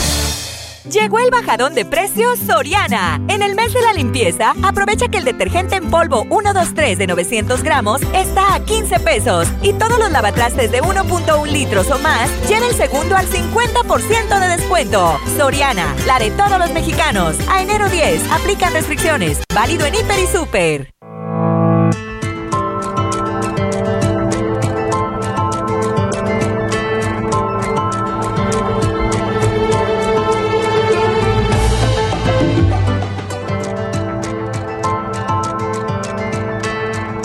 Llegó 0.91 1.19
el 1.19 1.31
bajadón 1.31 1.73
de 1.73 1.85
precios 1.85 2.37
Soriana. 2.39 3.21
En 3.29 3.41
el 3.41 3.55
mes 3.55 3.73
de 3.73 3.81
la 3.81 3.93
limpieza, 3.93 4.53
aprovecha 4.61 5.07
que 5.07 5.19
el 5.19 5.23
detergente 5.23 5.77
en 5.77 5.89
polvo 5.89 6.23
123 6.23 6.97
de 6.97 7.07
900 7.07 7.63
gramos 7.63 8.01
está 8.13 8.55
a 8.55 8.65
15 8.65 8.99
pesos 8.99 9.47
y 9.61 9.71
todos 9.71 9.97
los 9.97 10.11
lavatrastes 10.11 10.69
de 10.69 10.81
1.1 10.81 11.49
litros 11.49 11.89
o 11.91 11.97
más 11.99 12.29
llevan 12.49 12.65
el 12.65 12.75
segundo 12.75 13.15
al 13.15 13.25
50% 13.25 14.39
de 14.41 14.47
descuento. 14.49 15.17
Soriana, 15.37 15.95
la 16.05 16.19
de 16.19 16.29
todos 16.31 16.59
los 16.59 16.73
mexicanos. 16.73 17.37
A 17.49 17.61
enero 17.61 17.87
10, 17.87 18.29
aplican 18.29 18.73
restricciones. 18.73 19.41
Válido 19.55 19.85
en 19.85 19.95
Hiper 19.95 20.19
y 20.19 20.27
Super. 20.27 21.00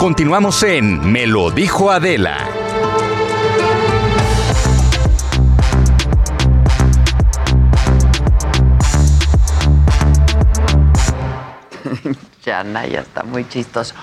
Continuamos 0.07 0.62
en 0.62 1.11
Me 1.11 1.27
lo 1.27 1.51
dijo 1.51 1.91
Adela. 1.91 2.39
ya, 12.45 12.62
ya 12.87 13.01
está 13.01 13.24
muy 13.24 13.49
chistoso. 13.49 13.97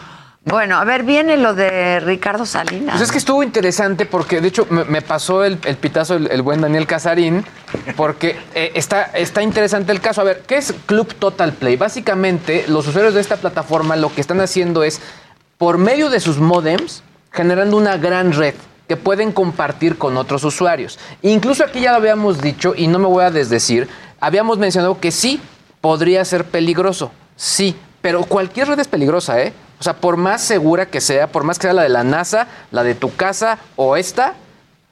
Bueno, 0.43 0.77
a 0.77 0.83
ver, 0.83 1.03
viene 1.03 1.37
lo 1.37 1.53
de 1.53 2.01
Ricardo 2.01 2.45
Salinas. 2.45 2.95
Pues 2.95 3.03
es 3.03 3.11
que 3.13 3.17
estuvo 3.17 3.41
interesante 3.41 4.05
porque, 4.05 4.41
de 4.41 4.49
hecho, 4.49 4.67
me, 4.69 5.01
pasó 5.01 5.45
el, 5.45 5.57
pitazo 5.57 6.15
el, 6.15 6.41
buen 6.41 6.59
Daniel 6.59 6.85
Casarín, 6.85 7.45
porque 7.95 8.37
eh, 8.53 8.73
está, 8.75 9.03
está 9.03 9.41
interesante 9.41 9.93
el 9.93 10.01
caso. 10.01 10.19
A 10.19 10.25
ver, 10.25 10.43
¿qué 10.45 10.57
es 10.57 10.75
Club 10.85 11.13
Total 11.13 11.53
Play? 11.53 11.77
Básicamente, 11.77 12.65
los 12.67 12.85
usuarios 12.85 13.13
de 13.13 13.21
esta 13.21 13.37
plataforma 13.37 13.95
lo 13.95 14.13
que 14.13 14.19
están 14.19 14.41
haciendo 14.41 14.83
es 14.83 15.01
por 15.63 15.77
medio 15.77 16.09
de 16.09 16.19
sus 16.19 16.39
modems, 16.39 17.03
generando 17.31 17.77
una 17.77 17.95
gran 17.95 18.33
red 18.33 18.53
que 18.85 18.97
pueden 18.97 19.31
compartir 19.31 19.97
con 19.97 20.17
otros 20.17 20.43
usuarios. 20.43 20.99
Incluso 21.21 21.63
aquí 21.63 21.79
ya 21.79 21.91
lo 21.91 21.99
habíamos 21.99 22.41
dicho 22.41 22.73
y 22.75 22.87
no 22.87 22.99
me 22.99 23.07
voy 23.07 23.23
a 23.23 23.31
desdecir, 23.31 23.87
habíamos 24.19 24.57
mencionado 24.57 24.99
que 24.99 25.09
sí 25.09 25.39
podría 25.79 26.25
ser 26.25 26.43
peligroso, 26.43 27.13
sí, 27.37 27.77
pero 28.01 28.25
cualquier 28.25 28.67
red 28.67 28.79
es 28.79 28.89
peligrosa, 28.89 29.41
¿eh? 29.41 29.53
O 29.79 29.83
sea, 29.83 29.93
por 29.93 30.17
más 30.17 30.41
segura 30.41 30.87
que 30.87 30.99
sea, 30.99 31.27
por 31.27 31.45
más 31.45 31.57
que 31.59 31.67
sea 31.67 31.73
la 31.73 31.83
de 31.83 31.87
la 31.89 32.03
NASA, 32.03 32.49
la 32.71 32.83
de 32.83 32.93
tu 32.93 33.15
casa 33.15 33.57
o 33.77 33.95
esta, 33.95 34.33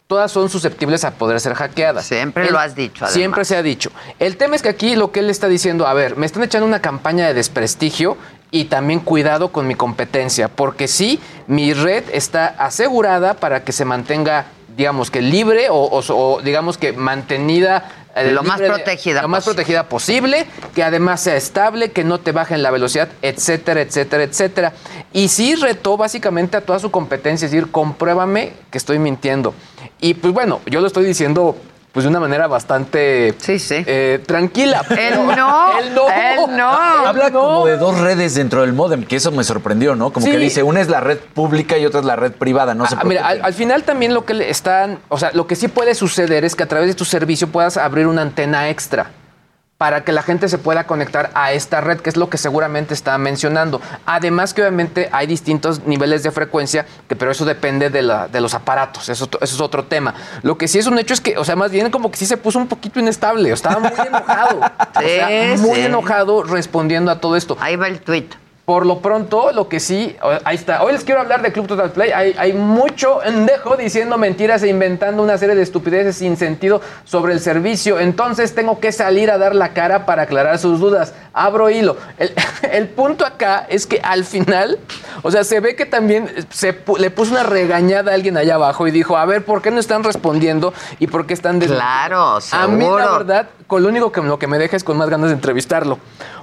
todas 0.08 0.32
son 0.32 0.50
susceptibles 0.50 1.04
a 1.04 1.12
poder 1.12 1.42
ser 1.42 1.54
hackeadas. 1.54 2.06
Siempre 2.06 2.50
lo 2.50 2.60
has 2.60 2.76
dicho, 2.76 3.04
además. 3.04 3.14
Siempre 3.14 3.44
se 3.44 3.58
ha 3.58 3.64
dicho. 3.64 3.92
El 4.20 4.38
tema 4.38 4.56
es 4.56 4.62
que 4.62 4.70
aquí 4.70 4.96
lo 4.96 5.12
que 5.12 5.20
él 5.20 5.30
está 5.30 5.50
diciendo, 5.50 5.86
a 5.86 5.94
ver, 5.94 6.16
me 6.16 6.26
están 6.26 6.44
echando 6.44 6.66
una 6.66 6.82
campaña 6.82 7.28
de 7.28 7.34
desprestigio 7.34 8.18
y 8.52 8.66
también 8.66 9.00
cuidado 9.00 9.52
con 9.52 9.66
mi 9.66 9.76
competencia, 9.76 10.50
porque 10.50 10.88
sí, 10.90 11.20
mi 11.48 11.74
red 11.74 12.04
está 12.12 12.48
asegurada 12.48 13.36
para 13.36 13.64
que 13.64 13.72
se 13.72 13.86
mantenga, 13.86 14.48
digamos 14.76 15.10
que 15.10 15.22
libre 15.22 15.70
o, 15.70 15.76
o- 15.76 16.14
o 16.36 16.42
digamos 16.42 16.78
que 16.78 16.92
mantenida. 16.94 17.90
eh, 18.14 18.32
Lo 18.32 18.44
más 18.44 18.60
de- 18.60 18.68
protegida 18.68 19.22
Lo 19.22 19.30
más 19.30 19.46
protegida 19.46 19.84
posible, 19.88 20.46
que 20.76 20.84
además 20.84 21.22
sea 21.22 21.38
estable, 21.38 21.92
que 21.92 22.04
no 22.04 22.20
te 22.20 22.34
bajen 22.34 22.62
la 22.62 22.70
velocidad, 22.70 23.08
etcétera, 23.22 23.80
etcétera, 23.82 24.24
etcétera. 24.24 24.74
Y 25.14 25.30
sí 25.30 25.56
retó 25.56 25.96
básicamente 25.96 26.58
a 26.58 26.62
toda 26.62 26.80
su 26.80 26.92
competencia, 26.92 27.46
es 27.46 27.52
decir, 27.54 27.72
compruébame 27.72 28.52
que 28.70 28.78
estoy 28.78 29.00
mintiendo. 29.00 29.54
Y 30.02 30.16
pues 30.16 30.34
bueno, 30.34 30.60
yo 30.66 30.82
lo 30.82 30.88
estoy 30.88 31.06
diciendo 31.06 31.56
pues 31.92 32.04
de 32.06 32.10
una 32.10 32.20
manera 32.20 32.48
bastante 32.48 33.36
eh, 33.48 34.24
tranquila. 34.26 34.84
pero 34.90 35.24
no, 35.36 35.80
él 35.80 35.94
no. 35.94 36.10
él 36.10 36.58
no. 36.58 36.70
Habla 36.72 37.32
como 37.32 37.66
de 37.66 37.78
dos 37.78 38.00
redes 38.00 38.36
dentro 38.36 38.62
del 38.62 38.74
modem, 38.74 39.04
que 39.06 39.18
eso 39.18 39.32
me 39.32 39.44
sorprendió, 39.44 39.96
¿no? 39.96 40.12
Como 40.14 40.26
Sí. 40.26 40.32
que 40.32 40.38
dice, 40.38 40.64
una 40.64 40.82
es 40.82 40.88
la 40.90 41.02
red 41.02 41.18
pública 41.34 41.78
y 41.78 41.86
otra 41.86 42.00
es 42.00 42.06
la 42.06 42.16
red 42.16 42.32
privada, 42.32 42.74
no 42.74 42.86
se 42.86 42.96
Ah, 42.96 43.04
mira, 43.04 43.28
al, 43.28 43.44
al 43.44 43.54
final 43.54 43.84
también 43.84 44.14
lo 44.14 44.26
que 44.26 44.34
le 44.34 44.50
están, 44.50 45.00
o 45.10 45.18
sea, 45.18 45.32
lo 45.34 45.48
que 45.48 45.56
sí 45.56 45.68
puede 45.68 45.96
suceder 45.96 46.46
es 46.46 46.56
que 46.56 46.64
a 46.64 46.68
través 46.68 46.88
de 46.88 46.94
tu 46.94 47.06
servicio 47.06 47.48
puedas 47.48 47.78
abrir 47.78 48.08
una 48.08 48.22
antena 48.22 48.70
extra 48.70 49.12
para 49.82 50.04
que 50.04 50.12
la 50.12 50.22
gente 50.22 50.48
se 50.48 50.60
pueda 50.60 50.84
conectar 50.86 51.32
a 51.34 51.54
esta 51.54 51.82
red, 51.82 52.02
que 52.02 52.12
es 52.12 52.16
lo 52.16 52.30
que 52.30 52.38
seguramente 52.38 52.94
está 52.94 53.18
mencionando. 53.18 53.82
Además 54.06 54.54
que 54.54 54.62
obviamente 54.62 55.10
hay 55.12 55.26
distintos 55.26 55.88
niveles 55.88 56.22
de 56.22 56.30
frecuencia, 56.30 56.86
que, 57.10 57.16
pero 57.16 57.32
eso 57.32 57.46
depende 57.46 57.90
de, 57.90 58.04
la- 58.04 58.28
de 58.28 58.42
los 58.42 58.54
aparatos, 58.54 59.10
eso, 59.10 59.26
eso 59.42 59.56
es 59.56 59.60
otro 59.60 59.86
tema. 59.86 60.14
Lo 60.44 60.56
que 60.56 60.68
sí 60.68 60.78
es 60.78 60.86
un 60.86 61.00
hecho 61.00 61.16
es 61.16 61.22
que, 61.22 61.36
o 61.36 61.44
sea, 61.44 61.56
más 61.56 61.72
bien 61.72 61.90
como 61.90 62.12
que 62.12 62.18
sí 62.18 62.28
se 62.28 62.38
puso 62.38 62.60
un 62.60 62.68
poquito 62.68 63.00
inestable, 63.00 63.52
estaba 63.52 63.80
muy 63.80 63.90
enojado. 64.08 64.60
o 64.96 65.02
sea, 65.02 65.28
Sí, 65.58 65.62
muy 65.64 65.78
sí. 65.78 65.82
enojado 65.82 66.44
respondiendo 66.44 67.10
a 67.10 67.20
todo 67.20 67.36
esto. 67.36 67.58
Ahí 67.60 67.76
va 67.76 67.88
el 67.88 68.02
tweet. 68.02 68.28
Por 68.72 68.86
lo 68.86 69.00
pronto, 69.00 69.52
lo 69.52 69.68
que 69.68 69.82
sí, 69.82 70.16
ahí 70.46 70.56
está. 70.56 70.82
Hoy 70.82 70.94
les 70.94 71.04
quiero 71.04 71.20
hablar 71.20 71.42
de 71.42 71.52
Club 71.52 71.68
Total 71.68 71.92
Play. 71.92 72.12
Hay, 72.12 72.34
hay 72.40 72.54
mucho 72.54 73.22
endejo 73.22 73.76
diciendo 73.76 74.18
mentiras 74.18 74.64
e 74.64 74.70
inventando 74.70 75.22
una 75.22 75.38
serie 75.38 75.56
de 75.56 75.62
estupideces 75.62 76.16
sin 76.16 76.38
sentido 76.38 76.80
sobre 77.04 77.34
el 77.34 77.42
servicio. 77.42 78.00
Entonces 78.00 78.56
tengo 78.56 78.80
que 78.80 78.94
salir 78.94 79.30
a 79.30 79.38
dar 79.38 79.56
la 79.56 79.74
cara 79.74 80.06
para 80.06 80.22
aclarar 80.22 80.58
sus 80.58 80.80
dudas. 80.80 81.14
Abro 81.34 81.70
hilo. 81.70 81.98
El, 82.18 82.32
el 82.72 82.88
punto 82.88 83.26
acá 83.26 83.66
es 83.68 83.86
que 83.86 84.00
al 84.02 84.24
final, 84.24 84.80
o 85.22 85.30
sea, 85.32 85.44
se 85.44 85.60
ve 85.60 85.76
que 85.76 85.86
también 85.86 86.34
se 86.50 86.74
le 86.98 87.12
puso 87.12 87.34
una 87.34 87.44
regañada 87.44 88.12
a 88.12 88.16
alguien 88.16 88.38
allá 88.38 88.56
abajo 88.56 88.88
y 88.88 88.92
dijo, 88.92 89.18
a 89.18 89.26
ver, 89.26 89.44
¿por 89.44 89.62
qué 89.62 89.70
no 89.72 89.82
están 89.82 90.06
respondiendo 90.06 90.74
y 90.98 91.08
por 91.08 91.26
qué 91.28 91.34
están 91.34 91.60
des- 91.60 91.70
Claro, 91.74 92.38
A 92.54 92.68
mí 92.68 92.86
la 92.86 92.90
seguro. 92.90 93.12
verdad, 93.18 93.50
con 93.68 93.84
lo 93.84 93.90
único 93.90 94.14
que 94.14 94.22
lo 94.22 94.40
que 94.40 94.48
me 94.48 94.58
deja 94.58 94.78
es 94.78 94.86
con 94.86 94.96
más 94.96 95.10
ganas 95.10 95.28
de 95.28 95.34
entrevistarlo. 95.34 96.00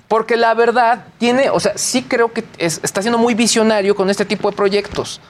Porque 0.08 0.36
la 0.36 0.54
verdad 0.54 1.04
tiene, 1.18 1.50
o 1.50 1.60
sea, 1.60 1.72
sí 1.76 2.02
creo 2.02 2.32
que 2.32 2.42
es- 2.56 2.80
está 2.82 3.02
siendo 3.02 3.18
muy 3.18 3.34
visionario 3.34 3.94
con 3.94 4.08
este 4.10 4.24
tipo 4.24 4.50
de 4.50 4.56
proyectos. 4.56 5.20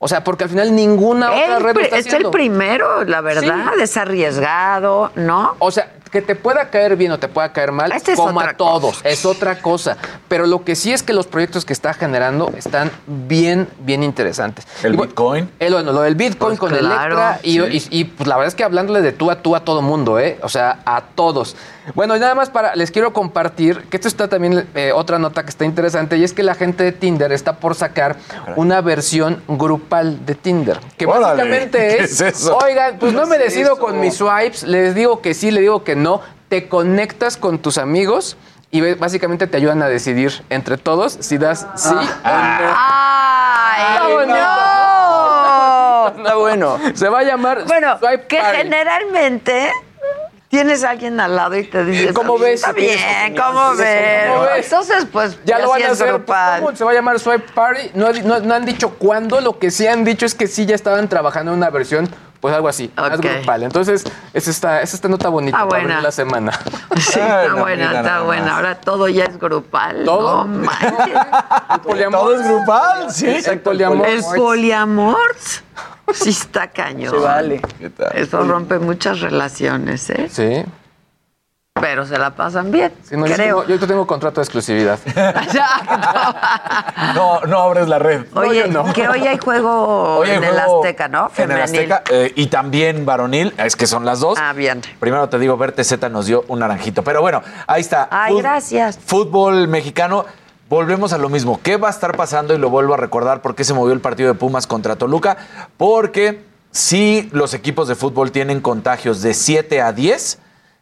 O 0.00 0.06
sea, 0.06 0.22
porque 0.22 0.44
al 0.44 0.50
final 0.50 0.72
ninguna 0.76 1.32
otra 1.32 1.58
red 1.58 1.74
lo 1.74 1.80
está 1.80 1.98
es 1.98 2.12
el 2.12 2.30
primero, 2.30 3.02
la 3.04 3.20
verdad, 3.20 3.72
es 3.80 3.96
arriesgado, 3.96 5.10
¿no? 5.16 5.56
O 5.58 5.70
sea, 5.72 5.92
que 6.12 6.22
te 6.22 6.36
pueda 6.36 6.70
caer 6.70 6.96
bien 6.96 7.10
o 7.12 7.18
te 7.18 7.26
pueda 7.28 7.52
caer 7.52 7.72
mal, 7.72 7.90
Esta 7.92 8.12
es 8.12 8.16
como 8.18 8.40
a 8.40 8.54
todos, 8.54 9.00
es 9.04 9.26
otra 9.26 9.60
cosa. 9.60 9.96
Pero 10.28 10.46
lo 10.46 10.64
que 10.64 10.76
sí 10.76 10.92
es 10.92 11.02
que 11.02 11.12
los 11.12 11.26
proyectos 11.26 11.64
que 11.64 11.72
está 11.72 11.92
generando 11.94 12.50
están 12.56 12.90
bien, 13.06 13.68
bien 13.80 14.02
interesantes. 14.04 14.66
¿El 14.84 14.92
bueno, 14.96 15.08
Bitcoin? 15.10 15.50
eh, 15.58 15.70
bueno, 15.70 15.92
lo 15.92 16.00
del 16.02 16.14
Bitcoin 16.14 16.56
Pues 16.56 16.60
con 16.60 16.70
claro, 16.78 16.86
Electra 17.16 17.40
y, 17.42 17.58
sí. 17.80 17.88
y- 17.90 18.00
y, 18.00 18.04
pues 18.04 18.26
la 18.28 18.36
verdad 18.36 18.48
es 18.48 18.54
que 18.54 18.64
hablándole 18.64 19.02
de 19.02 19.10
tú 19.12 19.30
a 19.32 19.42
tú 19.42 19.54
a 19.56 19.60
todo 19.64 19.82
mundo, 19.82 20.18
¿eh? 20.20 20.38
O 20.42 20.48
sea, 20.48 20.78
a 20.86 21.02
todos. 21.02 21.56
Bueno, 21.94 22.16
y 22.16 22.20
nada 22.20 22.34
más 22.34 22.50
para, 22.50 22.74
les 22.76 22.90
quiero 22.90 23.12
compartir 23.12 23.82
que 23.90 23.96
esto 23.96 24.08
está 24.08 24.28
también 24.28 24.68
eh, 24.74 24.92
otra 24.94 25.18
nota 25.18 25.42
que 25.42 25.50
está 25.50 25.64
interesante 25.64 26.16
y 26.16 26.24
es 26.24 26.32
que 26.32 26.42
la 26.42 26.54
gente 26.54 26.84
de 26.84 26.92
Tinder 26.92 27.32
está 27.32 27.56
por 27.56 27.74
sacar 27.74 28.16
una 28.56 28.80
versión 28.80 29.42
grupal 29.48 30.24
de 30.26 30.34
Tinder. 30.34 30.78
Que 30.96 31.06
Órale, 31.06 31.42
básicamente 31.42 31.78
¿qué 31.98 32.04
es, 32.04 32.46
oigan, 32.62 32.98
pues 32.98 33.12
¿Qué 33.12 33.18
no 33.18 33.26
me 33.26 33.38
decido 33.38 33.72
eso? 33.74 33.80
con 33.80 34.00
mis 34.00 34.14
swipes, 34.16 34.62
les 34.64 34.94
digo 34.94 35.20
que 35.22 35.34
sí, 35.34 35.50
le 35.50 35.60
digo 35.60 35.84
que 35.84 35.96
no, 35.96 36.20
te 36.48 36.68
conectas 36.68 37.36
con 37.36 37.58
tus 37.58 37.78
amigos 37.78 38.36
y 38.70 38.94
básicamente 38.94 39.46
te 39.46 39.56
ayudan 39.56 39.82
a 39.82 39.88
decidir 39.88 40.42
entre 40.50 40.76
todos 40.76 41.16
si 41.20 41.38
das 41.38 41.66
sí 41.74 41.94
¡Ay, 42.24 43.94
Está 43.94 44.08
bonito. 44.08 44.38
no! 44.38 46.08
Está 46.18 46.34
bueno. 46.36 46.74
o 46.74 46.78
no. 46.78 46.96
Se 46.96 47.08
va 47.08 47.20
a 47.20 47.22
llamar 47.22 47.64
Bueno, 47.66 47.98
Swipe 47.98 48.26
que 48.26 48.38
Party. 48.38 48.56
generalmente 48.58 49.72
tienes 50.48 50.82
a 50.84 50.90
alguien 50.90 51.18
al 51.20 51.36
lado 51.36 51.56
y 51.56 51.64
te 51.64 51.84
dice, 51.84 52.12
¿Cómo 52.14 52.38
ves? 52.38 52.60
Está 52.60 52.72
bien. 52.72 52.98
¿cómo 53.36 53.74
ves? 53.76 54.28
¿cómo 54.30 54.42
ves? 54.42 54.64
Entonces, 54.64 55.06
pues, 55.12 55.38
Ya 55.44 55.58
lo 55.58 55.68
van 55.70 55.80
sí 55.80 55.86
a 55.86 55.90
hacer. 55.92 56.08
grupal. 56.08 56.60
¿cómo? 56.62 56.76
Se 56.76 56.84
va 56.84 56.90
a 56.90 56.94
llamar 56.94 57.18
Swipe 57.20 57.52
Party. 57.54 57.90
No, 57.94 58.12
no- 58.12 58.40
no 58.40 58.54
han 58.54 58.64
dicho 58.64 58.90
cuándo. 58.90 59.40
Lo 59.40 59.58
que 59.58 59.70
sí 59.70 59.86
han 59.86 60.04
dicho 60.04 60.24
es 60.26 60.34
que 60.34 60.46
sí 60.46 60.66
ya 60.66 60.74
estaban 60.74 61.08
trabajando 61.08 61.52
en 61.52 61.58
una 61.58 61.70
versión, 61.70 62.08
pues 62.40 62.54
algo 62.54 62.68
así, 62.68 62.90
más 62.96 63.18
Ok. 63.18 63.24
grupal. 63.24 63.62
Entonces, 63.64 64.04
esa 64.32 64.50
está, 64.50 64.80
esa 64.82 64.96
está 64.96 65.08
nota 65.08 65.28
bonita 65.28 65.56
Está 65.56 65.68
para 65.68 65.80
buena. 65.82 65.94
abrir 65.96 66.04
la 66.04 66.12
semana. 66.12 66.52
Sí, 66.98 67.20
Ay, 67.20 67.44
está 67.46 67.48
no, 67.48 67.58
buena, 67.60 67.86
mira 67.88 68.00
está 68.00 68.20
buena. 68.22 68.44
más. 68.46 68.52
Ahora 68.54 68.74
todo 68.80 69.08
ya 69.08 69.24
es 69.24 69.38
grupal. 69.38 70.04
¿Todo? 70.04 70.44
No 70.44 70.64
manches. 70.64 71.16
El 71.74 71.80
poliamor. 71.80 72.20
Todo 72.20 72.34
es 72.34 72.48
grupal, 72.48 73.10
sí. 73.12 73.26
El 73.26 73.60
poliamor. 73.60 74.06
El 74.08 74.24
poliamor 74.36 75.18
sí 76.12 76.30
está 76.30 76.68
cañón. 76.68 77.10
Se 77.14 77.18
vale. 77.20 77.60
¿Qué 77.78 77.90
tal? 77.90 78.10
Eso 78.16 78.42
rompe 78.42 78.78
muchas 78.78 79.20
relaciones, 79.20 80.10
¿eh? 80.10 80.28
Sí. 80.30 80.64
Pero 81.80 82.06
se 82.06 82.18
la 82.18 82.30
pasan 82.30 82.70
bien, 82.70 82.92
Sí, 83.02 83.16
no, 83.16 83.26
yo, 83.26 83.34
creo. 83.34 83.62
tengo, 83.62 83.78
yo 83.78 83.86
tengo 83.86 84.06
contrato 84.06 84.40
de 84.40 84.44
exclusividad. 84.44 84.98
No, 87.14 87.40
no 87.42 87.58
abres 87.60 87.88
la 87.88 87.98
red. 87.98 88.26
Oye, 88.34 88.60
yo 88.60 88.66
no. 88.66 88.92
que 88.92 89.08
hoy 89.08 89.26
hay 89.26 89.38
juego 89.38 90.18
Hoy 90.18 90.30
hay 90.30 90.36
en 90.38 90.44
el 90.44 90.58
Azteca, 90.58 91.08
¿no? 91.08 91.30
En 91.36 91.50
el 91.50 91.62
Azteca 91.62 92.02
eh, 92.10 92.32
y 92.36 92.46
también 92.46 93.04
varonil, 93.06 93.54
es 93.56 93.76
que 93.76 93.86
son 93.86 94.04
las 94.04 94.20
dos. 94.20 94.38
Ah, 94.40 94.52
bien. 94.52 94.82
Primero 95.00 95.28
te 95.28 95.38
digo, 95.38 95.56
Verte 95.56 95.84
Z 95.84 96.08
nos 96.08 96.26
dio 96.26 96.44
un 96.48 96.58
naranjito. 96.60 97.02
Pero 97.02 97.20
bueno, 97.20 97.42
ahí 97.66 97.80
está. 97.80 98.08
Ay, 98.10 98.34
Fut- 98.34 98.42
gracias. 98.42 98.98
Fútbol 99.04 99.68
mexicano. 99.68 100.24
Volvemos 100.68 101.12
a 101.14 101.18
lo 101.18 101.28
mismo. 101.30 101.60
¿Qué 101.62 101.76
va 101.78 101.88
a 101.88 101.90
estar 101.90 102.14
pasando? 102.16 102.52
Y 102.54 102.58
lo 102.58 102.68
vuelvo 102.68 102.92
a 102.94 102.98
recordar 102.98 103.40
por 103.40 103.54
qué 103.54 103.64
se 103.64 103.72
movió 103.72 103.94
el 103.94 104.00
partido 104.00 104.28
de 104.32 104.38
Pumas 104.38 104.66
contra 104.66 104.96
Toluca. 104.96 105.38
Porque 105.78 106.44
si 106.70 107.28
los 107.32 107.54
equipos 107.54 107.88
de 107.88 107.94
fútbol 107.94 108.32
tienen 108.32 108.60
contagios 108.60 109.22
de 109.22 109.32
7 109.32 109.80
a 109.80 109.92
10, 109.92 110.38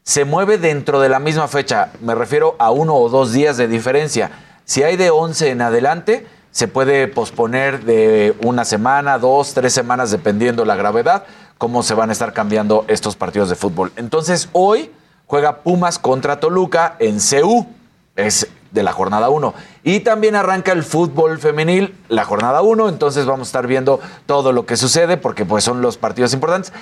se 0.06 0.24
mueve 0.24 0.56
dentro 0.56 1.00
de 1.00 1.08
la 1.08 1.18
misma 1.18 1.48
fecha. 1.48 1.90
Me 2.00 2.14
refiero 2.14 2.54
a 2.60 2.70
uno 2.70 2.94
o 2.94 3.08
dos 3.08 3.32
días 3.32 3.56
de 3.56 3.66
diferencia. 3.66 4.30
Si 4.64 4.84
hay 4.84 4.96
de 4.96 5.10
11 5.10 5.50
en 5.50 5.60
adelante, 5.60 6.24
se 6.52 6.68
puede 6.68 7.08
posponer 7.08 7.84
de 7.84 8.36
una 8.44 8.64
semana, 8.64 9.18
dos, 9.18 9.52
tres 9.52 9.72
semanas, 9.72 10.12
dependiendo 10.12 10.64
la 10.64 10.76
gravedad, 10.76 11.24
cómo 11.58 11.82
se 11.82 11.94
van 11.94 12.10
a 12.10 12.12
estar 12.12 12.32
cambiando 12.32 12.84
estos 12.86 13.16
partidos 13.16 13.48
de 13.48 13.56
fútbol. 13.56 13.92
Entonces, 13.96 14.48
hoy 14.52 14.92
juega 15.26 15.62
Pumas 15.64 15.98
contra 15.98 16.38
Toluca 16.38 16.94
en 17.00 17.18
CU. 17.18 17.66
Es 18.14 18.46
de 18.70 18.84
la 18.84 18.92
jornada 18.92 19.28
1. 19.28 19.54
Y 19.82 20.00
también 20.00 20.36
arranca 20.36 20.70
el 20.70 20.84
fútbol 20.84 21.40
femenil, 21.40 21.96
la 22.08 22.24
jornada 22.24 22.62
1. 22.62 22.90
Entonces 22.90 23.26
vamos 23.26 23.48
a 23.48 23.50
estar 23.50 23.66
viendo 23.66 23.98
todo 24.26 24.52
lo 24.52 24.66
que 24.66 24.76
sucede 24.76 25.16
porque 25.16 25.44
pues 25.44 25.64
son 25.64 25.82
los 25.82 25.96
partidos 25.96 26.32
importantes. 26.32 26.72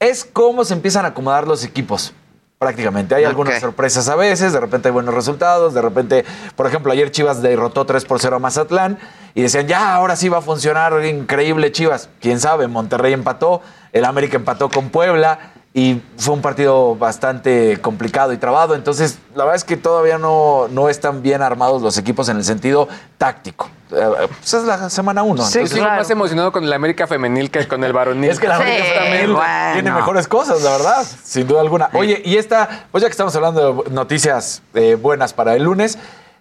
Es 0.00 0.26
cómo 0.26 0.66
se 0.66 0.74
empiezan 0.74 1.06
a 1.06 1.08
acomodar 1.08 1.48
los 1.48 1.64
equipos. 1.64 2.12
Prácticamente. 2.58 3.14
Hay 3.14 3.22
algunas 3.22 3.60
sorpresas 3.60 4.08
a 4.08 4.16
veces, 4.16 4.52
de 4.52 4.58
repente 4.58 4.88
hay 4.88 4.92
buenos 4.92 5.14
resultados, 5.14 5.74
de 5.74 5.80
repente, 5.80 6.24
por 6.56 6.66
ejemplo, 6.66 6.90
ayer 6.90 7.12
Chivas 7.12 7.40
derrotó 7.40 7.86
3 7.86 8.04
por 8.04 8.18
0 8.18 8.34
a 8.34 8.38
Mazatlán 8.40 8.98
y 9.34 9.42
decían, 9.42 9.68
ya, 9.68 9.94
ahora 9.94 10.16
sí 10.16 10.28
va 10.28 10.38
a 10.38 10.42
funcionar, 10.42 11.04
increíble 11.04 11.70
Chivas. 11.70 12.08
Quién 12.20 12.40
sabe, 12.40 12.66
Monterrey 12.66 13.12
empató, 13.12 13.62
el 13.92 14.04
América 14.04 14.36
empató 14.36 14.70
con 14.70 14.90
Puebla 14.90 15.52
y 15.74 16.00
fue 16.16 16.34
un 16.34 16.40
partido 16.42 16.96
bastante 16.96 17.78
complicado 17.80 18.32
y 18.32 18.38
trabado. 18.38 18.74
Entonces, 18.74 19.18
la 19.34 19.44
verdad 19.44 19.56
es 19.56 19.64
que 19.64 19.76
todavía 19.76 20.18
no, 20.18 20.66
no 20.68 20.88
están 20.88 21.22
bien 21.22 21.42
armados 21.42 21.82
los 21.82 21.98
equipos 21.98 22.28
en 22.30 22.38
el 22.38 22.44
sentido 22.44 22.88
táctico. 23.18 23.68
Eh, 23.92 24.28
pues 24.28 24.54
es 24.54 24.64
la 24.64 24.90
semana 24.90 25.22
1. 25.22 25.42
Sí, 25.44 25.66
sigo 25.66 25.84
claro. 25.84 26.00
más 26.00 26.10
emocionado 26.10 26.52
con 26.52 26.64
el 26.64 26.72
América 26.72 27.06
femenil 27.06 27.50
que 27.50 27.66
con 27.68 27.84
el 27.84 27.92
varonil. 27.92 28.30
Es 28.30 28.40
que 28.40 28.48
la 28.48 28.56
Sí, 28.56 28.62
América 28.62 28.94
también 28.98 29.32
bueno. 29.34 29.72
tiene 29.74 29.90
mejores 29.92 30.26
cosas, 30.26 30.62
la 30.62 30.70
verdad, 30.72 31.06
sin 31.22 31.46
duda 31.46 31.60
alguna. 31.60 31.90
Oye, 31.92 32.20
y 32.24 32.36
esta, 32.36 32.86
pues 32.90 33.02
ya 33.02 33.08
que 33.08 33.12
estamos 33.12 33.34
hablando 33.36 33.84
de 33.84 33.90
noticias 33.90 34.62
eh, 34.74 34.96
buenas 35.00 35.32
para 35.32 35.54
el 35.54 35.62
lunes, 35.62 35.98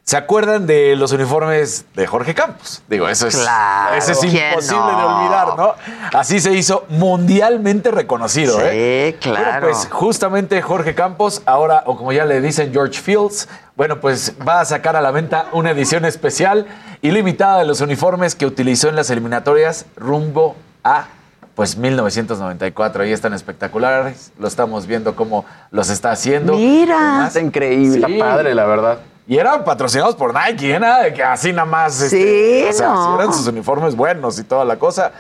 ¿Se 0.10 0.16
acuerdan 0.16 0.66
de 0.68 0.96
los 0.96 1.12
uniformes 1.12 1.84
de 1.94 2.08
Jorge 2.08 2.34
Campos? 2.34 2.82
Digo, 2.88 3.10
eso 3.10 3.28
es, 3.28 3.36
Claro, 3.36 3.94
eso 3.94 4.14
es 4.14 4.20
¿quién 4.20 4.52
imposible 4.52 4.80
no? 4.80 4.98
de 4.98 5.04
olvidar, 5.04 5.58
¿no? 5.58 5.74
Así 6.18 6.40
se 6.40 6.54
hizo 6.54 6.86
mundialmente 6.88 7.92
reconocido, 7.92 8.58
Sí, 8.58 8.64
¿eh? 8.68 9.18
claro. 9.20 9.44
Bueno, 9.46 9.68
pues 9.68 9.90
justamente 9.92 10.62
Jorge 10.62 10.96
Campos, 10.96 11.42
ahora, 11.46 11.84
o 11.88 11.98
como 11.98 12.14
ya 12.14 12.24
le 12.24 12.40
dicen 12.40 12.72
George 12.72 13.02
Fields, 13.02 13.50
bueno, 13.76 14.00
pues 14.00 14.34
va 14.48 14.62
a 14.62 14.66
sacar 14.66 14.96
a 14.96 15.02
la 15.02 15.12
venta 15.12 15.48
una 15.52 15.72
edición 15.72 16.06
especial 16.06 16.68
y 17.02 17.12
limitada 17.12 17.60
de 17.60 17.66
los 17.66 17.82
uniformes 17.82 18.34
que 18.34 18.46
utilizó 18.46 18.88
en 18.88 18.96
las 18.96 19.10
eliminatorias 19.10 19.88
rumbo 19.98 20.56
a 20.86 21.08
pues 21.54 21.76
1994. 21.76 23.04
Ahí 23.04 23.12
están 23.12 23.34
espectaculares. 23.34 24.32
Lo 24.40 24.48
estamos 24.48 24.88
viendo 24.88 25.18
cómo 25.18 25.44
los 25.72 25.90
está 25.90 26.12
haciendo. 26.12 26.54
Mira. 26.54 26.96
Además, 26.98 27.28
Está 27.28 27.42
increíble. 27.42 28.06
Sí. 28.08 28.14
Está 28.14 28.26
padre, 28.26 28.56
la 28.56 28.66
verdad. 28.66 29.00
Y 29.28 29.38
eran 29.38 29.64
patrocinados 29.66 30.16
por 30.16 30.34
Nike, 30.34 30.74
¿eh? 30.76 30.80
Nada 30.80 31.04
de 31.04 31.14
que 31.14 31.22
así 31.24 31.52
nada 31.52 31.66
más. 31.66 32.00
este, 32.02 32.64
Sí, 32.64 32.70
o 32.70 32.74
sea, 32.74 32.88
no. 32.94 33.16
eran 33.20 33.34
sus 33.34 33.46
uniformes 33.48 33.96
buenos 33.96 34.40
y 34.40 34.44
toda 34.44 34.64
la 34.64 34.78
cosa. 34.80 35.12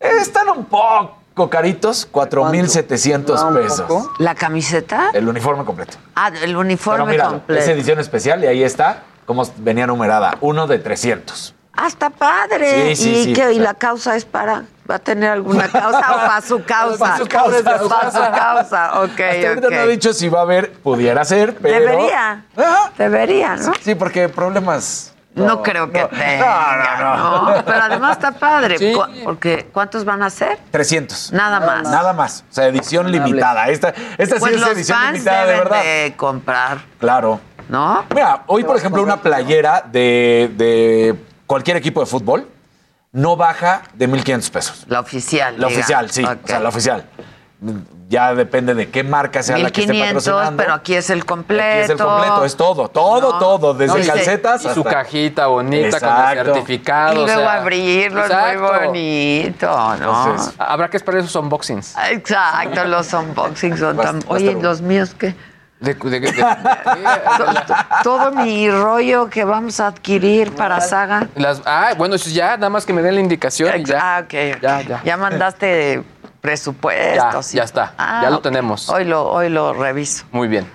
Están 0.00 0.48
un 0.50 0.64
poco 0.64 1.48
caritos, 1.48 2.06
4,700 2.10 3.40
Ah, 3.42 3.50
pesos. 3.54 3.80
poco. 3.82 4.12
¿La 4.18 4.34
camiseta? 4.34 5.10
El 5.14 5.28
uniforme 5.28 5.64
completo. 5.64 5.96
Ah, 6.16 6.28
el 6.28 6.40
Pero 6.40 6.58
uniforme 6.60 7.12
mira, 7.12 7.28
completo. 7.28 7.60
es 7.62 7.68
edición 7.68 8.00
especial 8.00 8.42
y 8.42 8.48
ahí 8.48 8.62
está 8.64 9.04
cómo 9.24 9.44
venía 9.58 9.86
numerada. 9.86 10.36
Uno 10.40 10.66
de 10.66 10.78
300. 10.80 11.54
Ah, 11.76 11.86
está 11.88 12.10
padre. 12.10 12.94
Sí, 12.94 13.02
sí, 13.02 13.10
¿Y, 13.10 13.24
sí, 13.24 13.32
qué? 13.32 13.52
¿Y 13.52 13.58
la 13.58 13.74
causa 13.74 14.16
es 14.16 14.24
para? 14.24 14.64
¿Va 14.88 14.96
a 14.96 14.98
tener 14.98 15.30
alguna 15.30 15.66
causa 15.68 15.98
o 15.98 16.16
para 16.26 16.40
su 16.42 16.62
causa? 16.64 16.98
Para 16.98 17.16
su 17.18 17.26
causa. 17.26 17.62
Para 17.88 18.10
su 18.10 18.18
causa. 18.18 19.00
Ok, 19.02 19.20
Hasta 19.20 19.48
ahorita 19.48 19.66
ok. 19.68 19.72
no 19.74 19.80
ha 19.80 19.86
dicho 19.86 20.12
si 20.12 20.28
va 20.28 20.40
a 20.40 20.42
haber, 20.42 20.72
pudiera 20.72 21.24
ser, 21.24 21.56
pero. 21.56 21.80
Debería. 21.80 22.44
Debería, 22.98 23.56
¿no? 23.56 23.72
Sí, 23.80 23.94
porque 23.94 24.28
problemas. 24.28 25.10
No, 25.34 25.64
creo 25.64 25.90
que 25.90 26.04
tenga. 26.04 26.96
no, 27.00 27.16
no. 27.16 27.56
no. 27.56 27.64
Pero 27.64 27.82
además 27.82 28.12
está 28.18 28.30
padre. 28.30 28.78
Sí. 28.78 28.92
Porque 29.24 29.68
¿cuántos 29.72 30.04
van 30.04 30.22
a 30.22 30.30
ser? 30.30 30.58
300. 30.70 31.32
Nada 31.32 31.58
más. 31.58 31.82
Nada 31.90 32.12
más. 32.12 32.44
O 32.48 32.54
sea, 32.54 32.66
edición 32.66 33.10
limitada. 33.10 33.66
Esta, 33.68 33.92
esta 34.16 34.36
Pues 34.36 34.52
sí 34.52 34.54
es 34.54 34.60
los 34.60 34.70
edición 34.70 34.96
fans 34.96 35.12
limitada, 35.14 35.44
de 35.46 35.52
verdad. 35.58 35.82
de 35.82 36.14
comprar, 36.16 36.78
Claro. 37.00 37.40
¿no? 37.68 38.04
Mira, 38.14 38.44
hoy, 38.46 38.62
por 38.62 38.76
ejemplo, 38.76 39.02
una 39.02 39.16
playera 39.16 39.82
de, 39.90 40.52
de 40.56 41.16
cualquier 41.46 41.76
equipo 41.76 42.00
de 42.00 42.06
fútbol 42.06 42.48
no 43.12 43.36
baja 43.36 43.82
de 43.94 44.08
1.500 44.08 44.50
pesos. 44.50 44.84
La 44.88 45.00
oficial. 45.00 45.54
La 45.58 45.68
diga. 45.68 45.78
oficial, 45.80 46.10
sí. 46.10 46.24
O 46.24 46.46
sea, 46.46 46.60
la 46.60 46.68
oficial. 46.68 47.04
Ya 48.08 48.34
depende 48.34 48.74
de 48.74 48.90
qué 48.90 49.02
marca 49.02 49.42
sea 49.42 49.56
la 49.56 49.70
que 49.70 49.80
esté 49.80 49.92
1500, 49.92 50.24
patrocinando. 50.24 50.62
pero 50.62 50.74
aquí 50.74 50.94
es 50.94 51.08
el 51.08 51.24
completo. 51.24 51.64
Aquí 51.64 51.80
es 51.84 51.90
el 51.90 51.96
completo, 51.96 52.44
es 52.44 52.56
todo, 52.56 52.88
todo, 52.88 53.32
No. 53.32 53.38
todo, 53.38 53.72
desde 53.74 53.98
No, 53.98 54.06
calcetas 54.06 54.64
Y 54.64 54.68
su 54.70 54.84
cajita 54.84 55.46
bonita 55.46 55.98
con 56.00 56.08
Exacto. 56.08 56.40
el 56.40 56.46
certificado. 56.46 57.14
Y 57.14 57.18
o 57.18 57.24
luego 57.26 57.40
sea, 57.40 57.52
abrirlo, 57.54 58.24
exacto. 58.24 58.48
es 58.50 58.60
muy 58.60 58.86
bonito, 58.86 59.66
¿no? 59.68 59.94
Entonces, 59.94 60.54
Habrá 60.58 60.90
que 60.90 60.96
esperar 60.98 61.20
esos 61.20 61.34
unboxings. 61.36 61.94
Exacto, 62.10 62.84
los 62.84 63.12
unboxings 63.12 63.78
son 63.78 63.96
tan... 63.96 64.20
Oye, 64.26 64.46
estar 64.48 64.60
¿y 64.60 64.62
los 64.62 64.80
míos 64.82 65.14
qué? 65.18 65.34
De- 65.80 65.94
de- 65.94 66.20
de- 66.20 66.20
de- 66.20 66.32
Todo 68.02 68.30
mi 68.32 68.70
rollo 68.70 69.28
que 69.28 69.44
vamos 69.44 69.80
a 69.80 69.88
adquirir 69.88 70.52
para 70.54 70.80
Saga. 70.80 71.28
las, 71.34 71.60
ah, 71.66 71.92
bueno, 71.96 72.14
eso 72.14 72.30
ya, 72.30 72.56
nada 72.56 72.70
más 72.70 72.86
que 72.86 72.92
me 72.92 73.02
den 73.02 73.14
la 73.16 73.20
indicación. 73.20 73.80
y 73.80 73.84
ya. 73.84 73.98
Ah, 74.16 74.20
ok. 74.20 74.34
ok. 74.56 74.62
Ya, 74.62 74.80
ya. 74.82 75.02
Ya 75.04 75.16
mandaste 75.16 76.02
presupuesto. 76.40 77.40
Ya, 77.40 77.40
ya 77.40 77.62
está. 77.64 77.92
Ah, 77.98 78.20
Ya 78.22 78.30
lo 78.30 78.40
tenemos. 78.40 78.88
Hoy 78.88 79.04
lo, 79.04 79.26
hoy 79.30 79.48
lo 79.48 79.72
reviso. 79.74 80.24
Muy 80.30 80.48
bien. 80.48 80.66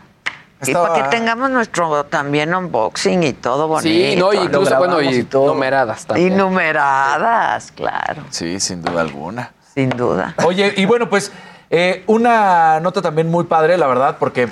Y 0.61 0.71
Estaba- 0.71 0.89
para 0.89 1.03
que 1.09 1.17
tengamos 1.17 1.49
nuestro 1.51 2.03
también 2.05 2.53
unboxing 2.53 3.23
y 3.23 3.33
todo 3.33 3.67
bonito. 3.67 3.87
Sí, 3.87 4.15
no, 4.17 4.33
y 4.33 4.37
incluso, 4.37 4.77
bueno, 4.77 5.01
y, 5.01 5.07
y 5.19 5.23
todo. 5.23 5.47
numeradas 5.53 6.03
Y 6.03 6.07
también. 6.07 6.37
numeradas, 6.37 7.71
claro, 7.71 8.23
Sí, 8.29 8.59
sin 8.59 8.81
duda 8.81 9.01
alguna. 9.01 9.51
sin 9.73 9.89
duda. 9.89 10.35
Oye, 10.43 10.73
y 10.75 10.85
bueno, 10.85 11.09
pues 11.09 11.31
eh, 11.69 12.03
una 12.07 12.79
nota 12.81 13.01
también 13.01 13.29
muy 13.31 13.45
padre, 13.45 13.77
la 13.77 13.87
verdad, 13.87 14.17
porque 14.19 14.49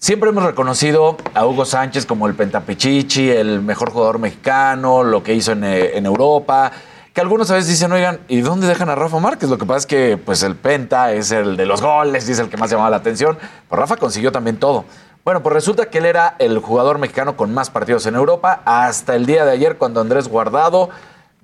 siempre 0.00 0.30
hemos 0.30 0.42
reconocido 0.42 1.18
a 1.34 1.46
Hugo 1.46 1.64
Sánchez 1.64 2.06
como 2.06 2.26
el 2.26 2.34
pentapichichi, 2.34 3.30
el 3.30 3.60
mejor 3.60 3.90
jugador 3.90 4.18
mexicano, 4.18 5.04
lo 5.04 5.22
que 5.22 5.34
hizo 5.34 5.52
en, 5.52 5.62
eh, 5.62 5.96
en 5.96 6.06
Europa. 6.06 6.72
Que 7.12 7.20
algunos 7.20 7.50
a 7.50 7.54
veces 7.54 7.68
dicen, 7.68 7.92
oigan, 7.92 8.20
¿y 8.26 8.40
dónde 8.40 8.66
dejan 8.66 8.88
a 8.88 8.94
Rafa 8.94 9.18
Márquez? 9.18 9.50
Lo 9.50 9.58
que 9.58 9.66
pasa 9.66 9.78
es 9.78 9.86
que 9.86 10.16
pues 10.16 10.42
el 10.42 10.56
penta 10.56 11.12
es 11.12 11.30
el 11.32 11.56
de 11.56 11.66
los 11.66 11.82
goles 11.82 12.28
y 12.28 12.32
es 12.32 12.38
el 12.38 12.48
que 12.48 12.56
más 12.56 12.70
llamaba 12.70 12.88
la 12.88 12.96
atención. 12.96 13.38
Pues 13.68 13.78
Rafa 13.78 13.96
consiguió 13.96 14.32
también 14.32 14.56
todo. 14.56 14.84
Bueno, 15.22 15.42
pues 15.42 15.52
resulta 15.52 15.90
que 15.90 15.98
él 15.98 16.06
era 16.06 16.34
el 16.38 16.58
jugador 16.60 16.98
mexicano 16.98 17.36
con 17.36 17.52
más 17.52 17.68
partidos 17.68 18.06
en 18.06 18.14
Europa 18.14 18.62
hasta 18.64 19.16
el 19.16 19.26
día 19.26 19.44
de 19.44 19.52
ayer 19.52 19.76
cuando 19.76 20.00
Andrés 20.00 20.28
Guardado 20.28 20.88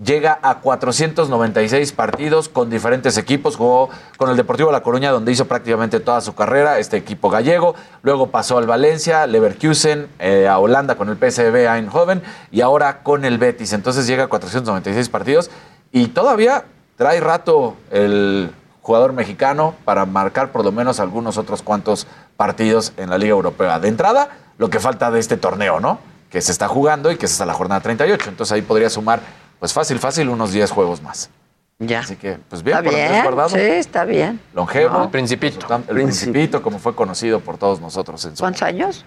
llega 0.03 0.39
a 0.43 0.61
496 0.61 1.93
partidos 1.93 2.49
con 2.49 2.71
diferentes 2.71 3.17
equipos. 3.17 3.57
Jugó 3.57 3.91
con 4.17 4.31
el 4.31 4.37
Deportivo 4.37 4.71
La 4.73 4.83
Coruña, 4.83 5.11
donde 5.11 5.33
hizo 5.33 5.47
prácticamente 5.47 6.01
toda 6.01 6.21
su 6.21 6.35
carrera, 6.35 6.79
este 6.79 6.97
equipo 6.97 7.31
gallego. 7.31 7.75
Luego 8.03 8.31
pasó 8.31 8.59
al 8.59 8.67
Valencia, 8.67 9.27
Leverkusen, 9.27 10.09
eh, 10.19 10.49
a 10.49 10.59
Holanda 10.59 10.97
con 10.97 11.09
el 11.09 11.17
PSV 11.17 11.67
Eindhoven 11.67 12.23
y 12.51 12.61
ahora 12.61 13.03
con 13.03 13.25
el 13.25 13.39
Betis. 13.39 13.73
Entonces 13.73 14.07
llega 14.07 14.25
a 14.25 14.29
496 14.29 15.09
partidos 15.09 15.51
y 15.93 16.09
todavía 16.09 16.65
trae 16.97 17.21
rato 17.21 17.77
el 17.91 18.51
jugador 18.83 19.13
mexicano 19.13 19.75
para 19.85 20.07
marcar 20.07 20.53
por 20.53 20.65
lo 20.65 20.71
menos 20.71 21.01
algunos 21.01 21.39
otros 21.39 21.63
cuantos 21.63 22.07
partidos 22.37 22.93
en 22.97 23.11
la 23.11 23.19
Liga 23.19 23.33
Europea. 23.33 23.81
De 23.81 23.89
entrada, 23.89 24.29
lo 24.59 24.71
que 24.71 24.79
falta 24.79 25.11
de 25.11 25.19
este 25.19 25.37
torneo, 25.37 25.81
¿no? 25.81 25.99
Que 26.31 26.41
se 26.41 26.53
está 26.53 26.69
jugando 26.69 27.11
y 27.11 27.17
que 27.17 27.27
es 27.27 27.33
hasta 27.33 27.47
la 27.47 27.55
jornada 27.55 27.81
38. 27.81 28.31
Entonces 28.31 28.53
ahí 28.53 28.63
podría 28.63 28.89
sumar, 28.89 29.21
pues 29.59 29.73
fácil, 29.73 29.99
fácil, 29.99 30.29
unos 30.29 30.53
10 30.53 30.71
juegos 30.71 31.03
más. 31.03 31.31
Ya. 31.79 32.01
Así 32.01 32.17
que, 32.17 32.39
pues 32.49 32.63
bien, 32.63 32.79
Está 32.79 32.91
por 32.91 32.99
bien, 32.99 33.23
Guardado. 33.23 33.49
sí, 33.51 33.59
está 33.61 34.05
bien. 34.05 34.41
Longevo. 34.55 35.03
El 35.05 35.11
Principito. 35.11 35.67
El 35.89 35.95
Principito, 35.95 36.63
como 36.63 36.79
fue 36.79 36.95
conocido 36.95 37.41
por 37.41 37.59
todos 37.59 37.81
nosotros 37.81 38.25
en 38.25 38.37
su 38.37 38.43
¿Cuántos 38.43 38.63
años? 38.63 39.05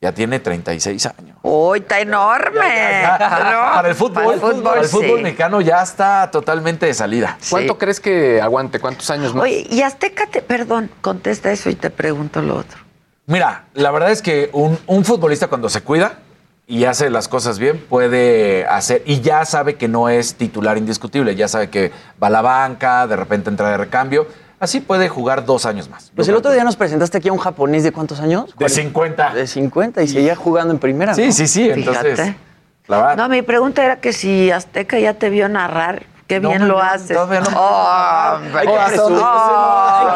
Ya 0.00 0.12
tiene 0.12 0.38
36 0.40 1.06
años. 1.06 1.38
Uy, 1.42 1.78
está 1.80 2.00
enorme. 2.00 3.02
¿no? 3.02 3.18
Para 3.18 3.88
el 3.88 3.94
fútbol, 3.94 4.14
Para 4.24 4.34
el 4.34 4.40
fútbol, 4.40 4.62
para 4.62 4.80
el 4.82 4.88
fútbol 4.88 5.16
sí. 5.18 5.22
mexicano 5.22 5.60
ya 5.60 5.82
está 5.82 6.30
totalmente 6.30 6.86
de 6.86 6.94
salida. 6.94 7.38
¿Cuánto 7.50 7.78
crees 7.78 8.00
que 8.00 8.40
aguante? 8.40 8.78
¿Cuántos 8.78 9.08
años 9.10 9.34
más? 9.34 9.44
Oye, 9.44 9.66
y 9.70 9.82
Azteca, 9.82 10.26
te, 10.26 10.42
perdón, 10.42 10.90
contesta 11.00 11.50
eso 11.50 11.70
y 11.70 11.74
te 11.74 11.90
pregunto 11.90 12.42
lo 12.42 12.56
otro. 12.56 12.78
Mira, 13.26 13.64
la 13.74 13.90
verdad 13.90 14.10
es 14.10 14.22
que 14.22 14.50
un, 14.52 14.78
un 14.86 15.04
futbolista 15.04 15.48
cuando 15.48 15.68
se 15.68 15.80
cuida 15.82 16.18
y 16.68 16.84
hace 16.84 17.10
las 17.10 17.28
cosas 17.28 17.58
bien 17.58 17.78
puede 17.88 18.66
hacer 18.66 19.02
y 19.06 19.20
ya 19.20 19.44
sabe 19.44 19.76
que 19.76 19.86
no 19.88 20.08
es 20.08 20.34
titular 20.34 20.76
indiscutible, 20.78 21.34
ya 21.36 21.46
sabe 21.48 21.70
que 21.70 21.92
va 22.22 22.26
a 22.26 22.30
la 22.30 22.42
banca, 22.42 23.06
de 23.06 23.14
repente 23.16 23.50
entra 23.50 23.70
de 23.70 23.76
recambio, 23.76 24.26
así 24.58 24.80
puede 24.80 25.08
jugar 25.08 25.44
dos 25.44 25.64
años 25.66 25.88
más. 25.88 26.10
Pues 26.16 26.26
el 26.28 26.34
otro 26.34 26.50
día 26.52 26.64
nos 26.64 26.76
presentaste 26.76 27.18
aquí 27.18 27.28
a 27.28 27.32
un 27.32 27.38
japonés 27.38 27.84
de 27.84 27.92
cuántos 27.92 28.18
años? 28.20 28.54
De 28.58 28.68
50. 28.68 29.34
De 29.34 29.46
50 29.46 30.02
y 30.02 30.08
seguía 30.08 30.34
jugando 30.34 30.72
en 30.74 30.80
primera. 30.80 31.14
Sí, 31.14 31.26
¿no? 31.26 31.32
sí, 31.32 31.46
sí, 31.46 31.70
entonces 31.70 32.02
Fíjate. 32.18 32.36
la 32.88 32.96
verdad. 32.98 33.16
No, 33.16 33.28
mi 33.28 33.42
pregunta 33.42 33.84
era 33.84 34.00
que 34.00 34.12
si 34.12 34.50
Azteca 34.50 34.98
ya 34.98 35.14
te 35.14 35.30
vio 35.30 35.48
narrar, 35.48 36.02
qué 36.26 36.40
No, 36.40 36.48
bien 36.48 36.62
no, 36.62 36.66
lo 36.66 36.74
no, 36.78 36.80
haces. 36.82 37.16
todavía 37.16 37.40
no. 37.42 37.46
Oh, 37.56 38.38
Hay 38.56 38.66
que 38.66 38.72
oh, 38.72 38.80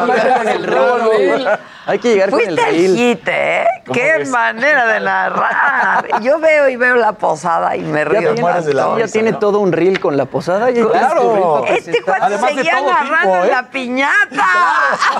Hay 0.01 0.11
llegar 0.11 0.37
con 0.37 0.47
el 0.49 0.63
reel. 0.65 1.47
Hay 1.85 1.99
que 1.99 2.13
llegar 2.13 2.29
con 2.29 2.39
el 2.41 2.45
Fuiste 2.47 2.69
el 2.69 2.75
reel. 2.75 2.95
hit, 2.97 3.27
¿eh? 3.29 3.65
¿Cómo 3.91 4.01
Qué 4.05 4.17
ves? 4.19 4.29
manera 4.29 4.85
de 4.87 4.99
narrar. 4.99 6.07
Yo 6.21 6.39
veo 6.39 6.69
y 6.69 6.75
veo 6.75 6.95
la 6.95 7.13
posada 7.13 7.75
y 7.75 7.81
me 7.81 7.99
Ya, 7.99 8.05
río. 8.05 8.35
mueres 8.39 8.65
de 8.65 8.73
la 8.73 8.89
ya 8.89 8.95
risa, 9.05 9.13
tiene 9.13 9.31
¿no? 9.31 9.39
todo 9.39 9.59
un 9.59 9.71
reel 9.71 9.99
con 9.99 10.17
la 10.17 10.25
posada. 10.25 10.69
Ya 10.71 10.85
Claro. 10.85 11.65
Este 11.67 12.01
cuate 12.01 12.21
Además 12.23 12.49
de 12.49 12.55
seguía 12.55 12.77
todo 12.77 12.89
narrando 12.91 13.31
tipo, 13.33 13.45
¿eh? 13.45 13.49
la 13.51 13.69
piñata. 13.69 14.45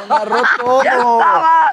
narró 0.09 0.37
todo. 0.59 0.83
Ya 0.83 0.91
estaba 0.93 1.71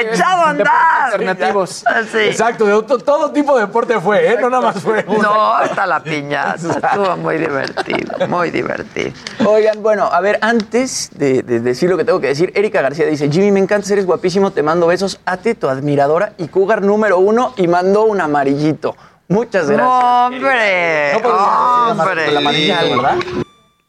echado 0.00 0.42
a 0.42 0.50
andar. 0.50 0.68
Alternativos. 1.04 1.84
Sí. 2.10 2.18
Exacto, 2.18 2.64
de 2.66 2.72
otro- 2.72 2.98
todo 2.98 3.30
tipo 3.32 3.54
de 3.56 3.66
deporte 3.66 4.00
fue, 4.00 4.32
¿eh? 4.32 4.36
No 4.40 4.50
nada 4.50 4.62
más 4.72 4.82
fue. 4.82 5.04
No, 5.04 5.54
hasta 5.54 5.86
la 5.86 6.02
piñata. 6.02 6.54
Estuvo 6.56 7.16
muy 7.16 7.38
divertido, 7.38 8.26
muy 8.28 8.50
divertido. 8.50 9.12
Oigan, 9.46 9.82
bueno, 9.82 10.08
a 10.12 10.20
ver, 10.20 10.38
antes 10.42 11.10
de, 11.14 11.42
de 11.42 11.60
decir 11.60 11.88
lo 11.90 11.96
que 11.96 12.04
tengo 12.04 12.20
que 12.20 12.28
decir, 12.28 12.52
Erika 12.54 12.80
García 12.82 13.06
dice, 13.06 13.28
Jimmy, 13.30 13.50
me 13.52 13.60
encanta, 13.60 13.92
eres 13.92 14.06
guapísimo, 14.06 14.50
te 14.52 14.62
mando 14.62 14.86
besos, 14.86 15.20
ate 15.26 15.54
tu 15.54 15.68
admiradora 15.68 16.31
y 16.38 16.48
cougar 16.48 16.82
número 16.82 17.18
uno 17.18 17.54
y 17.56 17.66
mandó 17.68 18.04
un 18.04 18.20
amarillito. 18.20 18.96
Muchas 19.28 19.68
gracias. 19.70 19.88
¡Hombre! 20.04 21.12
No 21.22 21.90
¡Hombre! 21.90 22.28
el 22.28 22.36
amarillo, 22.36 22.74
¿verdad? 22.96 23.16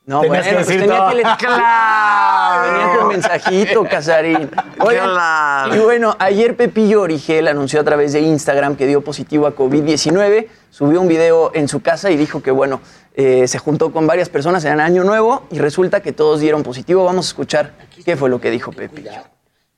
No, 0.06 0.20
Tenías 0.20 0.44
bueno, 0.44 0.50
que 0.60 0.66
pues 0.66 0.68
decir 0.68 0.82
tenía 0.82 0.98
todo. 0.98 1.10
que 1.10 1.16
le- 1.16 1.24
¡Claro! 1.40 2.72
Venía 2.72 2.98
con 2.98 3.08
mensajito, 3.08 3.84
Casarín. 3.86 4.52
Oigan, 4.80 5.10
Claro. 5.10 5.76
Y 5.76 5.80
bueno, 5.80 6.16
ayer 6.20 6.58
Pepillo 6.58 7.02
Origel 7.04 7.48
anunció 7.48 7.80
a 7.80 7.84
través 7.86 8.12
de 8.14 8.20
Instagram 8.20 8.76
que 8.76 8.86
dio 8.86 9.02
positivo 9.02 9.48
a 9.48 9.56
COVID-19, 9.56 10.48
subió 10.72 11.00
un 11.00 11.08
video 11.08 11.52
en 11.54 11.68
su 11.70 11.82
casa 11.82 12.12
y 12.12 12.18
dijo 12.18 12.44
que, 12.44 12.52
bueno, 12.52 12.82
eh, 13.16 13.48
se 13.48 13.60
juntó 13.60 13.94
con 13.94 14.06
varias 14.06 14.28
personas 14.28 14.66
en 14.66 14.80
Año 14.82 15.04
Nuevo 15.06 15.44
y 15.52 15.60
resulta 15.60 16.02
que 16.02 16.12
todos 16.12 16.42
dieron 16.42 16.64
positivo. 16.64 17.06
Vamos 17.06 17.28
a 17.28 17.30
escuchar 17.30 17.74
qué 18.04 18.18
fue 18.18 18.30
lo 18.30 18.42
que 18.42 18.50
dijo 18.52 18.72
Pepillo. 18.74 19.12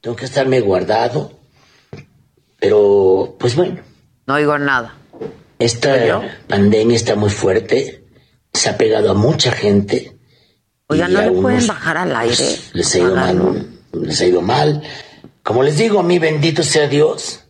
Tengo 0.02 0.16
que 0.16 0.26
estarme 0.26 0.60
guardado. 0.62 1.32
Pero, 2.66 3.36
pues 3.40 3.56
bueno, 3.56 3.80
No 4.26 4.34
oigo 4.34 4.58
nada. 4.58 4.96
Esta 5.60 6.20
pandemia 6.48 6.96
está 6.96 7.16
muy 7.16 7.30
fuerte, 7.30 8.04
se 8.52 8.70
ha 8.70 8.76
pegado 8.76 9.12
a 9.12 9.14
mucha 9.14 9.52
gente. 9.52 10.18
Oiga, 10.88 11.08
y 11.08 11.14
¿no 11.14 11.22
le 11.22 11.32
pueden 11.32 11.68
bajar 11.68 11.98
al 11.98 12.16
aire? 12.16 12.36
pues, 12.36 12.72
les 12.74 12.96
ha 12.96 12.98
ido 12.98 13.16
Agarro. 13.18 13.44
mal, 13.54 13.68
les 14.02 14.20
ha 14.22 14.26
ido 14.26 14.42
mal. 14.42 14.82
Como 15.44 15.62
les 15.62 15.78
digo, 15.78 16.00
a 16.00 16.04
mí 16.04 16.18
bendito 16.18 16.64
sea 16.64 16.88
Dios, 16.88 17.42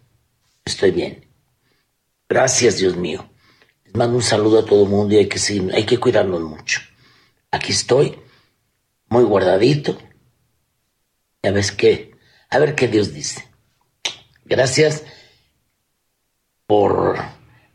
estoy 0.65 0.91
bien. 0.91 1.25
Gracias, 2.27 2.77
Dios 2.77 2.97
mío. 2.97 3.29
Les 3.85 3.95
mando 3.95 4.17
un 4.17 4.23
saludo 4.23 4.59
a 4.59 4.65
todo 4.65 4.83
el 4.83 4.89
mundo 4.89 5.15
y 5.15 5.19
hay 5.19 5.27
que, 5.29 5.39
hay 5.73 5.85
que 5.85 5.97
cuidarnos 5.97 6.41
mucho. 6.41 6.81
Aquí 7.51 7.71
estoy, 7.71 8.19
muy 9.07 9.23
guardadito. 9.23 9.97
Ya 11.41 11.51
ves 11.51 11.71
qué, 11.71 12.17
a 12.49 12.59
ver 12.59 12.75
qué 12.75 12.89
Dios 12.89 13.13
dice. 13.13 13.54
Gracias 14.45 15.03
por, 16.67 17.15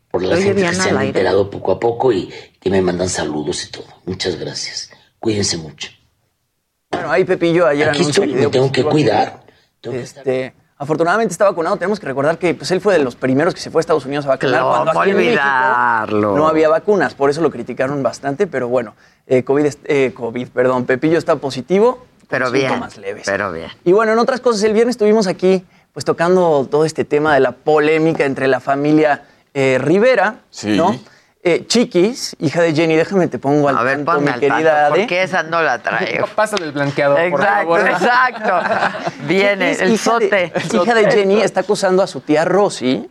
por 0.09 0.23
la 0.23 0.35
Oye, 0.35 0.43
gente 0.43 0.63
que 0.63 0.73
se 0.75 0.89
aire. 0.89 1.07
enterado 1.07 1.49
poco 1.49 1.71
a 1.73 1.79
poco 1.79 2.11
y 2.11 2.33
que 2.59 2.69
me 2.69 2.81
mandan 2.81 3.09
saludos 3.09 3.65
y 3.65 3.71
todo. 3.71 3.85
Muchas 4.05 4.37
gracias. 4.37 4.89
Cuídense 5.19 5.57
mucho. 5.57 5.89
Bueno, 6.91 7.11
ahí 7.11 7.23
Pepillo 7.23 7.67
ayer 7.67 7.89
Aquí 7.89 8.01
estoy, 8.01 8.29
que 8.33 8.35
me 8.35 8.47
tengo 8.47 8.71
que 8.71 8.83
cuidar. 8.83 9.43
COVID. 9.83 9.95
Este, 9.95 10.53
afortunadamente 10.77 11.31
está 11.31 11.45
vacunado. 11.45 11.77
Tenemos 11.77 11.99
que 11.99 12.05
recordar 12.05 12.37
que 12.37 12.53
pues, 12.53 12.69
él 12.71 12.81
fue 12.81 12.97
de 12.97 13.03
los 13.03 13.15
primeros 13.15 13.53
que 13.53 13.61
se 13.61 13.71
fue 13.71 13.79
a 13.79 13.81
Estados 13.81 14.05
Unidos 14.05 14.25
a 14.25 14.29
vacunar. 14.29 14.61
¿Cómo 14.61 14.71
cuando 14.83 14.99
aquí 15.01 15.09
en 15.11 15.17
México 15.17 15.31
olvidarlo? 15.41 16.35
no 16.37 16.47
había 16.47 16.69
vacunas, 16.69 17.13
por 17.15 17.29
eso 17.29 17.41
lo 17.41 17.49
criticaron 17.49 18.03
bastante, 18.03 18.45
pero 18.47 18.67
bueno, 18.67 18.95
eh, 19.25 19.43
COVID, 19.43 19.65
eh, 19.85 20.11
COVID, 20.13 20.49
perdón, 20.49 20.85
Pepillo 20.85 21.17
está 21.17 21.37
positivo, 21.37 21.95
con 21.97 22.27
Pero 22.27 22.51
bien, 22.51 22.67
síntomas 22.69 22.97
leves. 22.97 23.23
pero 23.25 23.51
bien. 23.51 23.69
Y 23.85 23.91
bueno, 23.93 24.11
en 24.13 24.19
otras 24.19 24.41
cosas, 24.41 24.61
el 24.63 24.73
viernes 24.73 24.93
estuvimos 24.93 25.27
aquí 25.27 25.63
pues 25.93 26.05
tocando 26.05 26.67
todo 26.69 26.85
este 26.85 27.05
tema 27.05 27.33
de 27.33 27.39
la 27.41 27.51
polémica 27.51 28.25
entre 28.25 28.47
la 28.47 28.59
familia 28.59 29.23
eh, 29.53 29.77
Rivera, 29.81 30.35
Sí. 30.49 30.75
¿no? 30.77 30.97
Eh, 31.43 31.65
Chiquis, 31.65 32.35
hija 32.39 32.61
de 32.61 32.71
Jenny, 32.75 32.95
déjame 32.95 33.27
te 33.27 33.39
pongo 33.39 33.67
al 33.67 33.75
A 33.77 33.81
ver, 33.81 33.95
tanto, 34.05 34.21
mi 34.21 34.27
al 34.29 34.39
querida 34.39 34.55
tanto, 34.75 34.93
Ade. 34.93 34.99
porque 35.01 35.23
esa 35.23 35.41
no 35.41 35.61
la 35.63 35.81
traigo. 35.81 36.27
Pásale 36.35 36.65
el 36.65 36.71
blanqueador, 36.71 37.17
por 37.31 37.39
Exacto, 37.41 37.67
favor. 37.67 37.79
exacto. 37.89 39.09
Viene 39.27 39.71
Chiquis, 39.75 39.81
el 39.81 39.91
hija 39.93 40.19
de- 40.19 40.51
sote. 40.51 40.77
hija 40.83 40.93
de 40.93 41.11
Jenny 41.11 41.41
está 41.41 41.61
acusando 41.61 42.03
a 42.03 42.07
su 42.07 42.21
tía 42.21 42.45
Rosy 42.45 43.09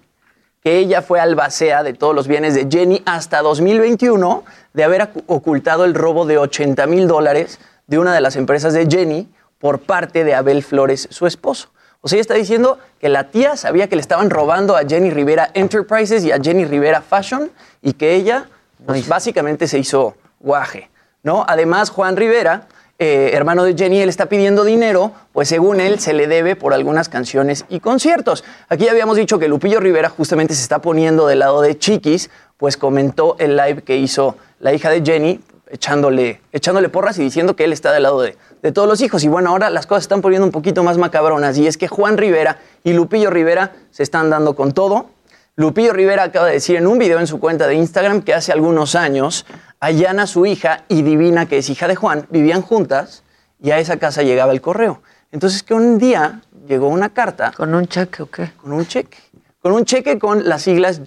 que 0.63 0.77
ella 0.79 1.01
fue 1.03 1.19
albacea 1.21 1.83
de 1.83 1.95
todos 1.95 2.15
los 2.15 2.29
bienes 2.29 2.55
de 2.55 2.69
Jenny 2.71 3.03
hasta 3.07 3.41
2021 3.43 4.45
de 4.75 4.85
haber 4.85 5.11
ocultado 5.27 5.85
el 5.87 5.95
robo 5.95 6.25
de 6.27 6.37
80 6.39 6.87
mil 6.87 7.09
dólares 7.09 7.59
de 7.89 7.99
una 7.99 8.15
de 8.15 8.21
las 8.21 8.37
empresas 8.37 8.75
de 8.75 8.87
Jenny 8.87 9.27
por 9.59 9.81
parte 9.81 10.23
de 10.23 10.35
Abel 10.35 10.63
Flores, 10.63 11.09
su 11.11 11.27
esposo. 11.27 11.71
O 12.03 12.09
sea, 12.09 12.17
ella 12.17 12.23
está 12.23 12.35
diciendo 12.35 12.79
que 12.99 13.09
la 13.09 13.31
tía 13.31 13.57
sabía 13.57 13.89
que 13.89 13.97
le 13.97 14.03
estaban 14.03 14.31
robando 14.31 14.77
a 14.77 14.83
Jenny 14.89 15.11
Rivera 15.11 15.51
Enterprises 15.53 16.25
y 16.25 16.33
a 16.33 16.41
Jenny 16.41 16.65
Rivera 16.65 17.03
Fashion 17.03 17.51
y 17.83 17.93
que 17.93 18.15
ella 18.15 18.49
pues, 18.87 19.07
básicamente 19.07 19.69
se 19.69 19.79
hizo 19.79 20.17
guaje, 20.39 20.91
¿no? 21.23 21.45
Además, 21.47 21.91
Juan 21.91 22.17
Rivera, 22.17 22.69
eh, 22.99 23.31
hermano 23.35 23.65
de 23.65 23.75
Jenny, 23.77 24.01
él 24.01 24.09
está 24.09 24.27
pidiendo 24.27 24.65
dinero, 24.65 25.13
pues 25.33 25.49
según 25.49 25.81
él 25.81 26.01
se 26.01 26.15
le 26.15 26.27
debe 26.27 26.57
por 26.57 26.73
algunas 26.73 27.11
canciones 27.11 27.67
y 27.69 27.81
conciertos. 27.81 28.45
Aquí 28.71 28.87
ya 28.87 28.93
habíamos 28.93 29.19
dicho 29.19 29.39
que 29.39 29.49
Lupillo 29.49 29.81
Rivera 29.81 30.09
justamente 30.09 30.55
se 30.55 30.63
está 30.63 30.81
poniendo 30.81 31.27
del 31.27 31.41
lado 31.41 31.61
de 31.61 31.79
Chiquis, 31.79 32.31
pues 32.57 32.79
comentó 32.79 33.37
el 33.39 33.57
live 33.57 33.83
que 33.83 33.97
hizo 33.97 34.37
la 34.59 34.73
hija 34.73 34.89
de 34.89 35.03
Jenny, 35.03 35.41
echándole, 35.71 36.41
echándole 36.53 36.89
porras 36.89 37.19
y 37.19 37.23
diciendo 37.23 37.57
que 37.57 37.65
él 37.65 37.73
está 37.73 37.93
del 37.93 38.03
lado 38.03 38.21
de, 38.23 38.37
de 38.63 38.73
todos 38.73 38.89
los 38.89 39.01
hijos. 39.01 39.25
Y 39.25 39.29
bueno, 39.29 39.51
ahora 39.51 39.71
las 39.71 39.87
cosas 39.87 40.03
están 40.05 40.21
poniendo 40.21 40.47
un 40.47 40.53
poquito 40.53 40.83
más 40.83 40.99
macabronas 40.99 41.57
y 41.59 41.67
es 41.67 41.77
que 41.77 41.89
Juan 41.89 42.19
Rivera 42.19 42.59
y 42.85 42.93
Lupillo 42.93 43.31
Rivera 43.31 43.73
se 43.91 44.03
están 44.03 44.31
dando 44.31 44.55
con 44.55 44.73
todo. 44.73 45.11
Lupillo 45.57 45.93
Rivera 45.93 46.25
acaba 46.25 46.47
de 46.47 46.55
decir 46.55 46.77
en 46.77 46.87
un 46.87 46.99
video 46.99 47.19
en 47.19 47.27
su 47.27 47.39
cuenta 47.39 47.67
de 47.67 47.75
Instagram 47.75 48.23
que 48.23 48.35
hace 48.35 48.53
algunos 48.53 48.95
años 48.95 49.47
Ayana, 49.83 50.27
su 50.27 50.45
hija, 50.45 50.85
y 50.89 51.01
Divina, 51.01 51.47
que 51.47 51.59
es 51.59 51.71
hija 51.71 51.89
de 51.89 51.97
Juan, 51.97 52.27
vivían 52.29 52.61
juntas 52.61 53.23
y 53.63 53.71
a 53.71 53.79
esa 53.79 53.99
casa 53.99 54.23
llegaba 54.23 54.53
el 54.53 54.61
correo. 54.61 55.03
Entonces 55.33 55.63
que 55.63 55.73
un 55.73 55.99
día 55.99 56.43
llegó 56.67 56.89
una 56.89 57.11
carta. 57.11 57.53
¿Con 57.57 57.75
un 57.75 57.87
cheque 57.87 58.23
o 58.23 58.31
qué? 58.31 58.53
Con 58.61 58.73
un 58.73 58.87
cheque. 58.87 59.17
Con 59.63 59.73
un 59.73 59.87
cheque 59.87 60.19
con 60.19 60.49
las 60.49 60.63
siglas 60.63 61.03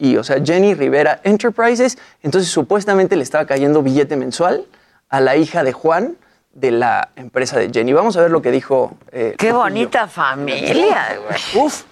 JRE, 0.00 0.18
o 0.18 0.24
sea, 0.24 0.40
Jenny 0.44 0.74
Rivera 0.74 1.20
Enterprises. 1.24 1.98
Entonces 2.22 2.50
supuestamente 2.50 3.16
le 3.16 3.22
estaba 3.22 3.44
cayendo 3.46 3.82
billete 3.82 4.16
mensual 4.16 4.64
a 5.08 5.20
la 5.20 5.36
hija 5.36 5.62
de 5.64 5.72
Juan 5.72 6.16
de 6.52 6.70
la 6.72 7.10
empresa 7.16 7.58
de 7.58 7.70
Jenny. 7.72 7.92
Vamos 7.92 8.16
a 8.16 8.22
ver 8.22 8.30
lo 8.30 8.42
que 8.42 8.50
dijo. 8.50 8.96
eh, 9.12 9.34
Qué 9.38 9.46
Lupillo. 9.48 9.58
bonita 9.62 10.08
familia, 10.08 11.18
güey. 11.24 11.64
Uf, 11.66 11.82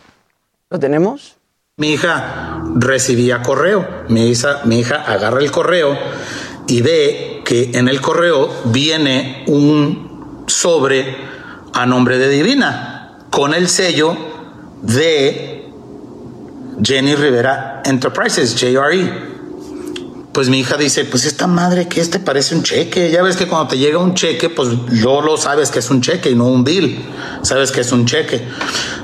¿lo 0.70 0.78
tenemos? 0.78 1.36
Mi 1.76 1.92
hija 1.92 2.60
recibía 2.74 3.40
correo. 3.42 3.86
Mi 4.08 4.28
hija, 4.30 4.62
mi 4.64 4.80
hija 4.80 4.96
agarra 5.06 5.38
el 5.40 5.50
correo 5.52 5.96
y 6.66 6.82
ve 6.82 7.42
que 7.44 7.70
en 7.74 7.88
el 7.88 8.00
correo 8.00 8.48
viene 8.64 9.44
un 9.46 10.44
sobre 10.48 11.16
a 11.72 11.86
nombre 11.86 12.18
de 12.18 12.28
Divina 12.28 13.18
con 13.30 13.54
el 13.54 13.68
sello 13.68 14.16
de 14.82 15.57
Jenny 16.82 17.14
Rivera 17.14 17.82
Enterprises, 17.84 18.54
JRE. 18.54 19.28
Pues 20.32 20.48
mi 20.48 20.60
hija 20.60 20.76
dice, 20.76 21.04
pues 21.04 21.24
esta 21.24 21.46
madre 21.46 21.88
que 21.88 22.00
este 22.00 22.20
parece 22.20 22.54
un 22.54 22.62
cheque. 22.62 23.10
Ya 23.10 23.22
ves 23.22 23.36
que 23.36 23.48
cuando 23.48 23.68
te 23.68 23.78
llega 23.78 23.98
un 23.98 24.14
cheque, 24.14 24.50
pues 24.50 24.68
luego 24.68 25.22
lo 25.22 25.36
sabes 25.36 25.70
que 25.70 25.80
es 25.80 25.90
un 25.90 26.00
cheque 26.00 26.30
y 26.30 26.34
no 26.34 26.46
un 26.46 26.62
bill. 26.62 27.04
Sabes 27.42 27.72
que 27.72 27.80
es 27.80 27.90
un 27.90 28.06
cheque. 28.06 28.46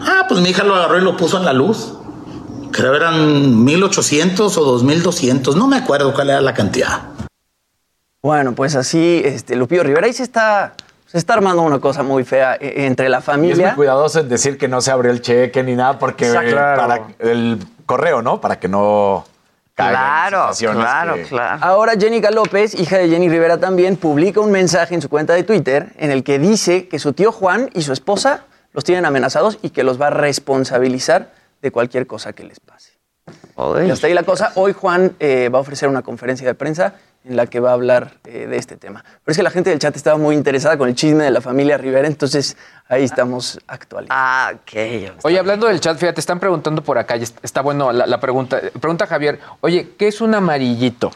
Ah, 0.03 0.27
pues 0.29 0.41
mi 0.41 0.51
hija 0.51 0.63
lo 0.63 0.75
agarró 0.75 0.99
y 0.99 1.03
lo 1.03 1.17
puso 1.17 1.39
en 1.39 1.45
la 1.45 1.53
luz. 1.53 1.95
Creo 2.71 2.91
que 2.91 2.97
eran 2.97 3.65
1800 3.65 4.59
o 4.59 4.65
2200, 4.65 5.55
no 5.55 5.69
me 5.69 5.77
acuerdo 5.77 6.13
cuál 6.13 6.31
era 6.31 6.41
la 6.41 6.55
cantidad. 6.55 7.03
Bueno, 8.21 8.55
pues 8.55 8.75
así, 8.75 9.23
este, 9.25 9.55
Lupillo 9.55 9.85
Rivera, 9.85 10.07
ahí 10.07 10.13
se 10.13 10.25
está, 10.25 10.75
se 11.07 11.19
está 11.19 11.35
armando 11.35 11.63
una 11.63 11.79
cosa 11.79 12.03
muy 12.03 12.25
fea 12.25 12.57
eh, 12.61 12.87
entre 12.87 13.09
la 13.09 13.19
Y 13.19 13.21
es 13.21 13.25
familia. 13.25 13.67
muy 13.69 13.75
cuidadoso 13.77 14.21
en 14.21 14.29
decir 14.29 14.59
que 14.59 14.69
no 14.69 14.81
se 14.81 14.91
abrió 14.91 15.11
el 15.13 15.21
cheque 15.21 15.63
ni 15.63 15.75
nada, 15.75 15.99
porque 15.99 16.27
Exacto. 16.27 16.49
eh, 16.51 16.53
Claro. 16.53 16.81
para 16.81 17.03
el 17.19 17.59
correo, 17.87 18.23
¿no? 18.23 18.41
Para 18.41 18.59
que 18.59 18.69
no 18.69 19.25
en 19.77 20.55
situaciones 20.55 21.29
que- 21.29 21.37
Ahora 21.61 21.95
Jenica 21.99 22.31
López, 22.31 22.75
hija 22.79 22.99
de 22.99 23.09
Jenny 23.09 23.29
Rivera 23.29 23.59
también, 23.59 23.97
publica 23.97 24.41
un 24.41 24.51
mensaje 24.53 24.95
en 24.95 25.03
su 25.03 25.09
cuenta 25.09 25.33
de 25.35 25.43
Twitter 25.43 25.93
en 25.99 26.11
el 26.13 26.23
que 26.23 26.39
dice 26.39 26.87
que 26.89 26.99
su 27.01 27.13
tío 27.13 27.33
Juan 27.33 27.71
y 27.75 27.83
su 27.83 27.93
esposa 27.93 28.45
los 28.73 28.85
tienen 28.85 29.05
amenazados 29.05 29.59
y 29.63 29.71
que 29.71 29.83
los 29.85 30.01
va 30.01 30.09
a 30.09 30.11
responsabilizar 30.11 31.31
de 31.61 31.71
cualquier 31.73 32.07
cosa 32.07 32.33
que 32.33 32.45
les 32.45 32.61
pase. 32.61 32.93
Y 33.87 33.91
hasta 33.91 34.07
ahí 34.07 34.15
la 34.15 34.23
cosa. 34.25 34.53
Hoy 34.57 34.73
Juan 34.73 35.15
eh, 35.19 35.49
va 35.53 35.59
a 35.59 35.61
ofrecer 35.63 35.89
una 35.89 36.03
conferencia 36.03 36.47
de 36.47 36.55
prensa 36.55 36.95
en 37.25 37.37
la 37.37 37.47
que 37.47 37.59
va 37.61 37.71
a 37.71 37.73
hablar 37.73 38.13
eh, 38.25 38.47
de 38.47 38.57
este 38.57 38.77
tema. 38.77 39.03
Pero 39.03 39.33
es 39.33 39.37
que 39.37 39.43
la 39.43 39.51
gente 39.51 39.71
del 39.71 39.79
chat 39.79 39.97
estaba 39.97 40.19
muy 40.19 40.35
interesada 40.35 40.77
con 40.77 40.89
el 40.89 40.95
chisme 40.95 41.25
de 41.25 41.31
la 41.31 41.41
familia 41.41 41.79
Rivera, 41.79 42.07
entonces 42.07 42.57
ahí 42.89 43.03
estamos 43.05 43.59
actualizando. 43.67 44.15
Ah, 44.17 44.53
ok. 44.55 45.25
Oye, 45.25 45.39
hablando 45.39 45.67
del 45.67 45.81
chat, 45.81 45.97
fíjate, 45.99 46.21
están 46.21 46.39
preguntando 46.39 46.83
por 46.83 46.99
acá, 46.99 47.17
y 47.17 47.23
est- 47.23 47.39
está 47.43 47.63
bueno 47.63 47.93
la, 47.93 48.07
la 48.07 48.21
pregunta. 48.21 48.61
Pregunta 48.81 49.07
Javier, 49.07 49.41
oye, 49.61 49.93
¿qué 49.99 50.09
es 50.09 50.21
un 50.21 50.35
amarillito? 50.35 51.11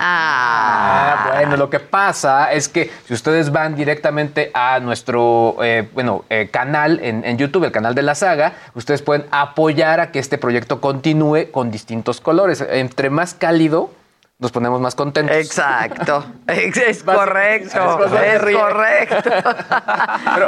Ah, 0.00 1.32
bueno, 1.34 1.56
lo 1.56 1.68
que 1.68 1.80
pasa 1.80 2.52
es 2.52 2.68
que 2.68 2.88
si 3.06 3.14
ustedes 3.14 3.50
van 3.50 3.74
directamente 3.74 4.52
a 4.54 4.78
nuestro 4.78 5.56
eh, 5.60 5.88
bueno, 5.92 6.24
eh, 6.30 6.48
canal 6.52 7.00
en, 7.02 7.24
en 7.24 7.36
YouTube, 7.36 7.64
el 7.64 7.72
canal 7.72 7.96
de 7.96 8.02
la 8.02 8.14
saga, 8.14 8.52
ustedes 8.74 9.02
pueden 9.02 9.26
apoyar 9.32 9.98
a 9.98 10.12
que 10.12 10.20
este 10.20 10.38
proyecto 10.38 10.80
continúe 10.80 11.50
con 11.50 11.72
distintos 11.72 12.20
colores. 12.20 12.64
Entre 12.70 13.10
más 13.10 13.34
cálido, 13.34 13.90
nos 14.38 14.52
ponemos 14.52 14.80
más 14.80 14.94
contentos. 14.94 15.36
Exacto. 15.36 16.24
Es, 16.46 17.02
correcto. 17.02 18.06
Es 18.22 18.56
correcto. 18.56 19.30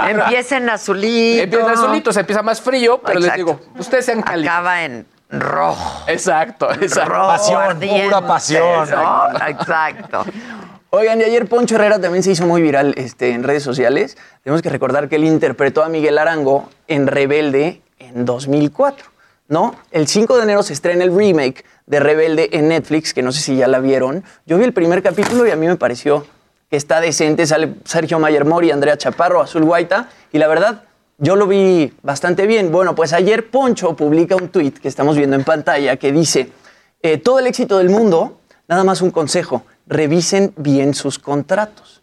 Empieza 0.09 0.57
en 0.57 0.71
azulito. 0.71 1.43
Empieza 1.43 1.67
en 1.67 1.73
azulito, 1.73 2.13
se 2.13 2.21
empieza 2.21 2.43
más 2.43 2.61
frío, 2.61 3.01
pero 3.05 3.21
les 3.21 3.35
digo, 3.35 3.61
ustedes 3.79 4.07
sean 4.07 4.23
cálidos. 4.23 4.53
Acaba 4.55 4.85
en 4.85 5.07
rojo. 5.31 6.05
Exacto, 6.07 6.71
exacto. 6.73 7.13
Rojo 7.13 7.29
Pasión, 7.29 7.63
ardiente, 7.63 8.05
pura 8.05 8.27
pasión. 8.27 8.91
¿no? 8.91 9.47
Exacto. 9.47 10.25
Oigan, 10.91 11.21
y 11.21 11.25
ayer 11.25 11.47
Poncho 11.47 11.77
Herrera 11.77 12.01
también 12.01 12.23
se 12.23 12.33
hizo 12.33 12.47
muy 12.47 12.63
viral 12.63 12.95
este, 12.97 13.31
en 13.31 13.45
redes 13.45 13.63
sociales. 13.63 14.17
Tenemos 14.43 14.63
que 14.63 14.71
recordar 14.71 15.09
que 15.09 15.17
él 15.17 15.25
interpretó 15.25 15.85
a 15.85 15.89
Miguel 15.89 16.19
Arango 16.19 16.69
en 16.89 17.07
Rebelde 17.07 17.81
en 18.01 18.25
2004, 18.25 19.10
¿no? 19.51 19.75
El 19.91 20.07
5 20.07 20.37
de 20.37 20.45
enero 20.45 20.63
se 20.63 20.73
estrena 20.73 21.05
el 21.05 21.15
remake 21.15 21.65
de 21.87 22.01
Rebelde 22.01 22.49
en 22.53 22.69
Netflix, 22.69 23.13
que 23.13 23.21
no 23.21 23.33
sé 23.33 23.43
si 23.43 23.57
ya 23.57 23.67
la 23.67 23.81
vieron. 23.81 24.25
Yo 24.47 24.57
vi 24.57 24.65
el 24.65 24.73
primer 24.73 25.03
capítulo 25.03 25.47
y 25.47 25.51
a 25.51 25.57
mí 25.57 25.67
me 25.67 25.77
pareció 25.77 26.25
que 26.71 26.77
está 26.77 27.01
decente. 27.01 27.45
Sale 27.47 27.75
Sergio 27.85 28.21
Mayer 28.21 28.45
Mori, 28.45 28.71
Andrea 28.71 28.97
Chaparro, 28.97 29.43
Azul 29.43 29.65
Guaita, 29.65 30.09
y 30.33 30.39
la 30.39 30.47
verdad, 30.47 30.85
yo 31.19 31.35
lo 31.35 31.49
vi 31.49 31.93
bastante 32.01 32.47
bien. 32.47 32.71
Bueno, 32.71 32.95
pues 32.95 33.13
ayer 33.13 33.51
Poncho 33.51 33.97
publica 33.97 34.37
un 34.37 34.51
tuit 34.51 34.79
que 34.79 34.87
estamos 34.87 35.17
viendo 35.17 35.35
en 35.35 35.43
pantalla 35.43 35.97
que 35.97 36.13
dice, 36.13 36.53
eh, 37.03 37.19
todo 37.19 37.41
el 37.41 37.49
éxito 37.49 37.79
del 37.79 37.91
mundo, 37.91 38.39
nada 38.69 38.85
más 38.85 39.03
un 39.03 39.11
consejo, 39.11 39.65
revisen 39.89 40.55
bien 40.57 40.95
sus 40.95 41.19
contratos. 41.19 42.00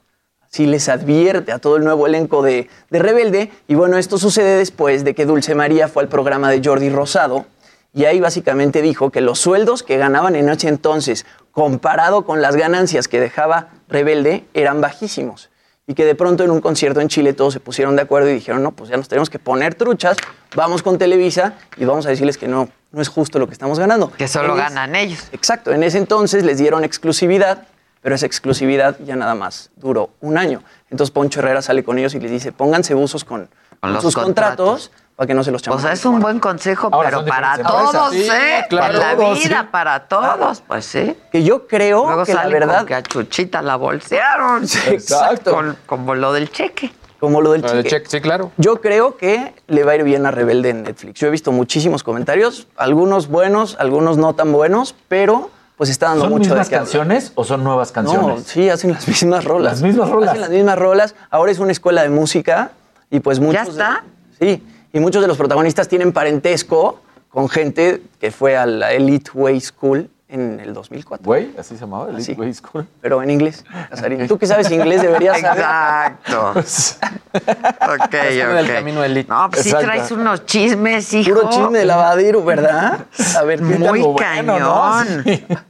Así 0.58 0.66
les 0.66 0.90
advierte 0.90 1.52
a 1.52 1.60
todo 1.60 1.78
el 1.78 1.84
nuevo 1.84 2.08
elenco 2.08 2.42
de, 2.42 2.68
de 2.90 2.98
Rebelde. 2.98 3.52
Y 3.68 3.76
bueno, 3.76 4.00
esto 4.00 4.18
sucede 4.18 4.58
después 4.58 5.04
de 5.04 5.14
que 5.14 5.28
Dulce 5.28 5.54
María 5.54 5.88
fue 5.88 6.02
al 6.02 6.10
programa 6.10 6.50
de 6.50 6.68
Jordi 6.68 6.90
Rosado 6.90 7.46
y 7.94 8.06
ahí 8.06 8.20
básicamente 8.20 8.82
dijo 8.82 9.12
que 9.12 9.22
los 9.22 9.38
sueldos 9.38 9.84
que 9.84 9.98
ganaban 9.98 10.36
en 10.36 10.50
ese 10.50 10.68
entonces, 10.68 11.28
comparado 11.52 12.26
con 12.26 12.42
las 12.42 12.56
ganancias 12.56 13.08
que 13.08 13.20
dejaba 13.20 13.68
Rebelde, 13.88 14.46
eran 14.56 14.82
bajísimos. 14.82 15.52
Y 15.86 15.94
que 15.94 16.06
de 16.06 16.16
pronto 16.16 16.44
en 16.44 16.50
un 16.50 16.60
concierto 16.60 17.02
en 17.02 17.08
Chile 17.08 17.34
todos 17.34 17.54
se 17.54 17.60
pusieron 17.60 17.96
de 17.96 18.02
acuerdo 18.02 18.28
y 18.32 18.34
dijeron, 18.34 18.64
no, 18.64 18.72
pues 18.72 18.90
ya 18.90 18.98
nos 18.98 19.08
tenemos 19.08 19.30
que 19.30 19.38
poner 19.38 19.76
truchas, 19.76 20.18
vamos 20.56 20.82
con 20.82 20.98
Televisa 20.98 21.54
y 21.76 21.86
vamos 21.86 22.08
a 22.08 22.10
decirles 22.10 22.40
que 22.40 22.48
no, 22.48 22.68
no 22.92 23.00
es 23.00 23.10
justo 23.10 23.38
lo 23.38 23.46
que 23.46 23.54
estamos 23.54 23.78
ganando. 23.78 24.12
Que 24.12 24.28
solo 24.28 24.56
ganan 24.56 24.96
ellos. 24.96 25.28
Exacto, 25.34 25.72
en 25.72 25.84
ese 25.84 26.00
entonces 26.00 26.44
les 26.44 26.58
dieron 26.58 26.84
exclusividad, 26.84 27.68
pero 28.02 28.16
esa 28.16 28.26
exclusividad 28.26 28.98
ya 29.06 29.16
nada 29.16 29.36
más 29.36 29.70
duró 29.76 30.10
un 30.22 30.38
año. 30.38 30.62
Entonces 30.90 31.12
Poncho 31.12 31.40
Herrera 31.40 31.62
sale 31.62 31.84
con 31.84 31.98
ellos 31.98 32.14
y 32.16 32.20
les 32.20 32.32
dice, 32.32 32.52
pónganse 32.52 32.94
buzos 32.94 33.24
con, 33.26 33.50
con 33.80 33.94
los 33.94 34.02
sus 34.04 34.16
contratos. 34.16 34.90
contratos 34.90 34.92
para 35.16 35.28
que 35.28 35.34
no 35.34 35.44
se 35.44 35.50
los 35.52 35.62
O 35.62 35.66
chamen. 35.66 35.80
sea, 35.82 35.92
es 35.94 36.06
un 36.06 36.20
buen 36.20 36.40
consejo, 36.40 36.90
Ahora 36.92 37.10
pero 37.10 37.26
para 37.26 37.58
todos, 37.58 38.12
Sí, 38.14 38.28
¿eh? 38.32 38.66
claro. 38.70 38.94
en 38.94 39.00
la 39.00 39.16
vida, 39.34 39.62
sí. 39.62 39.68
para 39.72 40.08
todos, 40.08 40.62
pues 40.62 40.86
sí. 40.86 41.16
Que 41.32 41.44
yo 41.44 41.66
creo 41.68 42.06
Luego 42.06 42.24
que 42.24 42.34
la 42.36 42.48
verdad... 42.48 42.78
con 42.80 42.86
que 42.86 42.94
a 42.96 43.02
Chuchita 43.04 43.62
la 43.64 43.78
bolsearon. 43.78 44.64
Exacto. 44.88 45.52
Con- 45.56 45.78
como 45.88 46.14
lo 46.16 46.34
del 46.34 46.52
cheque. 46.52 46.94
Como 47.20 47.42
lo 47.42 47.54
del 47.54 47.62
Lo 47.62 47.70
del 47.74 47.78
cheque. 47.84 47.96
cheque, 47.96 48.10
sí, 48.12 48.22
claro. 48.22 48.52
Yo 48.58 48.80
creo 48.80 49.18
que 49.18 49.56
le 49.66 49.84
va 49.84 49.94
a 49.94 49.96
ir 49.96 50.04
bien 50.04 50.28
a 50.28 50.30
Rebelde 50.32 50.70
en 50.70 50.84
Netflix. 50.84 51.20
Yo 51.20 51.26
he 51.28 51.32
visto 51.32 51.52
muchísimos 51.52 52.04
comentarios, 52.04 52.68
algunos 52.78 53.28
buenos, 53.28 53.76
algunos 53.80 54.18
no 54.18 54.36
tan 54.36 54.52
buenos, 54.54 54.94
pero 55.08 55.50
pues 55.78 55.90
está 55.90 56.08
dando 56.08 56.24
¿Son 56.24 56.32
mucho 56.34 56.50
mismas 56.50 56.70
de 56.70 56.76
hablar. 56.76 56.80
canciones 56.90 57.32
o 57.36 57.44
son 57.44 57.64
nuevas 57.64 57.92
canciones? 57.92 58.28
No, 58.40 58.44
sí, 58.44 58.70
hacen 58.70 58.92
las 58.92 59.08
mismas 59.08 59.46
rolas. 59.46 59.74
Las 59.74 59.82
mismas 59.84 60.10
rolas. 60.10 60.30
Hacen 60.32 60.42
las 60.42 60.50
mismas 60.50 60.78
rolas. 60.78 61.16
Ahora 61.30 61.52
es 61.52 61.60
una 61.60 61.72
escuela 61.72 62.02
de 62.02 62.10
música 62.10 62.72
y 63.12 63.20
pues 63.20 63.40
muchos... 63.40 63.66
¿Ya 63.66 63.72
está? 63.72 64.04
de- 64.40 64.56
sí, 64.58 64.64
y 64.92 65.00
muchos 65.00 65.22
de 65.22 65.28
los 65.28 65.38
protagonistas 65.38 65.88
tienen 65.88 66.12
parentesco 66.12 67.00
con 67.30 67.48
gente 67.50 68.02
que 68.20 68.32
fue 68.32 68.58
a 68.58 68.66
la 68.66 68.92
Elite 68.94 69.30
Way 69.34 69.62
School 69.62 70.10
en 70.30 70.60
el 70.60 70.74
2004. 70.74 71.24
Güey, 71.24 71.52
así 71.58 71.76
se 71.76 71.82
llamaba, 71.82 72.10
Elite 72.10 72.24
Sí. 72.24 72.34
Way 72.34 72.54
School. 72.54 72.88
Pero 73.02 73.22
en 73.24 73.30
inglés, 73.30 73.64
Casarín. 73.90 74.28
Tú 74.28 74.38
que 74.38 74.46
sabes 74.46 74.70
inglés 74.72 75.02
deberías 75.02 75.40
saber. 75.40 75.60
Exacto. 75.64 76.52
ok, 78.04 78.14
en 78.14 78.58
el 78.58 78.66
ok. 78.66 78.74
camino 78.74 79.04
elite. 79.04 79.30
No, 79.30 79.50
pues 79.50 79.64
sí 79.64 79.70
Exacto. 79.70 79.88
traes 79.88 80.12
unos 80.12 80.46
chismes, 80.46 81.14
hijo. 81.14 81.34
Puro 81.34 81.50
chisme 81.50 81.80
de 81.80 81.86
lavadero, 81.86 82.44
¿verdad? 82.44 83.06
A 83.38 83.44
ver, 83.44 83.60
¿qué 83.60 83.64
Muy 83.80 84.04
cañón. 84.18 84.46
Bueno, 84.46 84.60
¿no? 84.60 85.64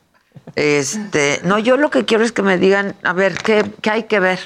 Este, 0.55 1.39
no, 1.43 1.59
yo 1.59 1.77
lo 1.77 1.91
que 1.91 2.05
quiero 2.05 2.23
es 2.23 2.31
que 2.31 2.41
me 2.41 2.57
digan, 2.57 2.95
a 3.03 3.13
ver, 3.13 3.37
¿qué, 3.37 3.63
qué 3.81 3.91
hay 3.91 4.03
que 4.03 4.19
ver? 4.19 4.39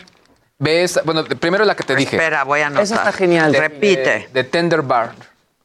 Ves, 0.59 0.99
bueno, 1.05 1.23
primero 1.23 1.63
la 1.63 1.75
que 1.75 1.83
te 1.83 1.95
dije. 1.95 2.17
Espera, 2.17 2.43
voy 2.43 2.59
a 2.61 2.67
anotar. 2.67 2.83
Esa 2.83 2.95
está 2.95 3.11
genial. 3.13 3.53
Repite. 3.53 4.03
De, 4.03 4.29
de 4.33 4.43
Tender 4.43 4.81
Bar. 4.81 5.13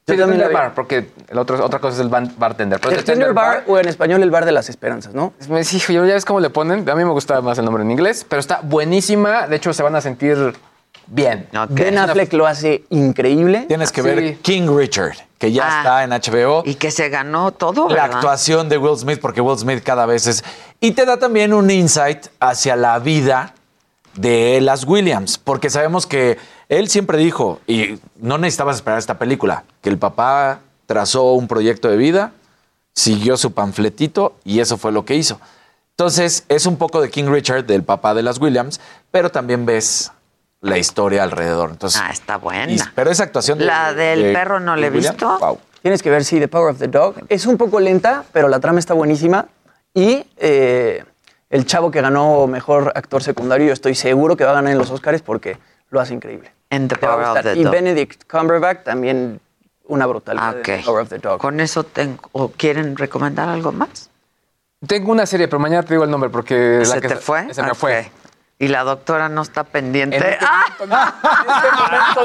Yo 0.09 0.15
Sí, 0.15 0.21
también 0.21 0.47
vi. 0.49 0.55
Bar, 0.55 0.73
porque 0.73 1.09
el 1.29 1.37
otro, 1.39 1.65
otra 1.65 1.81
cosa 1.81 1.95
es 1.97 2.01
el 2.01 2.09
bartender. 2.09 2.79
Pero 2.79 2.93
El 2.93 2.99
de 2.99 3.03
Tender 3.03 3.33
Bar, 3.33 3.65
o 3.67 3.77
en 3.77 3.89
español 3.89 4.23
el 4.23 4.31
Bar 4.31 4.45
de 4.45 4.53
las 4.53 4.69
Esperanzas, 4.69 5.13
¿no? 5.15 5.33
Me 5.49 5.65
sí, 5.65 5.79
hijo, 5.79 5.93
ya 5.93 6.01
ves 6.03 6.25
cómo 6.25 6.39
le 6.39 6.49
ponen. 6.49 6.89
A 6.89 6.95
mí 6.95 7.05
me 7.05 7.11
gusta 7.11 7.41
más 7.41 7.59
el 7.59 7.65
nombre 7.65 7.83
en 7.83 7.91
inglés, 7.91 8.25
pero 8.29 8.39
está 8.39 8.61
buenísima. 8.63 9.49
De 9.49 9.57
hecho, 9.57 9.73
se 9.73 9.83
van 9.83 9.97
a 9.97 10.01
sentir 10.01 10.55
bien. 11.09 11.49
Ben 11.71 11.99
Affleck 11.99 12.33
lo 12.35 12.47
hace 12.47 12.85
increíble. 12.91 13.65
Tienes 13.67 13.91
que 13.91 14.03
Sí. 14.03 14.07
ver 14.09 14.37
King 14.39 14.69
Richard, 14.77 15.17
que 15.39 15.51
ya 15.51 15.65
Ah. 15.67 15.79
está 15.79 16.05
en 16.05 16.13
HBO. 16.13 16.63
Y 16.65 16.77
que 16.77 16.93
se 16.93 17.09
ganó 17.09 17.51
todo, 17.51 17.89
la 17.89 18.03
¿verdad? 18.05 18.19
actuación 18.19 18.69
de 18.69 18.79
Will 18.79 18.97
Smith, 18.97 19.19
porque 19.21 19.41
Will 19.41 19.59
Smith 19.59 19.83
cada 19.83 20.07
vez 20.07 20.29
es... 20.29 20.45
Y 20.79 20.93
te 20.93 21.05
da 21.05 21.17
también 21.17 21.53
un 21.53 21.69
insight 21.69 22.29
hacia 22.39 22.77
la 22.77 23.01
vida 23.01 23.55
de 24.17 24.61
las 24.61 24.85
Williams, 24.85 25.39
porque 25.39 25.71
sabemos 25.71 26.07
que 26.07 26.39
él 26.69 26.89
siempre 26.89 27.19
dijo, 27.19 27.61
y 27.67 27.99
no 28.17 28.39
necesitabas 28.39 28.77
esperar 28.77 28.99
esta 28.99 29.19
película, 29.19 29.65
que 29.83 29.89
el 29.91 29.99
papá 29.99 30.61
trazó 30.87 31.33
un 31.33 31.49
proyecto 31.49 31.89
de 31.89 31.97
vida, 31.97 32.33
siguió 32.95 33.37
su 33.37 33.53
panfletito 33.53 34.35
y 34.45 34.61
eso 34.61 34.79
fue 34.79 34.93
lo 34.93 35.05
que 35.05 35.15
hizo. 35.17 35.41
Entonces, 35.91 36.45
es 36.49 36.67
un 36.67 36.77
poco 36.77 37.01
de 37.01 37.11
King 37.11 37.27
Richard, 37.29 37.65
del 37.67 37.83
papá 37.83 38.15
de 38.15 38.23
las 38.23 38.39
Williams, 38.39 38.81
pero 39.11 39.31
también 39.31 39.65
ves 39.67 40.13
la 40.61 40.79
historia 40.79 41.23
alrededor. 41.23 41.71
Entonces, 41.71 42.01
Ah, 42.03 42.11
está 42.11 42.37
buena. 42.39 42.71
y- 42.73 42.79
pero 42.95 43.11
esa 43.11 43.25
actuación 43.25 43.59
de- 43.59 43.65
La 43.67 43.93
del 43.95 44.23
de- 44.23 44.33
perro 44.33 44.61
no 44.61 44.77
la 44.77 44.87
he 44.87 44.91
visto. 44.91 45.39
wow. 45.39 45.59
Tienes 45.83 46.03
que 46.03 46.11
ver, 46.11 46.25
sí, 46.25 46.41
The 46.41 46.49
Power 46.49 46.73
of 46.73 46.79
the 46.79 46.89
Dog. 46.89 47.15
Es 47.29 47.47
un 47.47 47.57
poco 47.57 47.79
lenta, 47.81 48.25
pero 48.33 48.49
la 48.49 48.59
trama 48.61 48.79
está 48.81 48.93
buenísima. 48.95 49.47
Y 49.95 50.25
eh, 50.39 51.05
el 51.51 51.67
chavo 51.67 51.91
que 51.91 52.01
ganó 52.01 52.47
mejor 52.47 52.93
actor 52.95 53.23
secundario, 53.23 53.69
yo 53.69 53.73
estoy 53.73 53.95
seguro 53.95 54.37
que 54.37 54.45
va 54.45 54.51
a 54.51 54.55
ganar 54.55 54.73
en 54.73 54.79
los 54.79 54.91
Oscars 54.91 55.23
porque 55.23 55.59
lo 55.91 56.01
hace 56.01 56.15
increíble. 56.15 56.53
En 56.71 56.89
The 56.89 56.97
Power 56.97 57.27
of 57.27 57.43
the 57.43 57.55
y 57.55 57.63
Dog. 57.63 57.73
Benedict 57.73 58.25
Cumberbatch 58.31 58.83
también 58.83 59.41
una 59.87 60.07
brutalidad 60.07 60.59
ok. 60.59 60.65
The 60.65 60.83
Power 60.85 61.03
of 61.03 61.09
the 61.09 61.19
Dog. 61.19 61.39
Con 61.39 61.61
eso 61.61 61.85
tengo. 61.85 62.29
¿O 62.33 62.49
quieren 62.49 62.97
recomendar 62.97 63.49
algo 63.49 63.71
más? 63.73 64.11
Tengo 64.87 65.13
una 65.13 65.27
serie, 65.27 65.49
pero 65.49 65.59
mañana 65.61 65.83
te 65.85 65.95
digo 65.95 66.05
el 66.05 66.11
nombre 66.11 66.29
porque 66.29 66.81
¿Se 66.83 66.95
la 66.95 67.01
que 67.01 67.09
te 67.09 67.17
fue? 67.17 67.53
Se 67.55 67.63
me 67.63 67.71
Ok. 67.71 67.77
fue. 67.77 68.11
Y 68.59 68.69
la 68.69 68.85
doctora 68.85 69.29
no 69.29 69.43
está 69.43 69.65
pendiente 69.65 70.17
En 70.17 70.23
este 70.23 70.39
¡Ah! 70.41 70.65
momento 70.79 72.25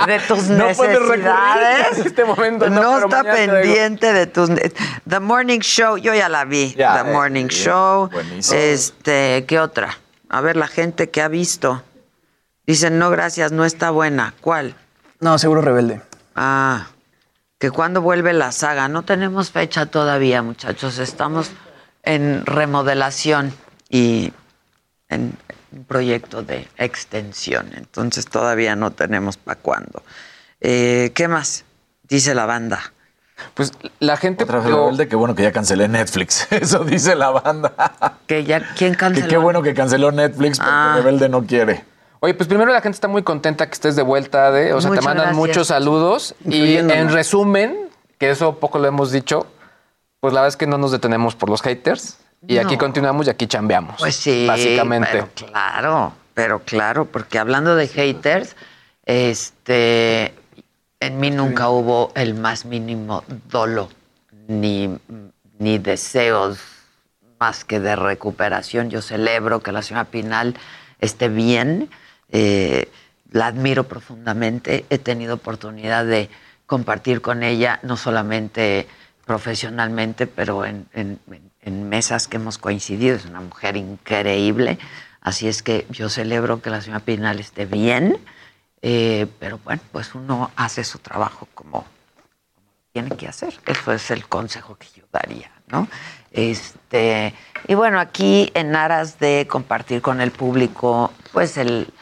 no. 0.00 0.06
de 0.06 0.18
tus 0.20 0.44
No 0.48 0.66
necesidades. 0.66 1.98
en 1.98 2.06
este 2.06 2.24
momento, 2.24 2.70
no, 2.70 2.98
está 3.00 3.22
pendiente 3.22 4.12
de 4.14 4.26
tus. 4.26 4.48
The 5.06 5.20
Morning 5.20 5.60
Show, 5.60 5.98
yo 5.98 6.14
ya 6.14 6.30
la 6.30 6.46
vi. 6.46 6.74
Ya, 6.74 7.02
The 7.02 7.10
eh, 7.10 7.12
Morning 7.12 7.48
bien, 7.48 7.64
Show. 7.64 8.08
buenísimo. 8.10 8.58
Este, 8.58 9.44
¿qué 9.46 9.60
otra? 9.60 9.98
A 10.30 10.40
ver, 10.40 10.56
la 10.56 10.68
gente 10.68 11.10
que 11.10 11.20
ha 11.20 11.28
visto. 11.28 11.82
Dicen, 12.66 12.98
no, 12.98 13.10
gracias, 13.10 13.52
no 13.52 13.64
está 13.66 13.90
buena. 13.90 14.32
¿Cuál? 14.40 14.74
No, 15.18 15.38
seguro 15.38 15.60
rebelde. 15.60 16.00
Ah, 16.34 16.86
que 17.58 17.70
cuando 17.70 18.00
vuelve 18.00 18.32
la 18.32 18.52
saga. 18.52 18.88
No 18.88 19.02
tenemos 19.02 19.50
fecha 19.50 19.84
todavía, 19.86 20.40
muchachos. 20.40 20.98
Estamos 20.98 21.50
en 22.04 22.46
remodelación 22.46 23.52
y 23.90 24.32
en 25.10 25.34
un 25.72 25.84
proyecto 25.84 26.42
de 26.42 26.66
extensión. 26.78 27.70
Entonces 27.76 28.24
todavía 28.26 28.74
no 28.76 28.90
tenemos 28.92 29.36
para 29.36 29.60
cuándo. 29.60 30.02
Eh, 30.60 31.12
¿Qué 31.14 31.28
más? 31.28 31.64
Dice 32.08 32.34
la 32.34 32.46
banda. 32.46 32.80
Pues 33.54 33.72
la 34.00 34.16
gente. 34.16 34.44
Otra 34.44 34.58
vez 34.58 34.68
lo- 34.68 34.84
rebelde, 34.84 35.08
qué 35.08 35.16
bueno 35.16 35.34
que 35.34 35.42
ya 35.42 35.52
cancelé 35.52 35.88
Netflix. 35.88 36.46
Eso 36.50 36.84
dice 36.84 37.14
la 37.16 37.30
banda. 37.30 37.72
Que 38.26 38.44
ya, 38.44 38.60
¿quién 38.76 38.92
Que 38.92 38.98
canceló? 38.98 39.28
qué 39.28 39.36
bueno 39.36 39.62
que 39.62 39.74
canceló 39.74 40.12
Netflix 40.12 40.58
porque 40.58 40.70
Ah. 40.72 40.92
Rebelde 40.96 41.28
no 41.28 41.44
quiere. 41.46 41.84
Oye, 42.22 42.34
pues 42.34 42.48
primero 42.48 42.70
la 42.70 42.82
gente 42.82 42.96
está 42.96 43.08
muy 43.08 43.22
contenta 43.22 43.66
que 43.66 43.72
estés 43.72 43.96
de 43.96 44.02
vuelta, 44.02 44.50
de, 44.50 44.74
o 44.74 44.80
sea, 44.82 44.90
Muchas 44.90 45.02
te 45.02 45.08
mandan 45.08 45.24
gracias. 45.28 45.36
muchos 45.38 45.66
saludos 45.68 46.34
y 46.44 46.76
en 46.76 47.10
resumen, 47.10 47.88
que 48.18 48.28
eso 48.28 48.58
poco 48.60 48.78
lo 48.78 48.86
hemos 48.88 49.10
dicho, 49.10 49.46
pues 50.20 50.34
la 50.34 50.40
verdad 50.42 50.48
es 50.52 50.56
que 50.58 50.66
no 50.66 50.76
nos 50.76 50.92
detenemos 50.92 51.34
por 51.34 51.48
los 51.48 51.62
haters 51.62 52.18
y 52.46 52.54
No. 52.56 52.62
aquí 52.62 52.76
continuamos 52.76 53.26
y 53.26 53.30
aquí 53.30 53.46
chambeamos. 53.46 53.96
Pues 53.98 54.16
sí, 54.16 54.46
básicamente. 54.46 55.08
pero 55.12 55.28
claro, 55.34 56.12
pero 56.34 56.58
claro, 56.60 57.04
porque 57.06 57.38
hablando 57.38 57.76
de 57.76 57.88
haters, 57.88 58.56
este, 59.04 60.34
en 61.00 61.20
mí 61.20 61.30
nunca 61.30 61.68
hubo 61.68 62.12
el 62.14 62.34
más 62.34 62.64
mínimo 62.64 63.24
dolo 63.48 63.88
ni, 64.48 64.98
ni 65.58 65.78
deseos 65.78 66.58
más 67.38 67.64
que 67.64 67.80
de 67.80 67.96
recuperación. 67.96 68.90
Yo 68.90 69.02
celebro 69.02 69.60
que 69.60 69.72
la 69.72 69.82
señora 69.82 70.04
Pinal 70.04 70.54
esté 71.00 71.28
bien, 71.28 71.88
eh, 72.30 72.90
la 73.30 73.46
admiro 73.46 73.84
profundamente, 73.84 74.84
he 74.90 74.98
tenido 74.98 75.34
oportunidad 75.34 76.04
de 76.04 76.28
compartir 76.66 77.20
con 77.20 77.42
ella, 77.42 77.80
no 77.82 77.96
solamente 77.96 78.86
profesionalmente, 79.24 80.26
pero 80.26 80.64
en, 80.64 80.86
en- 80.92 81.18
en- 81.30 81.49
en 81.62 81.88
mesas 81.88 82.28
que 82.28 82.36
hemos 82.36 82.58
coincidido. 82.58 83.16
Es 83.16 83.26
una 83.26 83.40
mujer 83.40 83.76
increíble. 83.76 84.78
Así 85.20 85.48
es 85.48 85.62
que 85.62 85.86
yo 85.90 86.08
celebro 86.08 86.62
que 86.62 86.70
la 86.70 86.80
señora 86.80 87.00
Pinal 87.00 87.40
esté 87.40 87.66
bien, 87.66 88.18
eh, 88.82 89.26
pero 89.38 89.58
bueno, 89.64 89.82
pues 89.92 90.14
uno 90.14 90.50
hace 90.56 90.84
su 90.84 90.98
trabajo 90.98 91.46
como, 91.54 91.84
tiene 92.92 93.10
que 93.16 93.28
hacer. 93.28 93.54
Eso 93.66 93.92
es 93.92 94.10
el 94.10 94.26
consejo 94.26 94.76
que 94.76 94.86
yo 94.96 95.04
daría, 95.12 95.50
¿no? 95.68 95.88
Este, 96.32 97.34
y 97.66 97.74
bueno, 97.74 98.00
aquí 98.00 98.50
en 98.54 98.74
aras 98.74 99.18
de 99.18 99.46
compartir 99.48 100.00
con 100.00 100.20
el 100.20 100.30
público, 100.30 101.12
pues 101.32 101.56
el, 101.56 101.92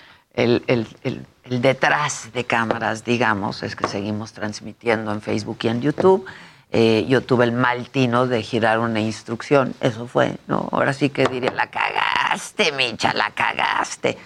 detrás 1.48 2.32
de 2.32 2.44
cámaras, 2.44 3.04
digamos, 3.04 3.62
es 3.62 3.74
que 3.74 3.88
seguimos 3.88 4.32
transmitiendo 4.32 5.12
en 5.12 5.20
Facebook 5.20 5.58
y 5.62 5.68
en 5.68 5.80
YouTube. 5.80 6.26
Eh, 6.70 7.06
yo 7.08 7.22
tuve 7.22 7.44
el 7.44 7.52
mal 7.52 7.88
tino 7.88 8.26
de 8.26 8.42
girar 8.42 8.78
una 8.78 9.00
instrucción, 9.00 9.74
eso 9.80 10.06
fue, 10.06 10.36
¿no? 10.46 10.68
Ahora 10.70 10.92
sí 10.92 11.08
que 11.08 11.24
diré, 11.26 11.50
la 11.50 11.68
cagaste, 11.68 12.72
Micha, 12.72 13.14
la 13.14 13.30
cagaste. 13.30 14.18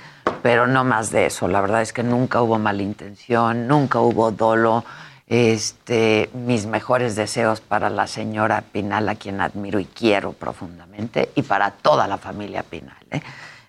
Pero 0.42 0.66
no 0.66 0.82
más 0.82 1.10
de 1.10 1.26
eso, 1.26 1.46
la 1.46 1.60
verdad 1.60 1.82
es 1.82 1.92
que 1.92 2.02
nunca 2.02 2.42
hubo 2.42 2.58
mala 2.58 2.82
intención, 2.82 3.68
nunca 3.68 4.00
hubo 4.00 4.32
dolo. 4.32 4.84
Este, 5.28 6.28
mis 6.34 6.66
mejores 6.66 7.16
deseos 7.16 7.60
para 7.60 7.88
la 7.88 8.06
señora 8.06 8.62
Pinal, 8.72 9.08
a 9.08 9.14
quien 9.14 9.40
admiro 9.40 9.78
y 9.78 9.86
quiero 9.86 10.32
profundamente, 10.32 11.30
y 11.36 11.42
para 11.42 11.70
toda 11.70 12.06
la 12.08 12.18
familia 12.18 12.64
Pinal. 12.64 12.96
¿eh? 13.10 13.22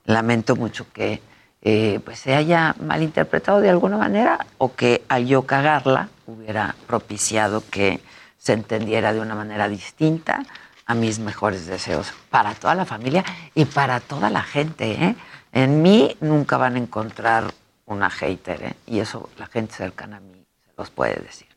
Lamento 0.06 0.56
mucho 0.56 0.92
que 0.92 1.22
eh, 1.62 2.02
pues 2.04 2.20
se 2.20 2.36
haya 2.36 2.76
malinterpretado 2.82 3.62
de 3.62 3.70
alguna 3.70 3.98
manera 3.98 4.46
o 4.58 4.74
que 4.74 5.04
al 5.08 5.26
yo 5.26 5.44
cagarla 5.44 6.10
hubiera 6.28 6.76
propiciado 6.88 7.64
que 7.70 8.02
se 8.44 8.52
entendiera 8.52 9.14
de 9.14 9.22
una 9.22 9.36
manera 9.36 9.70
distinta 9.70 10.44
a 10.86 10.94
mis 10.96 11.20
mejores 11.20 11.66
deseos 11.66 12.14
para 12.30 12.54
toda 12.54 12.76
la 12.76 12.86
familia 12.86 13.24
y 13.56 13.64
para 13.64 14.02
toda 14.02 14.30
la 14.30 14.44
gente. 14.44 14.92
¿eh? 14.92 15.16
En 15.54 15.82
mí 15.82 16.18
nunca 16.20 16.58
van 16.58 16.76
a 16.76 16.80
encontrar 16.80 17.54
una 17.86 18.10
hater 18.10 18.64
¿eh? 18.64 18.74
y 18.86 19.00
eso 19.00 19.30
la 19.38 19.46
gente 19.46 19.74
cercana 19.76 20.18
a 20.18 20.20
mí 20.20 20.46
se 20.66 20.72
los 20.78 20.90
puede 20.90 21.16
decir. 21.22 21.48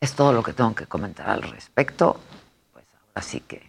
Es 0.00 0.14
todo 0.14 0.32
lo 0.32 0.44
que 0.44 0.52
tengo 0.52 0.72
que 0.76 0.86
comentar 0.86 1.28
al 1.28 1.42
respecto. 1.42 2.20
Pues 2.72 2.84
ahora 2.92 3.22
sí 3.22 3.40
que 3.40 3.68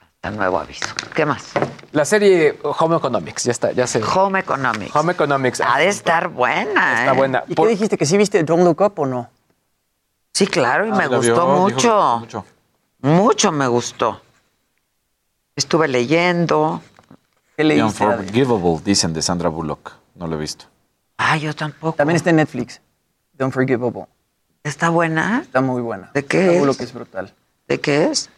hasta 0.00 0.30
nuevo 0.30 0.60
aviso. 0.60 0.86
¿Qué 1.12 1.26
más? 1.26 1.54
La 1.90 2.04
serie 2.04 2.56
Home 2.62 2.98
Economics, 2.98 3.42
ya 3.42 3.50
está, 3.50 3.72
ya 3.72 3.88
sé. 3.88 4.00
Home 4.00 4.38
Economics. 4.38 4.94
Home 4.94 5.12
Economics. 5.12 5.60
Ha 5.60 5.78
de 5.80 5.88
estar 5.88 6.28
buena. 6.28 7.00
Está 7.00 7.14
¿eh? 7.14 7.16
buena. 7.16 7.42
¿Y 7.48 7.56
qué 7.56 7.66
dijiste? 7.66 7.98
¿Que 7.98 8.06
sí 8.06 8.16
viste 8.16 8.44
Don't 8.44 8.62
Look 8.62 8.80
Up 8.80 9.00
o 9.00 9.06
no? 9.06 9.33
Sí, 10.34 10.46
claro, 10.48 10.86
y 10.86 10.90
Ah, 10.90 10.94
me 10.96 11.06
gustó 11.06 11.46
vio, 11.46 11.56
mucho. 11.56 12.18
mucho. 12.18 12.44
Mucho 13.00 13.52
me 13.52 13.68
gustó. 13.68 14.20
Estuve 15.56 15.86
leyendo. 15.88 16.82
¿Qué 17.56 17.62
The 17.62 17.64
leíste? 17.64 18.04
Unforgivable, 18.04 18.80
dicen 18.84 19.12
de 19.12 19.22
Sandra 19.22 19.48
Bullock. 19.48 19.92
No 20.16 20.26
lo 20.26 20.34
he 20.34 20.38
visto. 20.38 20.64
Ah, 21.16 21.36
yo 21.36 21.54
tampoco. 21.54 21.94
También 21.96 22.16
está 22.16 22.30
en 22.30 22.36
Netflix. 22.36 22.80
The 23.36 23.44
Unforgivable. 23.44 24.06
¿Está 24.64 24.88
buena? 24.88 25.40
Está 25.42 25.60
muy 25.60 25.80
buena. 25.82 26.10
¿De 26.12 26.24
qué 26.24 26.38
Sandra 26.38 26.52
es? 26.54 26.60
Bullock 26.60 26.80
es 26.80 26.92
brutal. 26.92 27.34
¿De 27.68 27.80
qué 27.80 28.04
es? 28.06 28.28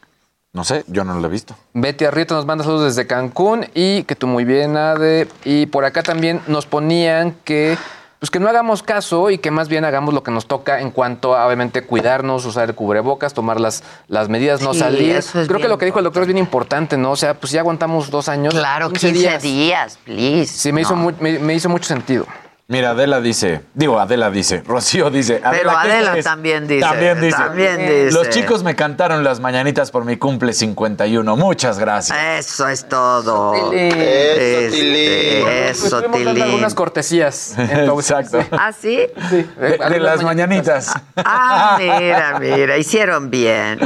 No 0.52 0.64
sé, 0.64 0.84
yo 0.88 1.04
no 1.04 1.18
lo 1.18 1.26
he 1.26 1.30
visto. 1.30 1.56
Betty 1.72 2.04
Arrieta 2.04 2.34
nos 2.34 2.44
manda 2.46 2.64
saludos 2.64 2.94
desde 2.94 3.06
Cancún 3.06 3.66
y 3.74 4.02
que 4.04 4.16
tú 4.16 4.26
muy 4.26 4.44
bien, 4.44 4.76
Ade. 4.76 5.28
Y 5.44 5.66
por 5.66 5.84
acá 5.84 6.02
también 6.02 6.42
nos 6.46 6.66
ponían 6.66 7.32
que, 7.44 7.76
pues 8.18 8.30
que 8.30 8.40
no 8.40 8.48
hagamos 8.48 8.82
caso 8.82 9.30
y 9.30 9.38
que 9.38 9.50
más 9.50 9.68
bien 9.68 9.84
hagamos 9.84 10.14
lo 10.14 10.22
que 10.22 10.30
nos 10.30 10.46
toca 10.46 10.80
en 10.80 10.90
cuanto 10.90 11.36
a, 11.36 11.46
obviamente, 11.46 11.82
cuidarnos, 11.82 12.44
usar 12.46 12.68
el 12.70 12.74
cubrebocas, 12.74 13.34
tomar 13.34 13.60
las, 13.60 13.82
las 14.08 14.28
medidas, 14.28 14.62
no 14.62 14.72
Sí, 14.72 14.80
salir. 14.80 15.16
es 15.16 15.30
Creo 15.32 15.60
que 15.60 15.68
lo 15.68 15.76
que 15.78 15.84
dijo 15.84 15.98
el 15.98 16.04
doctor 16.04 16.22
es 16.22 16.26
bien 16.28 16.38
importante, 16.38 16.96
¿no? 16.96 17.10
O 17.10 17.16
sea, 17.16 17.34
pues 17.34 17.52
ya 17.52 17.60
aguantamos 17.60 18.10
dos 18.10 18.28
años. 18.28 18.54
Claro, 18.54 18.90
15 18.90 19.38
días, 19.38 19.98
please. 20.04 20.46
Sí, 20.46 20.72
me, 20.72 20.80
hizo, 20.80 20.96
No. 20.96 21.02
mu- 21.02 21.12
me, 21.20 21.38
me 21.38 21.54
hizo 21.54 21.68
mucho 21.68 21.84
sentido. 21.84 22.26
Mira, 22.68 22.90
Adela 22.90 23.20
dice, 23.20 23.60
digo, 23.74 24.00
Adela 24.00 24.28
dice, 24.28 24.60
Rocío 24.66 25.08
dice. 25.08 25.40
Pero 25.50 25.70
¿qué 25.70 25.76
Adela 25.76 26.20
también 26.22 26.66
dice, 26.66 26.80
También 26.80 27.20
dice. 27.20 27.36
también 27.36 27.78
dice. 27.78 28.10
Los 28.10 28.28
chicos 28.30 28.64
me 28.64 28.74
cantaron 28.74 29.22
las 29.22 29.38
mañanitas 29.38 29.92
por 29.92 30.04
mi 30.04 30.16
cumple 30.16 30.52
51. 30.52 31.36
Muchas 31.36 31.78
gracias. 31.78 32.18
Eso 32.40 32.66
es 32.68 32.88
todo. 32.88 33.52
Tilín. 33.70 33.92
Este, 33.96 35.40
Pues 35.44 35.84
Eso, 35.84 36.00
dando 36.00 36.18
Tilín. 36.18 36.42
algunas 36.42 36.74
cortesías. 36.74 37.54
entonces, 37.56 38.10
Exacto. 38.18 38.44
¿Ah, 38.50 38.72
sí? 38.72 38.98
Sí, 39.30 39.46
De, 39.60 39.78
de 39.78 40.00
las 40.00 40.24
mañanitas. 40.24 40.92
Ah, 41.16 41.76
mira, 41.78 42.38
mira, 42.40 42.76
hicieron 42.78 43.30
bien, 43.30 43.78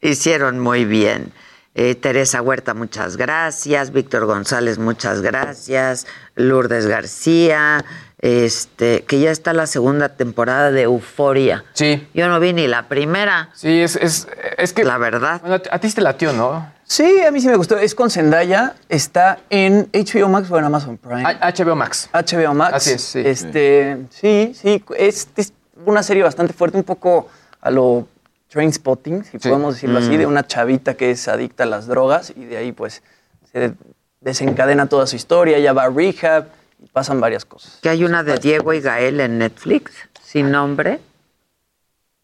hicieron 0.00 0.58
muy 0.58 0.86
bien. 0.86 1.32
Eh, 1.74 1.94
Teresa 1.94 2.42
Huerta, 2.42 2.74
muchas 2.74 3.16
gracias. 3.16 3.92
Víctor 3.92 4.26
González, 4.26 4.78
muchas 4.78 5.22
gracias. 5.22 6.06
Lourdes 6.34 6.86
García, 6.86 7.82
este, 8.22 9.02
que 9.04 9.18
ya 9.20 9.30
está 9.30 9.52
la 9.52 9.66
segunda 9.66 10.10
temporada 10.10 10.70
de 10.70 10.82
Euforia. 10.82 11.64
Sí. 11.74 12.06
Yo 12.14 12.28
no 12.28 12.38
vi 12.40 12.52
ni 12.52 12.68
la 12.68 12.88
primera. 12.88 13.50
Sí, 13.54 13.80
es, 13.82 13.96
es, 13.96 14.28
es 14.58 14.72
que. 14.72 14.84
La 14.84 14.96
verdad. 14.96 15.40
Bueno, 15.40 15.56
a 15.70 15.78
ti 15.78 15.90
te 15.90 16.00
latió, 16.00 16.32
¿no? 16.32 16.72
Sí, 16.84 17.20
a 17.20 17.30
mí 17.30 17.40
sí 17.40 17.48
me 17.48 17.56
gustó. 17.56 17.76
Es 17.78 17.94
con 17.94 18.10
Zendaya. 18.10 18.74
Está 18.88 19.40
en 19.50 19.88
HBO 19.92 20.28
Max 20.28 20.50
o 20.50 20.58
en 20.58 20.64
Amazon 20.64 20.96
Prime. 20.98 21.24
A- 21.26 21.50
HBO 21.52 21.74
Max. 21.74 22.08
HBO 22.12 22.54
Max. 22.54 22.74
Así 22.74 22.90
es, 22.92 23.02
sí. 23.02 23.22
Este, 23.24 23.98
sí, 24.10 24.52
sí. 24.54 24.84
Es, 24.96 25.28
es 25.36 25.52
una 25.84 26.02
serie 26.02 26.22
bastante 26.22 26.52
fuerte, 26.52 26.76
un 26.76 26.84
poco 26.84 27.28
a 27.60 27.70
lo 27.70 28.06
train 28.48 28.72
spotting, 28.72 29.24
si 29.24 29.38
Sí. 29.38 29.48
podemos 29.48 29.74
decirlo 29.74 29.98
así, 29.98 30.10
Mm. 30.10 30.18
de 30.18 30.26
una 30.26 30.46
chavita 30.46 30.94
que 30.94 31.10
es 31.10 31.26
adicta 31.26 31.64
a 31.64 31.66
las 31.66 31.86
drogas 31.86 32.32
y 32.36 32.44
de 32.44 32.58
ahí 32.58 32.70
pues 32.72 33.02
se 33.50 33.72
desencadena 34.20 34.86
toda 34.86 35.06
su 35.06 35.16
historia, 35.16 35.56
ella 35.56 35.72
va 35.72 35.84
a 35.84 35.88
rehab 35.90 36.48
pasan 36.92 37.20
varias 37.20 37.44
cosas. 37.44 37.78
Que 37.82 37.88
hay 37.90 38.04
una 38.04 38.22
de 38.22 38.38
Diego 38.38 38.72
y 38.72 38.80
Gael 38.80 39.20
en 39.20 39.38
Netflix, 39.38 39.92
sin 40.22 40.50
nombre. 40.50 41.00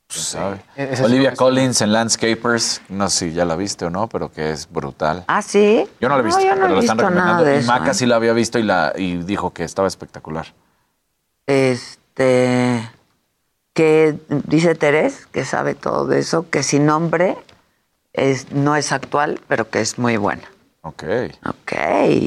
Pues, 0.07 0.37
es- 0.77 1.01
Olivia 1.03 1.35
Collins 1.35 1.83
en 1.83 1.93
Landscapers, 1.93 2.81
no 2.89 3.11
sé 3.11 3.29
si 3.29 3.35
ya 3.35 3.45
la 3.45 3.57
viste 3.57 3.85
o 3.85 3.91
no, 3.91 4.09
pero 4.09 4.33
que 4.33 4.53
es 4.53 4.67
brutal. 4.71 5.25
Ah, 5.27 5.43
sí. 5.43 5.87
Yo 6.01 6.09
no 6.09 6.15
la 6.17 6.23
he 6.23 6.25
visto, 6.25 6.41
yo 6.41 6.55
no 6.55 6.63
pero 6.63 6.67
he 6.73 6.77
la 6.77 6.81
están 6.81 6.97
nada 6.97 7.09
recomendando. 7.11 7.45
de 7.45 7.57
Y 7.57 7.59
eso, 7.59 7.67
Maca 7.73 7.91
¿eh? 7.91 7.95
sí 7.95 8.07
la 8.07 8.17
había 8.17 8.33
visto 8.33 8.59
y, 8.59 8.63
la, 8.63 8.95
y 8.97 9.19
dijo 9.19 9.53
que 9.53 9.65
estaba 9.65 9.87
espectacular. 9.87 10.47
Este 11.47 12.91
que 13.75 14.19
dice 14.29 14.75
Terés, 14.75 15.27
que 15.27 15.45
sabe 15.45 15.75
todo 15.75 16.07
de 16.07 16.19
eso, 16.21 16.49
que 16.51 16.63
sin 16.63 16.85
nombre 16.87 17.37
es, 18.13 18.51
no 18.51 18.75
es 18.77 18.91
actual, 18.93 19.41
pero 19.47 19.71
que 19.71 19.81
es 19.81 19.99
muy 19.99 20.17
buena. 20.17 20.43
Ok. 20.83 21.05
Ok, 21.47 21.73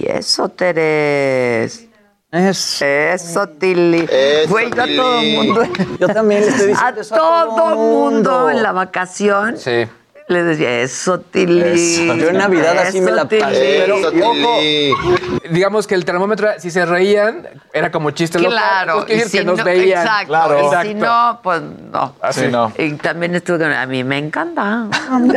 eso 0.06 0.50
Terés. 0.50 1.88
Es, 2.32 2.82
Eso, 2.82 3.48
Tilly. 3.48 4.08
Güey, 4.48 4.72
yo 4.72 4.84
a 4.84 4.88
todo 4.88 5.20
el 5.20 5.36
mundo. 5.36 5.64
yo 6.00 6.08
también 6.08 6.42
le 6.42 6.48
estoy 6.48 6.68
diciendo 6.68 6.98
A 6.98 7.02
eso 7.02 7.16
todo 7.16 7.76
mundo 7.76 8.50
en 8.50 8.64
la 8.64 8.72
vacación 8.72 9.58
Sí. 9.58 9.86
Le 10.32 10.44
decía, 10.44 10.80
eso, 10.82 11.20
Tilly. 11.20 11.62
Eso, 12.06 12.16
Yo 12.16 12.30
en 12.30 12.38
Navidad 12.38 12.78
así 12.80 13.00
me 13.02 13.12
la 13.12 13.22
Eso, 13.22 13.28
Tilly". 13.28 13.42
pasé, 13.42 13.84
pero 13.86 13.96
ojo, 13.98 15.40
Digamos 15.52 15.86
que 15.88 15.96
el 15.96 16.06
termómetro, 16.06 16.50
si 16.60 16.72
se 16.72 16.86
reían, 16.86 17.48
era 17.74 17.92
como 17.92 18.12
chiste 18.12 18.40
local. 18.40 18.52
Claro, 18.58 19.06
y 19.08 19.12
decir 19.14 19.28
si 19.30 19.38
que 19.40 19.44
nos 19.44 19.58
no- 19.60 19.64
veían. 19.66 20.02
Exacto, 20.02 20.28
Claro. 20.28 20.56
y 20.56 20.60
si 20.62 20.66
Exacto. 20.68 21.06
no, 21.06 21.40
pues 21.44 21.62
no. 21.92 22.16
Así 22.22 22.48
no. 22.48 22.72
Y 22.78 22.94
también 22.94 23.36
estuve 23.36 23.60
con... 23.60 23.72
A 23.74 23.86
mí 23.86 24.04
me 24.04 24.18
encanta. 24.18 24.88
A 25.12 25.20
mí 25.20 25.28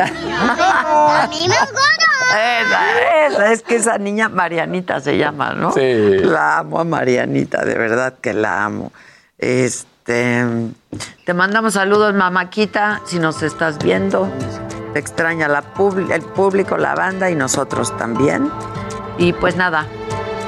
me 1.48 1.54
encanta. 1.54 1.80
Esa, 2.36 3.26
esa, 3.26 3.52
es 3.52 3.62
que 3.62 3.76
esa 3.76 3.98
niña 3.98 4.28
Marianita 4.28 5.00
se 5.00 5.16
llama, 5.18 5.52
¿no? 5.54 5.72
Sí. 5.72 5.80
La 6.22 6.58
amo 6.58 6.80
a 6.80 6.84
Marianita, 6.84 7.64
de 7.64 7.74
verdad 7.74 8.14
que 8.20 8.32
la 8.32 8.64
amo. 8.64 8.92
Este, 9.38 10.44
te 11.24 11.34
mandamos 11.34 11.74
saludos, 11.74 12.14
mamáquita, 12.14 13.02
si 13.06 13.18
nos 13.18 13.42
estás 13.42 13.78
viendo. 13.78 14.28
Te 14.94 15.00
extraña 15.00 15.48
la 15.48 15.62
el 16.12 16.22
público, 16.22 16.76
la 16.78 16.94
banda 16.94 17.28
y 17.28 17.34
nosotros 17.34 17.96
también. 17.98 18.50
Y 19.18 19.32
pues 19.32 19.56
nada, 19.56 19.86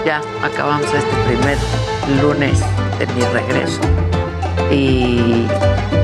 ya 0.05 0.21
acabamos 0.43 0.87
este 0.87 1.15
primer 1.27 1.59
lunes 2.23 2.61
de 2.99 3.07
mi 3.09 3.23
regreso. 3.25 3.81
Y 4.71 5.47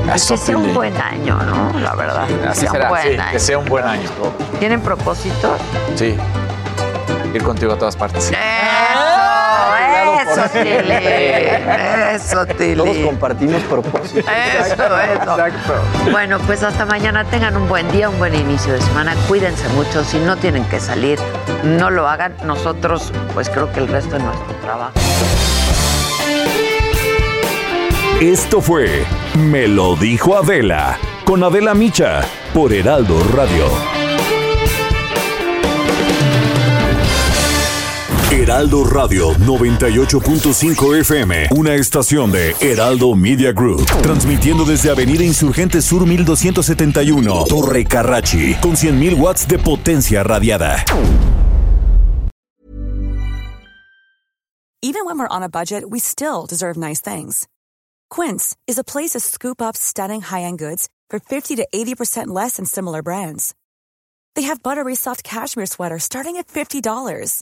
pues 0.07 0.27
que 0.27 0.37
sea 0.37 0.57
un 0.57 0.73
buen 0.73 0.95
año, 1.01 1.37
¿no? 1.43 1.79
La 1.79 1.95
verdad. 1.95 2.27
que 2.27 2.47
Así 2.47 2.61
sea 2.61 2.71
será, 2.71 2.83
un 2.85 2.89
buen 2.89 3.03
Sí, 3.03 3.19
año. 3.19 3.31
que 3.31 3.39
sea 3.39 3.57
un 3.57 3.65
buen 3.65 3.85
año. 3.85 4.09
¿Tienen 4.59 4.81
propósitos? 4.81 5.59
Sí. 5.95 6.15
Ir 7.33 7.43
contigo 7.43 7.73
a 7.73 7.77
todas 7.77 7.95
partes. 7.95 8.25
Eso, 8.25 8.37
eso, 12.13 12.45
Tilly. 12.45 12.73
Eso, 12.73 12.83
todos 12.83 12.97
compartimos 12.97 13.61
propósitos. 13.63 14.25
Eso, 14.59 14.73
eso. 14.73 14.83
Exacto. 14.93 15.73
Bueno, 16.11 16.39
pues 16.45 16.63
hasta 16.63 16.85
mañana 16.85 17.25
tengan 17.25 17.57
un 17.57 17.67
buen 17.67 17.91
día, 17.91 18.09
un 18.09 18.17
buen 18.19 18.35
inicio 18.35 18.73
de 18.73 18.81
semana. 18.81 19.15
Cuídense 19.27 19.67
mucho. 19.69 20.03
Si 20.03 20.17
no 20.19 20.37
tienen 20.37 20.63
que 20.65 20.79
salir, 20.79 21.19
no 21.63 21.89
lo 21.89 22.07
hagan. 22.07 22.35
Nosotros, 22.43 23.11
pues 23.33 23.49
creo 23.49 23.71
que 23.71 23.79
el 23.79 23.87
resto 23.87 24.17
de 24.17 24.23
nuestro 24.23 24.55
trabajo. 24.61 24.93
Esto 28.21 28.61
fue 28.61 29.03
Me 29.35 29.67
lo 29.67 29.95
dijo 29.95 30.37
Adela 30.37 30.97
con 31.25 31.43
Adela 31.43 31.73
Micha 31.73 32.21
por 32.53 32.73
Heraldo 32.73 33.21
Radio. 33.35 34.02
Heraldo 38.43 38.83
Radio 38.83 39.31
98.5 39.35 40.99
FM, 40.99 41.47
una 41.55 41.75
estación 41.75 42.29
de 42.29 42.53
Heraldo 42.59 43.15
Media 43.15 43.53
Group, 43.53 43.85
transmitiendo 44.01 44.65
desde 44.65 44.91
Avenida 44.91 45.23
Insurgente 45.23 45.81
Sur 45.81 46.05
1271, 46.05 47.45
Torre 47.47 47.85
Carrachi, 47.85 48.55
con 48.55 48.75
100.000 48.75 49.17
watts 49.17 49.47
de 49.47 49.57
potencia 49.57 50.23
radiada. 50.23 50.83
Even 54.81 55.05
when 55.05 55.17
we're 55.17 55.29
on 55.31 55.43
a 55.43 55.47
budget, 55.47 55.89
we 55.89 55.99
still 55.99 56.45
deserve 56.45 56.75
nice 56.75 56.99
things. 56.99 57.47
Quince 58.09 58.57
is 58.67 58.77
a 58.77 58.83
place 58.83 59.11
to 59.11 59.21
scoop 59.21 59.61
up 59.61 59.77
stunning 59.77 60.19
high-end 60.19 60.59
goods 60.59 60.89
for 61.09 61.21
50 61.21 61.55
to 61.55 61.65
80% 61.73 62.27
less 62.27 62.57
than 62.57 62.65
similar 62.65 63.01
brands. 63.01 63.55
They 64.35 64.41
have 64.41 64.61
buttery 64.61 64.95
soft 64.95 65.23
cashmere 65.23 65.65
sweaters 65.65 66.03
starting 66.03 66.35
at 66.35 66.49
$50, 66.49 67.41